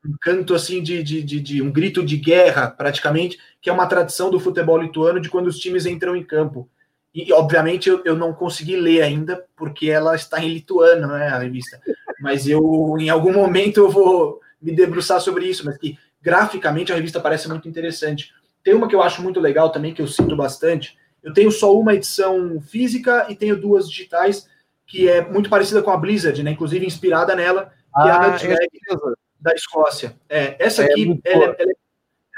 um 0.05 0.15
canto 0.21 0.55
assim 0.55 0.83
de, 0.83 1.03
de, 1.03 1.23
de, 1.23 1.41
de, 1.41 1.63
um 1.63 1.71
grito 1.71 2.05
de 2.05 2.17
guerra, 2.17 2.69
praticamente, 2.69 3.39
que 3.61 3.71
é 3.71 3.73
uma 3.73 3.87
tradição 3.87 4.31
do 4.31 4.41
futebol 4.41 4.81
lituano 4.81 5.21
de 5.21 5.29
quando 5.29 5.47
os 5.47 5.59
times 5.59 5.87
entram 5.87 6.17
em 6.17 6.25
campo. 6.25 6.69
E, 7.15 7.33
obviamente, 7.33 7.89
eu, 7.89 8.03
eu 8.05 8.17
não 8.17 8.33
consegui 8.33 8.77
ler 8.77 9.03
ainda, 9.03 9.45
porque 9.57 9.91
ela 9.91 10.15
está 10.15 10.43
em 10.43 10.49
lituano, 10.49 11.09
né, 11.09 11.29
a 11.29 11.39
revista. 11.39 11.81
Mas 12.21 12.49
eu, 12.49 12.97
em 12.99 13.11
algum 13.11 13.33
momento, 13.33 13.79
eu 13.79 13.91
vou 13.91 14.41
me 14.61 14.75
debruçar 14.75 15.21
sobre 15.21 15.47
isso, 15.47 15.65
mas 15.65 15.77
que 15.77 15.99
graficamente 16.23 16.93
a 16.93 16.95
revista 16.95 17.21
parece 17.21 17.49
muito 17.49 17.69
interessante. 17.69 18.33
Tem 18.63 18.75
uma 18.75 18.89
que 18.89 18.95
eu 18.95 19.03
acho 19.03 19.23
muito 19.23 19.41
legal 19.41 19.71
também, 19.71 19.93
que 19.93 20.01
eu 20.01 20.07
sinto 20.07 20.37
bastante. 20.37 20.97
Eu 21.23 21.33
tenho 21.33 21.51
só 21.51 21.77
uma 21.77 21.95
edição 21.95 22.61
física 22.61 23.27
e 23.29 23.35
tenho 23.35 23.61
duas 23.61 23.89
digitais, 23.89 24.49
que 24.87 25.09
é 25.09 25.21
muito 25.21 25.51
parecida 25.51 25.83
com 25.83 25.91
a 25.91 25.97
Blizzard, 25.97 26.43
né? 26.43 26.53
Inclusive 26.53 26.87
inspirada 26.87 27.35
nela, 27.35 27.67
que 27.67 28.01
ah, 28.03 28.09
é 28.09 28.11
a 28.11 28.31
Nutmeg 28.31 28.59
é 28.65 28.95
da 29.41 29.53
Escócia. 29.53 30.15
É, 30.29 30.57
essa 30.65 30.83
é 30.83 30.87
aqui, 30.87 31.21
ela, 31.25 31.57
ela 31.59 31.73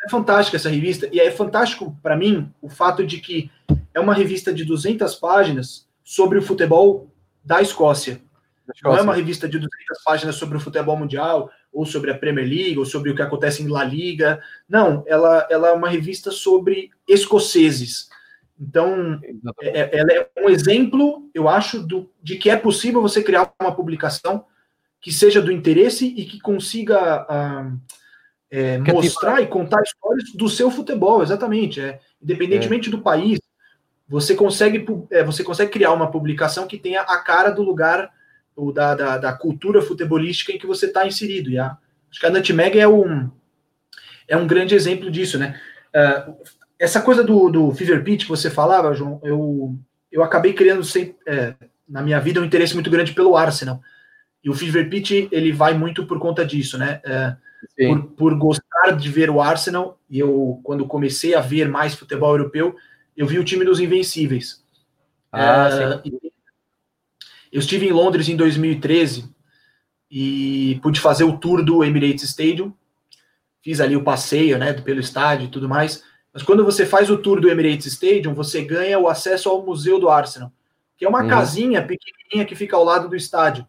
é 0.04 0.10
fantástica, 0.10 0.56
essa 0.56 0.70
revista, 0.70 1.08
e 1.12 1.20
é 1.20 1.30
fantástico 1.30 1.96
para 2.02 2.16
mim 2.16 2.52
o 2.60 2.68
fato 2.68 3.06
de 3.06 3.20
que 3.20 3.50
é 3.92 4.00
uma 4.00 4.14
revista 4.14 4.52
de 4.52 4.64
200 4.64 5.14
páginas 5.16 5.86
sobre 6.02 6.38
o 6.38 6.42
futebol 6.42 7.10
da 7.44 7.60
Escócia. 7.60 8.20
Não 8.82 8.96
é 8.96 9.02
uma 9.02 9.14
revista 9.14 9.46
de 9.46 9.58
200 9.58 10.02
páginas 10.04 10.36
sobre 10.36 10.56
o 10.56 10.60
futebol 10.60 10.96
mundial, 10.96 11.50
ou 11.74 11.84
sobre 11.84 12.10
a 12.10 12.16
Premier 12.16 12.48
League, 12.48 12.78
ou 12.78 12.86
sobre 12.86 13.10
o 13.10 13.14
que 13.14 13.22
acontece 13.22 13.62
em 13.62 13.68
La 13.68 13.84
Liga. 13.84 14.40
Não, 14.68 15.04
ela, 15.06 15.46
ela 15.50 15.68
é 15.68 15.72
uma 15.72 15.88
revista 15.88 16.30
sobre 16.30 16.90
escoceses. 17.08 18.08
Então, 18.58 19.20
é, 19.60 19.98
ela 19.98 20.12
é 20.12 20.30
um 20.40 20.48
exemplo, 20.48 21.28
eu 21.34 21.48
acho, 21.48 21.82
do, 21.82 22.08
de 22.22 22.36
que 22.36 22.48
é 22.48 22.56
possível 22.56 23.02
você 23.02 23.22
criar 23.22 23.52
uma 23.60 23.74
publicação 23.74 24.44
que 25.00 25.12
seja 25.12 25.42
do 25.42 25.52
interesse 25.52 26.06
e 26.06 26.24
que 26.24 26.40
consiga 26.40 27.24
uh, 27.24 27.78
é, 28.50 28.78
mostrar 28.78 29.42
e 29.42 29.46
contar 29.48 29.82
histórias 29.82 30.32
do 30.32 30.48
seu 30.48 30.70
futebol, 30.70 31.22
exatamente. 31.22 31.80
É, 31.80 31.98
independentemente 32.22 32.88
é. 32.88 32.90
do 32.92 33.02
país, 33.02 33.40
você 34.08 34.34
consegue, 34.34 34.86
é, 35.10 35.24
você 35.24 35.42
consegue 35.42 35.72
criar 35.72 35.92
uma 35.92 36.10
publicação 36.10 36.66
que 36.66 36.78
tenha 36.78 37.00
a 37.00 37.18
cara 37.18 37.50
do 37.50 37.62
lugar 37.62 38.13
ou 38.56 38.72
da, 38.72 38.94
da, 38.94 39.18
da 39.18 39.32
cultura 39.32 39.82
futebolística 39.82 40.52
em 40.52 40.58
que 40.58 40.66
você 40.66 40.86
está 40.86 41.06
inserido. 41.06 41.50
E 41.50 41.58
a, 41.58 41.76
acho 42.10 42.20
que 42.20 42.26
a 42.26 42.30
Nutmeg 42.30 42.78
é 42.78 42.88
um, 42.88 43.30
é 44.28 44.36
um 44.36 44.46
grande 44.46 44.74
exemplo 44.74 45.10
disso, 45.10 45.38
né? 45.38 45.60
Uh, 45.94 46.34
essa 46.78 47.00
coisa 47.00 47.22
do, 47.22 47.48
do 47.50 47.74
Fever 47.74 48.02
Pitch 48.02 48.24
que 48.24 48.28
você 48.28 48.50
falava, 48.50 48.94
João, 48.94 49.20
eu, 49.22 49.76
eu 50.10 50.22
acabei 50.22 50.52
criando 50.52 50.84
sempre, 50.84 51.16
é, 51.26 51.54
na 51.88 52.02
minha 52.02 52.20
vida 52.20 52.40
um 52.40 52.44
interesse 52.44 52.74
muito 52.74 52.90
grande 52.90 53.12
pelo 53.12 53.36
Arsenal. 53.36 53.80
E 54.42 54.50
o 54.50 54.54
Fever 54.54 54.90
Pitch, 54.90 55.28
ele 55.30 55.52
vai 55.52 55.74
muito 55.74 56.06
por 56.06 56.18
conta 56.18 56.44
disso, 56.44 56.76
né? 56.76 57.00
É, 57.04 57.36
por, 57.78 58.02
por, 58.10 58.34
gostar 58.38 58.92
de 58.92 59.08
ver 59.08 59.30
o 59.30 59.40
Arsenal, 59.40 59.98
e 60.10 60.18
eu, 60.18 60.60
quando 60.62 60.86
comecei 60.86 61.34
a 61.34 61.40
ver 61.40 61.68
mais 61.68 61.94
futebol 61.94 62.30
europeu, 62.32 62.76
eu 63.16 63.26
vi 63.26 63.38
o 63.38 63.44
time 63.44 63.64
dos 63.64 63.80
Invencíveis. 63.80 64.62
Ah, 65.32 66.00
é, 66.04 66.10
eu 67.54 67.60
estive 67.60 67.86
em 67.86 67.92
Londres 67.92 68.28
em 68.28 68.34
2013 68.34 69.32
e 70.10 70.80
pude 70.82 70.98
fazer 70.98 71.22
o 71.22 71.38
tour 71.38 71.64
do 71.64 71.84
Emirates 71.84 72.24
Stadium. 72.24 72.72
Fiz 73.62 73.80
ali 73.80 73.96
o 73.96 74.02
passeio, 74.02 74.58
né, 74.58 74.72
pelo 74.72 74.98
estádio 74.98 75.46
e 75.46 75.50
tudo 75.50 75.68
mais. 75.68 76.02
Mas 76.32 76.42
quando 76.42 76.64
você 76.64 76.84
faz 76.84 77.08
o 77.10 77.16
tour 77.16 77.40
do 77.40 77.48
Emirates 77.48 77.86
Stadium, 77.86 78.34
você 78.34 78.64
ganha 78.64 78.98
o 78.98 79.06
acesso 79.06 79.48
ao 79.48 79.64
Museu 79.64 80.00
do 80.00 80.08
Arsenal, 80.08 80.52
que 80.96 81.04
é 81.04 81.08
uma 81.08 81.22
uhum. 81.22 81.28
casinha 81.28 81.80
pequenininha 81.80 82.44
que 82.44 82.56
fica 82.56 82.74
ao 82.74 82.82
lado 82.82 83.08
do 83.08 83.14
estádio. 83.14 83.64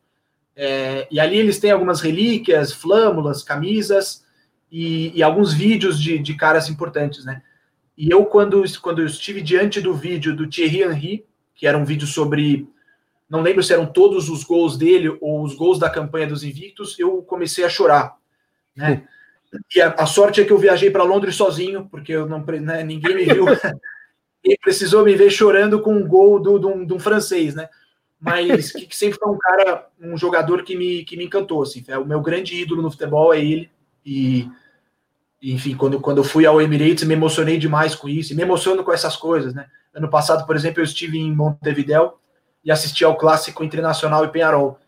É, 0.55 1.07
e 1.11 1.19
ali 1.19 1.37
eles 1.37 1.59
têm 1.59 1.69
algumas 1.69 2.01
relíquias, 2.01 2.73
flâmulas, 2.73 3.43
camisas 3.43 4.25
e, 4.71 5.11
e 5.15 5.21
alguns 5.21 5.53
vídeos 5.53 6.01
de, 6.01 6.17
de, 6.17 6.33
caras 6.33 6.69
importantes, 6.69 7.23
né? 7.23 7.43
E 7.95 8.09
eu, 8.09 8.25
quando, 8.25 8.63
quando 8.81 9.03
eu 9.03 9.05
estive 9.05 9.41
diante 9.41 9.79
do 9.79 9.93
vídeo 9.93 10.35
do 10.35 10.47
Thierry 10.47 10.81
Henry, 10.81 11.25
que 11.53 11.67
era 11.67 11.77
um 11.77 11.85
vídeo 11.85 12.07
sobre. 12.07 12.67
Não 13.29 13.41
lembro 13.41 13.63
se 13.63 13.73
eram 13.73 13.85
todos 13.85 14.29
os 14.29 14.43
gols 14.43 14.77
dele 14.77 15.17
ou 15.21 15.43
os 15.43 15.55
gols 15.55 15.79
da 15.79 15.89
campanha 15.89 16.27
dos 16.27 16.43
Invictos, 16.43 16.97
eu 16.99 17.21
comecei 17.23 17.63
a 17.63 17.69
chorar, 17.69 18.15
né? 18.75 19.07
E 19.73 19.81
a, 19.81 19.89
a 19.89 20.05
sorte 20.05 20.41
é 20.41 20.45
que 20.45 20.51
eu 20.51 20.57
viajei 20.57 20.91
para 20.91 21.03
Londres 21.03 21.35
sozinho, 21.35 21.87
porque 21.89 22.11
eu 22.11 22.27
não, 22.27 22.43
né, 22.61 22.83
ninguém 22.83 23.15
me 23.15 23.25
viu. 23.25 23.45
e 24.43 24.57
precisou 24.57 25.03
me 25.03 25.15
ver 25.15 25.31
chorando 25.31 25.81
com 25.81 25.95
um 25.95 26.07
gol 26.07 26.39
do, 26.39 26.59
do, 26.59 26.85
de 26.85 26.93
um 26.93 26.99
francês, 26.99 27.55
né? 27.55 27.69
mas 28.19 28.71
que, 28.71 28.87
que, 28.87 28.95
sempre 28.95 29.19
foi 29.19 29.31
um 29.31 29.37
cara, 29.37 29.87
um 30.01 30.17
jogador 30.17 30.63
que 30.63 30.75
me, 30.75 31.03
que 31.03 31.15
me 31.15 31.25
encantou, 31.25 31.61
assim, 31.61 31.83
é 31.87 31.97
o 31.97 32.05
meu 32.05 32.21
grande 32.21 32.59
ídolo 32.59 32.81
no 32.81 32.89
futebol 32.89 33.33
é 33.33 33.39
ele, 33.39 33.69
e 34.03 34.49
enfim, 35.41 35.75
quando, 35.75 35.99
quando 35.99 36.17
eu 36.19 36.23
fui 36.23 36.45
ao 36.45 36.59
Emirates, 36.59 37.03
me 37.03 37.13
emocionei 37.13 37.59
demais 37.59 37.93
com 37.93 38.09
isso, 38.09 38.33
e 38.33 38.35
me 38.35 38.41
emociono 38.41 38.83
com 38.83 38.91
essas 38.91 39.15
coisas, 39.15 39.53
né, 39.53 39.67
ano 39.93 40.09
passado, 40.09 40.45
por 40.47 40.55
exemplo, 40.55 40.79
eu 40.79 40.85
estive 40.85 41.19
em 41.19 41.33
Montevideo 41.33 42.13
e 42.65 42.71
assisti 42.71 43.05
ao 43.05 43.15
Clássico 43.15 43.63
Internacional 43.63 44.25
e 44.25 44.29
Penharol, 44.29 44.79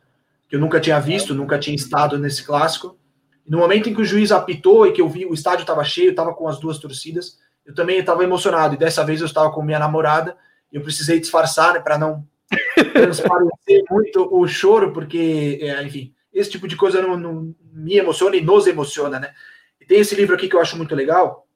que 0.49 0.55
eu 0.55 0.59
nunca 0.59 0.79
tinha 0.79 0.99
visto, 0.99 1.35
nunca 1.35 1.59
tinha 1.59 1.75
estado 1.75 2.17
nesse 2.17 2.43
Clássico, 2.43 2.97
e 3.45 3.51
no 3.51 3.59
momento 3.59 3.87
em 3.87 3.93
que 3.93 4.01
o 4.01 4.05
juiz 4.05 4.31
apitou 4.31 4.87
e 4.87 4.91
que 4.91 5.01
eu 5.01 5.07
vi, 5.07 5.25
o 5.25 5.33
estádio 5.33 5.61
estava 5.61 5.83
cheio, 5.83 6.09
estava 6.09 6.33
com 6.33 6.47
as 6.47 6.59
duas 6.59 6.79
torcidas, 6.79 7.37
eu 7.63 7.75
também 7.75 7.99
estava 7.99 8.23
emocionado, 8.23 8.73
e 8.73 8.77
dessa 8.77 9.05
vez 9.05 9.21
eu 9.21 9.27
estava 9.27 9.51
com 9.51 9.61
minha 9.61 9.77
namorada, 9.77 10.35
e 10.71 10.75
eu 10.75 10.81
precisei 10.81 11.19
disfarçar, 11.19 11.73
né, 11.73 11.79
para 11.79 11.97
não 11.97 12.25
transparecer 12.93 13.83
muito 13.91 14.27
o 14.31 14.47
choro, 14.47 14.91
porque, 14.91 15.59
é, 15.61 15.83
enfim, 15.83 16.13
esse 16.33 16.49
tipo 16.49 16.67
de 16.67 16.75
coisa 16.75 17.01
não, 17.01 17.17
não, 17.17 17.55
me 17.73 17.97
emociona 17.97 18.35
e 18.35 18.41
nos 18.41 18.67
emociona, 18.67 19.19
né? 19.19 19.33
E 19.79 19.85
tem 19.85 19.99
esse 19.99 20.15
livro 20.15 20.35
aqui 20.35 20.47
que 20.47 20.55
eu 20.55 20.61
acho 20.61 20.77
muito 20.77 20.95
legal 20.95 21.47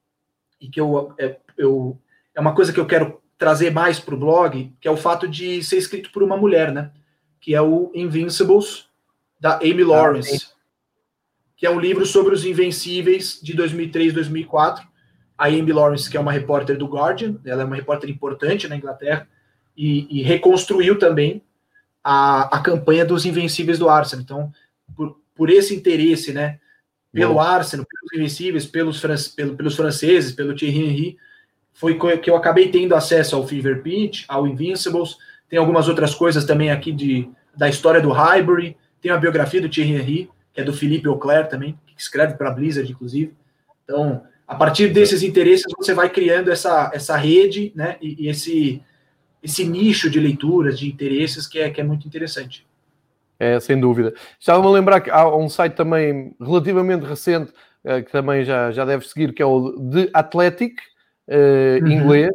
e 0.59 0.69
que 0.69 0.79
eu, 0.79 1.13
é, 1.19 1.37
eu, 1.57 1.97
é 2.35 2.39
uma 2.39 2.53
coisa 2.53 2.73
que 2.73 2.79
eu 2.79 2.85
quero 2.85 3.21
trazer 3.41 3.71
mais 3.71 3.99
para 3.99 4.13
o 4.13 4.19
blog, 4.19 4.71
que 4.79 4.87
é 4.87 4.91
o 4.91 4.95
fato 4.95 5.27
de 5.27 5.63
ser 5.63 5.77
escrito 5.77 6.11
por 6.11 6.21
uma 6.21 6.37
mulher, 6.37 6.71
né? 6.71 6.91
Que 7.39 7.55
é 7.55 7.61
o 7.61 7.91
Invincibles, 7.95 8.85
da 9.39 9.55
Amy 9.55 9.83
Lawrence, 9.83 10.45
ah, 10.45 10.55
que 11.57 11.65
é 11.65 11.71
um 11.71 11.79
livro 11.79 12.05
sobre 12.05 12.35
os 12.35 12.45
Invencíveis 12.45 13.39
de 13.41 13.55
2003, 13.55 14.13
2004. 14.13 14.87
A 15.35 15.47
Amy 15.47 15.73
Lawrence, 15.73 16.07
que 16.07 16.15
é 16.15 16.19
uma 16.19 16.31
repórter 16.31 16.77
do 16.77 16.85
Guardian, 16.85 17.39
ela 17.43 17.63
é 17.63 17.65
uma 17.65 17.75
repórter 17.75 18.11
importante 18.11 18.67
na 18.67 18.77
Inglaterra, 18.77 19.27
e, 19.75 20.19
e 20.19 20.21
reconstruiu 20.21 20.99
também 20.99 21.41
a, 22.03 22.57
a 22.59 22.61
campanha 22.61 23.03
dos 23.03 23.25
Invencíveis 23.25 23.79
do 23.79 23.89
Arsenal. 23.89 24.21
Então, 24.23 24.53
por, 24.95 25.19
por 25.33 25.49
esse 25.49 25.73
interesse, 25.73 26.31
né, 26.31 26.59
pelo 27.11 27.33
Bom. 27.33 27.39
Arsenal, 27.39 27.87
pelos 27.87 28.13
Invencíveis, 28.13 28.67
pelos, 28.67 29.01
pelo, 29.35 29.55
pelos 29.55 29.75
franceses, 29.75 30.31
pelo 30.31 30.55
Thierry 30.55 30.77
Henry, 30.77 31.17
foi 31.73 31.97
que 32.19 32.29
eu 32.29 32.35
acabei 32.35 32.69
tendo 32.69 32.95
acesso 32.95 33.35
ao 33.35 33.47
Fever 33.47 33.81
Pitch, 33.81 34.25
ao 34.27 34.47
Invincibles, 34.47 35.17
tem 35.49 35.59
algumas 35.59 35.87
outras 35.87 36.13
coisas 36.13 36.45
também 36.45 36.71
aqui 36.71 36.91
de, 36.91 37.29
da 37.55 37.67
história 37.67 38.01
do 38.01 38.11
Highbury, 38.11 38.77
tem 39.01 39.11
a 39.11 39.17
biografia 39.17 39.61
do 39.61 39.69
Thierry 39.69 39.95
Henry, 39.95 40.29
que 40.53 40.61
é 40.61 40.63
do 40.63 40.73
Philippe 40.73 41.07
Auclair 41.07 41.47
também, 41.47 41.77
que 41.87 41.93
escreve 41.97 42.35
para 42.35 42.49
a 42.49 42.51
Blizzard, 42.51 42.89
inclusive. 42.89 43.33
Então, 43.83 44.23
a 44.47 44.55
partir 44.55 44.89
desses 44.89 45.23
interesses, 45.23 45.65
você 45.77 45.93
vai 45.93 46.09
criando 46.09 46.51
essa, 46.51 46.91
essa 46.93 47.15
rede, 47.15 47.71
né, 47.75 47.97
e, 48.01 48.25
e 48.25 48.29
esse, 48.29 48.81
esse 49.41 49.63
nicho 49.65 50.09
de 50.09 50.19
leituras, 50.19 50.77
de 50.77 50.87
interesses, 50.87 51.47
que 51.47 51.59
é, 51.59 51.69
que 51.69 51.81
é 51.81 51.83
muito 51.83 52.07
interessante. 52.07 52.65
É, 53.39 53.59
sem 53.59 53.79
dúvida. 53.79 54.13
Estava-me 54.39 54.67
a 54.67 54.71
lembrar 54.71 55.01
que 55.01 55.09
há 55.09 55.27
um 55.35 55.49
site 55.49 55.73
também 55.73 56.35
relativamente 56.39 57.05
recente, 57.05 57.51
uh, 57.83 58.03
que 58.03 58.11
também 58.11 58.45
já, 58.45 58.71
já 58.71 58.85
deve 58.85 59.07
seguir, 59.07 59.33
que 59.33 59.41
é 59.41 59.45
o 59.45 59.71
The 59.89 60.09
Athletic, 60.13 60.75
uh, 61.31 61.83
uhum. 61.83 61.91
inglês, 61.91 62.33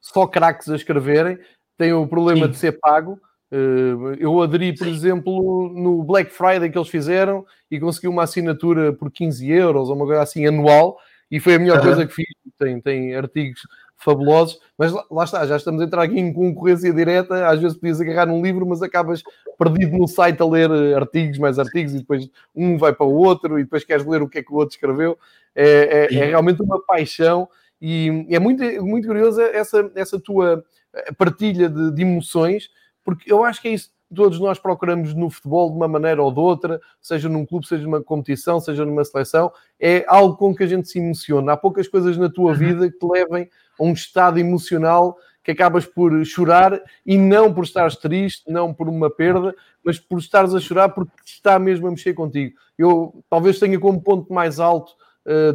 só 0.00 0.26
craques 0.26 0.68
a 0.68 0.76
escreverem, 0.76 1.38
tem 1.76 1.92
o 1.92 2.06
problema 2.06 2.46
Sim. 2.46 2.52
de 2.52 2.56
ser 2.58 2.72
pago. 2.72 3.18
Uh, 3.50 4.14
eu 4.18 4.42
aderi, 4.42 4.72
por 4.72 4.86
Sim. 4.86 4.92
exemplo, 4.92 5.72
no 5.74 6.02
Black 6.02 6.30
Friday 6.30 6.70
que 6.70 6.78
eles 6.78 6.88
fizeram 6.88 7.44
e 7.70 7.80
consegui 7.80 8.08
uma 8.08 8.24
assinatura 8.24 8.92
por 8.92 9.10
15 9.10 9.50
euros 9.50 9.88
ou 9.88 9.96
uma 9.96 10.06
coisa 10.06 10.22
assim 10.22 10.46
anual 10.46 10.98
e 11.30 11.40
foi 11.40 11.54
a 11.54 11.58
melhor 11.58 11.78
uhum. 11.78 11.84
coisa 11.84 12.06
que 12.06 12.14
fiz. 12.14 12.26
Tem, 12.58 12.80
tem 12.80 13.14
artigos 13.16 13.60
fabulosos, 13.96 14.60
mas 14.76 14.92
lá, 14.92 15.04
lá, 15.10 15.24
está, 15.24 15.46
já 15.46 15.56
estamos 15.56 15.80
a 15.80 15.84
entrar 15.84 16.02
aqui 16.02 16.20
em 16.20 16.32
concorrência 16.32 16.92
direta, 16.92 17.48
às 17.48 17.58
vezes 17.58 17.76
podias 17.76 18.00
agarrar 18.00 18.26
num 18.26 18.42
livro, 18.42 18.66
mas 18.66 18.82
acabas 18.82 19.22
perdido 19.58 19.96
no 19.96 20.06
site 20.06 20.42
a 20.42 20.46
ler 20.46 20.70
eh, 20.70 20.94
artigos, 20.94 21.38
mais 21.38 21.58
artigos, 21.58 21.94
e 21.94 21.98
depois 21.98 22.28
um 22.54 22.76
vai 22.76 22.92
para 22.92 23.06
o 23.06 23.14
outro, 23.14 23.58
e 23.58 23.64
depois 23.64 23.82
queres 23.82 24.04
ler 24.04 24.20
o 24.20 24.28
que 24.28 24.38
é 24.38 24.42
que 24.42 24.52
o 24.52 24.56
outro 24.56 24.74
escreveu. 24.74 25.18
É, 25.54 26.08
é, 26.10 26.14
é 26.14 26.24
realmente 26.26 26.62
uma 26.62 26.84
paixão, 26.84 27.48
e 27.80 28.26
é 28.30 28.38
muito, 28.38 28.62
muito 28.84 29.06
curiosa 29.06 29.42
essa, 29.44 29.90
essa 29.94 30.18
tua 30.18 30.64
eh, 30.92 31.12
partilha 31.12 31.68
de, 31.68 31.90
de 31.92 32.02
emoções, 32.02 32.70
porque 33.04 33.32
eu 33.32 33.44
acho 33.44 33.60
que 33.60 33.68
é 33.68 33.72
isso 33.72 33.94
todos 34.14 34.38
nós 34.38 34.58
procuramos 34.58 35.12
no 35.12 35.28
futebol 35.28 35.70
de 35.70 35.76
uma 35.76 35.88
maneira 35.88 36.22
ou 36.22 36.32
de 36.32 36.38
outra, 36.38 36.80
seja 37.00 37.28
num 37.28 37.44
clube, 37.44 37.66
seja 37.66 37.82
numa 37.82 38.02
competição, 38.02 38.60
seja 38.60 38.84
numa 38.84 39.04
seleção, 39.04 39.52
é 39.78 40.04
algo 40.06 40.36
com 40.36 40.54
que 40.54 40.62
a 40.62 40.66
gente 40.66 40.88
se 40.88 40.98
emociona. 40.98 41.52
Há 41.52 41.56
poucas 41.56 41.88
coisas 41.88 42.16
na 42.16 42.30
tua 42.30 42.52
uhum. 42.52 42.58
vida 42.58 42.90
que 42.90 42.98
te 42.98 43.06
levem 43.06 43.50
a 43.78 43.82
um 43.82 43.92
estado 43.92 44.38
emocional 44.38 45.16
que 45.42 45.50
acabas 45.50 45.84
por 45.84 46.24
chorar 46.24 46.80
e 47.04 47.18
não 47.18 47.52
por 47.52 47.64
estares 47.64 47.96
triste, 47.96 48.50
não 48.50 48.72
por 48.72 48.88
uma 48.88 49.10
perda, 49.10 49.54
mas 49.84 49.98
por 49.98 50.18
estares 50.18 50.54
a 50.54 50.60
chorar 50.60 50.88
porque 50.88 51.12
está 51.22 51.58
mesmo 51.58 51.86
a 51.86 51.90
mexer 51.90 52.14
contigo. 52.14 52.54
Eu 52.78 53.22
talvez 53.28 53.58
tenha 53.58 53.78
como 53.78 54.00
ponto 54.00 54.32
mais 54.32 54.58
alto 54.58 54.94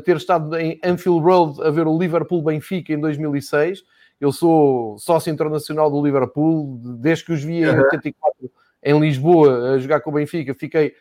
ter 0.03 0.17
estado 0.17 0.57
em 0.57 0.79
Anfield 0.83 1.21
Road 1.21 1.61
a 1.61 1.69
ver 1.69 1.85
o 1.85 1.97
Liverpool 1.97 2.41
Benfica 2.41 2.93
em 2.93 2.99
2006. 2.99 3.83
Eu 4.19 4.31
sou 4.31 4.97
sócio 4.97 5.31
internacional 5.31 5.89
do 5.89 6.03
Liverpool, 6.03 6.79
desde 6.99 7.25
que 7.25 7.33
os 7.33 7.43
vi 7.43 7.61
em 7.61 7.69
84 7.69 8.51
em 8.83 8.99
Lisboa 8.99 9.73
a 9.73 9.77
jogar 9.77 9.99
com 10.01 10.09
o 10.09 10.13
Benfica, 10.13 10.53
fiquei 10.53 10.93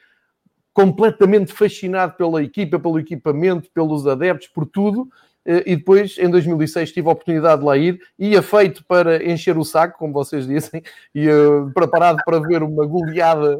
completamente 0.73 1.53
fascinado 1.53 2.15
pela 2.15 2.43
equipa, 2.43 2.79
pelo 2.79 3.01
equipamento, 3.01 3.69
pelos 3.73 4.07
adeptos, 4.07 4.49
por 4.49 4.65
tudo. 4.65 5.09
Eh, 5.45 5.73
e 5.73 5.77
depois, 5.77 6.17
em 6.19 6.31
2006, 6.31 6.93
tive 6.93 7.09
a 7.09 7.13
oportunidade 7.13 7.61
de 7.61 7.67
lá 7.67 7.77
ir. 7.77 8.01
Ia 8.19 8.43
feito 8.43 8.85
para 8.85 9.25
encher 9.29 9.59
o 9.59 9.65
saco, 9.65 9.99
como 9.99 10.13
vocês 10.13 10.47
dizem, 10.47 10.83
ia 11.13 11.35
preparado 11.75 12.19
para 12.25 12.39
ver 12.41 12.63
uma 12.63 12.87
goleada 12.87 13.59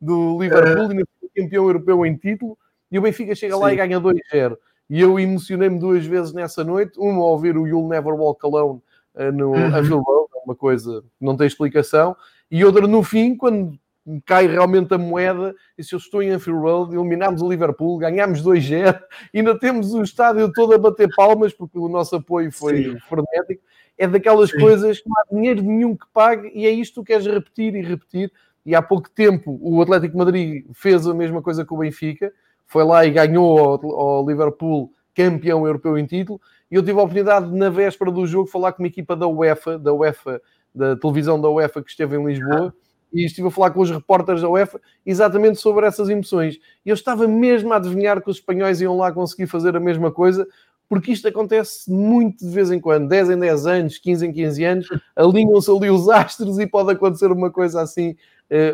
do 0.00 0.38
Liverpool 0.38 0.92
e 0.92 1.42
campeão 1.42 1.64
europeu 1.64 2.04
em 2.04 2.16
título. 2.16 2.58
E 2.90 2.98
o 2.98 3.02
Benfica 3.02 3.34
chega 3.34 3.54
Sim. 3.54 3.60
lá 3.60 3.72
e 3.72 3.76
ganha 3.76 4.00
2-0. 4.00 4.56
E 4.90 5.00
eu 5.00 5.18
emocionei-me 5.18 5.78
duas 5.78 6.04
vezes 6.06 6.32
nessa 6.32 6.64
noite. 6.64 6.98
Uma 6.98 7.22
ao 7.22 7.38
ver 7.38 7.56
o 7.56 7.66
You'll 7.66 7.88
Never 7.88 8.14
Walk 8.14 8.44
Alone 8.44 8.80
uh, 9.14 9.32
no 9.32 9.50
uhum. 9.50 9.66
Anfield 9.66 10.04
Road, 10.06 10.28
uma 10.44 10.54
coisa 10.54 11.02
que 11.02 11.24
não 11.24 11.36
tem 11.36 11.46
explicação. 11.46 12.16
E 12.50 12.64
outra 12.64 12.86
no 12.86 13.02
fim, 13.02 13.36
quando 13.36 13.78
cai 14.24 14.46
realmente 14.46 14.94
a 14.94 14.98
moeda, 14.98 15.54
e 15.76 15.84
se 15.84 15.94
eu 15.94 15.98
estou 15.98 16.22
em 16.22 16.30
Anfield 16.30 16.60
Road, 16.60 16.94
eliminámos 16.94 17.42
o 17.42 17.48
Liverpool, 17.48 17.98
ganhámos 17.98 18.42
2-0, 18.42 18.98
ainda 19.34 19.58
temos 19.58 19.92
o 19.92 20.02
estádio 20.02 20.50
todo 20.52 20.72
a 20.72 20.78
bater 20.78 21.08
palmas, 21.14 21.52
porque 21.52 21.78
o 21.78 21.88
nosso 21.88 22.16
apoio 22.16 22.50
foi 22.50 22.84
Sim. 22.84 22.98
frenético. 23.00 23.62
É 23.98 24.06
daquelas 24.06 24.50
Sim. 24.50 24.60
coisas 24.60 25.00
que 25.00 25.08
não 25.08 25.16
há 25.18 25.34
dinheiro 25.34 25.62
nenhum 25.62 25.96
que 25.96 26.06
pague, 26.12 26.50
e 26.54 26.66
é 26.66 26.70
isto 26.70 26.94
que 26.94 27.00
tu 27.00 27.04
queres 27.04 27.26
repetir 27.26 27.74
e 27.74 27.82
repetir. 27.82 28.32
E 28.64 28.74
há 28.74 28.82
pouco 28.82 29.10
tempo 29.10 29.58
o 29.60 29.80
Atlético 29.82 30.16
Madrid 30.16 30.64
fez 30.72 31.06
a 31.06 31.14
mesma 31.14 31.42
coisa 31.42 31.64
com 31.64 31.74
o 31.74 31.78
Benfica, 31.78 32.32
foi 32.68 32.84
lá 32.84 33.04
e 33.04 33.10
ganhou 33.10 33.58
ao, 33.58 34.00
ao 34.00 34.28
Liverpool 34.28 34.92
campeão 35.14 35.66
europeu 35.66 35.98
em 35.98 36.06
título, 36.06 36.40
e 36.70 36.76
eu 36.76 36.82
tive 36.82 37.00
a 37.00 37.02
oportunidade, 37.02 37.50
na 37.50 37.70
véspera 37.70 38.12
do 38.12 38.24
jogo, 38.26 38.48
falar 38.48 38.72
com 38.72 38.82
uma 38.82 38.88
equipa 38.88 39.16
da 39.16 39.26
UEFA, 39.26 39.78
da 39.78 39.92
UEFA, 39.92 40.40
da 40.72 40.94
televisão 40.94 41.40
da 41.40 41.48
UEFA 41.48 41.82
que 41.82 41.90
esteve 41.90 42.16
em 42.16 42.24
Lisboa, 42.24 42.72
e 43.12 43.24
estive 43.24 43.48
a 43.48 43.50
falar 43.50 43.70
com 43.70 43.80
os 43.80 43.90
repórteres 43.90 44.42
da 44.42 44.48
UEFA 44.50 44.78
exatamente 45.04 45.58
sobre 45.58 45.86
essas 45.86 46.10
emoções. 46.10 46.58
E 46.84 46.90
eu 46.90 46.94
estava 46.94 47.26
mesmo 47.26 47.72
a 47.72 47.76
adivinhar 47.76 48.22
que 48.22 48.30
os 48.30 48.36
espanhóis 48.36 48.82
iam 48.82 48.96
lá 48.98 49.10
conseguir 49.10 49.46
fazer 49.46 49.74
a 49.74 49.80
mesma 49.80 50.12
coisa, 50.12 50.46
porque 50.88 51.12
isto 51.12 51.26
acontece 51.26 51.90
muito 51.90 52.44
de 52.44 52.50
vez 52.50 52.70
em 52.70 52.78
quando, 52.78 53.08
10 53.08 53.30
em 53.30 53.38
10 53.38 53.66
anos, 53.66 53.98
15 53.98 54.26
em 54.26 54.32
15 54.32 54.64
anos, 54.64 54.88
alinham-se 55.16 55.70
ali 55.70 55.90
os 55.90 56.08
astros 56.08 56.58
e 56.58 56.66
pode 56.66 56.92
acontecer 56.92 57.32
uma 57.32 57.50
coisa 57.50 57.80
assim 57.80 58.14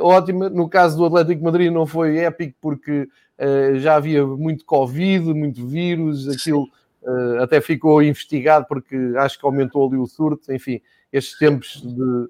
ótima. 0.00 0.48
No 0.48 0.68
caso 0.68 0.96
do 0.96 1.06
Atlético 1.06 1.44
Madrid 1.44 1.72
não 1.72 1.86
foi 1.86 2.18
épico 2.18 2.56
porque 2.60 3.08
uh, 3.38 3.78
já 3.78 3.96
havia 3.96 4.26
muito 4.26 4.64
Covid, 4.64 5.32
muito 5.34 5.66
vírus, 5.66 6.28
aquilo 6.28 6.68
uh, 7.02 7.42
até 7.42 7.60
ficou 7.60 8.02
investigado 8.02 8.66
porque 8.68 8.96
acho 9.16 9.38
que 9.38 9.46
aumentou 9.46 9.86
ali 9.86 9.96
o 9.96 10.06
surto, 10.06 10.52
enfim, 10.52 10.80
estes 11.12 11.38
tempos 11.38 11.82
de 11.82 12.28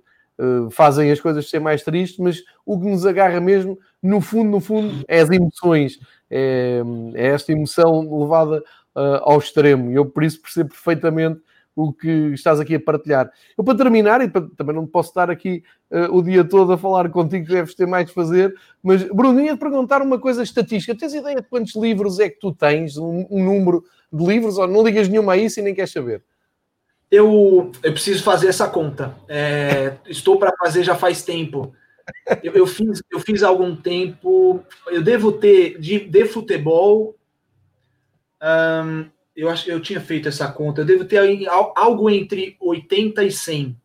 fazem 0.73 1.12
as 1.12 1.21
coisas 1.21 1.49
ser 1.49 1.61
mais 1.61 1.85
tristes, 1.85 2.19
mas 2.19 2.43
o 2.66 2.77
que 2.77 2.87
nos 2.87 3.07
agarra 3.07 3.41
mesmo, 3.41 3.79
no 4.03 4.21
fundo, 4.21 4.51
no 4.51 4.61
fundo, 4.61 5.05
é 5.07 5.21
as 5.21 5.31
emoções, 5.31 6.01
é, 6.29 6.83
é 7.15 7.27
esta 7.29 7.53
emoção 7.53 8.01
levada 8.21 8.59
uh, 8.95 9.21
ao 9.23 9.39
extremo. 9.39 9.91
Eu, 9.93 10.07
por 10.07 10.25
isso, 10.25 10.41
percebo 10.41 10.71
perfeitamente 10.71 11.41
o 11.75 11.93
que 11.93 12.09
estás 12.33 12.61
aqui 12.61 12.75
a 12.75 12.81
partilhar. 12.81 13.31
Eu, 13.57 13.65
para 13.65 13.77
terminar, 13.77 14.21
e 14.21 14.29
para, 14.29 14.49
também 14.57 14.75
não 14.75 14.87
posso 14.87 15.11
estar 15.11 15.31
aqui 15.31 15.63
uh, 15.91 16.17
o 16.17 16.23
dia 16.23 16.45
todo 16.45 16.73
a 16.73 16.79
falar 16.79 17.11
contigo, 17.11 17.47
deves 17.47 17.75
ter 17.75 17.87
mais 17.87 18.07
de 18.07 18.13
fazer, 18.13 18.55
mas, 18.83 19.03
Bruno, 19.05 19.41
ia-te 19.41 19.59
perguntar 19.59 20.03
uma 20.03 20.19
coisa 20.19 20.43
estatística. 20.43 20.97
Tens 20.97 21.15
ideia 21.15 21.37
de 21.37 21.49
quantos 21.49 21.75
livros 21.75 22.21
é 22.21 22.29
que 22.29 22.39
tu 22.39 22.53
tens? 22.53 22.97
Um, 22.97 23.27
um 23.31 23.45
número 23.45 23.85
de 24.13 24.25
livros? 24.25 24.59
Ou 24.59 24.67
não 24.67 24.85
ligas 24.85 25.09
nenhuma 25.09 25.33
a 25.33 25.37
isso 25.37 25.61
e 25.61 25.63
nem 25.63 25.75
queres 25.75 25.93
saber? 25.93 26.23
eu, 27.15 27.71
eu 27.83 27.93
preciso 27.93 28.23
fazer 28.25 28.49
essa 28.49 28.69
conta. 28.69 29.15
É, 29.29 29.95
estou 30.07 30.39
para 30.39 30.53
fazer 30.57 30.83
já 30.83 30.97
faz 30.97 31.23
tempo. 31.23 31.73
Eu, 32.43 32.53
eu, 32.53 32.67
fiz, 32.67 33.03
eu 33.11 33.21
fiz 33.21 33.43
algum 33.43 33.77
tempo. 33.77 34.65
Eu 34.89 35.03
devo 35.03 35.33
ter 35.33 35.79
de, 35.79 36.01
de 36.01 36.27
futebol. 36.27 37.17
Um, 38.43 39.07
eu 39.36 39.48
acho 39.48 39.69
eu 39.69 39.81
tinha 39.81 40.01
feito 40.01 40.28
essa 40.28 40.51
conta. 40.51 40.81
Eu 40.81 40.85
devo 40.85 41.05
ter 41.05 41.19
algo 41.48 42.09
entre 42.09 42.56
80 42.61 43.24
e 43.24 43.31
100. 43.31 43.77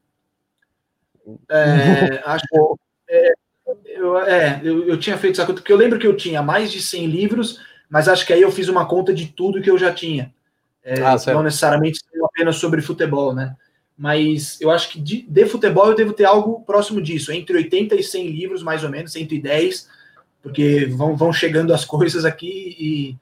É, 1.50 2.22
acho 2.26 2.78
é, 3.10 3.34
eu, 3.86 4.18
é, 4.20 4.62
eu, 4.64 4.88
eu 4.88 4.98
tinha 4.98 5.18
feito 5.18 5.36
essa 5.36 5.46
conta 5.46 5.62
porque 5.62 5.74
eu 5.74 5.78
lembro 5.78 6.00
que 6.00 6.08
eu 6.08 6.16
tinha 6.16 6.42
mais 6.42 6.72
de 6.72 6.82
100 6.82 7.08
livros, 7.08 7.60
mas 7.90 8.08
acho 8.08 8.26
que 8.26 8.34
aí 8.34 8.42
eu 8.42 8.52
fiz 8.52 8.68
uma 8.68 8.88
conta 8.88 9.14
de 9.14 9.28
tudo 9.28 9.62
que 9.62 9.70
eu 9.70 9.78
já 9.78 9.94
tinha. 9.94 10.34
É, 10.84 11.02
ah, 11.02 11.16
não 11.34 11.44
necessariamente 11.44 12.00
apenas 12.24 12.56
sobre 12.56 12.82
futebol, 12.82 13.34
né? 13.34 13.56
Mas 13.98 14.60
eu 14.62 14.72
acho 14.72 14.90
que 14.90 15.02
de, 15.02 15.24
de, 15.24 15.46
futebol 15.46 15.88
eu 15.88 15.96
devo 15.96 16.14
ter 16.14 16.24
algo 16.24 16.62
próximo 16.62 17.02
disso, 17.02 17.34
entre 17.34 17.58
80 17.58 17.96
e 17.96 18.04
100 18.04 18.28
livros, 18.30 18.64
mais 18.64 18.84
ou 18.84 18.90
menos, 18.90 19.12
110, 19.12 19.90
porque 20.42 20.86
vão, 20.86 21.18
vão 21.18 21.34
chegando 21.34 21.74
as 21.74 21.84
coisas 21.86 22.24
aqui 22.24 22.76
e, 22.80 23.18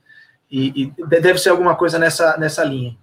e, 0.49 0.83
e 0.83 1.05
deve 1.07 1.39
ser 1.39 1.49
alguma 1.49 1.75
coisa 1.75 1.99
nessa, 1.99 2.37
nessa 2.37 2.63
linha. 2.63 2.97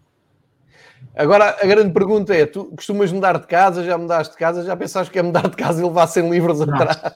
Agora, 1.17 1.57
a 1.61 1.67
grande 1.67 1.93
pergunta 1.93 2.35
é: 2.35 2.47
tu 2.47 2.65
costumas 2.67 3.13
mudar 3.13 3.39
de 3.39 3.47
casa? 3.47 3.85
Já 3.85 3.97
mudaste 3.97 4.33
de 4.33 4.39
casa? 4.39 4.65
Já 4.65 4.77
pensaste 4.77 5.13
que 5.13 5.19
é 5.19 5.23
mudar 5.23 5.49
de 5.49 5.57
casa 5.57 5.81
e 5.81 5.85
levar 5.85 6.07
100 6.07 6.31
livros 6.31 6.61
não. 6.61 6.75
atrás? 6.75 7.15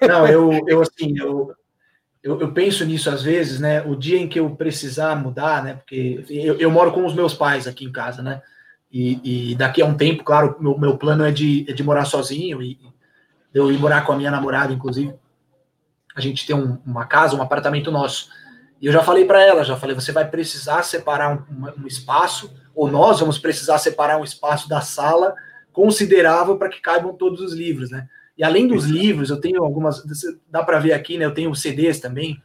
Não, 0.00 0.26
eu, 0.26 0.60
eu 0.66 0.82
assim, 0.82 1.18
eu, 1.18 1.54
eu, 2.22 2.40
eu, 2.40 2.52
penso 2.52 2.84
nisso 2.84 3.08
às 3.10 3.22
vezes, 3.22 3.58
né? 3.58 3.82
O 3.82 3.96
dia 3.96 4.18
em 4.18 4.28
que 4.28 4.38
eu 4.38 4.50
precisar 4.50 5.16
mudar, 5.16 5.62
né? 5.64 5.74
Porque 5.74 6.24
eu, 6.28 6.58
eu 6.58 6.70
moro 6.70 6.92
com 6.92 7.04
os 7.06 7.14
meus 7.14 7.34
pais 7.34 7.66
aqui 7.66 7.84
em 7.84 7.92
casa, 7.92 8.22
né? 8.22 8.42
E, 8.92 9.52
e 9.52 9.54
daqui 9.54 9.80
a 9.80 9.86
um 9.86 9.96
tempo, 9.96 10.22
claro, 10.22 10.56
meu, 10.60 10.78
meu 10.78 10.98
plano 10.98 11.24
é 11.24 11.32
de, 11.32 11.64
é 11.66 11.72
de 11.72 11.82
morar 11.82 12.04
sozinho 12.04 12.60
e 12.62 12.78
eu 13.54 13.72
ir 13.72 13.78
morar 13.78 14.04
com 14.04 14.12
a 14.12 14.16
minha 14.16 14.30
namorada, 14.30 14.72
inclusive. 14.72 15.14
A 16.14 16.20
gente 16.20 16.46
tem 16.46 16.54
um, 16.54 16.78
uma 16.84 17.06
casa, 17.06 17.34
um 17.34 17.42
apartamento 17.42 17.90
nosso. 17.90 18.28
E 18.82 18.86
eu 18.86 18.92
já 18.92 19.00
falei 19.00 19.24
para 19.24 19.40
ela, 19.40 19.62
já 19.62 19.76
falei, 19.76 19.94
você 19.94 20.10
vai 20.10 20.28
precisar 20.28 20.82
separar 20.82 21.32
um, 21.32 21.82
um 21.84 21.86
espaço, 21.86 22.52
ou 22.74 22.90
nós 22.90 23.20
vamos 23.20 23.38
precisar 23.38 23.78
separar 23.78 24.18
um 24.18 24.24
espaço 24.24 24.68
da 24.68 24.80
sala 24.80 25.36
considerável 25.72 26.56
para 26.56 26.68
que 26.68 26.80
caibam 26.80 27.14
todos 27.14 27.40
os 27.40 27.52
livros, 27.52 27.90
né? 27.90 28.08
E 28.36 28.42
além 28.42 28.66
dos 28.66 28.86
livros, 28.86 29.30
eu 29.30 29.40
tenho 29.40 29.62
algumas. 29.62 30.02
Dá 30.50 30.64
para 30.64 30.80
ver 30.80 30.94
aqui, 30.94 31.16
né? 31.16 31.24
Eu 31.24 31.32
tenho 31.32 31.54
CDs 31.54 32.00
também. 32.00 32.42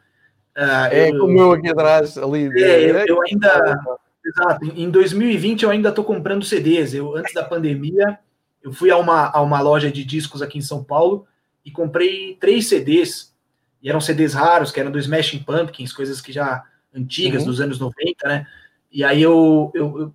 Uh, 0.55 0.88
é, 0.91 1.09
eu, 1.09 1.19
como 1.19 1.39
eu 1.39 1.51
aqui 1.53 1.69
atrás, 1.69 2.18
ali. 2.19 2.47
É, 2.61 2.91
eu, 2.91 2.97
eu 2.99 3.22
ainda. 3.23 3.80
Exato, 4.23 4.65
em 4.76 4.89
2020 4.91 5.64
eu 5.64 5.69
ainda 5.72 5.89
estou 5.89 6.03
comprando 6.03 6.45
CDs. 6.45 6.93
Eu, 6.93 7.15
antes 7.15 7.34
da 7.34 7.43
pandemia, 7.43 8.19
eu 8.61 8.72
fui 8.72 8.91
a 8.91 8.97
uma, 8.97 9.31
a 9.31 9.41
uma 9.41 9.59
loja 9.61 9.89
de 9.89 10.03
discos 10.03 10.41
aqui 10.41 10.59
em 10.59 10.61
São 10.61 10.84
Paulo 10.84 11.26
e 11.65 11.72
comprei 11.72 12.35
três 12.39 12.68
CDs. 12.68 13.34
E 13.82 13.90
eram 13.90 14.02
CDs 14.02 14.34
raros, 14.34 14.72
que 14.72 14.80
eram 14.80 14.91
do 14.91 14.99
Smashing 14.99 15.40
Pumpkins, 15.40 15.94
coisas 15.94 16.20
que 16.20 16.32
já 16.32 16.64
antigas, 16.94 17.44
uhum. 17.44 17.49
dos 17.49 17.62
anos 17.62 17.80
90, 17.80 18.28
né? 18.28 18.48
E 18.91 19.04
aí 19.04 19.22
eu, 19.22 19.72
eu, 19.74 19.99
eu 19.99 20.14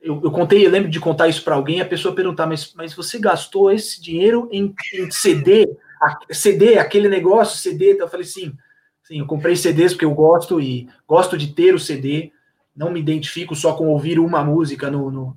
eu, 0.00 0.20
eu, 0.22 0.30
contei, 0.30 0.64
eu 0.64 0.70
lembro 0.70 0.90
de 0.90 1.00
contar 1.00 1.28
isso 1.28 1.42
para 1.42 1.54
alguém, 1.54 1.80
a 1.80 1.86
pessoa 1.86 2.14
perguntar, 2.14 2.46
mas, 2.46 2.72
mas 2.74 2.94
você 2.94 3.18
gastou 3.18 3.72
esse 3.72 4.00
dinheiro 4.00 4.48
em, 4.52 4.74
em 4.94 5.10
CD? 5.10 5.68
A, 6.00 6.16
CD, 6.32 6.78
aquele 6.78 7.08
negócio, 7.08 7.58
CD? 7.58 7.92
Então 7.92 8.06
eu 8.06 8.10
falei, 8.10 8.24
sim, 8.24 8.52
sim, 9.02 9.18
eu 9.18 9.26
comprei 9.26 9.56
CDs 9.56 9.92
porque 9.92 10.04
eu 10.04 10.14
gosto 10.14 10.60
e 10.60 10.88
gosto 11.06 11.36
de 11.36 11.48
ter 11.48 11.74
o 11.74 11.80
CD, 11.80 12.32
não 12.74 12.92
me 12.92 13.00
identifico 13.00 13.56
só 13.56 13.74
com 13.74 13.88
ouvir 13.88 14.20
uma 14.20 14.44
música 14.44 14.88
no, 14.88 15.10
no, 15.10 15.36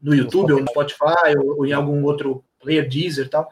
no 0.00 0.14
YouTube 0.14 0.54
ou 0.54 0.60
no 0.60 0.68
Spotify 0.68 1.36
ou, 1.36 1.58
ou, 1.58 1.66
em 1.66 1.72
algum 1.72 2.02
outro 2.04 2.42
player 2.58 2.88
Deezer 2.88 3.26
e 3.26 3.28
tal. 3.28 3.48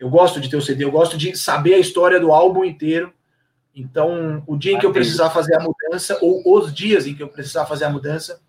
Eu 0.00 0.08
gosto 0.08 0.40
de 0.40 0.48
ter 0.48 0.56
o 0.56 0.62
CD, 0.62 0.84
eu 0.84 0.90
gosto 0.90 1.18
de 1.18 1.36
saber 1.36 1.74
a 1.74 1.78
história 1.78 2.18
do 2.18 2.32
álbum 2.32 2.64
inteiro. 2.64 3.12
Então, 3.76 4.42
o 4.46 4.56
dia 4.56 4.72
em 4.72 4.78
que 4.78 4.86
eu 4.86 4.92
precisar 4.92 5.28
fazer 5.28 5.54
a 5.54 5.60
mudança, 5.60 6.18
ou 6.22 6.42
os 6.58 6.72
dias 6.72 7.06
em 7.06 7.14
que 7.14 7.22
eu 7.22 7.28
precisar 7.28 7.66
fazer 7.66 7.84
a 7.84 7.90
mudança, 7.90 8.40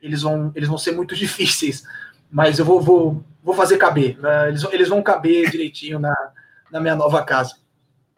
eles 0.00 0.22
vão, 0.22 0.52
eles 0.54 0.68
vão 0.68 0.78
ser 0.78 0.92
muito 0.92 1.14
difíceis, 1.16 1.82
mas 2.30 2.60
eu 2.60 2.64
vou, 2.64 2.80
vou, 2.80 3.24
vou 3.42 3.54
fazer 3.54 3.76
caber. 3.76 4.18
Né? 4.20 4.48
Eles, 4.48 4.64
eles 4.70 4.88
vão 4.88 5.02
caber 5.02 5.50
direitinho 5.50 5.98
na, 5.98 6.14
na 6.70 6.80
minha 6.80 6.94
nova 6.94 7.24
casa. 7.24 7.56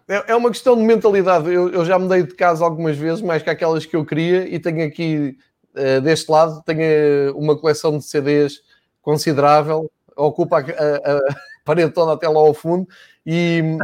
É, 0.07 0.33
é 0.33 0.37
uma 0.37 0.51
questão 0.51 0.77
de 0.77 0.83
mentalidade. 0.83 1.51
Eu, 1.51 1.71
eu, 1.71 1.87
já 1.87 1.99
mudei 1.99 2.23
de 2.23 2.35
casa 2.35 2.63
algumas 2.63 2.99
vezes, 2.99 3.23
mais 3.23 3.43
que 3.43 3.49
aquelas 3.49 3.87
que 3.87 3.97
eu 3.97 4.05
queria, 4.05 4.47
e 4.55 4.59
tenho 4.59 4.87
aqui, 4.87 5.39
uh, 5.75 6.01
deste 6.03 6.31
lado, 6.31 6.63
tenho 6.67 7.35
uma 7.39 7.57
coleção 7.57 7.97
de 7.97 8.05
CDs 8.05 8.61
considerável, 9.01 9.91
ocupa 10.15 10.59
a, 10.59 10.61
a, 10.61 11.17
a 11.17 11.35
parede 11.65 11.93
toda 11.93 12.13
até 12.13 12.29
lá 12.29 12.41
ao 12.41 12.55
fundo, 12.55 12.89
e 13.25 13.77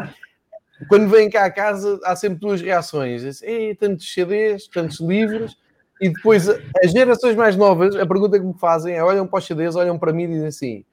quando 0.88 1.08
vêm 1.08 1.28
cá 1.28 1.44
a 1.44 1.50
casa 1.50 1.98
há 2.04 2.14
sempre 2.14 2.38
duas 2.38 2.60
reações. 2.60 3.42
Ei, 3.42 3.74
tantos 3.74 4.12
CDs, 4.12 4.68
tantos 4.68 5.00
livros, 5.00 5.56
e 6.00 6.08
depois, 6.10 6.48
as 6.48 6.92
gerações 6.92 7.34
mais 7.34 7.56
novas, 7.56 7.96
a 7.96 8.06
pergunta 8.06 8.38
que 8.38 8.44
me 8.44 8.54
fazem 8.54 8.94
é: 8.94 9.02
olham 9.02 9.26
para 9.26 9.38
os 9.38 9.46
CDs, 9.46 9.74
olham 9.74 9.98
para 9.98 10.12
mim 10.12 10.24
e 10.24 10.28
dizem 10.28 10.46
assim: 10.46 10.84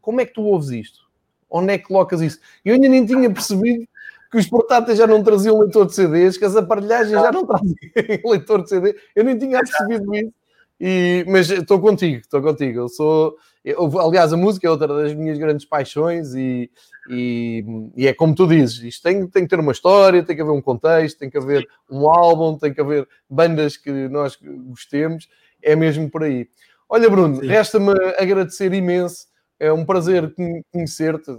como 0.00 0.20
é 0.20 0.26
que 0.26 0.32
tu 0.32 0.42
ouves 0.42 0.70
isto? 0.70 1.00
Onde 1.50 1.74
é 1.74 1.78
que 1.78 1.84
colocas 1.84 2.20
isso? 2.20 2.40
Eu 2.64 2.74
ainda 2.74 2.88
nem 2.88 3.04
tinha 3.04 3.30
percebido 3.30 3.86
que 4.30 4.38
os 4.38 4.46
portáteis 4.46 4.98
já 4.98 5.06
não 5.06 5.22
traziam 5.22 5.58
leitor 5.58 5.86
de 5.86 5.94
CDs, 5.94 6.36
que 6.36 6.44
as 6.44 6.56
aparelhagens 6.56 7.12
já 7.12 7.30
não 7.30 7.46
traziam 7.46 7.74
leitor 8.24 8.62
de 8.62 8.68
CD. 8.68 8.96
Eu 9.14 9.24
nem 9.24 9.38
tinha 9.38 9.58
percebido 9.58 10.14
isso. 10.14 10.32
E, 10.80 11.24
mas 11.28 11.48
estou 11.50 11.80
contigo, 11.80 12.18
estou 12.18 12.42
contigo. 12.42 12.80
Eu 12.80 12.88
sou, 12.88 13.36
eu, 13.66 13.98
aliás, 13.98 14.32
a 14.32 14.36
música 14.36 14.64
é 14.64 14.70
outra 14.70 14.86
das 14.86 15.12
minhas 15.12 15.38
grandes 15.38 15.66
paixões 15.66 16.34
e, 16.34 16.70
e, 17.10 17.64
e, 17.96 18.06
é 18.06 18.14
como 18.14 18.32
tu 18.32 18.46
dizes, 18.46 18.80
isto 18.80 19.02
tem, 19.02 19.26
tem 19.26 19.42
que 19.42 19.48
ter 19.48 19.58
uma 19.58 19.72
história, 19.72 20.22
tem 20.22 20.36
que 20.36 20.42
haver 20.42 20.52
um 20.52 20.62
contexto, 20.62 21.18
tem 21.18 21.28
que 21.28 21.36
haver 21.36 21.66
um 21.90 22.08
álbum, 22.08 22.56
tem 22.56 22.72
que 22.72 22.80
haver 22.80 23.08
bandas 23.28 23.76
que 23.76 23.90
nós 24.08 24.38
gostemos, 24.68 25.28
é 25.60 25.74
mesmo 25.74 26.08
por 26.08 26.22
aí. 26.22 26.48
Olha, 26.88 27.10
Bruno, 27.10 27.40
resta-me 27.40 27.90
agradecer 28.16 28.72
imenso, 28.72 29.26
é 29.58 29.72
um 29.72 29.84
prazer 29.84 30.32
conhecer-te, 30.72 31.32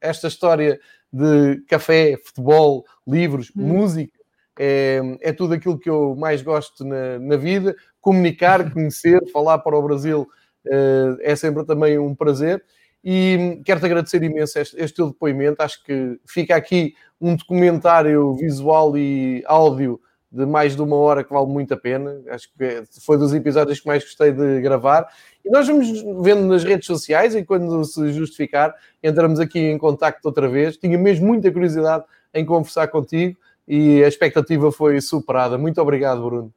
esta 0.00 0.28
história 0.28 0.80
de 1.12 1.62
café, 1.68 2.16
futebol, 2.24 2.86
livros, 3.06 3.52
hum. 3.54 3.62
música, 3.62 4.16
é, 4.58 5.00
é, 5.20 5.32
tudo 5.32 5.52
aquilo 5.52 5.78
que 5.78 5.90
eu 5.90 6.16
mais 6.16 6.40
gosto 6.40 6.84
na, 6.84 7.18
na 7.18 7.36
vida. 7.36 7.76
Comunicar, 8.00 8.64
conhecer, 8.72 9.20
falar 9.30 9.58
para 9.58 9.76
o 9.76 9.82
Brasil 9.82 10.26
é, 10.66 11.32
é 11.32 11.36
sempre 11.36 11.64
também 11.64 11.98
um 11.98 12.14
prazer. 12.14 12.62
E 13.04 13.60
quero-te 13.64 13.86
agradecer 13.86 14.22
imenso 14.22 14.58
este, 14.58 14.76
este 14.80 14.96
teu 14.96 15.08
depoimento. 15.08 15.62
Acho 15.62 15.82
que 15.84 16.18
fica 16.26 16.56
aqui 16.56 16.94
um 17.20 17.36
documentário 17.36 18.34
visual 18.34 18.96
e 18.98 19.44
áudio 19.46 20.00
de 20.30 20.44
mais 20.44 20.74
de 20.74 20.82
uma 20.82 20.96
hora 20.96 21.22
que 21.22 21.32
vale 21.32 21.46
muito 21.46 21.72
a 21.72 21.76
pena. 21.76 22.20
Acho 22.28 22.48
que 22.48 22.82
foi 23.04 23.16
dos 23.16 23.32
episódios 23.32 23.80
que 23.80 23.86
mais 23.86 24.02
gostei 24.02 24.32
de 24.32 24.60
gravar. 24.60 25.06
E 25.44 25.50
nós 25.50 25.66
vamos 25.66 25.88
vendo 26.22 26.46
nas 26.46 26.64
redes 26.64 26.86
sociais 26.86 27.34
e 27.34 27.44
quando 27.44 27.84
se 27.84 28.12
justificar, 28.12 28.74
entramos 29.02 29.38
aqui 29.38 29.60
em 29.60 29.78
contacto 29.78 30.26
outra 30.26 30.48
vez. 30.48 30.76
Tinha 30.76 30.98
mesmo 30.98 31.26
muita 31.26 31.50
curiosidade 31.50 32.04
em 32.34 32.44
conversar 32.44 32.88
contigo 32.88 33.36
e 33.66 34.02
a 34.02 34.08
expectativa 34.08 34.70
foi 34.70 35.00
superada. 35.00 35.56
Muito 35.56 35.80
obrigado, 35.80 36.22
Bruno. 36.22 36.52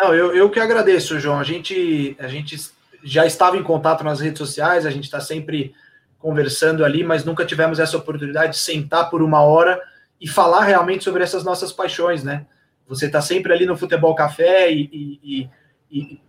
Não, 0.00 0.14
eu, 0.14 0.34
eu 0.34 0.50
que 0.50 0.58
agradeço, 0.58 1.20
João. 1.20 1.38
A 1.38 1.44
gente, 1.44 2.16
a 2.18 2.26
gente 2.26 2.56
já 3.04 3.26
estava 3.26 3.56
em 3.58 3.62
contato 3.62 4.02
nas 4.02 4.20
redes 4.20 4.38
sociais, 4.38 4.86
a 4.86 4.90
gente 4.90 5.04
está 5.04 5.20
sempre 5.20 5.74
conversando 6.18 6.84
ali, 6.84 7.04
mas 7.04 7.22
nunca 7.22 7.44
tivemos 7.44 7.78
essa 7.78 7.98
oportunidade 7.98 8.52
de 8.52 8.58
sentar 8.58 9.10
por 9.10 9.22
uma 9.22 9.42
hora 9.42 9.78
e 10.18 10.26
falar 10.26 10.64
realmente 10.64 11.04
sobre 11.04 11.22
essas 11.22 11.44
nossas 11.44 11.70
paixões, 11.70 12.24
né? 12.24 12.46
Você 12.88 13.06
está 13.06 13.20
sempre 13.20 13.52
ali 13.52 13.66
no 13.66 13.76
Futebol 13.76 14.14
Café 14.14 14.72
e, 14.72 15.20
e, 15.22 15.50
e, 15.90 16.20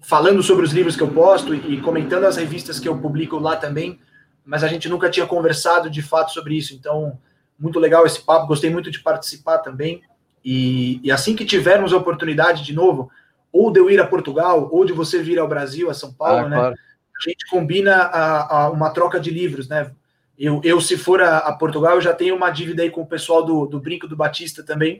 falando 0.00 0.42
sobre 0.42 0.64
os 0.64 0.72
livros 0.72 0.96
que 0.96 1.02
eu 1.02 1.10
posto 1.10 1.54
e 1.54 1.80
comentando 1.82 2.24
as 2.24 2.36
revistas 2.36 2.80
que 2.80 2.88
eu 2.88 2.98
publico 2.98 3.38
lá 3.38 3.56
também, 3.56 4.00
mas 4.44 4.64
a 4.64 4.68
gente 4.68 4.88
nunca 4.88 5.10
tinha 5.10 5.26
conversado 5.26 5.90
de 5.90 6.00
fato 6.00 6.32
sobre 6.32 6.56
isso. 6.56 6.74
Então, 6.74 7.18
muito 7.58 7.78
legal 7.78 8.06
esse 8.06 8.20
papo, 8.20 8.46
gostei 8.46 8.70
muito 8.70 8.90
de 8.90 9.00
participar 9.00 9.58
também. 9.58 10.02
E, 10.44 10.98
e 11.02 11.12
assim 11.12 11.36
que 11.36 11.44
tivermos 11.44 11.92
a 11.92 11.96
oportunidade 11.96 12.64
de 12.64 12.72
novo, 12.72 13.10
ou 13.52 13.70
de 13.70 13.78
eu 13.78 13.90
ir 13.90 14.00
a 14.00 14.06
Portugal, 14.06 14.68
ou 14.72 14.84
de 14.84 14.92
você 14.92 15.22
vir 15.22 15.38
ao 15.38 15.48
Brasil, 15.48 15.90
a 15.90 15.94
São 15.94 16.12
Paulo, 16.12 16.46
ah, 16.46 16.48
né? 16.48 16.56
Claro. 16.56 16.74
A 16.74 17.28
gente 17.28 17.46
combina 17.48 17.94
a, 17.94 18.62
a, 18.62 18.70
uma 18.70 18.90
troca 18.90 19.20
de 19.20 19.30
livros, 19.30 19.68
né? 19.68 19.90
Eu, 20.38 20.60
eu 20.64 20.80
se 20.80 20.96
for 20.96 21.20
a, 21.20 21.38
a, 21.38 21.52
Portugal, 21.52 21.94
eu 21.94 22.00
já 22.00 22.12
tenho 22.12 22.34
uma 22.34 22.50
dívida 22.50 22.82
aí 22.82 22.90
com 22.90 23.02
o 23.02 23.06
pessoal 23.06 23.44
do, 23.44 23.66
do 23.66 23.78
Brinco 23.78 24.08
do 24.08 24.16
Batista 24.16 24.62
também. 24.62 24.98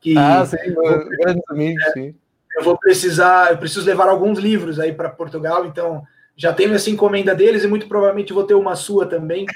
Que 0.00 0.18
ah, 0.18 0.44
sim, 0.44 0.56
amigos, 1.48 1.84
é, 1.86 1.92
sim. 1.92 2.14
Eu 2.56 2.62
vou 2.62 2.78
precisar, 2.78 3.52
eu 3.52 3.58
preciso 3.58 3.86
levar 3.86 4.08
alguns 4.08 4.38
livros 4.38 4.78
aí 4.78 4.92
para 4.92 5.08
Portugal, 5.08 5.64
então 5.64 6.02
já 6.36 6.52
tenho 6.52 6.74
essa 6.74 6.90
encomenda 6.90 7.34
deles 7.34 7.64
e 7.64 7.66
muito 7.66 7.88
provavelmente 7.88 8.32
vou 8.32 8.44
ter 8.44 8.54
uma 8.54 8.76
sua 8.76 9.06
também. 9.06 9.46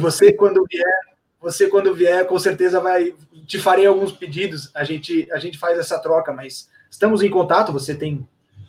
Você, 0.00 0.32
quando 0.34 0.64
vier, 0.70 0.98
você 1.40 1.68
quando 1.68 1.94
vier, 1.94 2.26
com 2.26 2.38
certeza 2.38 2.80
vai. 2.80 3.14
Te 3.46 3.58
farei 3.58 3.86
alguns 3.86 4.12
pedidos. 4.12 4.70
A 4.74 4.84
gente, 4.84 5.28
a 5.32 5.38
gente 5.38 5.58
faz 5.58 5.78
essa 5.78 5.98
troca, 5.98 6.32
mas 6.32 6.68
estamos 6.94 7.22
em 7.22 7.30
contato. 7.30 7.72
Você 7.72 7.94
tem 7.94 8.26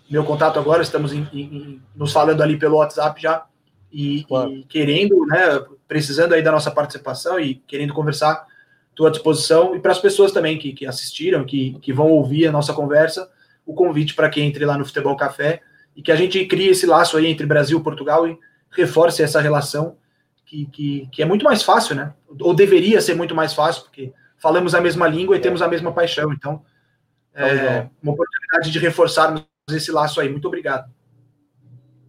meu 0.10 0.24
contato 0.24 0.60
agora, 0.60 0.82
estamos 0.82 1.14
em, 1.14 1.28
em, 1.32 1.82
nos 1.96 2.12
falando 2.12 2.42
ali 2.42 2.58
pelo 2.58 2.78
WhatsApp 2.78 3.22
já. 3.22 3.46
E, 3.92 4.24
claro. 4.26 4.52
e, 4.52 4.64
querendo, 4.64 5.26
né, 5.26 5.64
precisando 5.88 6.34
aí 6.34 6.42
da 6.42 6.52
nossa 6.52 6.70
participação 6.70 7.40
e 7.40 7.56
querendo 7.68 7.94
conversar, 7.94 8.46
estou 8.90 9.08
à 9.08 9.10
disposição. 9.10 9.76
E 9.76 9.80
para 9.80 9.92
as 9.92 10.00
pessoas 10.00 10.32
também 10.32 10.58
que, 10.58 10.74
que 10.74 10.86
assistiram, 10.86 11.46
que, 11.46 11.78
que 11.82 11.94
vão 11.94 12.10
ouvir 12.10 12.48
a 12.48 12.52
nossa 12.52 12.74
conversa, 12.74 13.30
o 13.66 13.74
convite 13.74 14.14
para 14.14 14.30
que 14.30 14.42
entre 14.42 14.66
lá 14.66 14.78
no 14.78 14.86
Futebol 14.86 15.16
Café 15.16 15.62
e 15.96 16.02
que 16.02 16.12
a 16.12 16.16
gente 16.16 16.44
crie 16.46 16.70
esse 16.70 16.86
laço 16.86 17.18
aí 17.18 17.28
entre 17.28 17.46
Brasil 17.46 17.80
e 17.80 17.84
Portugal 17.84 18.28
e 18.28 18.38
reforce 18.72 19.24
essa 19.24 19.40
relação 19.40 19.98
que, 20.46 20.66
que, 20.66 21.10
que, 21.12 21.22
é 21.22 21.26
muito 21.26 21.46
mais 21.46 21.64
fácil, 21.64 21.96
né? 21.96 22.14
Ou 22.42 22.54
deveria 22.54 23.02
ser 23.02 23.16
muito 23.16 23.34
mais 23.34 23.54
fácil, 23.54 23.84
porque 23.84 24.14
falamos 24.38 24.76
a 24.76 24.82
mesma 24.82 25.08
língua 25.08 25.38
e 25.38 25.40
temos 25.40 25.62
a 25.62 25.68
mesma 25.68 25.92
paixão. 25.92 26.32
Então, 26.34 26.62
é 27.36 27.88
uma 28.02 28.14
oportunidade 28.14 28.72
de 28.72 28.80
reforçarmos 28.80 29.46
esse 29.72 29.92
laço 29.92 30.22
aí. 30.22 30.30
Muito 30.30 30.48
obrigado. 30.48 30.90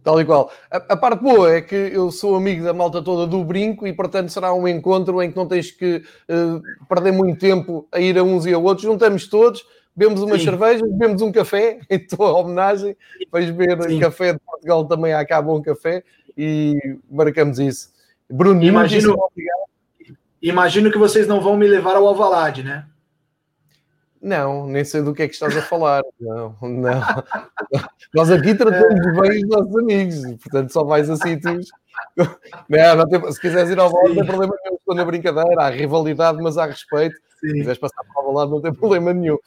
Tal 0.07 0.21
e 0.21 0.25
qual. 0.25 0.49
A, 0.71 0.77
a, 0.77 0.95
parte 0.95 1.21
boa 1.21 1.51
é 1.51 1.61
que 1.61 1.75
eu 1.75 2.09
sou 2.11 2.37
amigo 2.37 2.63
da 2.63 2.73
malta 2.73 3.01
toda 3.01 3.27
do 3.27 3.43
brinco 3.43 3.85
e, 3.85 3.91
portanto, 3.91 4.29
será 4.29 4.53
um 4.53 4.65
encontro 4.65 5.21
em 5.21 5.29
que 5.29 5.35
não 5.35 5.45
tens 5.45 5.69
que 5.69 6.01
uh, 6.29 6.87
perder 6.87 7.11
muito 7.11 7.37
tempo 7.37 7.85
a 7.91 7.99
ir 7.99 8.17
a 8.17 8.23
uns 8.23 8.45
e 8.45 8.53
a 8.53 8.57
outros. 8.57 8.87
Juntamos 8.87 9.27
todos, 9.27 9.65
bebemos 9.93 10.21
umas 10.21 10.41
cervejas, 10.41 10.81
bebemos 10.81 11.21
um 11.21 11.29
café 11.29 11.81
em 11.91 11.99
tua 11.99 12.31
homenagem. 12.37 12.95
Vais 13.29 13.49
ver 13.49 13.83
Sim. 13.83 13.99
café 13.99 14.31
de 14.31 14.39
Portugal 14.39 14.85
também 14.85 15.13
acaba 15.13 15.53
um 15.53 15.61
café 15.61 16.01
e 16.37 16.97
marcamos 17.11 17.59
isso. 17.59 17.91
Bruno, 18.29 18.63
imagino, 18.63 19.13
imagino 20.41 20.89
que 20.89 20.97
vocês 20.97 21.27
não 21.27 21.41
vão 21.41 21.57
me 21.57 21.67
levar 21.67 21.97
ao 21.97 22.07
Alvalade, 22.07 22.63
né? 22.63 22.85
Não, 24.27 24.67
nem 24.67 24.83
sei 24.83 25.01
do 25.01 25.13
que 25.13 25.23
é 25.23 25.27
que 25.27 25.33
estás 25.33 25.55
a 25.55 25.61
falar. 25.61 26.03
Não, 26.19 26.53
não. 26.61 27.01
Nós 28.13 28.29
aqui 28.29 28.53
tratamos 28.53 29.21
bem 29.21 29.41
os 29.41 29.49
nossos 29.49 29.77
amigos, 29.77 30.21
portanto 30.43 30.73
só 30.73 30.83
vais 30.83 31.09
a 31.09 31.15
sítios. 31.15 31.69
Não, 32.69 32.95
não 32.95 33.07
tem... 33.07 33.31
se 33.31 33.41
quiseres 33.41 33.71
ir 33.71 33.79
ao 33.79 33.87
Alvalade, 33.87 34.09
não 34.09 34.15
tem 34.15 34.25
problema 34.25 34.55
nenhum. 34.63 34.75
Estou 34.75 34.95
na 34.95 35.05
brincadeira, 35.05 35.63
há 35.63 35.69
rivalidade, 35.69 36.39
mas 36.41 36.57
há 36.57 36.65
respeito. 36.65 37.15
Sim. 37.39 37.47
Se 37.47 37.53
quiseres 37.53 37.77
passar 37.79 38.03
para 38.03 38.15
o 38.15 38.27
Alvalade, 38.27 38.51
não 38.51 38.61
tem 38.61 38.73
problema 38.73 39.13
nenhum. 39.13 39.37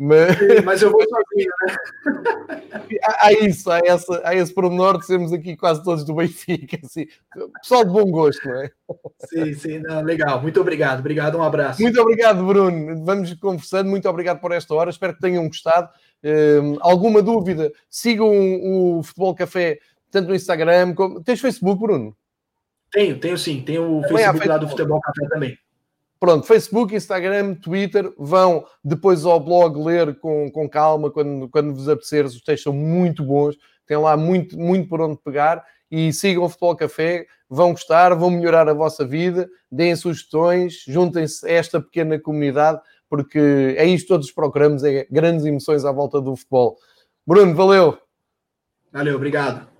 Mas, 0.00 0.38
Sim, 0.38 0.62
mas 0.64 0.80
eu 0.80 0.92
vou 0.92 1.02
sozinho, 1.02 1.50
né? 1.66 2.98
há, 3.02 3.32
isso, 3.32 3.68
há, 3.68 3.80
essa, 3.84 4.22
há 4.24 4.32
esse 4.32 4.54
pormenor 4.54 4.96
de 4.96 5.04
sermos 5.04 5.32
aqui 5.32 5.56
quase 5.56 5.82
todos 5.82 6.04
do 6.04 6.14
Benfica, 6.14 6.78
assim, 6.84 7.08
pessoal 7.60 7.84
de 7.84 7.90
bom 7.90 8.08
gosto, 8.08 8.46
não 8.46 8.62
é? 8.62 8.70
Sim, 9.24 9.54
sim, 9.54 9.78
não, 9.80 10.00
legal, 10.02 10.40
muito 10.40 10.60
obrigado, 10.60 11.00
obrigado, 11.00 11.36
um 11.36 11.42
abraço. 11.42 11.82
Muito 11.82 12.00
obrigado, 12.00 12.46
Bruno, 12.46 13.04
vamos 13.04 13.34
conversando, 13.34 13.90
muito 13.90 14.08
obrigado 14.08 14.40
por 14.40 14.52
esta 14.52 14.72
hora, 14.72 14.88
espero 14.88 15.14
que 15.14 15.20
tenham 15.20 15.48
gostado. 15.48 15.88
Um, 16.22 16.76
alguma 16.80 17.20
dúvida, 17.20 17.72
sigam 17.90 18.30
o 18.30 19.02
Futebol 19.02 19.34
Café, 19.34 19.80
tanto 20.12 20.28
no 20.28 20.34
Instagram, 20.36 20.94
como... 20.94 21.20
tens 21.24 21.40
Facebook, 21.40 21.80
Bruno? 21.80 22.16
Tenho, 22.92 23.18
tenho 23.18 23.36
sim, 23.36 23.62
tenho 23.62 23.98
o 23.98 24.02
Facebook 24.06 24.46
lá 24.46 24.58
do 24.58 24.68
Futebol 24.68 25.00
Café 25.00 25.26
também. 25.28 25.58
Pronto, 26.20 26.46
Facebook, 26.46 26.94
Instagram, 26.94 27.54
Twitter, 27.54 28.12
vão 28.18 28.64
depois 28.82 29.24
ao 29.24 29.38
blog 29.38 29.80
ler 29.80 30.18
com, 30.18 30.50
com 30.50 30.68
calma 30.68 31.10
quando, 31.10 31.48
quando 31.48 31.72
vos 31.72 31.88
apetecer, 31.88 32.24
os 32.24 32.40
textos 32.42 32.64
são 32.64 32.72
muito 32.72 33.22
bons, 33.22 33.56
tem 33.86 33.96
lá 33.96 34.16
muito, 34.16 34.58
muito 34.58 34.88
por 34.88 35.00
onde 35.00 35.16
pegar 35.22 35.64
e 35.90 36.12
sigam 36.12 36.44
o 36.44 36.48
Futebol 36.48 36.76
Café, 36.76 37.26
vão 37.48 37.70
gostar, 37.72 38.14
vão 38.14 38.30
melhorar 38.30 38.68
a 38.68 38.74
vossa 38.74 39.06
vida, 39.06 39.48
deem 39.70 39.96
sugestões, 39.96 40.84
juntem-se 40.86 41.46
a 41.46 41.52
esta 41.52 41.80
pequena 41.80 42.18
comunidade, 42.18 42.80
porque 43.08 43.74
é 43.78 43.86
isto 43.86 44.06
que 44.06 44.12
todos 44.12 44.30
procuramos, 44.30 44.84
é 44.84 45.06
grandes 45.10 45.46
emoções 45.46 45.84
à 45.84 45.92
volta 45.92 46.20
do 46.20 46.36
futebol. 46.36 46.76
Bruno, 47.26 47.54
valeu! 47.54 47.96
Valeu, 48.92 49.16
obrigado. 49.16 49.77